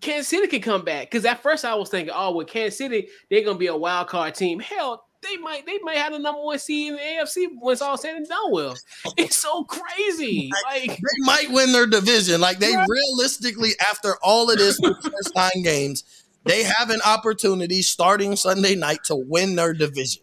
Kansas 0.00 0.28
City 0.28 0.46
can 0.46 0.62
come 0.62 0.84
back. 0.84 1.10
Because 1.10 1.24
at 1.24 1.42
first 1.42 1.64
I 1.64 1.74
was 1.74 1.88
thinking, 1.88 2.14
oh, 2.16 2.34
with 2.34 2.48
Kansas 2.48 2.78
City, 2.78 3.08
they're 3.30 3.44
gonna 3.44 3.58
be 3.58 3.66
a 3.66 3.76
wild 3.76 4.08
card 4.08 4.34
team. 4.34 4.60
Hell, 4.60 5.04
they 5.22 5.36
might 5.36 5.66
they 5.66 5.78
might 5.82 5.96
have 5.96 6.12
the 6.12 6.18
number 6.18 6.40
one 6.40 6.58
seed 6.58 6.88
in 6.92 6.96
the 6.96 7.02
AFC 7.02 7.48
when 7.58 7.72
it's 7.72 7.82
all 7.82 7.98
said 7.98 8.16
and 8.16 8.26
done 8.26 8.52
with. 8.52 8.80
It's 9.16 9.38
so 9.38 9.64
crazy. 9.64 10.50
Like 10.66 10.96
they 10.96 11.20
might 11.20 11.50
win 11.50 11.72
their 11.72 11.86
division. 11.86 12.40
Like 12.40 12.58
they 12.58 12.74
right. 12.74 12.86
realistically, 12.88 13.72
after 13.80 14.16
all 14.22 14.50
of 14.50 14.58
this 14.58 14.78
first 14.78 15.32
nine 15.36 15.62
games, 15.62 16.04
they 16.44 16.62
have 16.62 16.90
an 16.90 17.00
opportunity 17.04 17.82
starting 17.82 18.36
Sunday 18.36 18.74
night 18.74 19.04
to 19.04 19.16
win 19.16 19.56
their 19.56 19.74
division. 19.74 20.22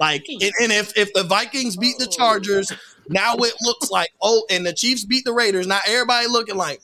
Like, 0.00 0.24
hmm. 0.28 0.42
and, 0.42 0.52
and 0.62 0.72
if 0.72 0.96
if 0.96 1.12
the 1.12 1.22
Vikings 1.22 1.76
beat 1.76 1.98
the 1.98 2.06
Chargers 2.06 2.72
now 3.08 3.34
it 3.36 3.54
looks 3.62 3.90
like, 3.90 4.10
oh, 4.22 4.44
and 4.50 4.64
the 4.64 4.72
Chiefs 4.72 5.04
beat 5.04 5.24
the 5.24 5.32
Raiders. 5.32 5.66
Now 5.66 5.80
everybody 5.86 6.26
looking 6.26 6.56
like, 6.56 6.80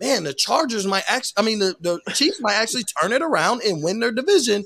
man, 0.00 0.24
the 0.24 0.34
Chargers 0.34 0.86
might 0.86 1.04
actually, 1.08 1.34
I 1.36 1.42
mean, 1.42 1.58
the, 1.58 1.76
the 1.80 2.00
Chiefs 2.12 2.40
might 2.40 2.54
actually 2.54 2.84
turn 2.84 3.12
it 3.12 3.22
around 3.22 3.62
and 3.62 3.82
win 3.82 4.00
their 4.00 4.12
division. 4.12 4.64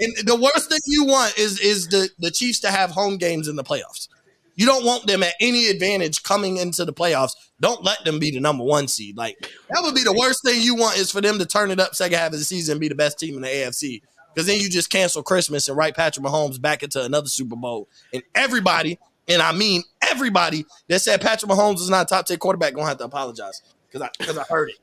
And 0.00 0.16
the 0.26 0.36
worst 0.36 0.70
thing 0.70 0.80
you 0.86 1.04
want 1.04 1.38
is 1.38 1.60
is 1.60 1.88
the, 1.88 2.08
the 2.18 2.30
Chiefs 2.30 2.60
to 2.60 2.70
have 2.70 2.90
home 2.90 3.18
games 3.18 3.48
in 3.48 3.56
the 3.56 3.64
playoffs. 3.64 4.08
You 4.56 4.66
don't 4.66 4.84
want 4.84 5.06
them 5.06 5.22
at 5.22 5.34
any 5.40 5.68
advantage 5.68 6.22
coming 6.22 6.58
into 6.58 6.84
the 6.84 6.92
playoffs. 6.92 7.32
Don't 7.60 7.82
let 7.84 8.04
them 8.04 8.18
be 8.18 8.30
the 8.30 8.40
number 8.40 8.64
one 8.64 8.88
seed. 8.88 9.16
Like 9.16 9.50
that 9.70 9.82
would 9.82 9.94
be 9.94 10.02
the 10.02 10.12
worst 10.12 10.42
thing 10.44 10.60
you 10.60 10.74
want 10.74 10.98
is 10.98 11.10
for 11.10 11.20
them 11.20 11.38
to 11.38 11.46
turn 11.46 11.70
it 11.70 11.80
up 11.80 11.94
second 11.94 12.18
half 12.18 12.32
of 12.32 12.38
the 12.38 12.44
season 12.44 12.72
and 12.72 12.80
be 12.80 12.88
the 12.88 12.94
best 12.94 13.18
team 13.18 13.36
in 13.36 13.42
the 13.42 13.48
AFC. 13.48 14.02
Because 14.34 14.46
then 14.46 14.60
you 14.60 14.68
just 14.68 14.90
cancel 14.90 15.22
Christmas 15.22 15.68
and 15.68 15.76
write 15.76 15.96
Patrick 15.96 16.24
Mahomes 16.24 16.60
back 16.60 16.82
into 16.82 17.02
another 17.02 17.28
Super 17.28 17.56
Bowl. 17.56 17.88
And 18.12 18.22
everybody 18.34 18.98
and 19.30 19.40
I 19.40 19.52
mean 19.52 19.82
everybody 20.02 20.66
that 20.88 21.00
said 21.00 21.20
Patrick 21.20 21.50
Mahomes 21.50 21.76
is 21.76 21.88
not 21.88 22.06
a 22.06 22.08
top 22.08 22.26
10 22.26 22.38
quarterback 22.38 22.74
gonna 22.74 22.88
have 22.88 22.98
to 22.98 23.04
apologize 23.04 23.62
because 23.86 24.02
I 24.02 24.10
because 24.18 24.36
I 24.36 24.44
heard 24.44 24.70
it. 24.70 24.78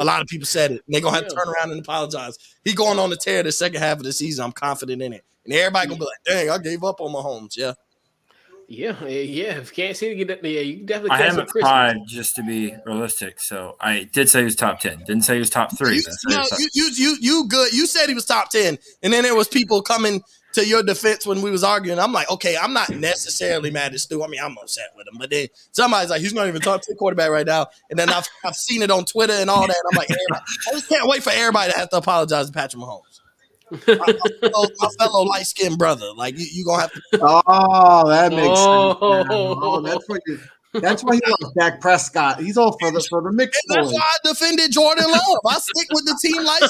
A 0.00 0.04
lot 0.04 0.20
of 0.20 0.26
people 0.26 0.46
said 0.46 0.72
it. 0.72 0.82
And 0.86 0.94
they're 0.94 1.00
gonna 1.00 1.16
have 1.16 1.28
to 1.28 1.34
turn 1.34 1.48
around 1.48 1.70
and 1.70 1.80
apologize. 1.80 2.38
He 2.64 2.74
going 2.74 2.98
on 2.98 3.10
the 3.10 3.16
tear 3.16 3.42
the 3.42 3.52
second 3.52 3.80
half 3.80 3.98
of 3.98 4.04
the 4.04 4.12
season. 4.12 4.44
I'm 4.44 4.52
confident 4.52 5.00
in 5.00 5.12
it. 5.12 5.24
And 5.44 5.54
everybody 5.54 5.88
gonna 5.88 5.98
be 5.98 6.04
like, 6.04 6.24
dang, 6.24 6.50
I 6.50 6.58
gave 6.58 6.84
up 6.84 7.00
on 7.00 7.12
Mahomes. 7.12 7.56
Yeah. 7.56 7.74
Yeah, 8.68 9.04
yeah. 9.06 9.58
If 9.58 9.74
can't 9.74 9.94
see 9.94 10.08
to 10.08 10.24
get 10.24 10.42
yeah, 10.42 10.60
you 10.60 10.86
definitely. 10.86 11.10
I 11.10 11.22
haven't 11.22 11.48
tried 11.48 11.96
just 12.06 12.36
to 12.36 12.42
be 12.42 12.74
realistic, 12.86 13.38
so 13.38 13.76
I 13.78 14.04
did 14.04 14.30
say 14.30 14.38
he 14.38 14.44
was 14.44 14.56
top 14.56 14.80
ten. 14.80 14.98
Didn't 15.00 15.22
say 15.22 15.34
he 15.34 15.40
was 15.40 15.50
top 15.50 15.76
three. 15.76 15.96
You, 15.96 16.02
no, 16.28 16.36
top 16.36 16.58
you, 16.58 16.68
you, 16.72 16.90
you, 16.96 17.16
you 17.20 17.48
good. 17.48 17.72
You 17.74 17.86
said 17.86 18.06
he 18.06 18.14
was 18.14 18.24
top 18.24 18.48
ten, 18.48 18.78
and 19.02 19.12
then 19.12 19.24
there 19.24 19.34
was 19.34 19.48
people 19.48 19.82
coming 19.82 20.22
to 20.54 20.66
your 20.66 20.82
defense 20.82 21.26
when 21.26 21.42
we 21.42 21.50
was 21.50 21.64
arguing, 21.64 21.98
I'm 21.98 22.12
like, 22.12 22.30
okay, 22.30 22.56
I'm 22.60 22.72
not 22.72 22.90
necessarily 22.90 23.70
mad 23.70 23.94
at 23.94 24.00
Stu. 24.00 24.22
I 24.22 24.28
mean, 24.28 24.40
I'm 24.42 24.56
upset 24.58 24.90
with 24.96 25.06
him, 25.08 25.14
but 25.18 25.30
then 25.30 25.48
somebody's 25.72 26.10
like, 26.10 26.20
he's 26.20 26.34
not 26.34 26.48
even 26.48 26.60
talking 26.60 26.82
to 26.82 26.92
the 26.92 26.96
quarterback 26.96 27.30
right 27.30 27.46
now. 27.46 27.66
And 27.90 27.98
then 27.98 28.10
I've, 28.10 28.28
I've 28.44 28.56
seen 28.56 28.82
it 28.82 28.90
on 28.90 29.04
Twitter 29.04 29.32
and 29.34 29.48
all 29.48 29.66
that. 29.66 29.82
I'm 29.92 29.96
like, 29.96 30.10
I 30.10 30.72
just 30.72 30.88
can't 30.88 31.08
wait 31.08 31.22
for 31.22 31.30
everybody 31.30 31.72
to 31.72 31.78
have 31.78 31.90
to 31.90 31.96
apologize 31.96 32.46
to 32.46 32.52
Patrick 32.52 32.82
Mahomes. 32.82 33.20
my, 33.88 33.96
my 33.96 34.48
fellow, 34.50 34.68
fellow 34.98 35.24
light 35.24 35.46
skinned 35.46 35.78
brother, 35.78 36.12
like 36.14 36.38
you, 36.38 36.46
you 36.52 36.64
gonna 36.64 36.82
have 36.82 36.92
to. 36.92 37.00
Oh, 37.22 38.08
that 38.08 38.30
makes 38.30 38.46
oh. 38.50 38.98
sense. 39.00 39.28
Oh, 39.30 39.80
that's 39.80 40.06
what 40.08 40.20
you. 40.26 40.38
That's 40.74 41.04
why 41.04 41.16
he 41.16 41.22
loves 41.26 41.54
Dak 41.54 41.80
Prescott. 41.80 42.40
He's 42.40 42.56
all 42.56 42.76
for 42.78 42.90
the 42.90 43.06
for 43.08 43.20
the 43.22 43.32
mix. 43.32 43.58
That's 43.68 43.92
why 43.92 44.00
I 44.00 44.28
defended 44.28 44.72
Jordan 44.72 45.10
Love. 45.10 45.38
I 45.48 45.58
stick 45.58 45.88
with 45.90 46.04
the 46.06 46.18
team 46.22 46.42
light 46.42 46.62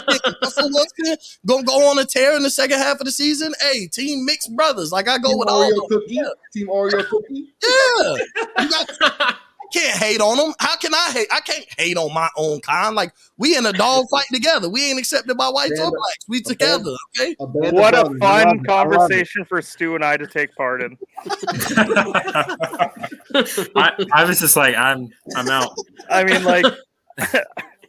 Russell 0.42 0.70
Wilson 0.70 1.16
gonna 1.46 1.62
go 1.62 1.90
on 1.90 1.98
a 1.98 2.05
tear 2.05 2.36
in 2.36 2.42
the 2.42 2.50
second 2.50 2.78
half 2.78 2.98
of 3.00 3.05
the 3.05 3.12
season. 3.12 3.55
Hey, 3.61 3.86
team 3.86 4.24
mixed 4.24 4.55
brothers. 4.57 4.90
Like 4.92 5.09
I 5.09 5.18
go 5.18 5.28
team 5.28 5.38
with 5.38 5.48
Oreo 5.48 5.88
cookie. 5.88 6.14
Yeah. 6.14 6.28
Team 6.53 6.68
Oreo 6.68 7.09
cookie. 7.09 7.53
Yeah. 7.62 9.34
You 9.72 9.80
got, 9.80 9.86
can't 9.86 9.98
hate 9.98 10.20
on 10.20 10.36
them. 10.36 10.54
How 10.58 10.76
can 10.76 10.94
I 10.94 11.10
hate? 11.12 11.28
I 11.32 11.40
can't 11.40 11.66
hate 11.78 11.96
on 11.96 12.12
my 12.12 12.28
own 12.36 12.60
kind. 12.60 12.94
Like 12.94 13.12
we 13.36 13.56
in 13.56 13.66
a 13.66 13.72
dog 13.72 14.06
fight 14.10 14.26
together. 14.32 14.68
We 14.68 14.90
ain't 14.90 14.98
accepted 14.98 15.36
by 15.36 15.48
whites 15.48 15.78
or 15.80 15.90
blacks. 15.90 16.28
We 16.28 16.42
together. 16.42 16.92
Okay. 17.18 17.34
What 17.38 17.94
a 17.94 18.14
fun 18.18 18.64
conversation 18.64 19.44
for 19.44 19.60
Stu 19.62 19.94
and 19.94 20.04
I 20.04 20.16
to 20.16 20.26
take 20.26 20.54
part 20.54 20.82
in. 20.82 20.96
I, 23.74 24.06
I 24.12 24.24
was 24.24 24.40
just 24.40 24.56
like, 24.56 24.76
I'm 24.76 25.10
I'm 25.36 25.48
out. 25.48 25.74
I 26.10 26.24
mean, 26.24 26.44
like. 26.44 26.66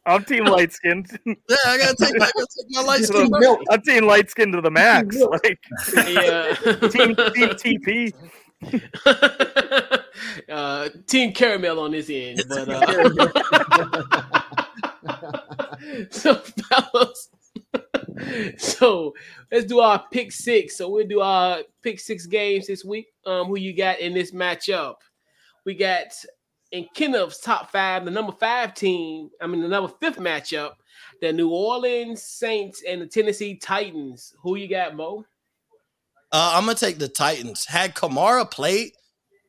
I'm 0.05 0.23
team 0.25 0.45
light 0.45 0.73
skinned. 0.73 1.07
Yeah, 1.25 1.34
I 1.65 1.77
gotta 1.77 1.95
take 1.95 2.19
my, 2.19 2.29
gotta 2.36 2.47
take 2.57 2.67
my 2.69 2.81
light 2.81 3.03
skin. 3.03 3.34
I'm 3.69 3.81
team 3.81 4.05
light 4.05 4.29
skinned 4.29 4.51
to 4.53 4.59
the 4.59 4.69
max. 4.69 5.17
Like, 5.17 5.59
yeah. 5.95 6.53
team, 6.89 7.15
team 7.15 7.49
TP. 7.55 8.13
uh, 10.49 10.89
team 11.07 11.34
caramel 11.34 11.80
on 11.80 11.91
this 11.91 12.09
end, 12.09 12.43
but 12.47 12.70
uh, 12.70 13.28
so 16.11 16.36
fellas. 16.36 17.30
so 18.57 19.14
let's 19.51 19.66
do 19.66 19.80
our 19.80 20.03
pick 20.11 20.32
six. 20.32 20.78
So 20.78 20.89
we'll 20.89 21.07
do 21.07 21.22
our 21.22 21.59
pick 21.82 21.99
six 21.99 22.26
games 22.26 22.68
this 22.68 22.86
week. 22.86 23.07
Um, 23.26 23.47
who 23.47 23.57
you 23.57 23.76
got 23.76 23.99
in 23.99 24.14
this 24.14 24.32
matchup? 24.32 24.95
We 25.66 25.76
got 25.76 26.14
in 26.72 26.88
Kenneth's 26.95 27.39
top 27.39 27.72
five, 27.72 28.03
the 28.03 28.11
number 28.11 28.34
five 28.34 28.74
team, 28.74 29.30
I 29.39 29.47
mean, 29.47 29.61
the 29.61 29.68
number 29.68 29.91
fifth 30.01 30.18
matchup, 30.18 30.72
the 31.22 31.32
New 31.32 31.49
Orleans 31.49 32.24
Saints 32.24 32.84
and 32.88 33.01
the 33.01 33.07
Tennessee 33.07 33.55
Titans. 33.55 34.34
Who 34.41 34.55
you 34.55 34.68
got, 34.68 34.95
Mo? 34.95 35.24
Uh, 36.34 36.53
I'm 36.55 36.65
gonna 36.65 36.75
take 36.75 36.97
the 36.97 37.07
Titans. 37.07 37.65
Had 37.65 37.93
Kamara 37.93 38.49
played, 38.49 38.93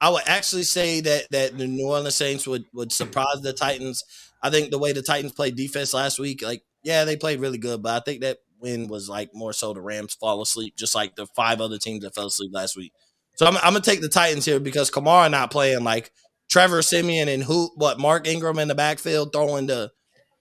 I 0.02 0.10
would 0.10 0.24
actually 0.26 0.64
say 0.64 1.00
that 1.00 1.30
that 1.30 1.56
the 1.56 1.66
New 1.66 1.88
Orleans 1.88 2.14
Saints 2.14 2.46
would 2.46 2.66
would 2.74 2.92
surprise 2.92 3.40
the 3.42 3.54
Titans. 3.54 4.04
I 4.42 4.50
think 4.50 4.70
the 4.70 4.78
way 4.78 4.92
the 4.92 5.00
Titans 5.00 5.32
played 5.32 5.56
defense 5.56 5.94
last 5.94 6.18
week, 6.18 6.42
like 6.42 6.62
yeah, 6.82 7.06
they 7.06 7.16
played 7.16 7.40
really 7.40 7.56
good, 7.56 7.82
but 7.82 7.94
I 7.94 8.04
think 8.04 8.20
that 8.20 8.38
win 8.60 8.88
was 8.88 9.08
like 9.08 9.30
more 9.34 9.54
so 9.54 9.72
the 9.72 9.80
Rams 9.80 10.12
fall 10.12 10.42
asleep, 10.42 10.76
just 10.76 10.94
like 10.94 11.16
the 11.16 11.26
five 11.34 11.62
other 11.62 11.78
teams 11.78 12.04
that 12.04 12.14
fell 12.14 12.26
asleep 12.26 12.50
last 12.52 12.76
week. 12.76 12.92
So 13.36 13.46
I'm, 13.46 13.56
I'm 13.56 13.72
gonna 13.72 13.80
take 13.80 14.02
the 14.02 14.10
Titans 14.10 14.44
here 14.44 14.60
because 14.60 14.90
Kamara 14.90 15.30
not 15.30 15.50
playing 15.50 15.84
like 15.84 16.12
Trevor 16.50 16.82
Siemian 16.82 17.28
and 17.28 17.42
who 17.42 17.70
what 17.76 17.98
Mark 17.98 18.26
Ingram 18.28 18.58
in 18.58 18.68
the 18.68 18.74
backfield 18.74 19.32
throwing 19.32 19.68
the 19.68 19.90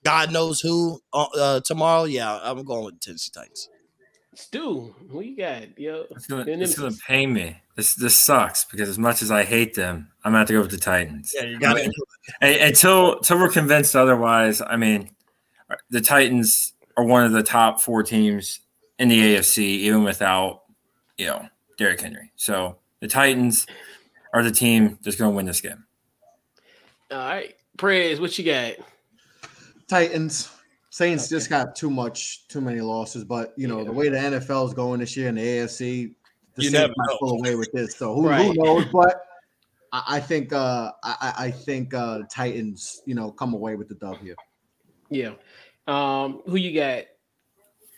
God 0.03 0.33
knows 0.33 0.59
who 0.59 0.99
uh, 1.13 1.27
uh 1.37 1.59
tomorrow. 1.61 2.03
Yeah, 2.03 2.37
I'm 2.43 2.65
going 2.65 2.83
with 2.83 2.95
the 2.95 2.99
Tennessee 2.99 3.31
Titans. 3.33 3.69
Stu, 4.35 4.93
who 5.09 5.21
you 5.21 5.37
got? 5.37 5.77
Yo, 5.77 6.05
it's 6.11 6.27
gonna, 6.27 6.45
it's 6.47 6.77
gonna 6.77 6.95
pain 7.07 7.33
me. 7.33 7.61
This 7.75 7.95
this 7.95 8.15
sucks 8.15 8.65
because 8.65 8.89
as 8.89 8.99
much 8.99 9.21
as 9.21 9.31
I 9.31 9.43
hate 9.43 9.75
them, 9.75 10.09
I'm 10.23 10.31
gonna 10.31 10.39
have 10.39 10.47
to 10.47 10.53
go 10.53 10.61
with 10.61 10.71
the 10.71 10.77
Titans. 10.77 11.33
Yeah, 11.35 11.45
you 11.45 11.59
got 11.59 11.77
it. 11.77 11.91
Until 12.41 13.17
until 13.17 13.39
we're 13.39 13.49
convinced 13.49 13.95
otherwise, 13.95 14.61
I 14.61 14.75
mean, 14.75 15.09
the 15.89 16.01
Titans 16.01 16.73
are 16.97 17.03
one 17.03 17.25
of 17.25 17.31
the 17.31 17.43
top 17.43 17.81
four 17.81 18.03
teams 18.03 18.59
in 18.99 19.09
the 19.09 19.35
AFC, 19.35 19.59
even 19.59 20.03
without 20.03 20.63
you 21.17 21.27
know 21.27 21.47
Derrick 21.77 22.01
Henry. 22.01 22.31
So 22.35 22.77
the 22.99 23.07
Titans 23.07 23.65
are 24.33 24.43
the 24.43 24.51
team 24.51 24.97
that's 25.03 25.15
going 25.15 25.31
to 25.31 25.35
win 25.35 25.45
this 25.45 25.61
game. 25.61 25.85
All 27.11 27.17
right, 27.17 27.55
praise. 27.77 28.19
what 28.19 28.37
you 28.37 28.45
got? 28.45 28.73
Titans. 29.87 30.49
Saints 30.93 31.23
okay. 31.25 31.37
just 31.37 31.49
got 31.49 31.75
too 31.75 31.89
much, 31.89 32.47
too 32.49 32.61
many 32.61 32.79
losses. 32.79 33.23
But 33.23 33.55
you 33.57 33.67
know 33.67 33.79
yeah. 33.79 33.85
the 33.85 33.91
way 33.91 34.09
the 34.09 34.17
NFL 34.17 34.67
is 34.67 34.75
going 34.75 34.99
this 34.99 35.17
year 35.17 35.27
in 35.27 35.33
the 35.33 35.41
AFC, 35.41 36.13
the 36.53 36.63
you 36.63 36.69
Saints 36.69 36.93
might 36.95 37.17
pull 37.19 37.39
away 37.39 37.55
with 37.55 37.71
this. 37.71 37.95
So 37.95 38.13
who, 38.13 38.29
right. 38.29 38.45
who 38.45 38.53
knows? 38.53 38.85
But 38.93 39.25
I, 39.91 40.03
I 40.07 40.19
think 40.19 40.53
uh, 40.53 40.91
I, 41.03 41.33
I 41.35 41.49
think 41.49 41.95
uh, 41.95 42.19
Titans, 42.29 43.01
you 43.07 43.15
know, 43.15 43.31
come 43.31 43.55
away 43.55 43.75
with 43.75 43.89
the 43.89 43.95
W. 43.95 44.35
Yeah. 45.09 45.31
Um, 45.87 46.43
who 46.45 46.57
you 46.57 46.79
got? 46.79 47.05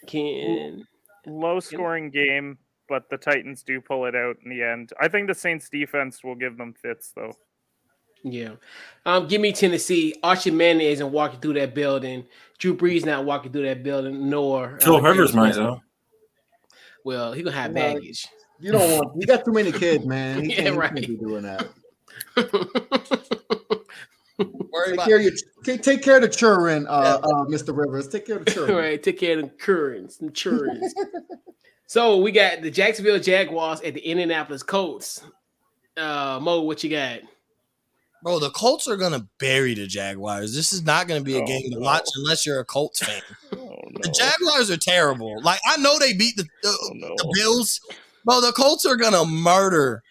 Ken. 0.07 0.87
Low 1.27 1.59
scoring 1.59 2.11
game, 2.11 2.57
but 2.87 3.09
the 3.09 3.17
Titans 3.17 3.61
do 3.63 3.81
pull 3.81 4.05
it 4.05 4.15
out 4.15 4.37
in 4.41 4.49
the 4.49 4.63
end. 4.63 4.93
I 5.01 5.09
think 5.09 5.27
the 5.27 5.35
Saints 5.35 5.67
defense 5.69 6.23
will 6.23 6.35
give 6.35 6.57
them 6.57 6.73
fits 6.81 7.11
though. 7.13 7.33
Yeah. 8.26 8.53
Um, 9.05 9.28
give 9.28 9.39
me 9.39 9.53
Tennessee. 9.53 10.15
Archie 10.23 10.49
Manning 10.49 10.88
isn't 10.88 11.11
walking 11.11 11.39
through 11.39 11.53
that 11.53 11.76
building. 11.76 12.26
Drew 12.57 12.76
Brees 12.76 13.05
not 13.05 13.23
walking 13.23 13.51
through 13.51 13.63
that 13.63 13.84
building, 13.84 14.30
nor 14.30 14.80
Phil 14.82 14.95
uh, 14.95 15.01
Rivers 15.01 15.34
might 15.34 15.53
though. 15.53 15.82
Well, 17.03 17.34
he 17.34 17.43
gonna 17.43 17.55
have 17.55 17.73
baggage. 17.73 18.28
You 18.59 18.71
don't 18.71 18.89
want 18.89 19.21
you 19.21 19.28
got 19.28 19.45
too 19.45 19.51
many 19.51 19.71
kids, 19.71 20.05
man. 20.05 20.43
He 20.43 20.49
yeah, 20.55 20.63
can't, 20.63 20.76
right. 20.76 20.97
He 20.97 21.05
can't 21.05 21.19
be 21.19 21.26
doing 21.26 21.43
that. 21.43 21.67
take, 24.38 24.99
care 24.99 25.19
your, 25.19 25.32
take, 25.63 25.84
take, 25.84 26.01
care 26.01 26.15
of 26.15 26.23
the 26.23 26.30
children, 26.30 26.88
uh, 26.88 27.19
yeah. 27.21 27.30
uh, 27.30 27.45
Mr. 27.45 27.78
Rivers. 27.78 28.07
Take 28.07 28.26
care 28.26 28.38
of 28.38 28.45
the 28.45 28.51
children. 28.53 28.78
right, 28.78 29.01
take 29.01 29.19
care 29.19 29.38
of 29.38 29.43
the 29.43 29.49
currents 29.49 30.19
and 30.21 30.34
children. 30.34 30.82
so 31.86 32.17
we 32.17 32.32
got 32.32 32.61
the 32.61 32.71
Jacksonville 32.71 33.19
Jaguars 33.19 33.82
at 33.82 33.93
the 33.93 34.01
Indianapolis 34.01 34.63
Colts. 34.63 35.23
Uh, 35.95 36.39
Mo, 36.41 36.61
what 36.61 36.84
you 36.84 36.89
got? 36.89 37.19
Bro, 38.26 38.39
the 38.39 38.49
Colts 38.49 38.88
are 38.88 38.97
gonna 38.97 39.28
bury 39.38 39.76
the 39.76 39.86
Jaguars. 39.86 40.55
This 40.55 40.73
is 40.73 40.84
not 40.84 41.07
gonna 41.07 41.21
be 41.21 41.38
a 41.38 41.43
oh, 41.43 41.45
game 41.45 41.69
to 41.69 41.80
watch 41.80 42.09
unless 42.15 42.43
you're 42.43 42.59
a 42.59 42.65
Colts 42.65 43.05
fan. 43.05 43.21
Oh, 43.53 43.78
no. 43.91 44.01
The 44.01 44.09
Jaguars 44.09 44.71
are 44.71 44.78
terrible. 44.78 45.41
Like 45.43 45.59
I 45.65 45.78
know 45.78 45.99
they 45.99 46.13
beat 46.13 46.36
the 46.36 46.43
the, 46.63 46.69
oh, 46.69 46.89
no. 46.95 47.09
the 47.09 47.34
Bills, 47.36 47.80
bro. 48.26 48.41
The 48.41 48.51
Colts 48.51 48.86
are 48.86 48.95
gonna 48.95 49.26
murder. 49.26 50.01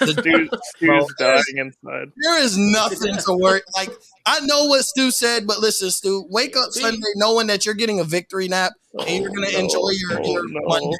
The 0.00 0.08
Stu, 0.08 0.48
Stu's 0.76 1.14
dying 1.16 1.58
inside. 1.58 2.12
There 2.22 2.42
is 2.42 2.58
nothing 2.58 3.16
to 3.16 3.38
worry. 3.38 3.60
Like 3.76 3.90
I 4.26 4.40
know 4.40 4.64
what 4.64 4.84
Stu 4.84 5.12
said, 5.12 5.46
but 5.46 5.60
listen, 5.60 5.90
Stu, 5.90 6.26
wake 6.28 6.56
up 6.56 6.72
Sunday 6.72 7.00
knowing 7.14 7.46
that 7.46 7.64
you're 7.64 7.76
getting 7.76 8.00
a 8.00 8.04
victory 8.04 8.48
nap 8.48 8.72
and 8.98 9.08
oh, 9.08 9.12
you're 9.12 9.30
gonna 9.30 9.46
oh, 9.54 9.60
enjoy 9.60 9.90
your, 9.90 10.20
oh, 10.20 10.32
your 10.32 10.42
Monday. 10.66 10.96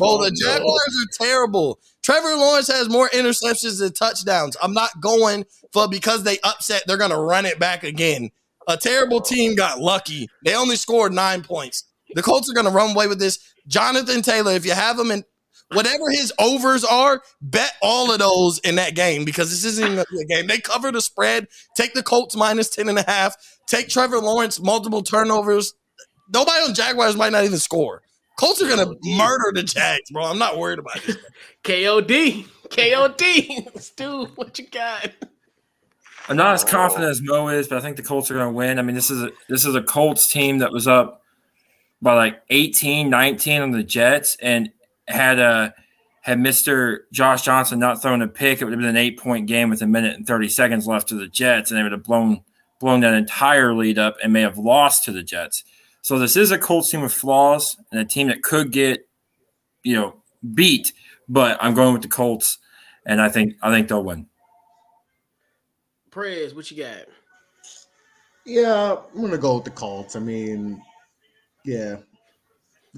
Bro, 0.00 0.08
oh, 0.08 0.24
the 0.24 0.30
Jaguars 0.30 0.96
are 1.02 1.24
terrible. 1.26 1.78
Trevor 2.02 2.34
Lawrence 2.36 2.68
has 2.68 2.88
more 2.88 3.08
interceptions 3.10 3.78
than 3.78 3.92
touchdowns. 3.92 4.56
I'm 4.62 4.72
not 4.72 5.00
going 5.00 5.44
for 5.72 5.88
because 5.88 6.24
they 6.24 6.38
upset, 6.42 6.82
they're 6.86 6.96
going 6.96 7.10
to 7.10 7.18
run 7.18 7.46
it 7.46 7.58
back 7.58 7.84
again. 7.84 8.30
A 8.68 8.76
terrible 8.76 9.20
team 9.20 9.54
got 9.54 9.78
lucky. 9.78 10.28
They 10.44 10.54
only 10.54 10.76
scored 10.76 11.12
nine 11.12 11.42
points. 11.42 11.84
The 12.14 12.22
Colts 12.22 12.50
are 12.50 12.54
going 12.54 12.66
to 12.66 12.72
run 12.72 12.90
away 12.90 13.06
with 13.06 13.18
this. 13.18 13.38
Jonathan 13.66 14.22
Taylor, 14.22 14.52
if 14.52 14.64
you 14.64 14.72
have 14.72 14.98
him 14.98 15.10
in 15.10 15.24
whatever 15.72 16.10
his 16.10 16.32
overs 16.38 16.84
are, 16.84 17.22
bet 17.40 17.72
all 17.82 18.10
of 18.12 18.18
those 18.18 18.58
in 18.60 18.76
that 18.76 18.94
game 18.94 19.24
because 19.24 19.50
this 19.50 19.64
isn't 19.64 19.86
even 19.86 19.98
a 19.98 20.24
game. 20.24 20.46
They 20.46 20.58
cover 20.58 20.90
the 20.90 21.00
spread. 21.00 21.46
Take 21.76 21.94
the 21.94 22.02
Colts 22.02 22.34
minus 22.34 22.68
10 22.70 22.88
and 22.88 22.98
a 22.98 23.04
half. 23.06 23.36
Take 23.66 23.88
Trevor 23.88 24.18
Lawrence, 24.18 24.60
multiple 24.60 25.02
turnovers. 25.02 25.74
Nobody 26.32 26.64
on 26.64 26.74
Jaguars 26.74 27.16
might 27.16 27.32
not 27.32 27.44
even 27.44 27.58
score. 27.58 28.02
Colts 28.40 28.62
are 28.62 28.68
gonna 28.68 28.94
murder 29.04 29.52
the 29.52 29.62
Jags, 29.62 30.10
bro. 30.10 30.24
I'm 30.24 30.38
not 30.38 30.56
worried 30.56 30.78
about 30.78 31.06
it. 31.06 31.18
KOD, 31.62 32.46
KOD, 32.70 33.78
Stu, 33.78 34.24
what 34.34 34.58
you 34.58 34.66
got? 34.68 35.10
I'm 36.26 36.36
not 36.36 36.54
as 36.54 36.64
confident 36.64 37.10
as 37.10 37.20
Mo 37.20 37.48
is, 37.48 37.68
but 37.68 37.76
I 37.76 37.82
think 37.82 37.98
the 37.98 38.02
Colts 38.02 38.30
are 38.30 38.34
going 38.34 38.46
to 38.46 38.52
win. 38.52 38.78
I 38.78 38.82
mean, 38.82 38.94
this 38.94 39.10
is 39.10 39.22
a 39.22 39.30
this 39.50 39.66
is 39.66 39.74
a 39.74 39.82
Colts 39.82 40.26
team 40.26 40.58
that 40.58 40.72
was 40.72 40.88
up 40.88 41.22
by 42.00 42.14
like 42.14 42.40
18, 42.48 43.10
19 43.10 43.60
on 43.60 43.72
the 43.72 43.82
Jets, 43.82 44.38
and 44.40 44.70
had 45.06 45.38
a 45.38 45.74
had 46.22 46.38
Mr. 46.38 47.00
Josh 47.12 47.42
Johnson 47.42 47.78
not 47.78 48.00
thrown 48.00 48.22
a 48.22 48.28
pick, 48.28 48.62
it 48.62 48.64
would 48.64 48.72
have 48.72 48.80
been 48.80 48.88
an 48.88 48.96
eight 48.96 49.18
point 49.18 49.48
game 49.48 49.68
with 49.68 49.82
a 49.82 49.86
minute 49.86 50.16
and 50.16 50.26
30 50.26 50.48
seconds 50.48 50.86
left 50.86 51.08
to 51.08 51.14
the 51.14 51.28
Jets, 51.28 51.70
and 51.70 51.78
they 51.78 51.82
would 51.82 51.92
have 51.92 52.04
blown 52.04 52.42
blown 52.78 53.00
that 53.00 53.12
entire 53.12 53.74
lead 53.74 53.98
up 53.98 54.16
and 54.22 54.32
may 54.32 54.40
have 54.40 54.56
lost 54.56 55.04
to 55.04 55.12
the 55.12 55.22
Jets. 55.22 55.62
So 56.02 56.18
this 56.18 56.36
is 56.36 56.50
a 56.50 56.58
Colts 56.58 56.90
team 56.90 57.02
with 57.02 57.12
flaws 57.12 57.76
and 57.90 58.00
a 58.00 58.04
team 58.04 58.28
that 58.28 58.42
could 58.42 58.72
get, 58.72 59.06
you 59.82 59.94
know, 59.94 60.22
beat. 60.54 60.92
But 61.28 61.58
I'm 61.60 61.74
going 61.74 61.92
with 61.92 62.02
the 62.02 62.08
Colts, 62.08 62.58
and 63.06 63.20
I 63.20 63.28
think 63.28 63.54
I 63.62 63.70
think 63.70 63.88
they'll 63.88 64.02
win. 64.02 64.26
Prez, 66.10 66.54
what 66.54 66.70
you 66.70 66.82
got? 66.82 67.06
Yeah, 68.44 68.96
I'm 69.14 69.20
gonna 69.20 69.38
go 69.38 69.56
with 69.56 69.64
the 69.64 69.70
Colts. 69.70 70.16
I 70.16 70.20
mean, 70.20 70.82
yeah, 71.64 71.96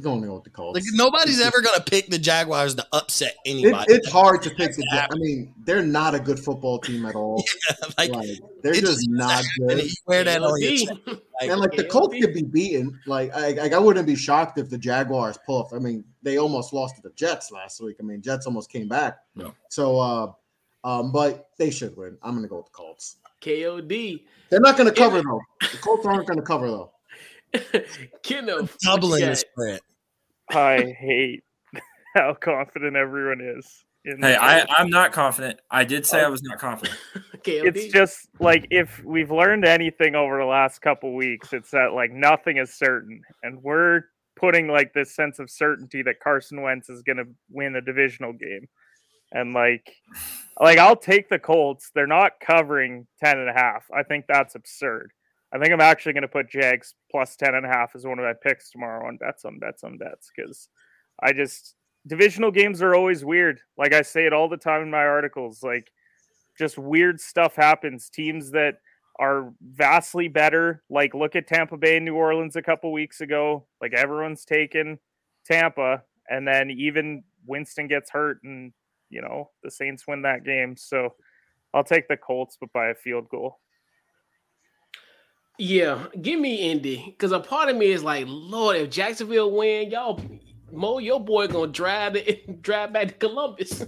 going 0.01 0.23
to 0.23 0.27
go 0.27 0.35
with 0.35 0.45
the 0.45 0.51
Colts. 0.51 0.75
Like 0.75 0.85
nobody's 0.93 1.41
ever 1.41 1.61
going 1.61 1.77
to 1.77 1.85
pick 1.85 2.09
the 2.09 2.19
Jaguars 2.19 2.75
to 2.77 2.87
upset 2.93 3.37
anybody. 3.45 3.93
It, 3.93 3.99
it's 3.99 4.11
hard 4.11 4.43
to 4.43 4.51
pick 4.51 4.75
the. 4.75 4.87
I 4.93 5.15
mean, 5.17 5.55
they're 5.65 5.83
not 5.83 6.15
a 6.15 6.21
good 6.21 6.39
football 6.39 6.79
team 6.79 7.07
at 7.07 7.15
all. 7.15 7.43
Yeah, 7.69 7.87
like, 7.99 8.11
like, 8.11 8.39
they're 8.63 8.75
just 8.75 9.09
not 9.09 9.45
good. 9.59 9.85
You 9.85 9.91
wear 10.07 10.25
that 10.25 10.43
on 10.43 10.61
your 10.61 10.95
like, 11.07 11.51
and 11.51 11.61
like 11.61 11.73
the 11.73 11.85
Colts 11.85 12.15
could 12.21 12.35
be 12.35 12.43
beaten. 12.43 12.99
Like 13.07 13.31
I, 13.35 13.69
I 13.69 13.79
wouldn't 13.79 14.07
be 14.07 14.17
shocked 14.17 14.59
if 14.59 14.69
the 14.69 14.79
Jaguars 14.79 15.39
pull 15.45 15.63
off. 15.63 15.73
I 15.73 15.79
mean, 15.79 16.05
they 16.23 16.39
almost 16.39 16.73
lost 16.73 16.97
to 16.97 17.03
the 17.03 17.11
Jets 17.11 17.53
last 17.53 17.81
week. 17.81 17.97
I 18.01 18.03
mean, 18.03 18.23
Jets 18.23 18.47
almost 18.47 18.71
came 18.71 18.89
back. 18.89 19.19
No. 19.35 19.55
So, 19.69 19.99
uh, 19.99 20.33
um, 20.85 21.13
but 21.13 21.51
they 21.59 21.71
should 21.71 21.97
win. 21.97 22.17
I'm 22.23 22.33
going 22.33 22.43
to 22.43 22.49
go 22.49 22.57
with 22.57 22.67
the 22.67 22.73
Colts. 22.73 23.17
KOD. 23.41 24.23
They're 24.51 24.61
not 24.61 24.77
going 24.77 24.89
to 24.89 24.95
cover 24.95 25.23
though. 25.23 25.41
The 25.61 25.79
Colts 25.79 26.07
aren't 26.07 26.27
going 26.27 26.39
to 26.39 26.45
cover 26.45 26.69
though. 26.69 26.93
Kiddo, 28.23 28.69
doubling 28.83 29.27
the 29.27 29.37
spread. 29.37 29.81
I 30.51 30.95
hate 30.99 31.45
how 32.15 32.35
confident 32.35 32.97
everyone 32.97 33.41
is. 33.41 33.85
Hey, 34.05 34.35
I, 34.35 34.67
I'm 34.77 34.91
not 34.91 35.13
confident. 35.13 35.61
I 35.71 35.85
did 35.85 36.05
say 36.05 36.23
I 36.23 36.29
was 36.29 36.43
not 36.43 36.59
confident. 36.59 36.99
okay, 37.37 37.61
it's 37.61 37.93
just 37.93 38.29
like 38.41 38.67
if 38.71 39.03
we've 39.05 39.31
learned 39.31 39.65
anything 39.65 40.17
over 40.17 40.39
the 40.39 40.45
last 40.45 40.81
couple 40.83 41.15
weeks, 41.15 41.53
it's 41.53 41.71
that 41.71 41.93
like 41.93 42.11
nothing 42.11 42.57
is 42.57 42.75
certain, 42.75 43.23
and 43.45 43.63
we're 43.63 44.03
putting 44.37 44.67
like 44.67 44.93
this 44.93 45.15
sense 45.15 45.39
of 45.39 45.49
certainty 45.49 46.03
that 46.03 46.19
Carson 46.19 46.63
Wentz 46.63 46.89
is 46.89 47.03
going 47.03 47.19
to 47.19 47.27
win 47.49 47.77
a 47.77 47.81
divisional 47.81 48.33
game. 48.33 48.69
And 49.31 49.55
like 49.55 49.95
like 50.61 50.79
I'll 50.79 50.97
take 50.97 51.29
the 51.29 51.39
Colts. 51.39 51.91
They're 51.95 52.07
not 52.07 52.33
covering 52.41 53.07
10 53.23 53.39
and 53.39 53.49
a 53.49 53.55
half. 53.55 53.85
I 53.95 54.03
think 54.03 54.27
that's 54.29 54.57
absurd. 54.57 55.13
I 55.53 55.59
think 55.59 55.73
I'm 55.73 55.81
actually 55.81 56.15
going 56.15 56.23
to 56.23 56.29
put 56.29 56.51
Jags 56.51 56.95
plus 57.11 57.37
10 57.37 57.55
and 57.55 57.67
a 57.67 57.69
half 57.69 57.95
as 57.95 58.07
one 58.07 58.19
of 58.19 58.25
my 58.25 58.33
picks 58.33 58.71
tomorrow 58.71 59.07
on 59.07 59.19
bets 59.19 59.45
on 59.45 59.59
bets 59.59 59.85
on 59.85 59.99
bets 59.99 60.31
cuz 60.31 60.69
I 61.21 61.33
just 61.33 61.75
divisional 62.07 62.51
games 62.51 62.81
are 62.83 62.95
always 62.95 63.25
weird. 63.25 63.61
Like 63.77 63.93
I 63.93 64.03
say 64.03 64.27
it 64.27 64.33
all 64.33 64.49
the 64.49 64.57
time 64.57 64.83
in 64.83 64.91
my 64.91 65.05
articles 65.05 65.63
like 65.63 65.91
just 66.59 66.79
weird 66.79 67.21
stuff 67.21 67.55
happens. 67.57 68.09
Teams 68.09 68.51
that 68.53 68.79
are 69.19 69.53
vastly 69.61 70.29
better. 70.29 70.83
Like 70.91 71.15
look 71.15 71.37
at 71.37 71.47
Tampa 71.47 71.77
Bay 71.77 71.97
and 71.97 72.05
New 72.05 72.15
Orleans 72.15 72.57
a 72.57 72.63
couple 72.63 72.93
weeks 72.93 73.21
ago. 73.21 73.67
Like 73.81 73.93
everyone's 73.93 74.45
taken 74.45 74.99
Tampa, 75.45 76.03
and 76.29 76.47
then 76.47 76.71
even 76.71 77.25
Winston 77.47 77.89
gets 77.89 78.11
hurt, 78.11 78.43
and 78.45 78.73
you 79.11 79.21
know 79.23 79.51
the 79.63 79.71
Saints 79.71 80.07
win 80.07 80.23
that 80.23 80.45
game. 80.45 80.77
So 80.77 81.15
I'll 81.75 81.85
take 81.85 82.09
the 82.09 82.17
Colts, 82.17 82.57
but 82.61 82.73
by 82.73 82.89
a 82.89 82.95
field 82.95 83.29
goal. 83.29 83.61
Yeah, 85.59 86.07
give 86.21 86.41
me 86.41 86.71
Indy 86.71 87.05
because 87.07 87.33
a 87.33 87.41
part 87.41 87.69
of 87.69 87.77
me 87.77 87.87
is 87.87 88.03
like, 88.03 88.25
Lord, 88.29 88.77
if 88.77 88.91
Jacksonville 88.91 89.51
win, 89.51 89.91
y'all, 89.91 90.21
Mo, 90.73 90.99
your 90.99 91.21
boy 91.21 91.47
gonna 91.47 91.71
drive 91.71 92.17
it, 92.17 92.63
drive 92.63 92.93
back 92.93 93.09
to 93.09 93.15
Columbus. 93.15 93.85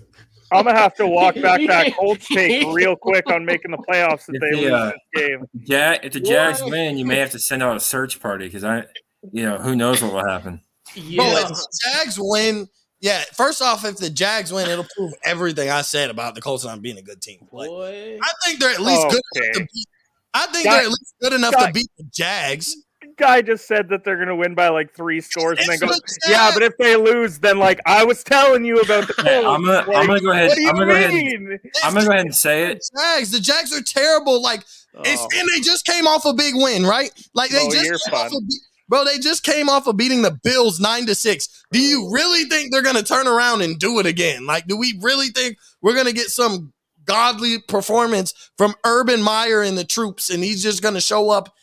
I'm 0.53 0.67
gonna 0.67 0.79
have 0.79 0.95
to 0.97 1.07
walk 1.07 1.35
back 1.37 1.61
that 1.67 1.97
Colts 1.99 2.29
take 2.29 2.67
real 2.73 2.95
quick 2.95 3.29
on 3.31 3.45
making 3.45 3.71
the 3.71 3.79
playoffs 3.79 4.29
if, 4.29 4.35
if 4.35 4.41
they 4.41 4.51
the, 4.51 4.57
lose 4.57 4.71
uh, 4.71 4.93
this 5.15 5.23
game. 5.23 5.47
Yeah, 5.65 5.99
if 6.03 6.13
the 6.13 6.21
Jags 6.21 6.61
what? 6.61 6.71
win, 6.71 6.99
you 6.99 7.07
may 7.07 7.17
have 7.17 7.31
to 7.31 7.39
send 7.39 7.63
out 7.63 7.77
a 7.77 7.81
search 7.81 8.21
party 8.21 8.47
because 8.47 8.63
I, 8.63 8.85
you 9.33 9.45
know, 9.45 9.59
who 9.59 9.75
knows 9.75 10.03
what 10.03 10.13
will 10.13 10.29
happen. 10.29 10.61
Yeah, 10.95 11.23
Bro, 11.23 11.41
if 11.41 11.49
the 11.49 11.69
Jags 11.85 12.19
win. 12.21 12.69
Yeah, 13.01 13.23
first 13.35 13.61
off, 13.61 13.85
if 13.85 13.99
the 13.99 14.09
Jags 14.09 14.51
win, 14.51 14.69
it'll 14.69 14.87
prove 14.97 15.13
everything 15.25 15.69
I 15.69 15.83
said 15.83 16.09
about 16.09 16.35
the 16.35 16.41
Colts 16.41 16.65
not 16.65 16.81
being 16.81 16.97
a 16.97 17.03
good 17.03 17.21
team. 17.21 17.47
Like, 17.53 17.69
I 17.71 18.33
think 18.45 18.61
they're 18.61 18.71
at 18.71 18.81
least 18.81 19.05
okay. 19.07 19.17
good. 19.35 19.45
Enough 19.45 19.55
to 19.57 19.61
beat, 19.75 19.89
I 20.35 20.47
think 20.47 20.65
they're 20.65 20.83
at 20.83 20.89
least 20.89 21.15
good 21.21 21.33
enough 21.33 21.57
to 21.57 21.71
beat 21.73 21.89
the 21.97 22.05
Jags 22.13 22.77
guy 23.17 23.43
just 23.43 23.67
said 23.67 23.89
that 23.89 24.05
they're 24.05 24.17
going 24.17 24.29
to 24.29 24.37
win 24.37 24.55
by 24.55 24.69
like 24.69 24.95
three 24.95 25.21
scores, 25.21 25.59
and 25.59 25.69
then 25.69 25.79
goes, 25.79 26.01
"Yeah, 26.29 26.51
but 26.53 26.63
if 26.63 26.77
they 26.79 26.97
lose, 26.97 27.39
then 27.39 27.59
like 27.59 27.81
I 27.87 28.05
was 28.05 28.23
telling 28.25 28.65
you 28.65 28.81
about 28.81 29.07
the." 29.09 29.15
Hey, 29.25 29.39
I'm 29.39 29.65
gonna, 29.65 29.87
like, 29.87 29.97
I'm 29.97 30.07
gonna 30.07 30.21
go 30.21 30.33
ahead. 30.33 30.51
I'm 30.59 30.75
gonna 30.75 30.87
go 30.87 30.93
ahead. 30.93 31.11
And, 31.11 31.61
I'm 31.83 31.95
gonna 31.95 32.07
go 32.07 32.13
ahead 32.13 32.27
and 32.27 32.35
say 32.35 32.71
it. 32.71 32.85
Jags, 32.99 33.31
the 33.31 33.41
Jags 33.41 33.73
are 33.73 33.83
terrible. 33.83 34.43
Like, 34.43 34.65
oh. 34.95 35.03
and 35.03 35.49
they 35.55 35.61
just 35.61 35.87
came 35.87 36.07
off 36.07 36.27
a 36.27 36.35
big 36.35 36.55
win, 36.55 36.85
right? 36.85 37.11
Like 37.33 37.51
they 37.51 37.67
oh, 37.67 37.71
just 37.71 38.05
came 38.05 38.15
off 38.15 38.33
a, 38.33 38.41
bro, 38.89 39.05
they 39.05 39.19
just 39.19 39.45
came 39.45 39.71
off 39.71 39.87
of 39.87 39.97
beating 39.97 40.21
the 40.21 40.39
Bills 40.43 40.79
nine 40.79 41.07
to 41.07 41.15
six. 41.15 41.65
Do 41.73 41.81
you 41.81 42.07
oh. 42.07 42.11
really 42.11 42.45
think 42.45 42.71
they're 42.71 42.83
gonna 42.83 43.03
turn 43.03 43.27
around 43.27 43.63
and 43.63 43.79
do 43.79 43.99
it 43.99 44.07
again? 44.07 44.45
Like, 44.45 44.67
do 44.67 44.77
we 44.77 44.99
really 45.01 45.29
think 45.29 45.57
we're 45.81 45.97
gonna 45.97 46.13
get 46.13 46.29
some 46.29 46.74
godly 47.05 47.59
performance 47.61 48.33
from 48.57 48.75
Urban 48.85 49.23
Meyer 49.23 49.63
and 49.63 49.77
the 49.77 49.85
troops, 49.85 50.31
and 50.31 50.43
he's 50.43 50.63
just 50.63 50.83
gonna 50.83 51.01
show 51.01 51.31
up 51.31 51.55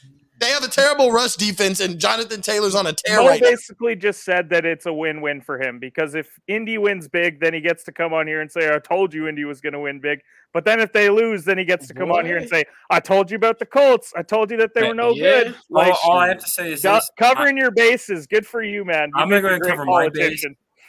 they 0.41 0.49
have 0.49 0.63
a 0.63 0.67
terrible 0.67 1.11
rush 1.11 1.35
defense, 1.35 1.79
and 1.79 1.99
Jonathan 1.99 2.41
Taylor's 2.41 2.73
on 2.73 2.87
a 2.87 2.93
tear 2.93 3.17
Mo 3.17 3.27
right 3.27 3.41
basically 3.41 3.93
now. 3.93 4.01
just 4.01 4.25
said 4.25 4.49
that 4.49 4.65
it's 4.65 4.87
a 4.87 4.93
win-win 4.93 5.39
for 5.39 5.61
him 5.61 5.77
because 5.77 6.15
if 6.15 6.27
Indy 6.47 6.79
wins 6.79 7.07
big, 7.07 7.39
then 7.39 7.53
he 7.53 7.61
gets 7.61 7.83
to 7.83 7.91
come 7.91 8.11
on 8.11 8.25
here 8.25 8.41
and 8.41 8.51
say, 8.51 8.73
"I 8.73 8.79
told 8.79 9.13
you 9.13 9.27
Indy 9.27 9.45
was 9.45 9.61
going 9.61 9.73
to 9.73 9.79
win 9.79 9.99
big." 9.99 10.21
But 10.51 10.65
then 10.65 10.79
if 10.79 10.91
they 10.91 11.09
lose, 11.09 11.45
then 11.45 11.59
he 11.59 11.63
gets 11.63 11.87
to 11.87 11.93
come 11.93 12.09
Boy. 12.09 12.17
on 12.17 12.25
here 12.25 12.37
and 12.37 12.49
say, 12.49 12.65
"I 12.89 12.99
told 12.99 13.29
you 13.29 13.35
about 13.35 13.59
the 13.59 13.67
Colts. 13.67 14.13
I 14.17 14.23
told 14.23 14.49
you 14.49 14.57
that 14.57 14.73
they 14.73 14.87
were 14.87 14.95
no 14.95 15.11
yeah. 15.11 15.43
good." 15.43 15.55
Like, 15.69 15.93
all, 16.03 16.13
all, 16.13 16.17
I 16.17 16.29
have 16.29 16.39
to 16.39 16.49
say 16.49 16.73
is 16.73 16.81
this, 16.81 17.11
covering 17.17 17.59
I, 17.59 17.61
your 17.61 17.71
bases. 17.71 18.25
Good 18.25 18.47
for 18.47 18.63
you, 18.63 18.83
man. 18.83 19.11
You 19.15 19.21
I'm 19.21 19.29
going 19.29 19.43
to 19.43 19.59
cover 19.59 19.85
my 19.85 20.09
base. 20.09 20.43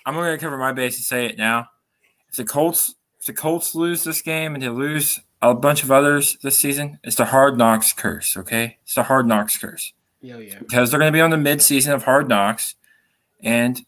I'm 0.06 0.14
going 0.14 0.32
to 0.32 0.42
cover 0.42 0.56
my 0.56 0.72
base 0.72 0.96
and 0.96 1.04
say 1.04 1.26
it 1.26 1.36
now. 1.36 1.66
If 2.30 2.36
the 2.36 2.44
Colts, 2.44 2.94
if 3.22 3.26
the 3.26 3.32
Colts 3.32 3.76
lose 3.76 4.02
this 4.02 4.20
game 4.20 4.54
and 4.54 4.62
they 4.64 4.68
lose 4.68 5.20
a 5.40 5.54
bunch 5.54 5.84
of 5.84 5.92
others 5.92 6.36
this 6.42 6.60
season. 6.60 6.98
It's 7.04 7.14
the 7.14 7.26
hard 7.26 7.56
knocks 7.56 7.92
curse, 7.92 8.36
okay? 8.36 8.78
It's 8.82 8.96
the 8.96 9.04
hard 9.04 9.28
knocks 9.28 9.56
curse. 9.56 9.92
Yeah, 10.20 10.38
yeah. 10.38 10.58
Because 10.58 10.90
they're 10.90 10.98
going 10.98 11.12
to 11.12 11.16
be 11.16 11.20
on 11.20 11.30
the 11.30 11.36
midseason 11.36 11.94
of 11.94 12.02
hard 12.02 12.28
knocks, 12.28 12.74
and 13.40 13.86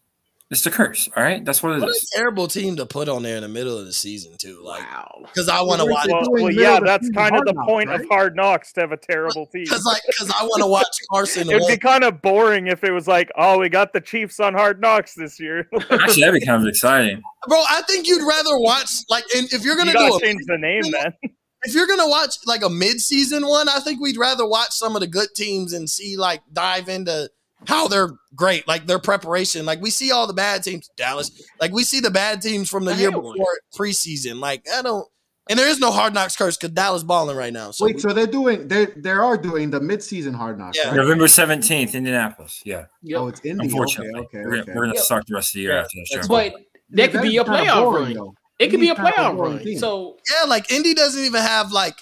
it's 0.50 0.62
the 0.62 0.70
curse. 0.70 1.08
All 1.16 1.22
right, 1.22 1.42
that's 1.42 1.62
what 1.62 1.76
it 1.76 1.80
what 1.80 1.88
is. 1.88 2.10
A 2.14 2.18
terrible 2.18 2.48
team 2.48 2.76
to 2.76 2.84
put 2.84 3.08
on 3.08 3.22
there 3.22 3.36
in 3.36 3.42
the 3.42 3.48
middle 3.48 3.78
of 3.78 3.86
the 3.86 3.92
season 3.92 4.36
too. 4.36 4.60
Like, 4.62 4.84
because 5.22 5.48
I 5.48 5.62
want 5.62 5.80
to 5.80 5.86
watch. 5.86 6.06
Well, 6.08 6.24
well 6.28 6.50
yeah, 6.50 6.80
that's 6.84 7.08
kind 7.10 7.34
of 7.34 7.44
the 7.46 7.54
knocks, 7.54 7.66
point 7.66 7.88
right? 7.88 8.00
of 8.00 8.06
hard 8.08 8.36
knocks 8.36 8.72
to 8.74 8.82
have 8.82 8.92
a 8.92 8.98
terrible 8.98 9.46
team. 9.46 9.64
Because 9.64 9.84
like, 9.86 10.02
because 10.06 10.30
I 10.30 10.44
want 10.44 10.62
to 10.62 10.68
watch 10.68 10.86
Carson. 11.10 11.50
It'd 11.50 11.66
be 11.66 11.78
kind 11.78 12.04
of 12.04 12.20
boring 12.20 12.66
if 12.66 12.84
it 12.84 12.92
was 12.92 13.08
like, 13.08 13.30
oh, 13.36 13.58
we 13.58 13.70
got 13.70 13.94
the 13.94 14.02
Chiefs 14.02 14.38
on 14.38 14.52
hard 14.52 14.80
knocks 14.80 15.14
this 15.14 15.40
year. 15.40 15.66
Actually, 15.90 16.20
that'd 16.20 16.40
be 16.40 16.44
kind 16.44 16.62
of 16.62 16.68
exciting, 16.68 17.22
bro. 17.48 17.62
I 17.68 17.82
think 17.88 18.06
you'd 18.06 18.26
rather 18.26 18.58
watch 18.58 18.90
like, 19.08 19.24
and 19.34 19.50
if 19.50 19.64
you're 19.64 19.76
gonna 19.76 19.92
you 19.92 20.10
do 20.10 20.20
change 20.20 20.42
the 20.46 20.58
name, 20.58 20.82
then 20.92 21.14
if 21.62 21.74
you're 21.74 21.86
gonna 21.86 22.08
watch 22.08 22.36
like 22.44 22.62
a 22.62 22.68
mid-season 22.68 23.46
one, 23.46 23.70
I 23.70 23.80
think 23.80 23.98
we'd 23.98 24.18
rather 24.18 24.46
watch 24.46 24.72
some 24.72 24.94
of 24.94 25.00
the 25.00 25.06
good 25.06 25.30
teams 25.34 25.72
and 25.72 25.88
see 25.88 26.18
like 26.18 26.42
dive 26.52 26.90
into 26.90 27.30
how 27.66 27.88
they're 27.88 28.10
great, 28.34 28.66
like 28.68 28.86
their 28.86 28.98
preparation. 28.98 29.66
Like 29.66 29.80
we 29.80 29.90
see 29.90 30.12
all 30.12 30.26
the 30.26 30.32
bad 30.32 30.62
teams, 30.62 30.88
Dallas. 30.96 31.30
Like 31.60 31.72
we 31.72 31.84
see 31.84 32.00
the 32.00 32.10
bad 32.10 32.42
teams 32.42 32.68
from 32.68 32.84
the 32.84 32.94
year 32.94 33.10
before 33.10 33.34
preseason. 33.76 34.40
Like 34.40 34.66
I 34.72 34.82
don't, 34.82 35.06
and 35.50 35.58
there 35.58 35.68
is 35.68 35.78
no 35.78 35.90
hard 35.90 36.14
knocks 36.14 36.36
curse 36.36 36.56
because 36.56 36.74
Dallas 36.74 37.02
balling 37.02 37.36
right 37.36 37.52
now. 37.52 37.70
So 37.70 37.84
Wait, 37.84 37.96
we, 37.96 38.00
so 38.00 38.12
they're 38.12 38.26
doing 38.26 38.68
they 38.68 38.86
they 38.96 39.10
are 39.10 39.36
doing 39.36 39.70
the 39.70 39.80
midseason 39.80 40.34
hard 40.34 40.58
knocks. 40.58 40.78
Yeah, 40.78 40.88
right? 40.88 40.96
November 40.96 41.28
seventeenth, 41.28 41.94
Indianapolis. 41.94 42.62
Yeah. 42.64 42.86
Yep. 43.02 43.20
Oh, 43.20 43.28
it's 43.28 43.40
Indy. 43.44 43.66
Unfortunately, 43.66 44.18
okay, 44.20 44.38
okay, 44.38 44.46
we're, 44.46 44.56
okay. 44.60 44.72
we're 44.74 44.82
gonna 44.82 44.94
yep. 44.94 45.04
suck 45.04 45.26
the 45.26 45.34
rest 45.34 45.50
of 45.50 45.54
the 45.54 45.60
year 45.60 45.72
yeah. 45.72 45.80
after 45.80 45.98
this. 46.16 46.28
But 46.28 46.54
that 46.90 47.10
could 47.10 47.22
be 47.22 47.30
your 47.30 47.44
playoff 47.44 47.92
run. 47.92 48.14
Though. 48.14 48.34
It 48.58 48.68
could 48.68 48.80
be 48.80 48.90
a 48.90 48.94
playoff 48.94 49.36
run. 49.38 49.58
Team. 49.58 49.78
So 49.78 50.16
yeah, 50.30 50.46
like 50.46 50.70
Indy 50.72 50.94
doesn't 50.94 51.22
even 51.22 51.42
have 51.42 51.72
like 51.72 51.96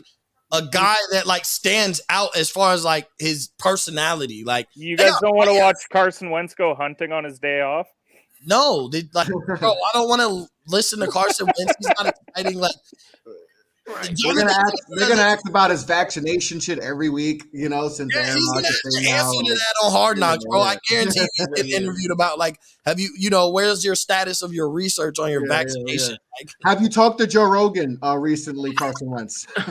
a 0.53 0.63
guy 0.63 0.97
that 1.13 1.27
like 1.27 1.45
stands 1.45 2.01
out 2.09 2.37
as 2.37 2.51
far 2.51 2.75
as 2.75 2.85
like 2.85 3.09
his 3.19 3.49
personality. 3.59 4.45
Like 4.45 4.69
you 4.75 4.97
guys 4.97 5.15
don't 5.21 5.35
want 5.35 5.51
to 5.51 5.59
watch 5.59 5.77
Carson 5.91 6.31
Wentz 6.31 6.55
go 6.55 6.75
hunting 6.75 7.11
on 7.11 7.25
his 7.25 7.39
day 7.39 7.63
off. 7.63 7.89
No, 8.45 8.89
they, 8.89 9.05
like 9.15 9.29
bro, 9.59 9.71
I 9.73 9.91
don't 9.95 10.09
want 10.09 10.21
to 10.21 10.47
listen 10.69 11.01
to 11.01 11.07
Carson 11.07 11.47
Wentz. 11.47 11.75
He's 11.79 11.91
not 11.99 12.15
exciting. 12.29 12.59
Like 12.59 12.75
Right. 13.95 14.11
They're 14.23 14.35
gonna 14.35 14.53
ask. 14.53 14.75
They're 14.89 15.09
gonna 15.09 15.23
ask 15.23 15.49
about 15.49 15.71
his 15.71 15.85
vaccination 15.85 16.61
shit 16.61 16.79
every 16.79 17.09
week. 17.09 17.45
You 17.53 17.69
know, 17.69 17.89
since 17.89 18.15
yeah, 18.15 18.23
Aaron 18.23 18.43
Rodgers 18.55 18.81
answer 18.97 19.03
now, 19.03 19.31
to 19.31 19.55
that 19.55 19.75
on 19.85 19.93
Hard 19.93 20.19
Knocks, 20.19 20.45
bro. 20.45 20.61
I 20.61 20.77
guarantee 20.89 21.27
he's 21.35 21.49
been 21.49 21.67
interviewed 21.83 22.11
about 22.13 22.39
like, 22.39 22.59
have 22.87 22.99
you, 22.99 23.11
you 23.19 23.31
know, 23.31 23.51
where's 23.51 23.85
your 23.85 23.95
status 23.95 24.43
of 24.43 24.53
your 24.53 24.69
research 24.71 25.19
on 25.19 25.31
your 25.31 25.47
yeah, 25.47 25.57
vaccination? 25.57 26.11
Yeah, 26.11 26.41
like, 26.41 26.51
have 26.65 26.83
you 26.83 26.89
talked 26.89 27.19
to 27.19 27.27
Joe 27.27 27.45
Rogan 27.45 27.99
uh, 28.03 28.17
recently, 28.19 28.73
Carson 28.73 29.11
Wentz, 29.11 29.47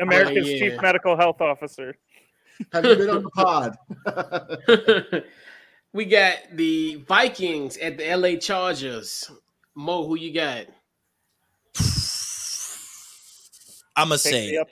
America's 0.00 0.46
chief 0.46 0.80
medical 0.80 1.16
health 1.16 1.40
officer? 1.40 1.94
Have 2.72 2.84
you 2.84 2.96
been 2.96 3.10
on 3.10 3.22
the 3.22 3.30
pod? 3.30 5.24
we 5.92 6.04
got 6.04 6.36
the 6.52 6.96
Vikings 7.06 7.76
at 7.78 7.98
the 7.98 8.16
LA 8.16 8.36
Chargers. 8.36 9.30
Mo, 9.74 10.06
who 10.06 10.16
you 10.16 10.32
got? 10.32 10.66
I'm 13.96 14.08
gonna 14.08 14.18
say 14.18 14.48
it. 14.48 14.66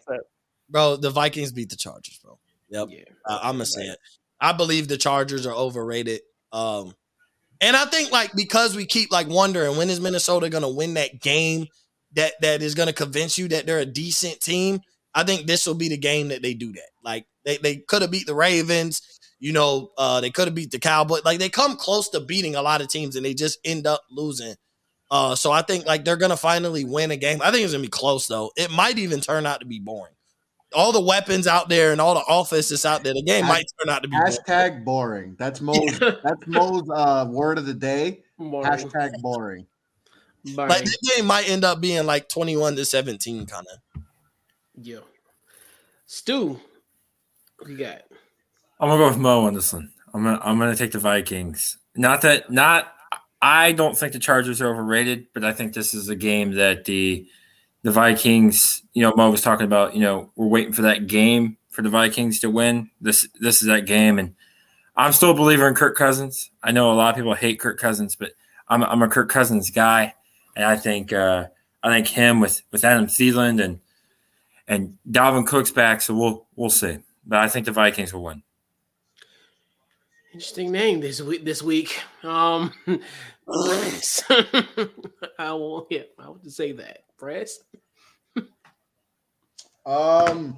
bro. 0.69 0.97
The 0.97 1.11
Vikings 1.11 1.53
beat 1.53 1.71
the 1.71 1.77
Chargers, 1.77 2.19
bro. 2.23 2.39
Yep, 2.71 2.89
yeah, 2.91 3.05
uh, 3.27 3.41
I'm 3.43 3.55
gonna 3.55 3.67
say 3.67 3.83
it. 3.83 3.99
I 4.41 4.53
believe 4.53 4.89
the 4.89 4.97
Chargers 4.97 5.47
are 5.47 5.55
overrated. 5.55 6.21
Um, 6.53 6.95
and 7.61 7.77
I 7.77 7.85
think 7.87 8.11
like 8.13 8.33
because 8.35 8.75
we 8.75 8.87
keep 8.87 9.11
like 9.13 9.29
wondering 9.29 9.77
when 9.77 9.91
is 9.91 10.01
Minnesota 10.01 10.49
gonna 10.49 10.71
win 10.71 10.95
that 10.95 11.21
game 11.21 11.67
that 12.13 12.35
that 12.41 12.63
is 12.63 12.75
gonna 12.75 12.93
convince 12.93 13.37
you 13.37 13.49
that 13.49 13.67
they're 13.67 13.79
a 13.79 13.87
decent 13.87 14.41
team. 14.41 14.81
I 15.15 15.25
think 15.25 15.47
this 15.47 15.67
will 15.67 15.75
be 15.75 15.89
the 15.89 15.99
game 15.99 16.29
that 16.29 16.43
they 16.43 16.55
do 16.55 16.73
that. 16.73 16.89
Like 17.05 17.27
they, 17.45 17.57
they 17.59 17.77
could 17.77 18.03
have 18.03 18.11
beat 18.11 18.27
the 18.27 18.35
Ravens, 18.35 19.03
you 19.41 19.53
know, 19.53 19.91
uh, 19.99 20.21
they 20.21 20.31
could 20.31 20.47
have 20.47 20.55
beat 20.55 20.71
the 20.71 20.79
Cowboys. 20.79 21.25
Like 21.25 21.39
they 21.39 21.49
come 21.49 21.77
close 21.77 22.09
to 22.11 22.21
beating 22.21 22.55
a 22.55 22.63
lot 22.63 22.81
of 22.81 22.89
teams 22.89 23.17
and 23.17 23.25
they 23.25 23.35
just 23.35 23.59
end 23.65 23.87
up 23.87 24.03
losing. 24.11 24.55
Uh, 25.11 25.35
so 25.35 25.51
I 25.51 25.63
think 25.63 25.87
like 25.87 26.05
they're 26.05 26.17
gonna 26.17 26.37
finally 26.37 26.85
win 26.85 27.11
a 27.11 27.17
game. 27.17 27.41
I 27.43 27.51
think 27.51 27.65
it's 27.65 27.73
gonna 27.73 27.83
be 27.83 27.89
close 27.89 28.27
though. 28.27 28.53
It 28.57 28.71
might 28.71 28.99
even 28.99 29.21
turn 29.21 29.45
out 29.45 29.61
to 29.61 29.67
be 29.67 29.81
boring. 29.81 30.13
All 30.73 30.93
the 30.93 31.01
weapons 31.01 31.49
out 31.49 31.69
there 31.69 31.91
and 31.91 32.01
all 32.01 32.15
the 32.15 32.25
offenses 32.29 32.87
out 32.87 33.03
there, 33.03 33.13
the 33.13 33.23
game 33.23 33.45
might 33.47 33.65
turn 33.81 33.93
out 33.93 34.05
to 34.05 34.09
be 34.09 34.17
hashtag 34.17 34.85
boring. 34.85 35.35
boring. 35.35 35.37
That's 35.37 35.61
Mo's 35.63 35.99
that's 35.99 36.47
Mo's 36.47 36.89
uh, 36.95 37.27
word 37.29 37.59
of 37.59 37.67
the 37.67 37.75
day. 37.75 38.23
Boring. 38.39 38.71
Hashtag 38.71 39.21
boring. 39.21 39.67
boring. 40.45 40.71
Like 40.71 40.85
the 40.85 41.13
game 41.17 41.27
might 41.27 41.49
end 41.49 41.65
up 41.65 41.81
being 41.81 42.07
like 42.07 42.29
twenty 42.29 42.57
one 42.57 42.77
to 42.77 42.85
seventeen, 42.85 43.47
kind 43.47 43.67
of. 43.67 44.03
Yeah. 44.81 45.01
Stu, 46.07 46.59
you 47.67 47.77
got? 47.77 48.03
I'm 48.79 48.89
gonna 48.89 48.99
go 48.99 49.09
with 49.09 49.19
Mo 49.19 49.47
on 49.47 49.55
this 49.55 49.73
one. 49.73 49.91
I'm 50.15 50.23
gonna 50.23 50.41
I'm 50.43 50.59
gonna 50.59 50.77
take 50.77 50.93
the 50.93 50.99
Vikings. 50.99 51.79
Not 51.95 52.23
that 52.23 52.51
not 52.51 52.95
I 53.43 53.73
don't 53.73 53.97
think 53.97 54.13
the 54.13 54.19
Chargers 54.19 54.61
are 54.61 54.69
overrated, 54.69 55.29
but 55.33 55.45
I 55.45 55.53
think 55.53 55.73
this 55.73 55.95
is 55.95 56.09
a 56.09 56.17
game 56.17 56.53
that 56.53 56.85
the 56.85 57.27
the 57.83 57.91
Vikings, 57.91 58.83
you 58.93 59.03
know, 59.03 59.13
Mo 59.17 59.31
was 59.31 59.41
talking 59.41 59.65
about, 59.65 59.95
you 59.95 60.03
know, 60.03 60.31
we're 60.37 60.47
waiting 60.47 60.75
for 60.75 60.83
that 60.83 61.07
game 61.07 61.57
for 61.71 61.81
the 61.81 61.89
Vikings 61.89 62.41
to 62.41 62.51
win. 62.51 62.91
This 63.01 63.27
this 63.41 63.63
is 63.63 63.69
that 63.69 63.87
game, 63.87 64.19
and 64.19 64.35
I'm 64.97 65.13
still 65.13 65.31
a 65.31 65.35
believer 65.35 65.67
in 65.67 65.75
Kirk 65.75 65.97
Cousins. 65.97 66.51
I 66.63 66.73
know 66.73 66.93
a 66.93 66.95
lot 66.95 67.11
of 67.11 67.17
people 67.17 67.35
hate 67.35 67.59
Kirk 67.59 67.79
Cousins, 67.79 68.17
but 68.17 68.33
I'm 68.69 68.85
I'm 68.85 69.03
a 69.03 69.09
Kirk 69.09 69.31
Cousins 69.31 69.71
guy, 69.71 70.15
and 70.55 70.65
I 70.65 70.77
think 70.77 71.13
uh, 71.13 71.47
I 71.83 71.91
think 71.91 72.09
him 72.09 72.41
with 72.41 72.63
with 72.71 72.85
Adam 72.85 73.07
Thielen 73.07 73.63
and 73.63 73.81
and 74.69 74.99
Dalvin 75.11 75.47
Cook's 75.47 75.71
back, 75.71 76.03
so 76.03 76.15
we'll 76.15 76.47
we'll 76.57 76.71
see. 76.71 76.99
But 77.27 77.39
I 77.39 77.49
think 77.49 77.65
the 77.65 77.73
Vikings 77.73 78.13
will 78.13 78.25
win. 78.25 78.43
Interesting 80.33 80.71
name 80.71 81.01
this 81.01 81.21
week. 81.21 81.45
This 81.45 81.61
week, 81.61 82.01
um, 82.23 82.73
press. 83.47 84.23
I 85.39 85.53
will. 85.53 85.89
Yeah, 85.91 86.03
I 86.21 86.29
want 86.29 86.45
to 86.45 86.51
say 86.53 86.71
that. 86.73 86.99
Press. 87.19 87.59
um. 89.85 90.57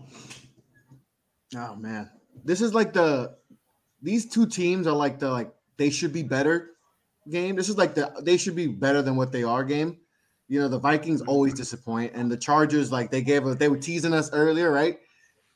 Oh 1.56 1.74
man, 1.76 2.10
this 2.44 2.60
is 2.60 2.74
like 2.74 2.92
the. 2.92 3.34
These 4.02 4.28
two 4.28 4.46
teams 4.46 4.86
are 4.86 4.96
like 4.96 5.18
the 5.18 5.30
like 5.30 5.50
they 5.78 5.88
should 5.88 6.12
be 6.12 6.22
better 6.22 6.72
game. 7.30 7.56
This 7.56 7.70
is 7.70 7.78
like 7.78 7.94
the 7.94 8.12
they 8.20 8.36
should 8.36 8.56
be 8.56 8.66
better 8.66 9.00
than 9.00 9.16
what 9.16 9.32
they 9.32 9.42
are 9.42 9.64
game. 9.64 9.96
You 10.48 10.60
know, 10.60 10.68
the 10.68 10.78
Vikings 10.78 11.22
always 11.22 11.54
disappoint, 11.54 12.12
and 12.14 12.30
the 12.30 12.36
Chargers 12.36 12.92
like 12.92 13.10
they 13.10 13.22
gave 13.22 13.46
us 13.46 13.56
they 13.56 13.68
were 13.68 13.78
teasing 13.78 14.12
us 14.12 14.30
earlier, 14.34 14.70
right? 14.70 14.98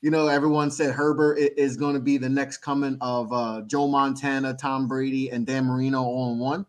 You 0.02 0.10
know, 0.10 0.28
everyone 0.28 0.70
said 0.70 0.94
Herbert 0.94 1.38
is 1.38 1.76
going 1.76 1.94
to 1.94 2.00
be 2.00 2.18
the 2.18 2.28
next 2.28 2.58
coming 2.58 2.98
of 3.00 3.32
uh, 3.32 3.62
Joe 3.66 3.88
Montana, 3.88 4.54
Tom 4.54 4.86
Brady, 4.86 5.30
and 5.30 5.46
Dan 5.46 5.64
Marino 5.64 6.02
all 6.02 6.32
in 6.32 6.38
one. 6.38 6.66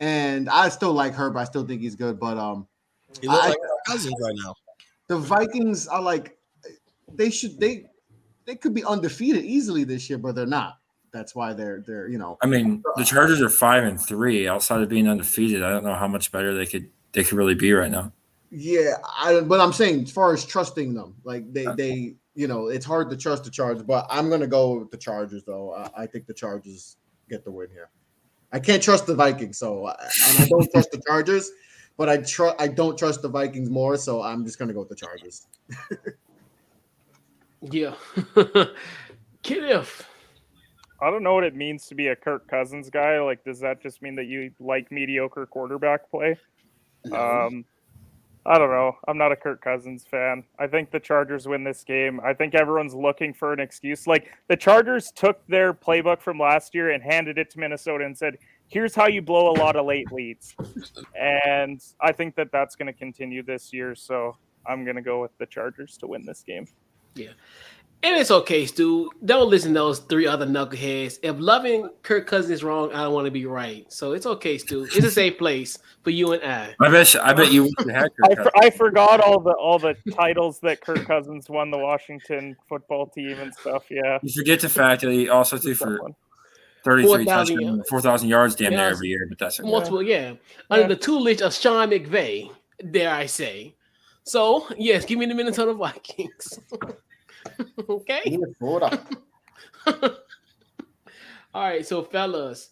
And 0.00 0.48
I 0.50 0.68
still 0.68 0.92
like 0.92 1.14
Herbert. 1.14 1.38
I 1.38 1.44
still 1.44 1.66
think 1.66 1.80
he's 1.80 1.96
good, 1.96 2.20
but 2.20 2.36
um, 2.36 2.68
he 3.20 3.28
looks 3.28 3.48
like 3.48 3.56
Cousins 3.86 4.14
right 4.20 4.34
now. 4.44 4.54
The 5.08 5.18
Vikings 5.18 5.88
are 5.88 6.02
like 6.02 6.36
they 7.14 7.30
should 7.30 7.58
they 7.58 7.86
they 8.44 8.54
could 8.54 8.74
be 8.74 8.84
undefeated 8.84 9.44
easily 9.44 9.84
this 9.84 10.10
year, 10.10 10.18
but 10.18 10.34
they're 10.34 10.46
not. 10.46 10.78
That's 11.12 11.34
why 11.34 11.54
they're 11.54 11.82
they're 11.86 12.08
you 12.08 12.18
know. 12.18 12.36
I 12.42 12.46
mean, 12.46 12.82
the 12.96 13.04
Chargers 13.04 13.40
are 13.40 13.48
five 13.48 13.84
and 13.84 14.00
three. 14.00 14.46
Outside 14.46 14.82
of 14.82 14.88
being 14.88 15.08
undefeated, 15.08 15.62
I 15.62 15.70
don't 15.70 15.84
know 15.84 15.94
how 15.94 16.08
much 16.08 16.30
better 16.30 16.54
they 16.54 16.66
could 16.66 16.90
they 17.12 17.24
could 17.24 17.38
really 17.38 17.54
be 17.54 17.72
right 17.72 17.90
now. 17.90 18.12
Yeah, 18.50 18.94
I, 19.18 19.40
but 19.40 19.60
I'm 19.60 19.72
saying 19.72 20.04
as 20.04 20.10
far 20.10 20.34
as 20.34 20.44
trusting 20.44 20.94
them, 20.94 21.14
like 21.24 21.50
they 21.52 21.66
they 21.76 22.14
you 22.36 22.46
know 22.46 22.68
it's 22.68 22.86
hard 22.86 23.10
to 23.10 23.16
trust 23.16 23.44
the 23.44 23.50
Chargers, 23.50 23.82
but 23.82 24.06
I'm 24.10 24.30
gonna 24.30 24.46
go 24.46 24.78
with 24.78 24.90
the 24.90 24.96
Chargers 24.96 25.42
though. 25.44 25.74
I, 25.74 26.02
I 26.02 26.06
think 26.06 26.26
the 26.26 26.34
Chargers 26.34 26.98
get 27.28 27.44
the 27.44 27.50
win 27.50 27.68
here. 27.70 27.90
I 28.52 28.60
can't 28.60 28.82
trust 28.82 29.06
the 29.06 29.14
Vikings, 29.14 29.58
so 29.58 29.88
and 29.88 30.38
I 30.38 30.46
don't 30.46 30.70
trust 30.70 30.92
the 30.92 31.02
Chargers, 31.08 31.50
but 31.96 32.08
I 32.08 32.18
trust 32.18 32.56
I 32.58 32.68
don't 32.68 32.96
trust 32.96 33.22
the 33.22 33.28
Vikings 33.28 33.70
more, 33.70 33.96
so 33.96 34.22
I'm 34.22 34.44
just 34.44 34.58
gonna 34.58 34.74
go 34.74 34.80
with 34.80 34.90
the 34.90 34.96
Chargers. 34.96 35.46
yeah, 37.62 37.94
Kenneth. 39.42 40.06
I 41.00 41.10
don't 41.10 41.22
know 41.22 41.34
what 41.34 41.44
it 41.44 41.54
means 41.54 41.86
to 41.88 41.94
be 41.94 42.08
a 42.08 42.16
Kirk 42.16 42.48
Cousins 42.48 42.88
guy. 42.88 43.20
Like, 43.20 43.44
does 43.44 43.60
that 43.60 43.82
just 43.82 44.00
mean 44.00 44.14
that 44.14 44.26
you 44.26 44.50
like 44.60 44.90
mediocre 44.90 45.44
quarterback 45.44 46.10
play? 46.10 46.38
No. 47.04 47.16
Um, 47.16 47.64
I 48.48 48.58
don't 48.58 48.70
know. 48.70 48.96
I'm 49.08 49.18
not 49.18 49.32
a 49.32 49.36
Kirk 49.36 49.60
Cousins 49.60 50.04
fan. 50.08 50.44
I 50.58 50.68
think 50.68 50.92
the 50.92 51.00
Chargers 51.00 51.48
win 51.48 51.64
this 51.64 51.82
game. 51.82 52.20
I 52.24 52.32
think 52.32 52.54
everyone's 52.54 52.94
looking 52.94 53.34
for 53.34 53.52
an 53.52 53.58
excuse. 53.58 54.06
Like 54.06 54.30
the 54.48 54.56
Chargers 54.56 55.10
took 55.16 55.44
their 55.48 55.74
playbook 55.74 56.20
from 56.22 56.38
last 56.38 56.74
year 56.74 56.92
and 56.92 57.02
handed 57.02 57.38
it 57.38 57.50
to 57.50 57.58
Minnesota 57.58 58.04
and 58.04 58.16
said, 58.16 58.38
"Here's 58.68 58.94
how 58.94 59.08
you 59.08 59.20
blow 59.20 59.50
a 59.50 59.56
lot 59.58 59.74
of 59.74 59.84
late 59.84 60.12
leads." 60.12 60.54
And 61.20 61.80
I 62.00 62.12
think 62.12 62.36
that 62.36 62.52
that's 62.52 62.76
going 62.76 62.86
to 62.86 62.92
continue 62.92 63.42
this 63.42 63.72
year. 63.72 63.96
So 63.96 64.36
I'm 64.64 64.84
going 64.84 64.96
to 64.96 65.02
go 65.02 65.20
with 65.20 65.36
the 65.38 65.46
Chargers 65.46 65.96
to 65.98 66.06
win 66.06 66.24
this 66.24 66.42
game. 66.42 66.68
Yeah. 67.16 67.32
And 68.02 68.16
it's 68.20 68.30
okay, 68.30 68.66
Stu. 68.66 69.10
Don't 69.24 69.50
listen 69.50 69.72
to 69.74 69.80
those 69.80 69.98
three 70.00 70.26
other 70.26 70.46
knuckleheads. 70.46 71.18
If 71.22 71.36
loving 71.38 71.88
Kirk 72.02 72.26
Cousins 72.26 72.52
is 72.52 72.62
wrong, 72.62 72.92
I 72.92 73.02
don't 73.02 73.14
want 73.14 73.24
to 73.24 73.30
be 73.30 73.46
right. 73.46 73.90
So 73.92 74.12
it's 74.12 74.26
okay, 74.26 74.58
Stu. 74.58 74.84
It's 74.84 75.04
a 75.04 75.10
safe 75.10 75.38
place 75.38 75.78
for 76.04 76.10
you 76.10 76.32
and 76.32 76.42
I. 76.44 76.74
I 76.80 76.90
bet. 76.90 77.16
I 77.16 77.32
bet 77.32 77.50
you 77.50 77.70
had 77.90 78.10
I, 78.22 78.34
for, 78.34 78.50
I 78.58 78.70
forgot 78.70 79.20
all 79.20 79.40
the 79.40 79.52
all 79.52 79.78
the 79.78 79.96
titles 80.12 80.60
that 80.60 80.82
Kirk 80.82 81.04
Cousins 81.06 81.48
won 81.48 81.70
the 81.70 81.78
Washington 81.78 82.56
football 82.68 83.06
team 83.06 83.38
and 83.40 83.52
stuff. 83.54 83.84
Yeah. 83.90 84.18
You 84.22 84.32
forget 84.32 84.60
the 84.60 84.68
fact 84.68 85.02
that 85.02 85.10
he 85.10 85.28
also 85.28 85.58
threw 85.58 85.74
for 85.74 85.98
33 86.86 87.24
touchdowns, 87.24 87.88
4,000 87.88 88.28
yards 88.28 88.54
damn 88.54 88.70
near 88.70 88.88
every 88.88 89.08
year, 89.08 89.26
but 89.28 89.38
that's 89.38 89.58
okay. 89.58 89.68
multiple, 89.68 90.00
yeah. 90.00 90.34
Under 90.70 90.82
yeah. 90.82 90.88
the 90.88 90.96
tutelage 90.96 91.42
of 91.42 91.52
Sean 91.52 91.90
McVay, 91.90 92.48
dare 92.92 93.12
I 93.12 93.26
say. 93.26 93.74
So, 94.22 94.68
yes, 94.78 95.04
give 95.04 95.18
me 95.18 95.26
the 95.26 95.34
Minnesota 95.34 95.74
Vikings. 95.74 96.60
okay. 97.88 98.38
All 101.54 101.62
right, 101.62 101.86
so 101.86 102.02
fellas, 102.02 102.70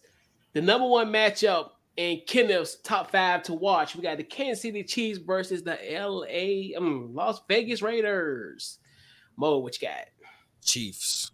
the 0.53 0.61
number 0.61 0.87
one 0.87 1.11
matchup 1.11 1.69
in 1.97 2.21
Kenneth's 2.27 2.75
top 2.81 3.11
five 3.11 3.43
to 3.43 3.53
watch, 3.53 3.95
we 3.95 4.03
got 4.03 4.17
the 4.17 4.23
Kansas 4.23 4.61
City 4.61 4.83
Chiefs 4.83 5.19
versus 5.19 5.63
the 5.63 5.77
LA 5.91 6.77
um, 6.77 7.13
Las 7.13 7.41
Vegas 7.47 7.81
Raiders. 7.81 8.79
Mo, 9.37 9.57
what 9.57 9.81
you 9.81 9.87
got? 9.87 10.05
Chiefs. 10.63 11.31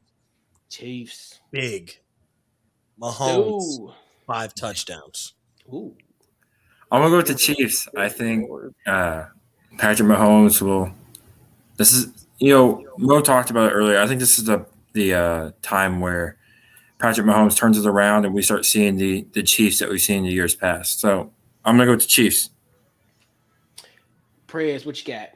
Chiefs. 0.70 1.40
Big. 1.52 2.00
Mahomes. 3.00 3.80
Ooh. 3.80 3.94
Five 4.26 4.54
touchdowns. 4.56 5.34
Ooh. 5.74 5.96
I'm 6.92 7.02
gonna 7.02 7.10
go 7.10 7.18
with 7.18 7.28
the 7.28 7.36
Chiefs. 7.36 7.88
I 7.98 8.10
think 8.10 8.50
uh, 8.86 9.26
Patrick 9.78 10.10
Mahomes 10.10 10.62
will. 10.62 10.92
This 11.82 11.94
is 11.94 12.28
you 12.38 12.54
know, 12.54 12.86
Mo 13.00 13.22
talked 13.22 13.50
about 13.50 13.72
it 13.72 13.74
earlier. 13.74 14.00
I 14.00 14.06
think 14.06 14.20
this 14.20 14.38
is 14.38 14.46
the 14.46 14.68
the 14.94 15.16
uh, 15.16 15.52
time 15.64 16.00
where 16.00 16.38
Patrick 17.00 17.26
Mahomes 17.26 17.56
turns 17.56 17.76
it 17.76 17.88
around 17.88 18.24
and 18.24 18.36
we 18.36 18.44
start 18.44 18.66
seeing 18.66 18.98
the 18.98 19.26
the 19.34 19.42
Chiefs 19.42 19.80
that 19.80 19.90
we've 19.90 20.00
seen 20.00 20.20
in 20.20 20.24
the 20.26 20.32
years 20.32 20.54
past. 20.54 21.00
So 21.00 21.32
I'm 21.66 21.78
gonna 21.78 21.86
go 21.86 21.94
with 21.94 22.02
the 22.02 22.08
Chiefs. 22.08 22.52
Prayers, 24.46 24.86
what 24.86 25.00
you 25.00 25.12
got? 25.12 25.30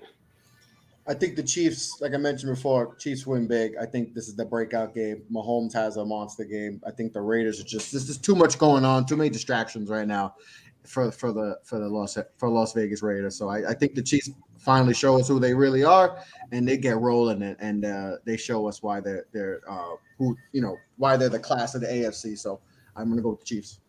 I 1.07 1.15
think 1.15 1.35
the 1.35 1.41
Chiefs, 1.41 1.99
like 1.99 2.13
I 2.13 2.17
mentioned 2.17 2.53
before, 2.53 2.93
Chiefs 2.97 3.25
win 3.25 3.47
big. 3.47 3.73
I 3.81 3.87
think 3.87 4.13
this 4.13 4.27
is 4.27 4.35
the 4.35 4.45
breakout 4.45 4.93
game. 4.93 5.23
Mahomes 5.31 5.73
has 5.73 5.97
a 5.97 6.05
monster 6.05 6.43
game. 6.43 6.79
I 6.85 6.91
think 6.91 7.11
the 7.11 7.21
Raiders 7.21 7.59
are 7.59 7.63
just 7.63 7.91
this 7.91 8.07
is 8.07 8.19
too 8.19 8.35
much 8.35 8.59
going 8.59 8.85
on, 8.85 9.07
too 9.07 9.17
many 9.17 9.31
distractions 9.31 9.89
right 9.89 10.07
now 10.07 10.35
for 10.83 11.11
for 11.11 11.31
the 11.31 11.57
for 11.63 11.79
the 11.79 11.87
Las 11.89 12.19
for 12.37 12.49
Las 12.49 12.73
Vegas 12.73 13.01
Raiders. 13.01 13.35
So 13.35 13.49
I, 13.49 13.71
I 13.71 13.73
think 13.73 13.95
the 13.95 14.03
Chiefs 14.03 14.29
finally 14.65 14.95
show 14.95 15.19
us 15.19 15.27
who 15.27 15.39
they 15.39 15.53
really 15.53 15.83
are, 15.83 16.17
and 16.51 16.67
they 16.67 16.75
get 16.75 16.97
rolling 16.97 17.43
and, 17.43 17.55
and 17.59 17.85
uh, 17.85 18.17
they 18.25 18.35
show 18.35 18.67
us 18.67 18.81
why 18.81 18.99
they're 18.99 19.25
they're 19.31 19.61
uh, 19.69 19.95
who 20.17 20.35
you 20.51 20.61
know 20.61 20.75
why 20.97 21.15
they're 21.15 21.29
the 21.29 21.39
class 21.39 21.75
of 21.75 21.81
the 21.81 21.87
AFC. 21.87 22.37
So 22.37 22.59
I'm 22.95 23.09
gonna 23.09 23.21
go 23.21 23.29
with 23.29 23.39
the 23.39 23.45
Chiefs. 23.45 23.79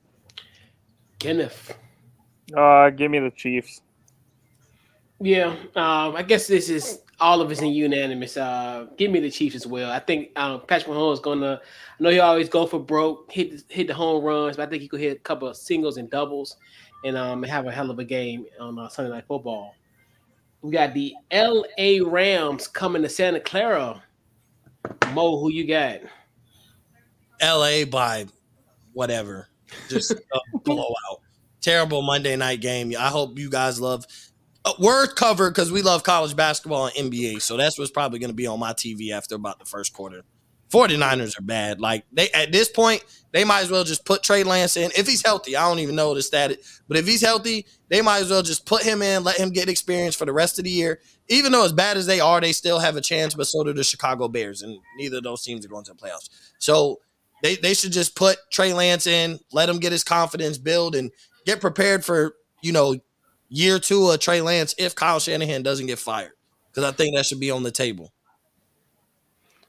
Kenneth, 1.18 1.76
uh, 2.54 2.90
give 2.90 3.10
me 3.10 3.18
the 3.18 3.30
Chiefs. 3.30 3.80
Yeah, 5.18 5.56
um, 5.74 6.14
I 6.14 6.22
guess 6.22 6.46
this 6.46 6.68
is 6.68 7.00
all 7.18 7.40
of 7.40 7.50
us 7.50 7.62
in 7.62 7.68
unanimous. 7.68 8.36
Uh, 8.36 8.86
give 8.98 9.10
me 9.10 9.18
the 9.18 9.30
Chiefs 9.30 9.56
as 9.56 9.66
well. 9.66 9.90
I 9.90 9.98
think 9.98 10.38
um, 10.38 10.60
Patrick 10.68 10.94
Mahomes 10.94 11.14
is 11.14 11.20
gonna. 11.20 11.60
I 11.98 12.02
know 12.02 12.10
he 12.10 12.20
always 12.20 12.50
go 12.50 12.66
for 12.66 12.78
broke, 12.78 13.32
hit 13.32 13.64
hit 13.68 13.86
the 13.86 13.94
home 13.94 14.22
runs, 14.22 14.56
but 14.56 14.68
I 14.68 14.70
think 14.70 14.82
he 14.82 14.88
could 14.88 15.00
hit 15.00 15.16
a 15.16 15.20
couple 15.20 15.48
of 15.48 15.56
singles 15.56 15.96
and 15.96 16.10
doubles, 16.10 16.58
and 17.04 17.16
um, 17.16 17.42
have 17.44 17.66
a 17.66 17.72
hell 17.72 17.90
of 17.90 17.98
a 17.98 18.04
game 18.04 18.44
on 18.60 18.78
uh, 18.78 18.88
Sunday 18.88 19.10
Night 19.10 19.24
Football. 19.26 19.74
We 20.66 20.72
got 20.72 20.94
the 20.94 21.14
L.A. 21.30 22.00
Rams 22.00 22.66
coming 22.66 23.02
to 23.02 23.08
Santa 23.08 23.38
Clara. 23.38 24.02
Mo, 25.12 25.38
who 25.38 25.48
you 25.48 25.64
got? 25.64 26.00
L.A. 27.40 27.84
by 27.84 28.26
whatever, 28.92 29.46
just 29.88 30.10
a 30.10 30.58
blowout. 30.64 31.20
Terrible 31.60 32.02
Monday 32.02 32.34
night 32.34 32.60
game. 32.60 32.92
I 32.98 33.10
hope 33.10 33.38
you 33.38 33.48
guys 33.48 33.80
love. 33.80 34.06
Uh, 34.64 34.72
we're 34.80 35.06
covered 35.06 35.50
because 35.50 35.70
we 35.70 35.82
love 35.82 36.02
college 36.02 36.34
basketball 36.34 36.86
and 36.86 37.12
NBA, 37.12 37.42
so 37.42 37.56
that's 37.56 37.78
what's 37.78 37.92
probably 37.92 38.18
going 38.18 38.30
to 38.30 38.34
be 38.34 38.48
on 38.48 38.58
my 38.58 38.72
TV 38.72 39.12
after 39.12 39.36
about 39.36 39.60
the 39.60 39.66
first 39.66 39.92
quarter. 39.92 40.22
49ers 40.70 41.38
are 41.38 41.42
bad. 41.42 41.80
Like 41.80 42.04
they 42.12 42.30
at 42.30 42.52
this 42.52 42.68
point, 42.68 43.04
they 43.32 43.44
might 43.44 43.62
as 43.62 43.70
well 43.70 43.84
just 43.84 44.04
put 44.04 44.22
Trey 44.22 44.42
Lance 44.42 44.76
in. 44.76 44.90
If 44.96 45.06
he's 45.06 45.24
healthy, 45.24 45.56
I 45.56 45.68
don't 45.68 45.78
even 45.78 45.94
know 45.94 46.14
the 46.14 46.22
status, 46.22 46.80
but 46.88 46.96
if 46.96 47.06
he's 47.06 47.20
healthy, 47.20 47.66
they 47.88 48.02
might 48.02 48.22
as 48.22 48.30
well 48.30 48.42
just 48.42 48.66
put 48.66 48.82
him 48.82 49.02
in, 49.02 49.24
let 49.24 49.38
him 49.38 49.50
get 49.50 49.68
experience 49.68 50.16
for 50.16 50.24
the 50.24 50.32
rest 50.32 50.58
of 50.58 50.64
the 50.64 50.70
year. 50.70 51.00
Even 51.28 51.52
though 51.52 51.64
as 51.64 51.72
bad 51.72 51.96
as 51.96 52.06
they 52.06 52.20
are, 52.20 52.40
they 52.40 52.52
still 52.52 52.78
have 52.78 52.96
a 52.96 53.00
chance, 53.00 53.34
but 53.34 53.46
so 53.46 53.64
do 53.64 53.72
the 53.72 53.84
Chicago 53.84 54.28
Bears, 54.28 54.62
and 54.62 54.78
neither 54.96 55.18
of 55.18 55.24
those 55.24 55.42
teams 55.42 55.64
are 55.64 55.68
going 55.68 55.84
to 55.84 55.92
the 55.92 55.98
playoffs. 55.98 56.30
So 56.58 57.00
they, 57.42 57.56
they 57.56 57.74
should 57.74 57.92
just 57.92 58.14
put 58.14 58.38
Trey 58.50 58.72
Lance 58.72 59.06
in, 59.06 59.38
let 59.52 59.68
him 59.68 59.78
get 59.78 59.92
his 59.92 60.04
confidence 60.04 60.56
build 60.58 60.94
and 60.94 61.10
get 61.44 61.60
prepared 61.60 62.04
for, 62.04 62.34
you 62.62 62.72
know, 62.72 62.96
year 63.48 63.78
two 63.78 64.10
of 64.10 64.18
Trey 64.20 64.40
Lance 64.40 64.74
if 64.78 64.94
Kyle 64.94 65.20
Shanahan 65.20 65.62
doesn't 65.62 65.86
get 65.86 65.98
fired. 65.98 66.32
Because 66.70 66.90
I 66.90 66.94
think 66.94 67.16
that 67.16 67.26
should 67.26 67.40
be 67.40 67.50
on 67.50 67.62
the 67.62 67.70
table. 67.70 68.12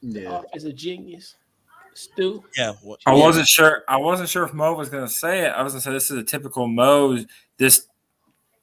Yeah. 0.08 0.42
is 0.54 0.64
a 0.66 0.74
genius. 0.74 1.36
Stu. 1.94 2.44
Yeah, 2.56 2.74
what, 2.84 3.00
I 3.08 3.16
yeah. 3.16 3.24
wasn't 3.24 3.48
sure. 3.48 3.84
I 3.88 3.98
wasn't 3.98 4.30
sure 4.30 4.44
if 4.44 4.54
Mo 4.54 4.74
was 4.74 4.90
going 4.90 5.06
to 5.06 5.12
say 5.12 5.46
it. 5.46 5.50
I 5.50 5.64
was 5.64 5.74
going 5.74 5.82
to 5.82 5.90
say 5.90 5.92
this 5.92 6.12
is 6.12 6.18
a 6.18 6.24
typical 6.24 6.68
Mo. 6.68 7.18
This 7.58 7.88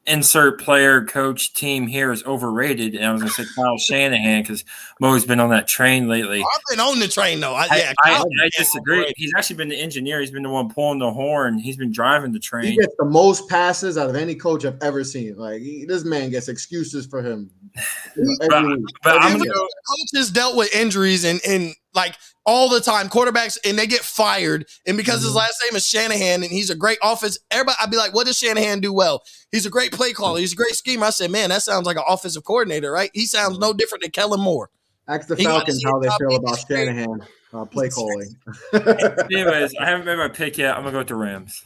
insert 0.07 0.61
player 0.61 1.05
coach 1.05 1.55
team 1.55 1.87
here 1.87 2.12
is 2.12 2.23
overrated, 2.25 2.95
and 2.95 3.05
I 3.05 3.12
was 3.12 3.23
going 3.23 3.33
to 3.33 3.45
say 3.45 3.51
Kyle 3.57 3.79
Shanahan 3.89 4.43
because 4.43 4.65
Mo's 5.01 5.25
been 5.25 5.41
on 5.41 5.51
that 5.51 5.66
train 5.66 6.09
lately. 6.09 6.41
I've 6.41 6.61
been 6.71 6.81
on 6.81 6.99
the 7.01 7.09
train 7.09 7.41
though. 7.41 7.55
I, 7.55 7.66
I, 7.71 7.77
yeah, 7.77 7.93
I, 8.05 8.11
Kyle- 8.11 8.27
I 8.43 8.51
disagree. 8.57 9.12
He's 9.16 9.33
actually 9.37 9.57
been 9.57 9.69
the 9.69 9.81
engineer. 9.81 10.21
He's 10.21 10.31
been 10.31 10.43
the 10.43 10.51
one 10.51 10.71
pulling 10.71 10.99
the 10.99 11.11
horn. 11.11 11.59
He's 11.59 11.77
been 11.77 11.93
driving 11.93 12.33
the 12.33 12.39
train. 12.39 12.66
He 12.66 12.77
gets 12.77 12.95
the 12.99 13.05
most 13.05 13.49
passes 13.49 13.99
out 13.99 14.09
of 14.09 14.16
any 14.16 14.35
coach 14.35 14.65
I've 14.65 14.81
ever 14.83 15.05
seen. 15.05 15.37
Like 15.37 15.61
he, 15.61 15.85
this 15.87 16.05
man 16.05 16.31
gets 16.31 16.49
excuses 16.49 17.07
for 17.07 17.23
him. 17.23 17.51
Every 17.77 18.37
But, 18.49 18.65
week. 18.67 18.87
but 19.03 19.17
I'm 19.17 19.33
Every 19.33 19.39
going 19.39 19.41
to 19.41 19.45
week. 19.45 19.53
go. 19.55 19.69
coaches 20.15 20.31
dealt 20.31 20.57
with 20.57 20.75
injuries 20.75 21.25
and 21.25 21.41
and 21.47 21.75
like 21.95 22.15
all 22.47 22.69
the 22.69 22.81
time 22.81 23.09
quarterbacks 23.09 23.57
and 23.65 23.79
they 23.79 23.87
get 23.87 24.01
fired 24.01 24.67
and 24.87 24.97
because 24.97 25.23
his 25.23 25.33
Mhm. 25.33 25.37
last 25.37 25.63
name 25.65 25.77
is 25.77 25.87
Shanahan 25.89 26.43
and 26.43 26.53
he's 26.53 26.69
a 26.71 26.75
great 26.75 26.99
offense 27.03 27.39
everybody 27.51 27.77
I'd 27.81 27.91
be 27.91 27.97
like 27.97 28.13
what 28.15 28.27
does 28.27 28.37
Shanahan 28.39 28.81
do 28.81 28.93
well 28.93 29.23
he's 29.51 29.65
a 29.67 29.71
great 29.71 29.93
play 29.93 30.13
caller 30.13 30.39
he's 30.41 30.53
a 30.53 30.57
great 30.57 30.75
schemer 30.75 31.07
I 31.07 31.11
said 31.11 31.31
man 31.31 31.49
that 31.51 31.63
sounds 31.63 31.87
like 31.87 31.97
an 31.97 32.03
offensive 32.07 32.45
coordinator 32.45 32.91
right 32.93 33.11
he 33.15 33.25
sounds 33.27 33.59
no 33.59 33.73
different 33.73 34.03
than 34.03 34.11
Kellen 34.11 34.41
Moore 34.41 34.71
Ask 35.09 35.29
the 35.29 35.37
He 35.37 35.45
Falcons 35.45 35.83
how 35.85 35.99
they 36.01 36.09
feel 36.19 36.35
about 36.37 36.59
he. 36.59 36.65
Shanahan 36.75 37.27
uh, 37.53 37.65
play 37.67 37.89
calling. 37.91 38.35
Anyways, 38.73 39.75
I 39.79 39.85
haven't 39.87 40.07
made 40.07 40.17
my 40.17 40.29
pick 40.29 40.57
yet. 40.59 40.75
I'm 40.77 40.83
going 40.83 40.87
to 40.87 40.93
go 40.93 40.99
with 41.01 41.09
the 41.09 41.15
Rams. 41.15 41.63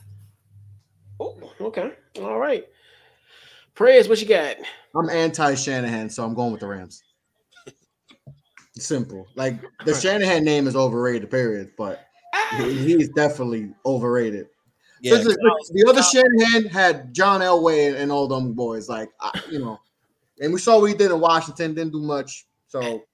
Oh, 1.21 1.37
okay. 1.61 1.93
All 2.21 2.37
right. 2.39 2.67
praise 3.75 4.09
what 4.09 4.21
you 4.21 4.27
got? 4.29 4.57
I'm 4.99 5.11
anti 5.11 5.55
Shanahan, 5.55 6.11
so 6.11 6.25
I'm 6.25 6.35
going 6.35 6.53
with 6.53 6.61
the 6.61 6.67
Rams. 6.67 7.03
Simple. 8.77 9.27
Like 9.35 9.61
the 9.85 9.95
Shanahan 9.95 10.45
name 10.45 10.67
is 10.67 10.77
overrated, 10.77 11.31
period. 11.31 11.73
But 11.77 12.07
he- 12.57 12.97
he's 12.97 13.09
definitely 13.11 13.73
overrated. 13.85 14.47
yeah 15.01 15.17
the 15.19 15.87
other 15.89 16.03
Shanahan 16.03 16.71
had 16.71 17.15
John 17.15 17.41
Elway 17.41 18.01
and, 18.01 18.11
all 18.13 18.29
them 18.29 18.53
boys, 18.53 18.89
like 18.89 19.11
I, 19.21 19.31
you 19.51 19.59
know, 19.59 19.79
and 20.41 20.53
we 20.53 20.59
saw 20.59 20.81
what 20.81 20.87
he 20.87 20.95
did 20.95 21.11
in 21.11 21.21
Washington. 21.21 21.75
Didn't 21.75 21.93
do 21.93 22.03
much, 22.03 22.47
so 22.69 23.05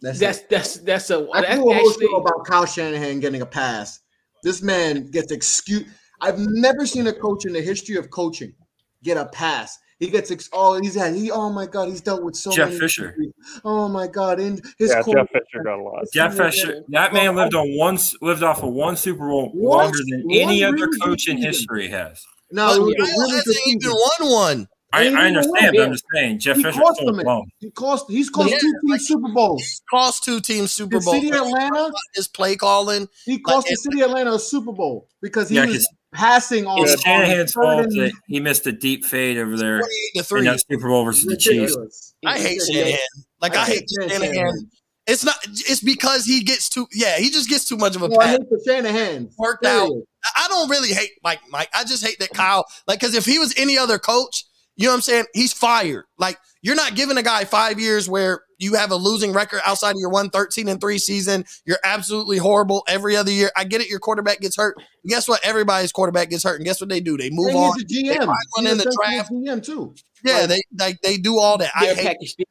that's, 0.00 0.18
That's 0.18 0.38
it. 0.38 0.50
that's 0.50 0.76
that's 0.78 1.10
a 1.10 1.28
I 1.32 1.40
that's 1.40 1.54
feel 1.54 1.62
whole 1.62 1.74
actually 1.74 2.06
show 2.06 2.16
about 2.16 2.44
Kyle 2.44 2.66
Shanahan 2.66 3.20
getting 3.20 3.42
a 3.42 3.46
pass. 3.46 4.00
This 4.42 4.62
man 4.62 5.10
gets 5.10 5.32
excuse. 5.32 5.86
I've 6.20 6.38
never 6.38 6.86
seen 6.86 7.06
a 7.06 7.12
coach 7.12 7.44
in 7.46 7.52
the 7.52 7.60
history 7.60 7.96
of 7.96 8.10
coaching 8.10 8.54
get 9.02 9.16
a 9.16 9.26
pass. 9.26 9.78
He 10.00 10.08
gets 10.10 10.30
ex- 10.30 10.48
oh 10.52 10.80
he's 10.80 10.94
had 10.94 11.14
he 11.14 11.30
oh 11.30 11.50
my 11.50 11.66
god 11.66 11.88
he's 11.88 12.00
dealt 12.00 12.22
with 12.22 12.36
so 12.36 12.50
Jeff 12.50 12.68
many 12.68 12.80
Fisher. 12.80 13.10
injuries. 13.10 13.32
Oh 13.64 13.88
my 13.88 14.06
god, 14.06 14.40
and 14.40 14.60
his 14.78 14.90
Yeah, 14.90 15.02
Jeff 15.02 15.28
Fisher 15.30 15.62
got 15.64 15.78
a 15.78 15.82
lot. 15.82 16.04
Jeff 16.12 16.36
Fisher, 16.36 16.82
that 16.88 17.12
man 17.12 17.28
oh. 17.28 17.32
lived 17.42 17.54
on 17.54 17.76
one, 17.76 17.98
lived 18.20 18.42
off 18.42 18.62
of 18.62 18.70
one 18.72 18.96
Super 18.96 19.26
Bowl 19.28 19.52
longer 19.54 19.98
than 20.08 20.24
any 20.30 20.62
one 20.62 20.74
other 20.74 20.76
really 20.86 20.90
good 20.98 21.00
coach 21.02 21.28
in 21.28 21.38
history 21.38 21.88
has. 21.88 22.24
No, 22.50 22.68
but 22.68 22.74
it 22.74 23.00
was 23.00 23.10
really 23.10 23.32
hasn't 23.36 23.56
even 23.66 23.90
won 23.90 24.30
one 24.32 24.68
I, 24.92 25.08
I 25.08 25.26
understand, 25.26 25.54
one. 25.54 25.74
but 25.74 25.82
I'm 25.86 25.92
just 25.92 26.04
saying, 26.14 26.38
Jeff 26.38 26.56
He 26.56 26.62
Fisher 26.62 26.80
cost 26.80 26.96
still 27.00 27.12
them 27.14 27.26
it. 27.26 27.44
He 27.58 27.70
cost 27.72 28.04
he's 28.10 28.30
cost 28.30 28.50
Yeah, 28.50 28.58
two 28.58 28.72
teams 28.72 28.90
like- 28.90 29.00
Super 29.00 29.28
Bowls. 29.32 29.60
He's 29.62 29.82
cost 29.90 30.24
two 30.24 30.40
teams 30.40 30.70
Super 30.72 30.98
The 30.98 31.04
Bowl 31.04 31.14
city 31.14 31.28
of 31.30 31.34
Atlanta, 31.34 31.92
his 32.14 32.28
play 32.28 32.54
calling 32.56 33.08
he 33.24 33.38
cost 33.38 33.66
the 33.68 33.74
city 33.76 34.02
of 34.02 34.10
Atlanta 34.10 34.34
a 34.34 34.38
Super 34.38 34.72
Bowl 34.72 35.08
because 35.22 35.48
he 35.48 35.56
Yeah, 35.56 35.66
was 35.66 35.76
'cause 35.76 35.88
passing 36.14 36.66
on. 36.66 36.82
It's 36.82 36.94
on 36.94 36.98
Shanahan's 37.00 37.52
fault 37.52 37.88
that 37.90 38.12
he 38.26 38.40
missed 38.40 38.66
a 38.66 38.72
deep 38.72 39.04
fade 39.04 39.36
over 39.38 39.56
there 39.56 39.78
28 39.80 40.12
to 40.14 40.18
in 40.18 40.24
3 40.24 40.44
that 40.44 40.64
Super 40.70 40.88
Bowl 40.88 41.04
versus 41.04 41.24
the 41.24 41.36
Chiefs. 41.36 42.14
I 42.24 42.38
hate 42.38 42.60
Yeah. 42.68 42.82
Shanahan 42.84 42.98
like 43.40 43.56
I, 43.56 43.62
I 43.62 43.64
hate 43.66 43.74
hate 43.80 43.90
Shanahan 44.10 44.34
Shanahan. 44.34 44.70
it's 45.06 45.24
not 45.24 45.36
it's 45.44 45.80
because 45.82 46.24
he 46.24 46.42
gets 46.42 46.68
too 46.70 46.86
yeah 46.92 47.18
he 47.18 47.28
just 47.30 47.48
gets 47.48 47.68
too 47.68 47.76
much 47.76 47.94
of 47.96 48.02
a 48.02 48.08
No, 48.08 48.16
I 48.18 48.24
pass 48.24 48.30
hate 48.38 48.48
the 48.50 48.62
Shanahan. 48.66 49.28
Worked 49.38 49.66
out. 49.66 49.90
I 50.36 50.48
don't 50.48 50.70
really 50.70 50.94
hate 50.94 51.10
Mike. 51.22 51.40
Mike. 51.50 51.68
I 51.74 51.84
just 51.84 52.04
hate 52.04 52.18
that 52.20 52.30
Kyle. 52.30 52.64
Like, 52.86 53.00
because 53.00 53.14
if 53.14 53.26
he 53.26 53.38
was 53.38 53.52
any 53.58 53.76
other 53.76 53.98
coach, 53.98 54.44
you 54.76 54.86
know 54.86 54.92
what 54.92 54.96
I'm 54.96 55.00
saying? 55.02 55.24
He's 55.34 55.52
fired. 55.52 56.04
Like, 56.18 56.38
you're 56.62 56.74
not 56.76 56.94
giving 56.94 57.18
a 57.18 57.22
guy 57.22 57.44
five 57.44 57.78
years 57.78 58.08
where 58.08 58.40
you 58.58 58.74
have 58.74 58.90
a 58.90 58.96
losing 58.96 59.32
record 59.32 59.60
outside 59.66 59.90
of 59.92 59.96
your 59.98 60.10
one 60.10 60.30
13 60.30 60.68
and 60.68 60.80
three 60.80 60.98
season. 60.98 61.44
You're 61.64 61.78
absolutely 61.84 62.38
horrible 62.38 62.84
every 62.88 63.16
other 63.16 63.30
year. 63.30 63.50
I 63.56 63.64
get 63.64 63.80
it. 63.80 63.88
Your 63.88 63.98
quarterback 64.00 64.40
gets 64.40 64.56
hurt. 64.56 64.76
And 64.76 65.10
guess 65.10 65.28
what? 65.28 65.40
Everybody's 65.44 65.92
quarterback 65.92 66.30
gets 66.30 66.42
hurt. 66.44 66.56
And 66.56 66.64
guess 66.64 66.80
what 66.80 66.88
they 66.90 67.00
do? 67.00 67.16
They 67.16 67.30
move 67.30 67.48
And 67.48 67.56
on. 67.58 67.72
he's 67.88 68.06
a 68.06 68.08
They 68.08 68.14
GM. 68.14 68.26
find 68.26 68.38
one 68.56 68.66
in 68.66 68.78
the 68.78 68.96
draft. 69.02 69.30
GM 69.30 69.64
too. 69.64 69.94
Yeah, 70.24 70.46
they 70.46 70.60
like 70.78 71.00
they 71.02 71.16
do 71.18 71.38
all 71.38 71.58
that. 71.58 71.70
I 71.74 71.86
hate. 71.86 72.06
packaged. 72.06 72.42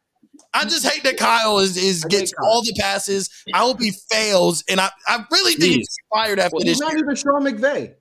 I 0.56 0.66
just 0.66 0.86
hate 0.88 1.04
that 1.04 1.18
Kyle 1.18 1.58
is 1.60 1.78
is 1.78 2.06
gets 2.06 2.32
Kyle. 2.34 2.46
all 2.48 2.62
the 2.62 2.74
passes. 2.80 3.30
I 3.54 3.60
hope 3.60 3.82
he 3.82 3.92
fails, 4.12 4.64
and 4.70 4.80
I 4.80 4.90
I 5.08 5.26
really 5.32 5.54
think 5.56 5.76
he's 5.78 5.96
fired 6.14 6.38
after 6.38 6.56
Well, 6.58 6.62
this 6.66 6.74
He's 6.74 6.80
not 6.80 6.92
year. 6.94 7.00
even 7.04 7.16
Sean 7.16 7.44
McVay. 7.44 7.94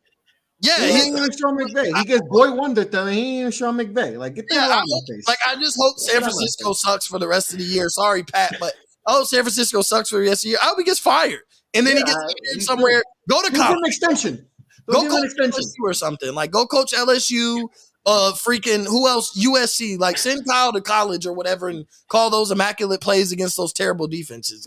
Yeah, 0.63 0.79
He 0.79 0.93
ain't 0.93 1.19
even 1.19 1.31
Sean 1.37 1.59
McVay. 1.59 1.99
He 1.99 2.05
gets 2.05 2.23
boy 2.29 2.53
wonder 2.53 2.85
thing. 2.85 3.09
He 3.09 3.21
ain't 3.21 3.41
even 3.41 3.51
Sean 3.51 3.77
McVay. 3.77 4.17
Like 4.17 4.37
get 4.37 4.47
Yeah, 4.49 4.61
out 4.71 4.83
of 4.83 4.85
my 4.87 5.01
face. 5.09 5.27
Like 5.27 5.39
I 5.47 5.57
just 5.57 5.77
hope 5.79 5.99
San 5.99 6.15
Get 6.15 6.23
out 6.23 6.29
of 6.29 6.35
my 6.35 6.39
Francisco 6.39 6.73
sucks 6.73 7.07
for 7.07 7.19
the 7.19 7.27
rest 7.27 7.53
of 7.53 7.59
the 7.59 7.65
year. 7.65 7.89
Sorry, 7.89 8.23
Pat, 8.23 8.57
but 8.61 8.73
oh, 9.07 9.25
San 9.25 9.43
Francisco 9.43 9.83
sucks 9.83 10.11
for 10.11 10.17
the 10.23 10.29
rest 10.29 10.41
of 10.41 10.43
the 10.45 10.49
year. 10.51 10.59
I 10.63 10.67
hope 10.67 10.79
he 10.79 10.85
gets 10.85 11.01
fired, 11.01 11.41
and 11.75 11.85
then 11.85 11.97
he 11.97 12.05
gets 12.05 12.19
he 12.55 12.61
somewhere. 12.61 13.03
Go 13.29 13.43
to 13.43 13.49
him 13.49 13.61
an 13.61 13.61
college. 13.61 13.81
extension. 13.87 14.47
Go, 14.87 15.01
him 15.01 15.07
an 15.07 15.13
coach 15.13 15.25
extension. 15.25 15.61
LSU 15.65 15.83
or 15.85 15.95
something. 15.95 16.33
Like 16.33 16.53
go 16.53 16.67
coach 16.67 16.93
LSU. 16.93 17.69
Uh, 18.05 18.33
freaking 18.35 18.85
who 18.85 19.07
else? 19.09 19.37
USC. 19.41 19.99
Like 19.99 20.19
send 20.19 20.45
Kyle 20.49 20.73
to 20.73 20.81
college 20.81 21.27
or 21.27 21.33
whatever, 21.33 21.69
and 21.69 21.87
call 22.09 22.31
those 22.31 22.51
immaculate 22.53 23.01
plays 23.01 23.33
against 23.33 23.57
those 23.57 23.73
terrible 23.73 24.07
defenses. 24.07 24.67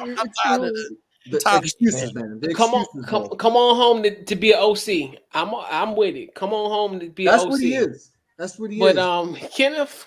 I'm 0.00 0.16
tired 0.44 0.62
of 0.62 0.72
it. 0.74 0.98
The 1.30 1.38
tired 1.38 1.58
of 1.58 1.64
excuses, 1.64 2.14
man. 2.14 2.40
The 2.40 2.52
Come 2.54 2.74
on, 2.74 2.84
come, 3.04 3.28
bro. 3.28 3.36
come 3.36 3.56
on 3.56 3.76
home 3.76 4.02
to, 4.02 4.24
to 4.24 4.36
be 4.36 4.52
an 4.52 4.58
OC. 4.58 5.18
I'm 5.32 5.54
I'm 5.54 5.94
with 5.94 6.16
it. 6.16 6.34
Come 6.34 6.52
on 6.52 6.70
home 6.70 7.00
to 7.00 7.08
be 7.08 7.26
That's 7.26 7.44
an 7.44 7.50
OC. 7.52 7.52
That's 7.52 7.60
what 7.60 7.60
he 7.60 7.74
is. 7.76 8.10
That's 8.38 8.58
what 8.58 8.70
he 8.70 8.78
But 8.78 8.88
is. 8.90 8.94
But 8.96 8.98
um, 8.98 9.34
Kenneth, 9.56 10.06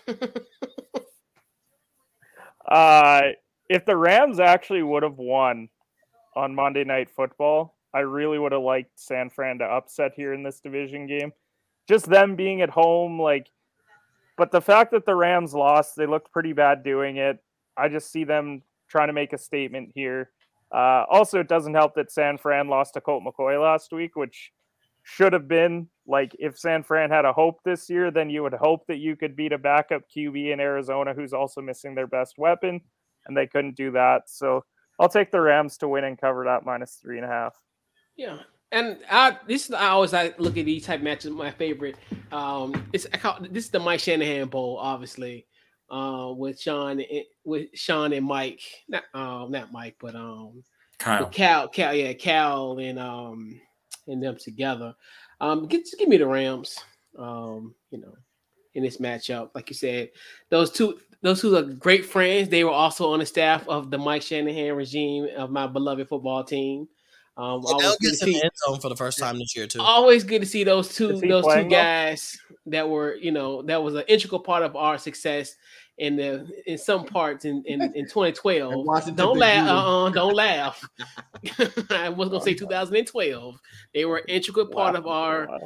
Uh, 2.67 3.21
if 3.69 3.85
the 3.85 3.95
Rams 3.95 4.39
actually 4.39 4.83
would 4.83 5.03
have 5.03 5.17
won 5.17 5.69
on 6.35 6.55
Monday 6.55 6.83
Night 6.83 7.09
Football, 7.09 7.75
I 7.93 7.99
really 7.99 8.39
would 8.39 8.51
have 8.51 8.61
liked 8.61 8.99
San 8.99 9.29
Fran 9.29 9.59
to 9.59 9.65
upset 9.65 10.13
here 10.15 10.33
in 10.33 10.43
this 10.43 10.59
division 10.59 11.07
game. 11.07 11.31
Just 11.87 12.07
them 12.07 12.35
being 12.35 12.61
at 12.61 12.69
home, 12.69 13.21
like, 13.21 13.49
but 14.37 14.51
the 14.51 14.61
fact 14.61 14.91
that 14.91 15.05
the 15.05 15.15
Rams 15.15 15.53
lost, 15.53 15.95
they 15.95 16.07
looked 16.07 16.31
pretty 16.31 16.53
bad 16.53 16.83
doing 16.83 17.17
it. 17.17 17.37
I 17.77 17.87
just 17.87 18.11
see 18.11 18.23
them 18.23 18.63
trying 18.89 19.07
to 19.07 19.13
make 19.13 19.33
a 19.33 19.37
statement 19.37 19.91
here. 19.93 20.31
Uh, 20.75 21.05
also, 21.09 21.39
it 21.39 21.47
doesn't 21.47 21.73
help 21.73 21.95
that 21.95 22.11
San 22.11 22.37
Fran 22.37 22.67
lost 22.67 22.95
to 22.95 23.01
Colt 23.01 23.23
McCoy 23.23 23.61
last 23.61 23.93
week, 23.93 24.17
which 24.17 24.51
should 25.03 25.31
have 25.31 25.47
been 25.47 25.87
like 26.05 26.35
if 26.37 26.59
San 26.59 26.83
Fran 26.83 27.09
had 27.09 27.23
a 27.23 27.31
hope 27.31 27.59
this 27.63 27.89
year, 27.89 28.11
then 28.11 28.29
you 28.29 28.43
would 28.43 28.53
hope 28.53 28.85
that 28.87 28.97
you 28.97 29.15
could 29.15 29.37
beat 29.37 29.53
a 29.53 29.57
backup 29.57 30.01
QB 30.13 30.51
in 30.51 30.59
Arizona 30.59 31.13
who's 31.13 31.31
also 31.31 31.61
missing 31.61 31.95
their 31.95 32.07
best 32.07 32.37
weapon, 32.37 32.81
and 33.25 33.37
they 33.37 33.47
couldn't 33.47 33.77
do 33.77 33.91
that. 33.91 34.23
So 34.27 34.65
I'll 34.99 35.07
take 35.07 35.31
the 35.31 35.39
Rams 35.39 35.77
to 35.77 35.87
win 35.87 36.03
and 36.03 36.19
cover 36.19 36.43
that 36.43 36.65
minus 36.65 36.99
three 37.01 37.17
and 37.17 37.25
a 37.25 37.29
half. 37.29 37.55
yeah. 38.17 38.39
And 38.71 38.97
I 39.09 39.37
this 39.47 39.69
is 39.69 39.75
I 39.75 39.89
always 39.89 40.11
like 40.11 40.37
look 40.39 40.57
at 40.57 40.65
these 40.65 40.85
type 40.85 40.99
matches. 40.99 41.31
My 41.31 41.51
favorite. 41.51 41.95
Um, 42.33 42.85
it's 42.91 43.07
I 43.13 43.17
call, 43.17 43.37
this 43.39 43.65
is 43.65 43.69
the 43.69 43.79
Mike 43.79 44.01
Shanahan 44.01 44.49
Bowl, 44.49 44.77
obviously. 44.77 45.45
Uh, 45.89 46.33
with 46.35 46.59
Sean 46.59 46.99
and- 46.99 47.25
with 47.43 47.67
Sean 47.75 48.11
and 48.13 48.25
Mike, 48.25 48.61
not 48.87 49.03
um 49.13 49.51
not 49.51 49.71
Mike, 49.71 49.95
but 49.99 50.15
um 50.15 50.63
Kyle. 50.97 51.27
Cal, 51.27 51.67
Cal, 51.67 51.93
yeah, 51.93 52.13
Cal 52.13 52.79
and 52.79 52.97
um 52.97 53.59
and 54.07 54.21
them 54.23 54.37
together. 54.37 54.95
Um, 55.41 55.67
get, 55.67 55.81
just 55.81 55.97
give 55.99 56.07
me 56.09 56.17
the 56.17 56.25
Rams. 56.27 56.79
Um, 57.17 57.75
you 57.91 57.99
know, 57.99 58.13
in 58.73 58.83
this 58.83 58.97
matchup, 58.97 59.49
like 59.55 59.69
you 59.69 59.75
said, 59.75 60.09
those 60.49 60.71
two, 60.71 60.99
those 61.21 61.41
two 61.41 61.55
are 61.55 61.61
great 61.63 62.05
friends. 62.05 62.49
They 62.49 62.63
were 62.63 62.71
also 62.71 63.11
on 63.11 63.19
the 63.19 63.25
staff 63.25 63.67
of 63.67 63.89
the 63.91 63.97
Mike 63.97 64.21
Shanahan 64.21 64.75
regime 64.75 65.27
of 65.37 65.49
my 65.49 65.67
beloved 65.67 66.07
football 66.07 66.43
team. 66.43 66.87
Um, 67.37 67.65
always 67.65 67.97
good, 67.97 68.11
to 68.11 68.15
see, 68.15 68.41
end 68.41 68.51
zone 68.65 68.79
for 68.79 68.87
the 68.87 68.95
first 68.95 69.19
time 69.19 69.37
this 69.39 69.55
year 69.55 69.67
too. 69.67 69.81
always 69.81 70.23
good 70.23 70.39
to 70.39 70.47
see 70.47 70.63
those 70.63 70.95
two, 70.95 71.07
those 71.07 71.21
two 71.21 71.41
playing 71.41 71.69
well? 71.69 71.81
guys 71.81 72.37
that 72.67 72.89
were, 72.89 73.15
you 73.15 73.31
know, 73.31 73.61
that 73.63 73.83
was 73.83 73.95
an 73.95 74.03
integral 74.07 74.39
part 74.39 74.63
of 74.63 74.75
our 74.77 74.97
success 74.97 75.55
in 75.97 76.15
the 76.15 76.47
in 76.65 76.77
some 76.77 77.05
parts 77.05 77.45
in 77.45 77.63
in, 77.65 77.81
in 77.93 78.05
2012. 78.09 78.85
Don't 79.15 79.33
Big 79.33 79.41
laugh. 79.41 79.65
Blue. 79.65 79.73
Uh-uh, 79.73 80.09
don't 80.11 80.33
laugh. 80.33 80.89
I 81.89 82.09
was 82.09 82.29
gonna 82.29 82.41
say 82.41 82.53
2012. 82.53 83.59
They 83.93 84.05
were 84.05 84.17
an 84.17 84.25
integral 84.27 84.67
part 84.67 84.95
of 84.95 85.05
our 85.07 85.47
Wow. 85.47 85.59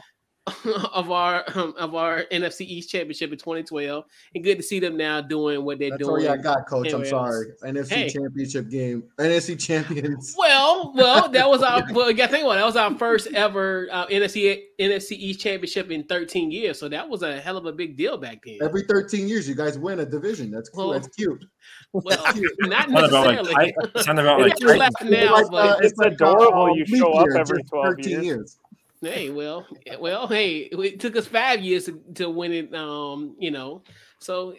of 0.93 1.11
our 1.11 1.43
um, 1.55 1.73
of 1.77 1.95
our 1.95 2.23
NFC 2.31 2.61
East 2.61 2.89
championship 2.89 3.31
in 3.31 3.37
2012, 3.37 4.05
and 4.35 4.43
good 4.43 4.57
to 4.57 4.63
see 4.63 4.79
them 4.79 4.97
now 4.97 5.21
doing 5.21 5.63
what 5.63 5.79
they're 5.79 5.91
That's 5.91 6.03
doing. 6.03 6.27
all 6.27 6.33
I 6.33 6.37
got, 6.37 6.67
coach. 6.67 6.87
I'm 6.93 7.01
anywhere 7.01 7.05
sorry. 7.09 7.47
NFC 7.63 7.89
Hey. 7.89 8.09
championship 8.09 8.69
game. 8.69 9.03
NFC 9.17 9.59
champions. 9.59 10.35
Well, 10.37 10.93
well, 10.95 11.29
that 11.29 11.49
was 11.49 11.61
our. 11.61 11.83
Well, 11.93 12.09
you 12.11 12.15
got 12.17 12.27
to 12.27 12.31
think 12.31 12.43
about 12.43 12.53
it. 12.53 12.59
That 12.59 12.65
was 12.65 12.75
our 12.75 12.95
first 12.97 13.27
ever 13.33 13.87
uh, 13.91 14.05
NFC 14.07 14.61
NFC 14.79 15.11
East 15.13 15.39
championship 15.39 15.89
in 15.91 16.03
13 16.03 16.51
years. 16.51 16.79
So 16.79 16.87
that 16.89 17.07
was 17.07 17.23
a 17.23 17.39
hell 17.41 17.57
of 17.57 17.65
a 17.65 17.71
big 17.73 17.97
deal 17.97 18.17
back 18.17 18.43
then. 18.45 18.59
Every 18.61 18.83
13 18.83 19.27
years, 19.27 19.47
you 19.49 19.55
guys 19.55 19.77
win 19.79 19.99
a 19.99 20.05
division. 20.05 20.51
That's 20.51 20.69
cool. 20.69 20.89
Well, 20.89 20.99
That's 20.99 21.15
cute. 21.15 21.43
Well, 21.91 22.03
not 22.59 22.89
Something 22.89 22.95
about 23.05 23.25
like 23.25 23.43
necessarily. 23.43 23.71
Ti- 23.73 24.11
about 24.21 24.41
like 24.41 24.53
Maybe 24.61 24.71
I'm 24.71 24.79
Titans. 24.79 24.79
laughing 24.79 25.09
now, 25.11 25.33
Like, 25.33 25.51
uh, 25.53 25.77
It's 25.81 25.99
adorable 25.99 26.77
you 26.77 26.85
show 26.85 27.13
up 27.13 27.25
year, 27.27 27.37
every 27.37 27.59
just 27.61 27.69
12 27.69 27.99
years. 28.23 28.59
Hey, 29.01 29.29
well, 29.29 29.65
well, 29.99 30.27
hey, 30.27 30.69
it 30.71 30.99
took 30.99 31.15
us 31.15 31.27
five 31.27 31.61
years 31.61 31.85
to, 31.85 32.01
to 32.15 32.29
win 32.29 32.51
it. 32.51 32.73
Um, 32.73 33.35
you 33.39 33.51
know, 33.51 33.83
so 34.19 34.55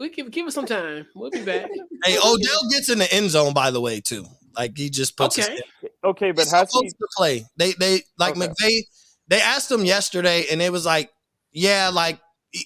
we 0.00 0.10
give 0.10 0.30
give 0.30 0.46
us 0.46 0.54
some 0.54 0.66
time. 0.66 1.06
We'll 1.14 1.30
be 1.30 1.44
back. 1.44 1.70
Hey, 2.04 2.18
Odell 2.18 2.68
gets 2.68 2.88
in 2.88 2.98
the 2.98 3.14
end 3.14 3.30
zone, 3.30 3.54
by 3.54 3.70
the 3.70 3.80
way, 3.80 4.00
too. 4.00 4.26
Like 4.56 4.76
he 4.76 4.90
just 4.90 5.16
puts 5.16 5.38
Okay. 5.38 5.60
Okay, 6.04 6.32
but 6.32 6.42
He's 6.42 6.52
has 6.52 6.72
he 6.72 6.88
to 6.88 7.08
play. 7.16 7.44
They 7.56 7.72
they 7.72 8.02
like 8.18 8.36
Okay. 8.36 8.48
McVay. 8.48 8.80
They 9.28 9.40
asked 9.40 9.70
him 9.70 9.84
yesterday, 9.84 10.46
and 10.50 10.60
it 10.60 10.72
was 10.72 10.84
like, 10.84 11.10
yeah, 11.52 11.90
like 11.92 12.18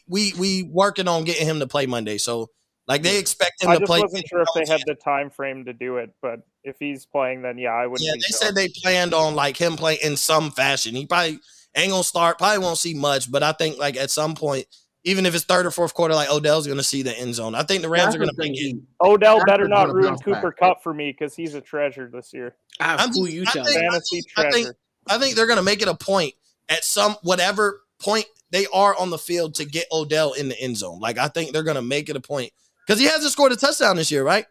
we 0.08 0.32
we 0.38 0.62
working 0.62 1.06
on 1.06 1.24
getting 1.24 1.46
him 1.46 1.60
to 1.60 1.66
play 1.66 1.84
Monday. 1.84 2.16
So 2.16 2.48
like 2.88 3.02
they 3.02 3.18
expect 3.18 3.62
him 3.62 3.70
I 3.70 3.74
to 3.74 3.80
just 3.80 3.88
play. 3.90 4.00
wasn't 4.00 4.26
sure 4.28 4.40
if 4.42 4.48
they 4.54 4.70
had 4.70 4.82
the 4.86 4.94
time 4.94 5.30
frame 5.30 5.64
to 5.64 5.72
do 5.72 5.96
it, 5.98 6.10
but 6.22 6.40
if 6.64 6.76
he's 6.78 7.06
playing, 7.06 7.42
then 7.42 7.58
yeah, 7.58 7.72
I 7.72 7.86
wouldn't. 7.86 8.06
Yeah, 8.06 8.12
they 8.14 8.20
shocked. 8.20 8.34
said 8.42 8.54
they 8.54 8.68
planned 8.68 9.14
on 9.14 9.34
like 9.34 9.56
him 9.56 9.76
playing 9.76 9.98
in 10.02 10.16
some 10.16 10.50
fashion. 10.50 10.94
He 10.94 11.06
probably 11.06 11.40
ain't 11.74 11.90
gonna 11.90 12.04
start. 12.04 12.38
Probably 12.38 12.58
won't 12.58 12.78
see 12.78 12.94
much, 12.94 13.30
but 13.30 13.42
I 13.42 13.52
think 13.52 13.78
like 13.78 13.96
at 13.96 14.10
some 14.10 14.34
point, 14.34 14.66
even 15.04 15.26
if 15.26 15.34
it's 15.34 15.44
third 15.44 15.66
or 15.66 15.70
fourth 15.70 15.94
quarter, 15.94 16.14
like 16.14 16.30
Odell's 16.30 16.66
gonna 16.66 16.82
see 16.82 17.02
the 17.02 17.16
end 17.18 17.34
zone. 17.34 17.54
I 17.54 17.62
think 17.62 17.82
the 17.82 17.88
Rams 17.88 18.06
That's 18.06 18.16
are 18.16 18.18
gonna 18.20 18.32
the 18.36 18.42
thing, 18.42 18.52
make 18.52 18.74
it. 18.74 18.80
Odell 19.00 19.36
Stafford's 19.40 19.50
better 19.50 19.68
not 19.68 19.92
ruin 19.94 20.16
Cooper 20.18 20.50
back. 20.50 20.58
Kupp 20.58 20.82
for 20.82 20.92
me 20.94 21.10
because 21.12 21.34
he's 21.34 21.54
a 21.54 21.60
treasure 21.60 22.08
this 22.12 22.32
year. 22.32 22.56
I 22.80 22.96
I'm 22.96 23.10
who 23.12 23.24
just- 23.26 23.32
you 23.34 23.42
I 23.42 23.52
tell 23.52 23.64
think- 23.64 23.76
Fantasy 23.80 24.22
I 24.36 24.42
think- 24.42 24.54
treasure. 24.66 24.76
I 25.08 25.18
think 25.18 25.36
they're 25.36 25.46
gonna 25.46 25.62
make 25.62 25.82
it 25.82 25.88
a 25.88 25.94
point 25.94 26.34
at 26.68 26.82
some 26.84 27.16
whatever 27.22 27.82
point 28.00 28.26
they 28.50 28.66
are 28.72 28.96
on 28.96 29.10
the 29.10 29.18
field 29.18 29.54
to 29.56 29.64
get 29.64 29.86
Odell 29.92 30.32
in 30.32 30.48
the 30.48 30.60
end 30.60 30.76
zone. 30.76 30.98
Like 31.00 31.16
I 31.18 31.28
think 31.28 31.52
they're 31.52 31.62
gonna 31.62 31.82
make 31.82 32.08
it 32.08 32.16
a 32.16 32.20
point 32.20 32.52
because 32.86 33.00
he 33.00 33.06
hasn't 33.06 33.32
scored 33.32 33.52
a 33.52 33.56
touchdown 33.56 33.96
this 33.96 34.10
year, 34.10 34.22
right? 34.24 34.46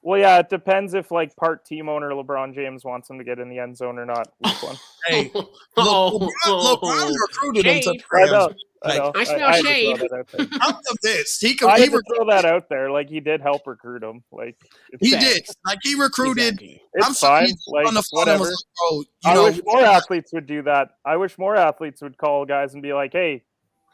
Well, 0.00 0.18
yeah, 0.20 0.38
it 0.38 0.48
depends 0.48 0.94
if 0.94 1.10
like 1.10 1.34
part 1.36 1.64
team 1.66 1.88
owner 1.88 2.10
LeBron 2.10 2.54
James 2.54 2.84
wants 2.84 3.10
him 3.10 3.18
to 3.18 3.24
get 3.24 3.38
in 3.40 3.48
the 3.50 3.58
end 3.58 3.76
zone 3.76 3.98
or 3.98 4.06
not. 4.06 4.28
Week 4.44 4.62
one. 4.62 4.76
Hey, 5.06 5.30
oh, 5.78 6.28
LeBron, 6.46 6.76
LeBron 6.76 7.14
recruited 7.28 7.64
him 7.66 7.76
to 7.80 7.82
Shade. 7.82 8.00
the 8.10 8.16
I 8.16 8.18
Rams. 8.18 8.30
know. 8.30 8.50
I 8.84 8.88
Like, 8.88 8.98
know. 8.98 9.12
I 9.20 9.24
smell 9.24 9.38
had 9.48 9.56
to 9.56 9.62
shade. 9.66 10.02
out 10.02 10.28
there. 10.32 10.46
I'm 10.60 10.74
convinced 10.86 11.40
he 11.40 11.54
could. 11.54 11.68
I 11.68 11.76
He, 11.78 11.84
had 11.84 11.92
rec- 11.94 12.02
throw 12.14 12.26
that 12.28 12.44
out 12.44 12.68
there. 12.68 12.90
Like 12.90 13.08
he 13.08 13.20
did 13.20 13.40
help 13.40 13.66
recruit 13.66 14.02
him. 14.02 14.22
Like 14.30 14.56
he 15.00 15.12
Facts. 15.12 15.24
did. 15.24 15.46
Like 15.64 15.78
he 15.82 15.94
recruited. 15.94 16.44
Exactly. 16.60 16.82
it's 16.94 17.06
I'm 17.06 17.14
sorry. 17.14 17.46
fine. 17.46 17.48
he 17.48 17.56
Like 17.72 17.86
on 17.86 17.94
the 17.94 18.02
phone 18.02 18.28
and 18.28 18.38
whatever. 18.40 18.40
was 18.40 18.66
like, 18.82 18.90
"Bro, 18.90 18.98
you 18.98 19.06
I 19.24 19.34
know, 19.34 19.44
wish 19.44 19.60
more 19.64 19.80
athletes 19.84 20.32
would 20.34 20.46
do 20.46 20.62
that. 20.62 20.88
I 21.06 21.16
wish 21.16 21.38
more 21.38 21.56
athletes 21.56 22.02
would 22.02 22.18
call 22.18 22.44
guys 22.44 22.74
and 22.74 22.82
be 22.82 22.92
like, 22.92 23.12
"Hey, 23.12 23.44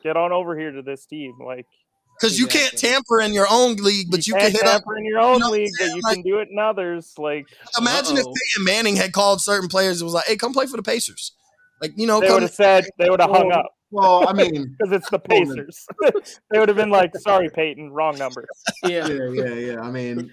get 0.02 0.16
on 0.16 0.32
over 0.32 0.58
here 0.58 0.72
to 0.72 0.82
this 0.82 1.06
team." 1.06 1.34
Like 1.44 1.66
because 2.18 2.38
you 2.38 2.46
can't 2.46 2.76
tamper 2.78 3.20
in 3.20 3.32
your 3.32 3.46
own 3.50 3.76
league, 3.76 4.10
but 4.10 4.26
you, 4.26 4.32
can 4.34 4.42
can't 4.42 4.52
hit 4.52 4.62
up. 4.64 4.82
tamper 4.82 4.96
in 4.96 5.04
your 5.04 5.18
own 5.20 5.40
know 5.40 5.50
league, 5.50 5.70
but 5.78 5.86
you 5.88 6.00
Like- 6.02 6.14
can 6.14 6.22
do 6.22 6.38
it 6.38 6.48
in 6.50 6.58
others. 6.58 7.12
Like 7.18 7.46
Imagine 7.78 8.16
if 8.16 8.24
Uh-oh. 8.26 8.32
Peyton 8.54 8.64
Manning 8.64 8.96
had 8.96 9.12
called 9.12 9.40
certain 9.40 9.68
players 9.68 10.00
and 10.00 10.06
was 10.06 10.14
like, 10.14 10.26
"Hey, 10.26 10.36
come 10.36 10.52
play 10.52 10.66
for 10.66 10.76
the 10.76 10.82
Pacers." 10.82 11.32
Like 11.82 11.92
you 11.96 12.06
know, 12.06 12.20
they 12.20 12.30
would 12.30 12.42
have 12.42 12.52
said, 12.52 12.84
they 12.98 13.10
would 13.10 13.20
have 13.20 13.30
hung 13.30 13.50
up 13.52 13.66
Well, 13.90 14.26
I 14.28 14.32
mean, 14.32 14.74
because 14.78 14.92
it's 14.92 15.10
the 15.10 15.18
Pacers. 15.18 15.86
they 16.50 16.58
would 16.58 16.68
have 16.68 16.76
been 16.76 16.90
like, 16.90 17.14
"Sorry, 17.18 17.48
Peyton, 17.50 17.90
wrong 17.90 18.16
number." 18.18 18.46
Yeah. 18.84 19.06
yeah, 19.08 19.28
yeah, 19.32 19.54
yeah. 19.54 19.80
I 19.80 19.90
mean, 19.90 20.30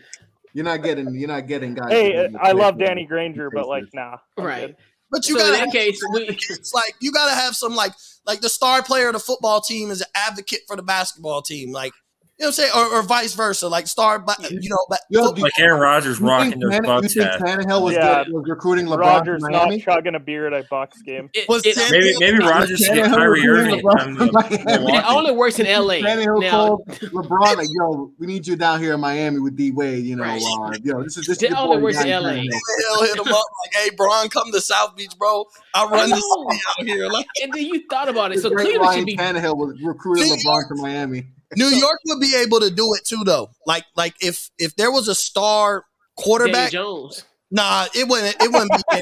you're 0.54 0.66
not 0.66 0.84
getting, 0.84 1.14
you're 1.16 1.28
not 1.30 1.48
getting 1.48 1.74
guys. 1.74 1.92
Hey, 1.92 2.30
I 2.40 2.52
love 2.52 2.78
Danny 2.78 3.06
Granger, 3.06 3.50
but 3.50 3.68
like, 3.68 3.84
Pacers. 3.84 3.94
nah, 3.94 4.18
I'm 4.38 4.44
Right. 4.46 4.68
good. 4.68 4.76
But 5.12 5.28
you 5.28 5.38
so 5.38 5.46
in 5.46 5.52
gotta. 5.54 5.66
that 5.66 5.72
case, 5.72 6.02
we, 6.14 6.22
It's 6.24 6.74
like 6.74 6.96
you 7.00 7.12
gotta 7.12 7.36
have 7.36 7.56
some 7.56 7.76
like 7.76 7.94
like 8.26 8.42
the 8.42 8.50
star 8.50 8.82
player 8.84 9.08
of 9.08 9.14
the 9.14 9.20
football 9.20 9.62
team 9.62 9.92
is 9.92 10.02
an 10.02 10.08
advocate 10.16 10.62
for 10.68 10.76
the 10.76 10.84
basketball 10.84 11.42
team, 11.42 11.72
like 11.72 11.94
know 12.42 12.48
what 12.48 12.48
I'm 12.48 12.52
saying, 12.54 12.72
or, 12.76 12.86
or 13.00 13.04
vice 13.04 13.34
versa, 13.34 13.68
like 13.68 13.88
star, 13.88 14.20
ba- 14.20 14.36
you 14.50 14.70
know, 14.70 14.78
ba- 14.90 14.98
Yo, 15.10 15.32
do 15.32 15.42
Like 15.42 15.60
Aaron 15.60 15.80
Rodgers 15.80 16.20
you 16.20 16.28
rocking 16.28 16.52
think, 16.52 16.62
those 16.64 16.72
Tanne- 16.72 17.04
you 17.04 17.10
think. 17.10 17.32
Tannehill 17.68 17.82
was, 17.84 17.94
Yeah. 17.94 18.24
good, 18.24 18.34
was 18.34 18.46
recruiting 18.50 18.86
LeBron 18.88 18.98
Rodgers 19.00 19.42
from 19.44 19.52
not 19.52 19.80
chugging 19.80 20.16
a 20.16 20.20
beer 20.20 20.48
at 20.48 20.54
a 20.54 20.66
Bucks 20.70 21.02
game. 21.02 21.30
it, 21.34 21.48
Was 21.48 21.66
it, 21.66 21.76
Tannehill- 21.78 21.92
Maybe 21.92 22.16
maybe 22.20 22.40
Rodgers 22.40 22.80
should 22.80 22.96
get 22.96 23.06
Tannehill 23.08 23.16
Kyrie 23.16 23.48
Irving. 23.48 23.82
LeBron 23.82 24.02
from 24.02 24.16
from 24.18 24.28
the- 24.28 24.92
it 24.94 25.06
only 25.10 25.32
works 25.34 25.60
in 25.60 25.66
LA. 25.68 25.96
Tannehill 26.02 26.42
Now, 26.42 26.50
called 26.52 26.88
LeBron 26.88 27.58
like, 27.58 27.68
"Yo, 27.78 28.12
we 28.20 28.28
need 28.28 28.48
you 28.48 28.56
down 28.56 28.80
here 28.82 28.94
in 28.94 29.00
Miami 29.00 29.40
with 29.40 29.56
D 29.56 29.72
Wade. 29.72 30.04
You 30.06 30.16
know, 30.16 30.24
Right. 30.24 30.42
uh, 30.42 30.78
yo, 30.84 31.04
this 31.04 31.18
is 31.18 31.28
this. 31.28 31.42
It 31.44 31.54
only 31.54 31.82
works 31.82 32.02
in 32.02 32.10
LA. 32.10 32.32
Tannehill." 32.32 33.00
Hit 33.02 33.16
him 33.16 33.22
up 33.22 33.28
like, 33.28 33.74
"Hey, 33.74 33.90
Braun, 33.96 34.30
come 34.30 34.52
to 34.52 34.62
South 34.62 34.96
Beach, 34.96 35.12
bro. 35.18 35.46
I 35.76 35.86
run 35.86 36.10
the 36.10 36.16
city 36.16 36.62
out 36.70 36.86
here." 36.88 37.08
Like 37.08 37.28
and 37.44 37.52
then 37.54 37.66
you 37.66 37.84
thought 37.90 38.10
about 38.10 38.32
it. 38.32 38.40
So 38.40 38.50
Cleveland 38.50 38.96
should 38.98 39.06
be 39.06 39.16
Tannehill 39.18 39.56
was 39.58 39.80
recruiting 39.84 40.32
LeBron 40.32 40.68
to 40.70 40.76
Miami. 40.82 41.28
New 41.56 41.68
York 41.68 42.00
would 42.06 42.20
be 42.20 42.36
able 42.36 42.60
to 42.60 42.70
do 42.72 42.94
it 42.94 43.06
too, 43.06 43.24
though. 43.26 43.50
Like 43.66 43.86
like 43.96 44.16
if 44.22 44.50
if 44.58 44.76
there 44.76 44.92
was 44.92 45.08
a 45.08 45.16
star 45.16 45.84
Danny 46.18 46.24
quarterback, 46.24 46.72
Jones. 46.72 47.26
nah, 47.52 47.86
it 47.94 48.08
wouldn't 48.08 48.36
it 48.42 48.52
wouldn't 48.52 48.72
be. 48.72 49.02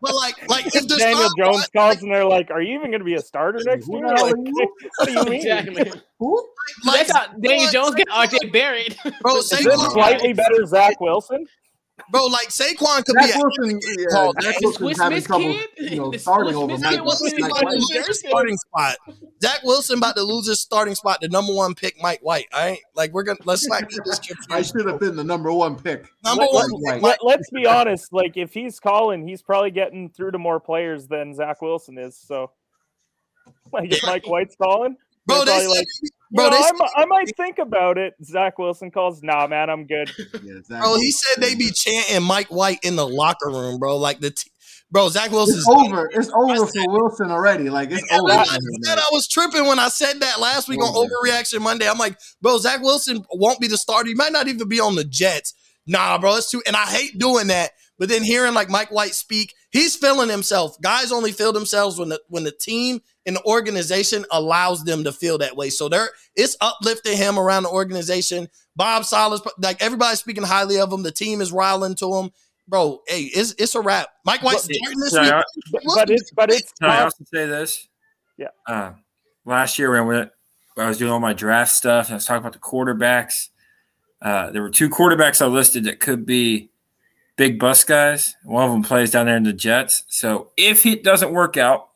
but 0.00 0.14
like 0.14 0.48
like 0.48 0.66
if 0.66 0.86
the 0.86 0.96
Daniel 0.96 1.28
star 1.28 1.52
Jones 1.52 1.68
calls 1.74 2.02
and 2.02 2.12
they're 2.12 2.24
like, 2.24 2.50
"Are 2.50 2.62
you 2.62 2.74
even 2.74 2.90
going 2.90 3.00
to 3.00 3.04
be 3.04 3.14
a 3.14 3.22
starter 3.22 3.60
next 3.64 3.88
year?" 3.88 4.00
the 4.00 4.22
Like, 4.22 4.36
what 4.98 5.06
do 5.06 5.12
you 5.12 5.24
mean? 5.24 5.34
Exactly. 5.34 5.92
Who? 6.18 6.48
like, 6.84 7.06
That's 7.06 7.12
how 7.12 7.26
Daniel 7.38 7.70
Jones 7.70 7.94
get 7.94 8.08
RJ 8.08 8.52
Barrett. 8.52 8.96
bro, 9.20 9.38
Is 9.38 9.48
this 9.48 9.66
Saquon, 9.66 9.92
slightly 9.92 10.32
better 10.32 10.64
Zach 10.66 11.00
Wilson? 11.00 11.46
Bro, 12.10 12.26
like 12.26 12.48
Saquon 12.48 13.04
could 13.04 13.16
be 13.16 13.26
Zach 13.26 13.36
a 13.36 13.38
Wilson, 13.38 13.80
yeah, 13.98 14.04
called 14.10 14.36
Zach 14.42 14.54
The 14.60 14.66
Wilson's 14.66 14.98
having 15.00 15.22
trouble, 15.22 15.52
kid? 15.54 15.68
you 15.90 15.96
know, 15.96 16.12
starting 16.16 16.52
Swiss 16.54 16.56
over 16.56 16.66
Miss 16.72 16.80
Mike. 16.82 16.90
kid 16.90 16.96
Zach 16.96 17.04
Wilson 17.04 17.26
even 17.28 17.44
about 17.44 17.56
to 17.58 17.62
playing 17.66 17.78
lose 17.80 17.90
his 17.92 18.06
Jersey. 18.06 18.28
starting 18.28 18.56
spot. 18.56 18.96
Zach 19.42 19.60
Wilson 19.62 19.98
about 19.98 20.16
to 20.16 20.22
lose 20.22 20.46
his 20.48 20.60
starting 20.60 20.94
spot. 20.94 21.18
The 21.20 21.28
number 21.28 21.52
one 21.54 21.74
pick, 21.74 21.94
Mike 22.02 22.20
White. 22.22 22.46
All 22.52 22.60
right, 22.60 22.78
like 22.94 23.12
we're 23.12 23.22
gonna 23.24 23.38
let's 23.44 23.66
not 23.68 23.88
get 23.88 24.00
this 24.04 24.20
I 24.50 24.62
should 24.62 24.86
have 24.86 25.00
been 25.00 25.16
the 25.16 25.24
number 25.24 25.52
one 25.52 25.76
pick. 25.76 26.08
Number 26.24 26.42
Let- 26.44 26.52
one, 26.52 26.70
let- 26.70 26.94
pick, 26.94 27.02
Let, 27.02 27.02
Mike. 27.02 27.18
let's 27.22 27.50
be 27.50 27.66
honest. 27.66 28.12
Like, 28.12 28.36
if 28.36 28.52
he's 28.54 28.80
calling, 28.80 29.26
he's 29.26 29.42
probably 29.42 29.70
getting 29.70 30.08
through 30.10 30.32
to 30.32 30.38
more 30.38 30.60
players 30.60 31.06
than 31.06 31.34
Zach 31.34 31.60
Wilson 31.62 31.98
is. 31.98 32.16
So, 32.16 32.50
like, 33.72 33.92
if 33.92 34.02
Mike 34.04 34.26
White's 34.26 34.56
calling, 34.56 34.96
bro. 35.26 35.44
they're 35.44 35.44
They 35.44 35.50
probably 35.52 35.66
said, 35.66 35.78
like, 35.78 35.86
bro, 36.32 36.44
know, 36.44 36.50
they 36.50 36.84
I, 36.96 37.02
I 37.02 37.04
might 37.06 37.36
think 37.36 37.58
about 37.58 37.98
it. 37.98 38.14
Zach 38.24 38.58
Wilson 38.58 38.90
calls, 38.90 39.22
nah, 39.22 39.46
man, 39.46 39.70
I'm 39.70 39.86
good. 39.86 40.10
Yeah, 40.42 40.60
Zach 40.64 40.82
bro. 40.82 40.96
He 40.96 41.12
said 41.12 41.42
they 41.42 41.54
be 41.54 41.70
chanting 41.70 42.22
Mike 42.22 42.48
White 42.48 42.80
in 42.82 42.96
the 42.96 43.06
locker 43.06 43.48
room, 43.48 43.78
bro. 43.78 43.96
Like 43.96 44.20
the, 44.20 44.30
t- 44.30 44.50
bro, 44.90 45.08
Zach 45.08 45.30
Wilson's 45.30 45.58
It's 45.58 45.68
over. 45.68 46.10
It's 46.12 46.30
over 46.34 46.66
for 46.66 46.90
Wilson 46.90 47.30
already. 47.30 47.70
Like 47.70 47.90
it's 47.92 48.02
over. 48.12 48.32
Everybody 48.32 48.48
for 48.48 48.54
him, 48.54 48.82
said 48.82 48.96
man. 48.96 48.98
I 48.98 49.08
was 49.12 49.28
tripping 49.28 49.66
when 49.66 49.78
I 49.78 49.88
said 49.88 50.20
that 50.20 50.40
last 50.40 50.68
week 50.68 50.82
on 50.82 50.94
Over. 50.94 51.08
Overreaction 51.08 51.60
Monday. 51.60 51.88
I'm 51.88 51.98
like, 51.98 52.18
bro, 52.40 52.58
Zach 52.58 52.80
Wilson 52.80 53.24
won't 53.32 53.60
be 53.60 53.68
the 53.68 53.78
starter. 53.78 54.08
He 54.08 54.14
might 54.14 54.32
not 54.32 54.48
even 54.48 54.68
be 54.68 54.80
on 54.80 54.96
the 54.96 55.04
Jets. 55.04 55.54
Nah, 55.86 56.18
bro, 56.18 56.36
it's 56.36 56.50
too. 56.50 56.62
And 56.66 56.76
I 56.76 56.86
hate 56.86 57.18
doing 57.18 57.48
that. 57.48 57.70
But 57.98 58.08
then 58.08 58.22
hearing 58.22 58.54
like 58.54 58.68
Mike 58.68 58.90
White 58.90 59.14
speak, 59.14 59.54
he's 59.72 59.96
feeling 59.96 60.28
himself. 60.28 60.80
Guys 60.80 61.10
only 61.10 61.32
feel 61.32 61.52
themselves 61.52 61.98
when 61.98 62.08
the 62.10 62.20
when 62.28 62.44
the 62.44 62.52
team 62.52 63.00
and 63.26 63.36
the 63.36 63.44
organization 63.44 64.24
allows 64.30 64.84
them 64.84 65.04
to 65.04 65.12
feel 65.12 65.38
that 65.38 65.56
way. 65.56 65.70
So 65.70 65.88
they're 65.88 66.10
it's 66.36 66.56
uplifting 66.60 67.16
him 67.16 67.38
around 67.38 67.64
the 67.64 67.70
organization. 67.70 68.48
Bob 68.76 69.04
Silas, 69.04 69.42
like 69.58 69.82
everybody's 69.82 70.20
speaking 70.20 70.44
highly 70.44 70.78
of 70.78 70.92
him. 70.92 71.02
The 71.02 71.10
team 71.10 71.40
is 71.40 71.52
riling 71.52 71.94
to 71.96 72.14
him. 72.14 72.30
Bro, 72.68 73.00
hey, 73.08 73.22
it's 73.24 73.54
it's 73.58 73.74
a 73.74 73.80
wrap. 73.80 74.08
Mike 74.24 74.42
White's 74.42 74.66
But- 74.66 74.76
starting 74.76 75.00
this 75.00 75.10
Can 75.14 75.24
I- 75.24 75.36
week. 75.36 75.64
But, 75.72 75.82
but 75.94 76.10
it's 76.10 76.30
but 76.30 76.50
it's 76.50 76.72
Can 76.80 76.90
I 76.90 77.02
also 77.02 77.24
say 77.32 77.46
this? 77.46 77.88
Yeah. 78.38 78.48
Uh, 78.66 78.92
last 79.44 79.78
year 79.78 79.90
when, 79.92 80.06
we, 80.06 80.16
when 80.16 80.86
I 80.86 80.88
was 80.88 80.96
doing 80.98 81.12
all 81.12 81.20
my 81.20 81.32
draft 81.34 81.72
stuff 81.72 82.06
and 82.06 82.14
I 82.14 82.16
was 82.16 82.24
talking 82.24 82.40
about 82.40 82.54
the 82.54 82.58
quarterbacks, 82.60 83.50
uh, 84.22 84.50
there 84.50 84.62
were 84.62 84.70
two 84.70 84.88
quarterbacks 84.88 85.42
I 85.42 85.46
listed 85.46 85.84
that 85.84 86.00
could 86.00 86.24
be 86.24 86.70
big 87.36 87.58
bus 87.58 87.84
guys. 87.84 88.34
One 88.44 88.64
of 88.64 88.72
them 88.72 88.82
plays 88.82 89.10
down 89.10 89.26
there 89.26 89.36
in 89.36 89.42
the 89.42 89.52
Jets. 89.52 90.04
So 90.08 90.50
if 90.56 90.86
it 90.86 91.02
doesn't 91.02 91.32
work 91.32 91.56
out, 91.56 91.88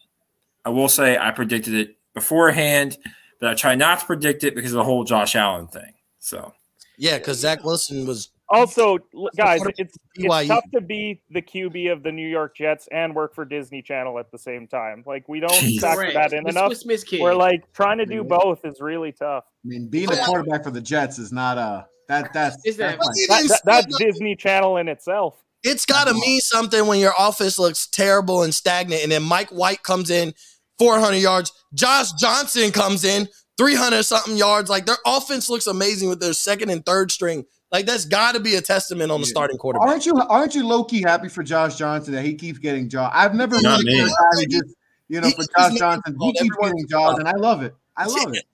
I 0.65 0.71
will 0.71 0.89
say 0.89 1.17
I 1.17 1.31
predicted 1.31 1.75
it 1.75 1.97
beforehand, 2.15 2.99
but 3.41 3.51
I 3.51 3.55
try 3.55 3.75
not 3.75 4.01
to 4.01 4.07
predict 4.07 4.45
it 4.45 4.55
because 4.55 4.73
of 4.73 4.79
the 4.79 4.85
whole 4.85 5.05
Josh 5.05 5.37
Allen 5.37 5.69
thing. 5.69 5.93
So 6.19 6.53
Yeah, 6.99 7.19
because 7.19 7.39
Zach 7.39 7.63
Wilson 7.65 8.07
was 8.07 8.31
Also, 8.49 8.99
guys, 9.37 9.61
it's 9.77 9.97
it's 10.15 10.49
tough 10.49 10.65
to 10.73 10.81
be 10.81 11.21
the 11.31 11.43
QB 11.43 11.93
of 11.93 12.03
the 12.03 12.13
New 12.13 12.27
York 12.29 12.57
Jets 12.57 12.89
and 12.91 13.15
work 13.15 13.35
for 13.35 13.45
Disney 13.45 13.83
Channel 13.83 14.19
at 14.19 14.31
the 14.31 14.39
same 14.39 14.67
time. 14.67 15.03
Like 15.07 15.29
we 15.29 15.41
don't 15.41 15.53
Jeez. 15.53 15.81
factor 15.81 16.03
Correct. 16.03 16.15
that 16.15 16.33
in 16.33 16.45
The 16.45 16.51
enough. 16.51 16.69
Swiss 16.69 16.87
Miss. 16.87 17.21
We're 17.21 17.35
like 17.35 17.73
trying 17.73 17.99
to 17.99 18.07
do 18.07 18.25
both 18.25 18.65
is 18.65 18.81
really 18.81 19.13
tough. 19.13 19.45
I 19.47 19.69
mean, 19.69 19.89
being 19.89 20.11
a 20.11 20.17
quarterback 20.25 20.65
for 20.65 20.71
the 20.71 20.81
Jets 20.81 21.19
is 21.19 21.33
not 21.33 21.59
a 21.59 21.87
that 22.09 22.33
that's 22.33 22.57
Is 22.65 22.77
that- 22.77 22.99
that's 22.99 23.29
like- 23.29 23.43
That, 23.43 23.49
that- 23.49 23.63
that's 23.87 23.99
Disney 23.99 24.37
Channel 24.37 24.77
in 24.77 24.89
itself. 24.89 25.43
It's 25.63 25.85
got 25.85 26.07
to 26.07 26.15
mean 26.15 26.41
something 26.41 26.87
when 26.87 27.01
your 27.01 27.15
office 27.19 27.59
looks 27.59 27.89
terrible 27.89 28.43
and 28.45 28.55
stagnant, 28.55 29.03
and 29.03 29.11
then 29.11 29.23
Mike 29.25 29.51
White 29.51 29.83
comes 29.83 30.11
in 30.11 30.33
400 30.79 31.17
yards. 31.17 31.53
Josh 31.75 32.13
Johnson 32.13 32.71
comes 32.71 33.05
in, 33.05 33.29
300 33.59 34.05
something 34.05 34.37
yards. 34.37 34.71
Like 34.71 34.87
their 34.87 34.99
offense 35.05 35.49
looks 35.51 35.67
amazing 35.67 36.09
with 36.09 36.21
their 36.21 36.35
second 36.35 36.71
and 36.71 36.85
third 36.87 37.11
string. 37.11 37.45
Like 37.73 37.87
that's 37.87 38.05
got 38.05 38.35
to 38.35 38.41
be 38.41 38.55
a 38.55 38.61
testament 38.61 39.11
on 39.11 39.21
the 39.21 39.27
starting 39.27 39.59
quarterback. 39.59 39.89
Aren't 39.89 40.07
you? 40.07 40.15
Aren't 40.17 40.55
you 40.55 40.65
low 40.65 40.85
key 40.85 41.03
happy 41.03 41.29
for 41.29 41.43
Josh 41.43 41.75
Johnson 41.77 42.15
that 42.15 42.25
he 42.25 42.35
keeps 42.35 42.59
getting 42.59 42.89
jobs? 42.89 43.13
I've 43.17 43.35
never 43.35 43.57
really 43.57 43.85
been 43.85 44.05
a 44.05 44.09
guy 44.09 44.13
who 44.35 44.47
just 44.47 44.75
you 45.09 45.21
know 45.21 45.31
for 45.31 45.45
Josh 45.59 45.79
Johnson 45.79 46.17
he 46.21 46.33
keeps 46.35 46.57
getting 46.63 46.87
jobs, 46.89 47.19
and 47.19 47.27
I 47.27 47.33
love 47.33 47.63
it. 47.63 47.75
I 47.97 48.05
love 48.07 48.33
it 48.35 48.45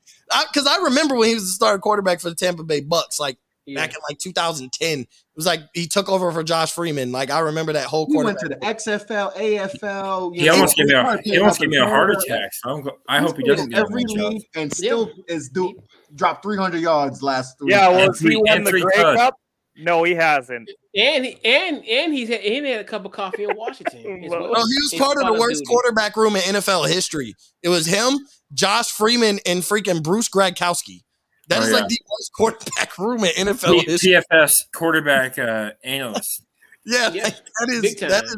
because 0.49 0.67
I, 0.67 0.77
I, 0.81 0.85
remember 0.85 1.15
when 1.17 1.29
he 1.29 1.35
was 1.35 1.45
the 1.45 1.51
starting 1.51 1.83
quarterback 1.83 2.21
for 2.21 2.31
the 2.31 2.35
Tampa 2.35 2.65
Bay 2.65 2.81
Bucks, 2.81 3.21
like 3.21 3.37
yeah. 3.67 3.81
back 3.81 3.91
in 3.91 4.01
like 4.09 4.19
2010. 4.19 5.01
It 5.01 5.09
was 5.37 5.47
like 5.47 5.61
he 5.75 5.87
took 5.87 6.09
over 6.09 6.31
for 6.33 6.43
Josh 6.43 6.73
Freeman. 6.73 7.13
Like 7.13 7.31
I 7.31 7.41
remember 7.41 7.73
that 7.73 7.87
whole. 7.87 8.07
He 8.07 8.17
went 8.17 8.39
to 8.41 8.49
the 8.49 8.57
XFL, 8.57 9.35
AFL. 9.35 10.35
He 10.35 10.45
know, 10.45 10.53
almost 10.53 10.77
gave 10.77 10.87
me 10.87 10.95
a 10.95 11.19
he 11.23 11.39
almost 11.39 11.61
gave 11.61 11.71
me 11.71 11.79
a 11.79 11.87
heart 11.87 12.11
attack. 12.11 12.53
So 12.55 12.99
i 13.09 13.21
hope 13.21 13.37
he 13.37 13.45
doesn't 13.45 13.71
get 13.71 13.81
every 13.81 14.05
league 14.05 14.43
and 14.55 14.73
still 14.73 15.11
yeah. 15.29 15.37
is 15.37 15.49
do 15.49 15.75
dropped 16.15 16.43
300 16.43 16.81
yards 16.81 17.23
last. 17.23 17.59
Three 17.59 17.71
yeah, 17.71 17.89
well, 17.89 18.13
he 18.13 18.37
won 18.37 18.65
the 18.65 18.73
Grey 18.73 19.03
Cup. 19.17 19.37
No, 19.77 20.05
he 20.05 20.15
hasn't. 20.15 20.71
And 20.95 21.27
and 21.45 21.85
and 21.87 22.13
he's 22.13 22.29
had, 22.29 22.41
he 22.41 22.57
had 22.57 22.81
a 22.81 22.85
cup 22.85 23.07
of 23.07 23.13
coffee 23.13 23.45
in 23.45 23.57
Washington. 23.57 24.03
well, 24.29 24.51
well, 24.51 24.67
he 24.67 24.75
was 24.83 24.95
part 24.99 25.17
of 25.17 25.27
the 25.27 25.41
worst 25.41 25.65
quarterback 25.67 26.17
room 26.17 26.37
in 26.37 26.43
NFL 26.43 26.89
history. 26.89 27.35
It 27.63 27.71
was 27.71 27.87
him, 27.87 28.19
Josh 28.53 28.91
Freeman, 28.91 29.41
and 29.47 29.63
freaking 29.63 30.03
Bruce 30.03 30.29
Gradkowski. 30.29 31.05
That 31.49 31.59
oh, 31.59 31.63
is 31.63 31.71
yeah. 31.71 31.77
like 31.77 31.89
the 31.89 31.99
worst 32.11 32.33
quarterback 32.35 32.99
room 32.99 33.25
in 33.25 33.49
NFL 33.49 33.81
P- 33.81 33.91
history. 33.91 34.13
PFF 34.13 34.55
quarterback 34.75 35.39
uh, 35.39 35.73
analyst. 35.85 36.45
yeah, 36.87 37.11
yeah. 37.13 37.25
Like, 37.25 37.37
that 37.37 37.69
is 37.69 37.95
that 38.01 38.25
is 38.25 38.37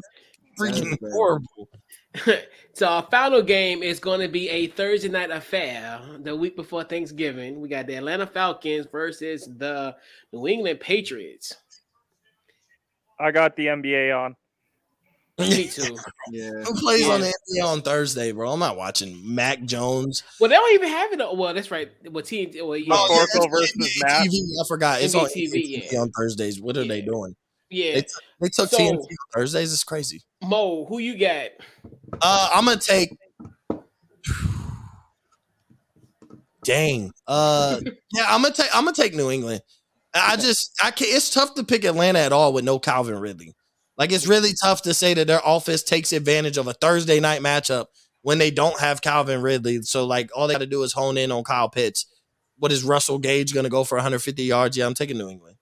freaking 0.59 0.99
horrible. 1.13 1.69
so 2.73 2.87
our 2.87 3.07
final 3.11 3.43
game 3.43 3.83
is 3.83 3.99
going 3.99 4.21
to 4.21 4.29
be 4.29 4.49
a 4.49 4.69
Thursday 4.69 5.09
night 5.09 5.31
affair 5.31 6.01
the 6.21 6.35
week 6.35 6.57
before 6.57 6.85
Thanksgiving. 6.85 7.61
We 7.61 7.69
got 7.69 7.87
the 7.87 7.97
Atlanta 7.97 8.27
Falcons 8.27 8.87
versus 8.91 9.49
the 9.59 9.97
New 10.33 10.47
England 10.47 10.81
Patriots. 10.81 11.55
I 13.19 13.31
got 13.31 13.57
the 13.57 13.67
NBA 13.67 14.17
on. 14.17 14.37
Me 15.39 15.66
too. 15.66 15.97
yeah. 16.31 16.51
Who 16.65 16.74
plays 16.74 17.06
yeah. 17.06 17.12
on 17.12 17.20
the 17.20 17.27
NBA 17.27 17.65
on 17.65 17.82
Thursday, 17.82 18.31
bro? 18.31 18.52
I'm 18.52 18.61
not 18.61 18.77
watching 18.77 19.20
Mac 19.35 19.65
Jones. 19.65 20.23
Well, 20.39 20.48
they 20.48 20.55
don't 20.55 20.74
even 20.74 20.89
have 20.89 21.12
it. 21.12 21.19
Well, 21.19 21.52
that's 21.52 21.73
right. 21.73 21.90
Well, 22.09 22.23
TNT. 22.23 22.65
Well, 22.65 22.77
yeah. 22.77 22.86
Oh, 22.93 23.27
yeah, 23.35 23.47
versus 23.51 24.01
Mac. 24.05 24.28
TV, 24.28 24.39
I 24.39 24.69
forgot. 24.69 25.02
It's 25.02 25.15
on 25.16 25.27
TV 25.27 25.90
yeah. 25.90 25.98
on 25.98 26.11
Thursdays. 26.12 26.61
What 26.61 26.77
are 26.77 26.82
yeah. 26.82 26.89
they 26.89 27.01
doing? 27.02 27.35
Yeah, 27.69 27.94
they, 27.94 28.02
t- 28.02 28.09
they 28.40 28.48
took 28.48 28.69
so, 28.69 28.78
TNT 28.78 29.05
Thursdays. 29.35 29.73
It's 29.73 29.82
crazy. 29.82 30.23
Mo, 30.40 30.85
who 30.85 30.98
you 30.98 31.19
got? 31.19 31.51
Uh, 32.23 32.51
I'm 32.55 32.66
gonna 32.66 32.81
take. 32.81 33.16
Dang. 36.62 37.12
Uh, 37.27 37.81
yeah, 38.12 38.27
I'm 38.28 38.40
gonna 38.40 38.55
take. 38.55 38.69
I'm 38.73 38.85
gonna 38.85 38.94
take 38.94 39.15
New 39.15 39.32
England. 39.32 39.62
I 40.15 40.36
just, 40.36 40.78
I 40.81 40.93
can't. 40.93 41.12
It's 41.12 41.31
tough 41.31 41.56
to 41.56 41.65
pick 41.65 41.82
Atlanta 41.82 42.20
at 42.20 42.32
all 42.32 42.52
with 42.52 42.65
no 42.65 42.78
Calvin 42.78 43.19
Ridley. 43.19 43.52
Like 43.97 44.12
it's 44.12 44.27
really 44.27 44.53
tough 44.61 44.83
to 44.83 44.95
say 44.95 45.15
that 45.15 45.27
their 45.27 45.41
offense 45.45 45.83
takes 45.83 46.12
advantage 46.12 46.57
of 46.57 46.66
a 46.66 46.73
Thursday 46.73 47.21
night 47.21 47.41
matchup 47.41 47.87
when 48.23 48.39
they 48.39 48.51
don't 48.51 48.79
have 48.81 49.03
Calvin 49.03 49.43
Ridley. 49.43 49.83
So 49.83 50.07
like 50.07 50.31
all 50.35 50.49
they 50.49 50.55
got 50.55 50.61
to 50.61 50.66
do 50.66 50.83
is 50.83 50.93
hone 50.93 51.16
in 51.16 51.31
on 51.31 51.45
Kyle 51.45 51.69
Pitts. 51.69 52.07
What 52.59 52.73
is 52.73 52.85
Russell 52.85 53.19
Gage 53.19 53.53
going 53.53 53.65
to 53.65 53.71
go 53.71 53.85
for 53.85 53.97
150 53.97 54.43
yards? 54.43 54.77
Yeah, 54.77 54.87
I'm 54.87 54.95
taking 54.95 55.19
New 55.19 55.29
England. 55.29 55.57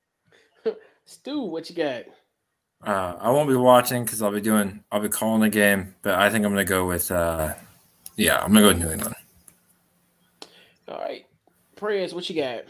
Stu, 1.05 1.43
what 1.43 1.69
you 1.69 1.77
got? 1.77 2.05
Uh, 2.85 3.17
I 3.21 3.31
won't 3.31 3.49
be 3.49 3.57
watching 3.57 4.05
because 4.05 4.23
I'll 4.23 4.33
be 4.33 4.41
doing, 4.41 4.83
I'll 4.91 5.01
be 5.01 5.09
calling 5.09 5.41
the 5.41 5.49
game, 5.49 5.95
but 6.03 6.15
I 6.15 6.31
think 6.31 6.45
I'm 6.45 6.53
going 6.53 6.67
to 6.67 6.69
go 6.69 6.87
with, 6.87 7.11
uh, 7.11 7.55
yeah, 8.17 8.43
I'm 8.43 8.53
going 8.53 8.55
to 8.55 8.61
go 8.61 8.69
with 8.69 8.79
New 8.79 8.93
England. 8.93 9.15
All 10.89 10.99
right. 10.99 11.25
Prayers, 11.77 12.13
what 12.13 12.29
you 12.29 12.37
got? 12.41 12.65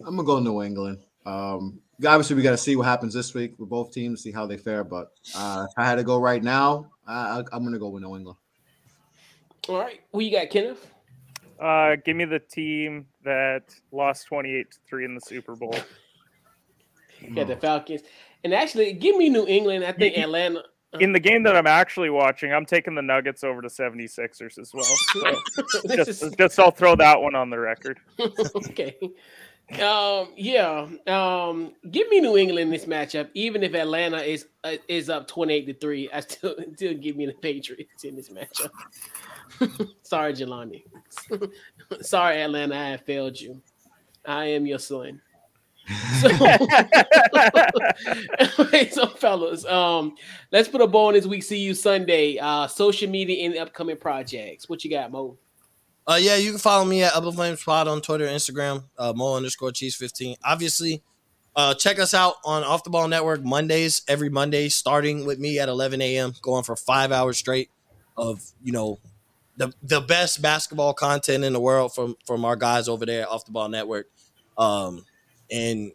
I'm 0.00 0.16
going 0.16 0.18
to 0.18 0.22
go 0.24 0.38
New 0.40 0.62
England. 0.62 0.98
Um, 1.24 1.80
obviously, 2.04 2.36
we 2.36 2.42
got 2.42 2.50
to 2.50 2.58
see 2.58 2.76
what 2.76 2.86
happens 2.86 3.14
this 3.14 3.34
week 3.34 3.54
with 3.58 3.68
both 3.68 3.92
teams, 3.92 4.22
see 4.22 4.32
how 4.32 4.46
they 4.46 4.56
fare. 4.56 4.84
But 4.84 5.12
uh, 5.34 5.66
if 5.68 5.74
I 5.76 5.84
had 5.84 5.96
to 5.96 6.04
go 6.04 6.18
right 6.18 6.42
now, 6.42 6.90
I, 7.06 7.42
I'm 7.52 7.62
going 7.62 7.72
to 7.72 7.78
go 7.78 7.88
with 7.88 8.02
New 8.02 8.16
England. 8.16 8.38
All 9.68 9.78
right. 9.78 10.00
Who 10.12 10.20
you 10.20 10.30
got, 10.30 10.50
Kenneth? 10.50 10.90
Uh, 11.60 11.96
give 12.04 12.16
me 12.16 12.24
the 12.24 12.38
team 12.38 13.06
that 13.24 13.74
lost 13.90 14.26
28 14.26 14.70
to 14.70 14.78
3 14.88 15.04
in 15.04 15.14
the 15.14 15.20
Super 15.20 15.56
Bowl. 15.56 15.74
Yeah, 17.20 17.44
the 17.44 17.56
Falcons. 17.56 18.02
And 18.44 18.54
actually, 18.54 18.92
give 18.92 19.16
me 19.16 19.28
New 19.28 19.46
England. 19.46 19.84
I 19.84 19.92
think 19.92 20.16
Atlanta. 20.18 20.62
Uh, 20.94 20.98
in 20.98 21.12
the 21.12 21.20
game 21.20 21.42
that 21.42 21.56
I'm 21.56 21.66
actually 21.66 22.10
watching, 22.10 22.52
I'm 22.52 22.66
taking 22.66 22.94
the 22.94 23.02
Nuggets 23.02 23.42
over 23.42 23.60
to 23.60 23.68
76ers 23.68 24.58
as 24.58 24.72
well. 24.72 24.84
So 24.84 25.88
just, 25.96 26.22
is... 26.22 26.34
just 26.36 26.58
I'll 26.60 26.70
throw 26.70 26.94
that 26.96 27.20
one 27.20 27.34
on 27.34 27.50
the 27.50 27.58
record. 27.58 27.98
okay. 28.20 28.96
Um, 29.72 30.28
yeah. 30.36 30.86
Um, 31.08 31.72
give 31.90 32.08
me 32.08 32.20
New 32.20 32.36
England 32.36 32.72
this 32.72 32.84
matchup, 32.84 33.30
even 33.34 33.64
if 33.64 33.74
Atlanta 33.74 34.22
is 34.22 34.46
uh, 34.62 34.76
is 34.86 35.10
up 35.10 35.26
28 35.26 35.66
to 35.66 35.74
3. 35.74 36.10
I 36.12 36.20
still 36.20 36.54
still 36.74 36.94
give 36.94 37.16
me 37.16 37.26
the 37.26 37.32
Patriots 37.32 38.04
in 38.04 38.14
this 38.14 38.30
matchup. 38.30 38.70
Sorry, 40.02 40.32
Jelani. 40.34 40.84
Sorry, 42.00 42.42
Atlanta, 42.42 42.76
I 42.76 42.90
have 42.90 43.02
failed 43.02 43.40
you. 43.40 43.60
I 44.24 44.46
am 44.46 44.66
your 44.66 44.78
son. 44.78 45.20
So, 46.20 46.28
so 48.90 49.06
fellas, 49.06 49.64
um, 49.66 50.16
let's 50.50 50.66
put 50.68 50.80
a 50.80 50.86
bow 50.86 51.08
on 51.08 51.14
this 51.14 51.26
week. 51.26 51.44
See 51.44 51.60
you 51.60 51.74
Sunday. 51.74 52.38
Uh, 52.38 52.66
social 52.66 53.08
media 53.08 53.46
and 53.46 53.56
upcoming 53.56 53.96
projects. 53.96 54.68
What 54.68 54.82
you 54.82 54.90
got, 54.90 55.12
Mo? 55.12 55.38
Uh, 56.08 56.18
yeah, 56.20 56.36
you 56.36 56.50
can 56.50 56.58
follow 56.58 56.84
me 56.84 57.02
at 57.02 57.14
Upper 57.14 57.32
Flame 57.32 57.56
Spot 57.56 57.88
on 57.88 58.00
Twitter, 58.00 58.26
Instagram, 58.26 58.84
uh, 58.96 59.12
Mo 59.14 59.36
underscore 59.36 59.72
Cheese 59.72 59.96
fifteen. 59.96 60.36
Obviously, 60.44 61.02
uh, 61.56 61.74
check 61.74 61.98
us 61.98 62.14
out 62.14 62.34
on 62.44 62.62
Off 62.62 62.84
the 62.84 62.90
Ball 62.90 63.08
Network 63.08 63.42
Mondays 63.42 64.02
every 64.06 64.28
Monday, 64.28 64.68
starting 64.68 65.26
with 65.26 65.38
me 65.38 65.58
at 65.58 65.68
11 65.68 66.02
a.m. 66.02 66.34
Going 66.42 66.62
for 66.62 66.76
five 66.76 67.10
hours 67.10 67.38
straight 67.38 67.70
of 68.16 68.40
you 68.62 68.72
know 68.72 68.98
the 69.56 69.72
the 69.82 70.00
best 70.00 70.40
basketball 70.40 70.94
content 70.94 71.44
in 71.44 71.52
the 71.52 71.60
world 71.60 71.94
from 71.94 72.16
from 72.24 72.44
our 72.44 72.56
guys 72.56 72.88
over 72.88 73.04
there 73.04 73.28
Off 73.28 73.44
the 73.44 73.52
Ball 73.52 73.68
Network. 73.68 74.06
Um, 74.56 75.04
and 75.50 75.92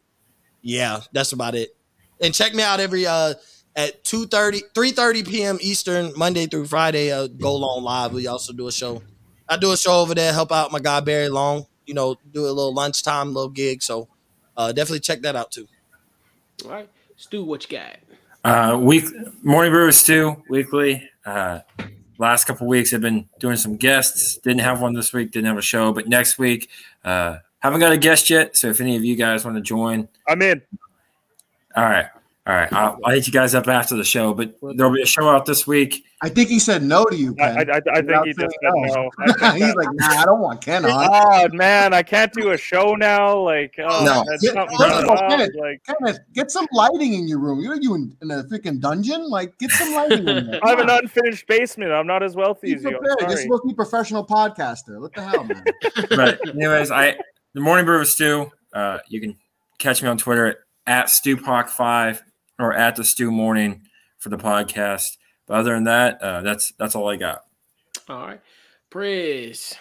yeah, 0.62 1.02
that's 1.14 1.32
about 1.32 1.56
it. 1.56 1.76
And 2.20 2.34
check 2.34 2.54
me 2.54 2.64
out 2.64 2.80
every 2.80 3.06
uh 3.06 3.36
at 3.76 4.04
2 4.04 4.26
30 4.26 5.24
p.m. 5.24 5.58
Eastern, 5.62 6.12
Monday 6.18 6.48
through 6.48 6.66
Friday, 6.66 7.12
uh, 7.12 7.28
go 7.28 7.56
long 7.56 7.84
live. 7.84 8.12
We 8.14 8.28
also 8.28 8.52
do 8.52 8.68
a 8.68 8.72
show. 8.72 9.02
I 9.52 9.58
do 9.58 9.74
a 9.74 9.78
show 9.78 10.00
over 10.00 10.16
there, 10.16 10.32
help 10.32 10.54
out 10.54 10.72
my 10.72 10.80
guy 10.80 11.02
Barry 11.02 11.28
Long, 11.28 11.66
you 11.86 11.94
know, 11.94 12.16
do 12.32 12.46
a 12.46 12.48
little 12.48 12.74
lunchtime, 12.74 13.34
little 13.34 13.50
gig. 13.50 13.84
So 13.84 14.08
uh, 14.56 14.72
definitely 14.72 15.02
check 15.02 15.22
that 15.24 15.36
out 15.36 15.52
too. 15.52 15.68
All 16.64 16.72
right. 16.72 16.90
Stu, 17.18 17.44
what 17.44 17.70
you 17.70 17.78
got? 17.78 17.98
Uh, 18.46 18.78
week 18.78 19.04
morning 19.44 19.74
brew 19.74 19.92
Stu 19.92 20.42
weekly. 20.50 21.08
Uh, 21.26 21.60
last 22.18 22.46
couple 22.46 22.66
weeks 22.66 22.94
I've 22.94 23.02
been 23.02 23.28
doing 23.40 23.58
some 23.58 23.76
guests. 23.76 24.38
Didn't 24.38 24.62
have 24.62 24.82
one 24.82 24.94
this 24.94 25.12
week, 25.12 25.32
didn't 25.32 25.48
have 25.48 25.58
a 25.58 25.62
show, 25.62 25.92
but 25.92 26.08
next 26.08 26.40
week, 26.40 26.70
uh, 27.04 27.40
haven't 27.60 27.82
got 27.82 27.92
a 27.92 27.98
guest 27.98 28.30
yet, 28.30 28.56
so 28.56 28.70
if 28.70 28.80
any 28.80 28.96
of 28.96 29.04
you 29.04 29.18
guys 29.18 29.44
want 29.44 29.58
to 29.58 29.62
join, 29.62 30.08
I'm 30.30 30.42
in. 30.42 30.62
All 31.76 31.84
right. 31.84 32.08
All 32.48 32.56
right, 32.56 32.74
I'll, 32.74 32.98
I'll, 33.06 33.14
hit 33.14 33.28
you 33.28 33.34
guys 33.34 33.54
up 33.54 33.68
after 33.68 33.96
the 33.96 34.04
show, 34.04 34.34
but 34.34 34.56
there'll 34.76 34.92
be 34.92 35.04
a 35.04 35.06
show 35.06 35.30
out 35.30 35.46
this 35.46 35.68
week. 35.68 36.04
I 36.24 36.30
think 36.30 36.50
he 36.50 36.58
said 36.58 36.82
no 36.82 37.06
to 37.06 37.16
you. 37.16 37.36
Ken. 37.36 37.70
I, 37.70 37.76
I, 37.76 37.82
I 37.94 38.02
think 38.02 38.26
he 38.26 38.34
just 38.34 38.58
said 38.64 38.72
no. 38.74 39.12
He's 39.54 39.76
like, 39.76 39.90
nah, 39.92 40.08
I 40.08 40.26
don't 40.26 40.40
want 40.40 40.60
Ken 40.60 40.84
on. 40.84 41.08
Oh 41.12 41.50
man, 41.56 41.94
I 41.94 42.02
can't 42.02 42.34
do 42.34 42.50
a 42.50 42.58
show 42.58 42.96
now. 42.96 43.38
Like, 43.38 43.76
oh, 43.78 44.04
no, 44.04 44.26
get, 44.42 44.56
Kenneth, 45.30 45.52
like, 45.56 45.84
Kenneth, 45.86 46.18
get 46.34 46.50
some 46.50 46.68
lighting 46.72 47.14
in 47.14 47.28
your 47.28 47.38
room. 47.38 47.60
You're 47.60 47.80
you 47.80 47.94
in, 47.94 48.18
in 48.24 48.32
a 48.32 48.44
freaking 48.46 48.80
dungeon. 48.80 49.30
Like, 49.30 49.56
get 49.60 49.70
some 49.70 49.94
lighting 49.94 50.28
in 50.28 50.48
there. 50.48 50.60
I 50.64 50.70
have 50.70 50.80
an 50.80 50.90
unfinished 50.90 51.46
basement. 51.46 51.92
I'm 51.92 52.08
not 52.08 52.24
as 52.24 52.36
wealthy 52.36 52.74
as 52.74 52.82
you. 52.82 52.90
You're 52.90 53.38
supposed 53.38 53.62
to 53.62 53.68
be 53.68 53.74
a 53.74 53.76
professional 53.76 54.26
podcaster. 54.26 55.00
What 55.00 55.14
the 55.14 55.22
hell, 55.22 55.44
man? 55.44 55.64
but 56.10 56.40
anyways, 56.56 56.90
I 56.90 57.18
the 57.54 57.62
morning 57.62 57.86
brew 57.86 58.00
with 58.00 58.10
Stu. 58.10 58.52
Uh, 58.74 58.98
you 59.10 59.22
can 59.22 59.38
catch 59.78 60.02
me 60.02 60.10
on 60.10 60.18
Twitter 60.18 60.48
at, 60.48 60.58
at 60.88 61.06
StuPock5 61.06 62.22
or 62.62 62.74
at 62.74 62.96
the 62.96 63.04
Stew 63.04 63.32
Morning 63.32 63.82
for 64.18 64.30
the 64.30 64.38
podcast. 64.38 65.18
But 65.48 65.58
other 65.58 65.74
than 65.74 65.86
that, 65.86 66.22
uh, 66.22 66.42
that's 66.42 66.72
that's 66.78 66.96
all 66.96 67.10
I 67.10 67.18
got. 67.18 67.44
All 68.10 68.28
right, 68.28 68.42
Praise. 68.90 69.76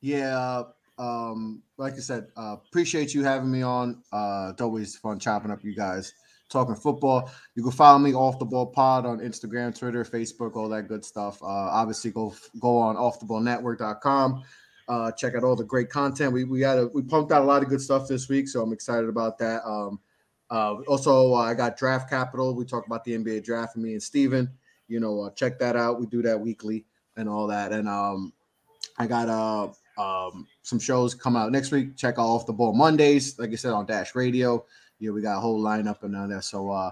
Yeah, 0.00 0.62
um, 0.98 1.62
like 1.76 1.94
I 1.94 1.98
said, 1.98 2.28
uh, 2.36 2.56
appreciate 2.68 3.14
you 3.14 3.24
having 3.24 3.50
me 3.50 3.62
on. 3.62 4.02
Uh, 4.12 4.50
it's 4.52 4.62
always 4.62 4.96
fun 4.96 5.18
chopping 5.18 5.50
up 5.50 5.64
you 5.64 5.74
guys 5.74 6.12
talking 6.48 6.74
football. 6.74 7.30
You 7.54 7.62
can 7.62 7.72
follow 7.72 7.98
me 7.98 8.14
off 8.14 8.38
the 8.38 8.44
ball 8.44 8.66
pod 8.66 9.06
on 9.06 9.18
Instagram, 9.20 9.78
Twitter, 9.78 10.04
Facebook, 10.04 10.56
all 10.56 10.68
that 10.70 10.88
good 10.88 11.04
stuff. 11.04 11.42
Uh, 11.42 11.46
obviously, 11.46 12.10
go 12.10 12.34
go 12.60 12.78
on 12.78 12.96
off 12.96 13.20
the 13.20 13.26
offtheballnetwork.com. 13.26 14.42
Uh, 14.88 15.12
check 15.12 15.34
out 15.34 15.44
all 15.44 15.56
the 15.56 15.64
great 15.64 15.90
content. 15.90 16.32
We 16.32 16.44
we 16.44 16.60
had 16.62 16.78
a, 16.78 16.86
we 16.88 17.02
pumped 17.02 17.32
out 17.32 17.42
a 17.42 17.44
lot 17.44 17.62
of 17.62 17.68
good 17.68 17.80
stuff 17.80 18.08
this 18.08 18.28
week, 18.28 18.48
so 18.48 18.62
I'm 18.62 18.72
excited 18.72 19.08
about 19.08 19.38
that. 19.38 19.62
Um, 19.64 20.00
uh, 20.50 20.76
also, 20.86 21.34
uh, 21.34 21.38
I 21.38 21.54
got 21.54 21.76
Draft 21.76 22.08
Capital. 22.08 22.54
We 22.54 22.64
talk 22.64 22.86
about 22.86 23.04
the 23.04 23.12
NBA 23.16 23.44
draft 23.44 23.74
for 23.74 23.80
me 23.80 23.92
and 23.92 24.02
Steven. 24.02 24.50
You 24.88 25.00
know, 25.00 25.22
uh, 25.22 25.30
check 25.30 25.58
that 25.58 25.76
out. 25.76 26.00
We 26.00 26.06
do 26.06 26.22
that 26.22 26.40
weekly. 26.40 26.84
and 27.18 27.28
all 27.28 27.46
that. 27.48 27.72
And 27.72 27.88
um, 27.88 28.32
I 28.98 29.06
got 29.06 29.28
uh 29.28 29.68
um 30.00 30.46
some 30.62 30.78
shows 30.78 31.14
come 31.14 31.36
out 31.36 31.52
next 31.52 31.70
week. 31.70 31.96
Check 31.96 32.18
off 32.18 32.46
the 32.46 32.52
ball 32.52 32.72
Mondays, 32.72 33.38
like 33.38 33.50
I 33.50 33.56
said 33.56 33.72
on 33.72 33.86
Dash 33.86 34.14
Radio. 34.14 34.64
Yeah, 34.98 35.10
we 35.10 35.20
got 35.20 35.36
a 35.36 35.40
whole 35.40 35.60
lineup 35.62 36.02
and 36.02 36.16
all 36.16 36.28
that. 36.28 36.44
So 36.44 36.70
uh, 36.70 36.90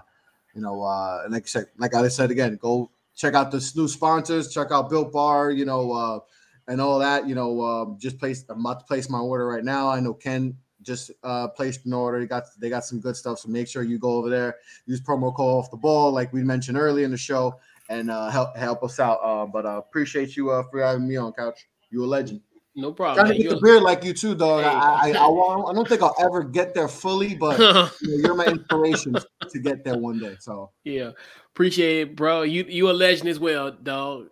you 0.53 0.61
know, 0.61 0.83
uh, 0.83 1.23
like 1.29 1.43
I 1.43 1.47
said, 1.47 1.65
like 1.77 1.95
I 1.95 2.07
said 2.09 2.29
again, 2.31 2.57
go 2.61 2.91
check 3.15 3.33
out 3.33 3.51
the 3.51 3.71
new 3.75 3.87
sponsors. 3.87 4.53
Check 4.53 4.67
out 4.71 4.89
Built 4.89 5.11
Bar. 5.11 5.51
You 5.51 5.65
know, 5.65 5.91
uh, 5.91 6.19
and 6.67 6.81
all 6.81 6.99
that. 6.99 7.27
You 7.27 7.35
know, 7.35 7.61
uh, 7.61 7.85
just 7.97 8.19
place. 8.19 8.43
I'm 8.49 8.59
about 8.59 8.81
to 8.81 8.85
place 8.85 9.09
my 9.09 9.19
order 9.19 9.47
right 9.47 9.63
now. 9.63 9.89
I 9.89 9.99
know 9.99 10.13
Ken 10.13 10.57
just 10.87 11.11
uh, 11.23 11.49
placed 11.49 11.85
an 11.85 11.93
order. 11.93 12.19
They 12.19 12.25
got 12.25 12.45
they 12.57 12.69
got 12.69 12.85
some 12.85 12.99
good 12.99 13.15
stuff. 13.15 13.39
So 13.39 13.49
make 13.49 13.67
sure 13.67 13.83
you 13.83 13.99
go 13.99 14.13
over 14.13 14.29
there. 14.29 14.55
Use 14.87 15.01
promo 15.01 15.35
code 15.35 15.59
off 15.59 15.69
the 15.69 15.77
ball, 15.77 16.11
like 16.11 16.31
we 16.33 16.43
mentioned 16.43 16.77
earlier 16.77 17.05
in 17.05 17.11
the 17.11 17.17
show, 17.17 17.59
and 17.89 18.09
uh, 18.09 18.29
help 18.29 18.55
help 18.55 18.83
us 18.83 18.99
out. 18.99 19.19
Uh, 19.21 19.45
but 19.45 19.65
uh, 19.65 19.77
appreciate 19.77 20.35
you 20.35 20.49
uh, 20.49 20.63
for 20.71 20.81
having 20.81 21.07
me 21.07 21.17
on, 21.17 21.33
Couch. 21.33 21.67
You 21.91 22.03
a 22.03 22.07
legend. 22.07 22.41
No 22.75 22.93
problem. 22.93 23.25
Trying 23.25 23.37
to 23.37 23.43
get 23.43 23.49
the 23.49 23.59
beard 23.59 23.81
like 23.81 24.03
you 24.03 24.13
too, 24.13 24.35
dog. 24.35 24.63
Hey. 24.63 24.69
I, 24.69 24.73
I, 24.73 25.07
I, 25.09 25.69
I, 25.71 25.73
don't 25.73 25.87
think 25.87 26.03
I'll 26.03 26.15
ever 26.19 26.43
get 26.43 26.75
there 26.75 26.87
fully, 26.87 27.33
but 27.33 27.57
you 28.01 28.31
are 28.31 28.35
my 28.35 28.45
inspiration 28.45 29.15
to 29.49 29.59
get 29.59 29.83
there 29.83 29.97
one 29.97 30.19
day. 30.19 30.37
So 30.39 30.71
yeah, 30.83 31.11
appreciate 31.53 32.01
it, 32.01 32.15
bro. 32.15 32.43
You 32.43 32.65
you 32.67 32.89
a 32.89 32.93
legend 32.93 33.29
as 33.29 33.39
well, 33.39 33.71
dog. 33.71 34.27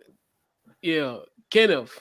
Yeah, 0.80 1.18
Kenneth. 1.50 2.00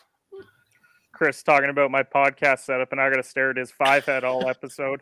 Chris 1.15 1.41
talking 1.43 1.69
about 1.69 1.89
my 1.91 2.03
podcast 2.03 2.59
setup, 2.59 2.91
and 2.91 2.99
I 2.99 3.09
got 3.09 3.15
to 3.15 3.23
stare 3.23 3.51
at 3.51 3.57
his 3.57 3.71
five 3.71 4.05
head 4.05 4.23
all 4.23 4.47
episode. 4.49 5.01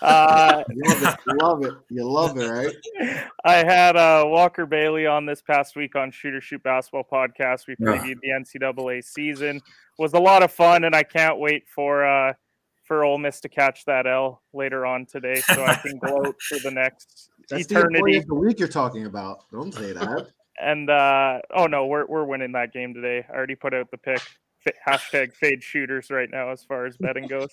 Uh, 0.00 0.64
you 0.70 0.82
love 0.84 1.02
it. 1.02 1.18
You 1.26 1.38
love 1.38 1.64
it. 1.64 1.74
You 1.88 2.04
love 2.04 2.38
it, 2.38 2.48
right? 2.48 3.26
I 3.44 3.58
had 3.58 3.96
uh, 3.96 4.24
Walker 4.26 4.66
Bailey 4.66 5.06
on 5.06 5.24
this 5.24 5.40
past 5.40 5.76
week 5.76 5.94
on 5.94 6.10
Shooter 6.10 6.40
Shoot 6.40 6.62
Basketball 6.62 7.06
podcast. 7.10 7.68
We 7.68 7.76
previewed 7.76 8.18
yeah. 8.22 8.38
the 8.38 8.58
NCAA 8.58 9.04
season. 9.04 9.56
It 9.56 9.62
was 9.98 10.14
a 10.14 10.18
lot 10.18 10.42
of 10.42 10.52
fun, 10.52 10.84
and 10.84 10.94
I 10.94 11.04
can't 11.04 11.38
wait 11.38 11.68
for 11.68 12.04
uh, 12.04 12.34
for 12.84 13.04
Ole 13.04 13.18
Miss 13.18 13.40
to 13.40 13.48
catch 13.48 13.84
that 13.84 14.06
L 14.06 14.42
later 14.52 14.84
on 14.84 15.06
today, 15.06 15.36
so 15.36 15.64
I 15.64 15.76
can 15.76 15.98
gloat 15.98 16.36
for 16.42 16.58
the 16.58 16.72
next 16.72 17.30
That's 17.48 17.70
eternity. 17.70 18.18
The, 18.18 18.26
the 18.26 18.34
week 18.34 18.58
you're 18.58 18.68
talking 18.68 19.06
about. 19.06 19.44
Don't 19.52 19.72
say 19.72 19.92
that. 19.92 20.28
and 20.60 20.90
uh, 20.90 21.38
oh 21.54 21.66
no, 21.66 21.86
we're 21.86 22.06
we're 22.06 22.24
winning 22.24 22.52
that 22.52 22.72
game 22.72 22.94
today. 22.94 23.24
I 23.28 23.32
already 23.32 23.54
put 23.54 23.74
out 23.74 23.90
the 23.92 23.98
pick 23.98 24.20
hashtag 24.86 25.32
fade 25.34 25.62
shooters 25.62 26.10
right 26.10 26.28
now 26.30 26.50
as 26.50 26.64
far 26.64 26.86
as 26.86 26.96
betting 26.96 27.26
goes. 27.26 27.50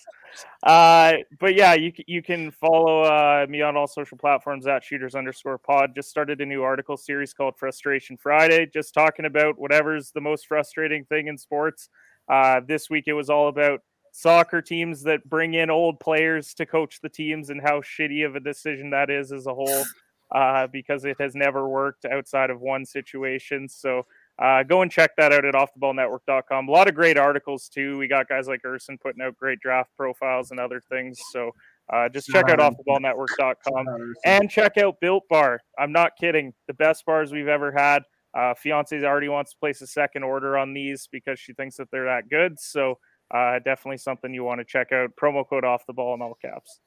Uh, 0.62 1.14
but 1.38 1.54
yeah, 1.54 1.74
you 1.74 1.92
you 2.06 2.22
can 2.22 2.50
follow 2.50 3.02
uh, 3.02 3.46
me 3.48 3.62
on 3.62 3.76
all 3.76 3.86
social 3.86 4.18
platforms 4.18 4.66
at 4.66 4.84
shooters 4.84 5.14
underscore 5.14 5.58
pod. 5.58 5.94
Just 5.94 6.10
started 6.10 6.40
a 6.40 6.46
new 6.46 6.62
article 6.62 6.96
series 6.96 7.32
called 7.32 7.58
Frustration 7.58 8.16
Friday, 8.16 8.66
just 8.66 8.94
talking 8.94 9.24
about 9.24 9.58
whatever's 9.58 10.10
the 10.12 10.20
most 10.20 10.46
frustrating 10.46 11.04
thing 11.04 11.28
in 11.28 11.36
sports. 11.36 11.88
Uh, 12.28 12.60
this 12.66 12.88
week 12.88 13.04
it 13.06 13.14
was 13.14 13.30
all 13.30 13.48
about 13.48 13.80
soccer 14.12 14.60
teams 14.60 15.02
that 15.02 15.28
bring 15.28 15.54
in 15.54 15.70
old 15.70 16.00
players 16.00 16.54
to 16.54 16.66
coach 16.66 17.00
the 17.00 17.08
teams 17.08 17.50
and 17.50 17.60
how 17.60 17.80
shitty 17.80 18.26
of 18.26 18.36
a 18.36 18.40
decision 18.40 18.90
that 18.90 19.10
is 19.10 19.32
as 19.32 19.46
a 19.46 19.54
whole. 19.54 19.84
Uh, 20.32 20.68
because 20.68 21.04
it 21.04 21.16
has 21.18 21.34
never 21.34 21.68
worked 21.68 22.04
outside 22.04 22.50
of 22.50 22.60
one 22.60 22.86
situation. 22.86 23.68
So 23.68 24.06
uh, 24.40 24.62
go 24.62 24.80
and 24.80 24.90
check 24.90 25.14
that 25.16 25.32
out 25.32 25.44
at 25.44 25.54
offtheballnetwork.com. 25.54 26.68
A 26.68 26.70
lot 26.70 26.88
of 26.88 26.94
great 26.94 27.18
articles 27.18 27.68
too. 27.68 27.98
We 27.98 28.08
got 28.08 28.28
guys 28.28 28.48
like 28.48 28.64
Urson 28.64 28.96
putting 28.98 29.22
out 29.22 29.36
great 29.36 29.60
draft 29.60 29.90
profiles 29.96 30.50
and 30.50 30.58
other 30.58 30.80
things. 30.80 31.18
So 31.30 31.50
uh, 31.92 32.08
just 32.08 32.28
check 32.28 32.48
out 32.48 32.58
offtheballnetwork.com 32.58 34.14
and 34.24 34.50
check 34.50 34.78
out 34.78 34.98
Built 35.00 35.24
Bar. 35.28 35.60
I'm 35.78 35.92
not 35.92 36.12
kidding. 36.18 36.54
The 36.68 36.74
best 36.74 37.04
bars 37.04 37.32
we've 37.32 37.48
ever 37.48 37.70
had. 37.70 38.02
Uh, 38.32 38.54
fiance 38.54 38.96
already 39.04 39.28
wants 39.28 39.50
to 39.50 39.58
place 39.58 39.82
a 39.82 39.86
second 39.86 40.22
order 40.22 40.56
on 40.56 40.72
these 40.72 41.08
because 41.10 41.38
she 41.38 41.52
thinks 41.52 41.76
that 41.76 41.90
they're 41.90 42.04
that 42.04 42.30
good. 42.30 42.58
So 42.58 42.98
uh, 43.34 43.58
definitely 43.58 43.98
something 43.98 44.32
you 44.32 44.44
want 44.44 44.60
to 44.60 44.64
check 44.64 44.92
out. 44.92 45.10
Promo 45.20 45.46
code 45.46 45.64
off 45.64 45.84
the 45.86 45.92
ball 45.92 46.14
in 46.14 46.22
all 46.22 46.38
caps. 46.40 46.80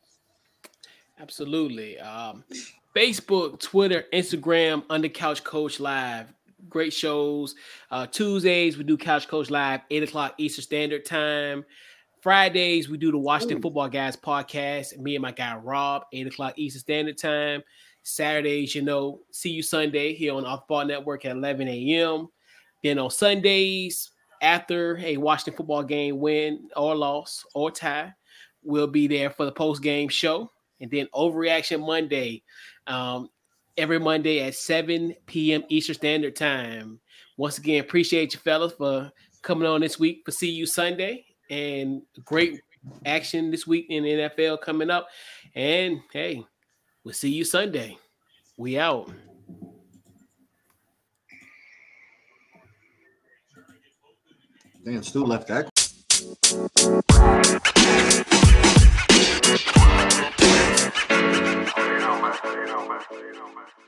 Absolutely. 1.19 1.99
Um, 1.99 2.45
Facebook, 2.95 3.59
Twitter, 3.59 4.05
Instagram, 4.11 4.83
Under 4.89 5.09
Couch 5.09 5.43
Coach 5.43 5.79
Live 5.79 6.33
great 6.69 6.93
shows. 6.93 7.55
Uh, 7.91 8.07
Tuesdays 8.07 8.77
we 8.77 8.83
do 8.83 8.97
Couch 8.97 9.27
Coach 9.27 9.49
Live, 9.49 9.81
eight 9.89 10.03
o'clock 10.03 10.35
Eastern 10.37 10.63
Standard 10.63 11.05
Time. 11.05 11.65
Fridays 12.21 12.89
we 12.89 12.97
do 12.97 13.11
the 13.11 13.17
Washington 13.17 13.57
Ooh. 13.57 13.61
Football 13.61 13.89
Guys 13.89 14.15
podcast. 14.15 14.97
Me 14.97 15.15
and 15.15 15.21
my 15.21 15.31
guy 15.31 15.55
Rob, 15.55 16.03
eight 16.13 16.27
o'clock 16.27 16.53
Eastern 16.57 16.81
Standard 16.81 17.17
Time. 17.17 17.63
Saturdays, 18.03 18.75
you 18.75 18.81
know, 18.81 19.21
see 19.31 19.49
you 19.49 19.63
Sunday 19.63 20.13
here 20.13 20.33
on 20.33 20.45
Off 20.45 20.67
Ball 20.67 20.85
Network 20.85 21.25
at 21.25 21.35
11 21.37 21.67
a.m. 21.67 22.27
Then 22.83 22.99
on 22.99 23.09
Sundays, 23.09 24.11
after 24.41 24.97
a 24.97 25.15
Washington 25.17 25.55
football 25.55 25.83
game 25.83 26.19
win 26.19 26.67
or 26.75 26.95
loss 26.95 27.45
or 27.55 27.71
tie, 27.71 28.13
we'll 28.61 28.87
be 28.87 29.07
there 29.07 29.29
for 29.29 29.45
the 29.45 29.51
post 29.51 29.81
game 29.81 30.09
show. 30.09 30.51
And 30.81 30.91
then 30.91 31.07
Overreaction 31.15 31.85
Monday. 31.85 32.43
Um, 32.85 33.29
every 33.77 33.99
Monday 33.99 34.41
at 34.41 34.55
7 34.55 35.15
p.m. 35.25 35.63
Eastern 35.69 35.95
Standard 35.95 36.35
Time. 36.35 36.99
Once 37.37 37.57
again, 37.57 37.81
appreciate 37.81 38.33
you 38.33 38.39
fellas 38.39 38.73
for 38.73 39.11
coming 39.41 39.67
on 39.67 39.81
this 39.81 39.99
week 39.99 40.21
for 40.25 40.31
See 40.31 40.49
You 40.49 40.65
Sunday 40.65 41.25
and 41.49 42.01
great 42.25 42.61
action 43.05 43.51
this 43.51 43.65
week 43.65 43.87
in 43.89 44.03
NFL 44.03 44.61
coming 44.61 44.89
up. 44.89 45.07
And 45.55 46.01
hey, 46.11 46.43
we'll 47.03 47.13
see 47.13 47.31
you 47.31 47.43
Sunday. 47.43 47.97
We 48.57 48.77
out. 48.77 49.11
Damn, 54.85 55.01
Stu 55.01 55.23
left 55.23 55.47
that. 55.47 55.69
Barcelona. 62.53 63.82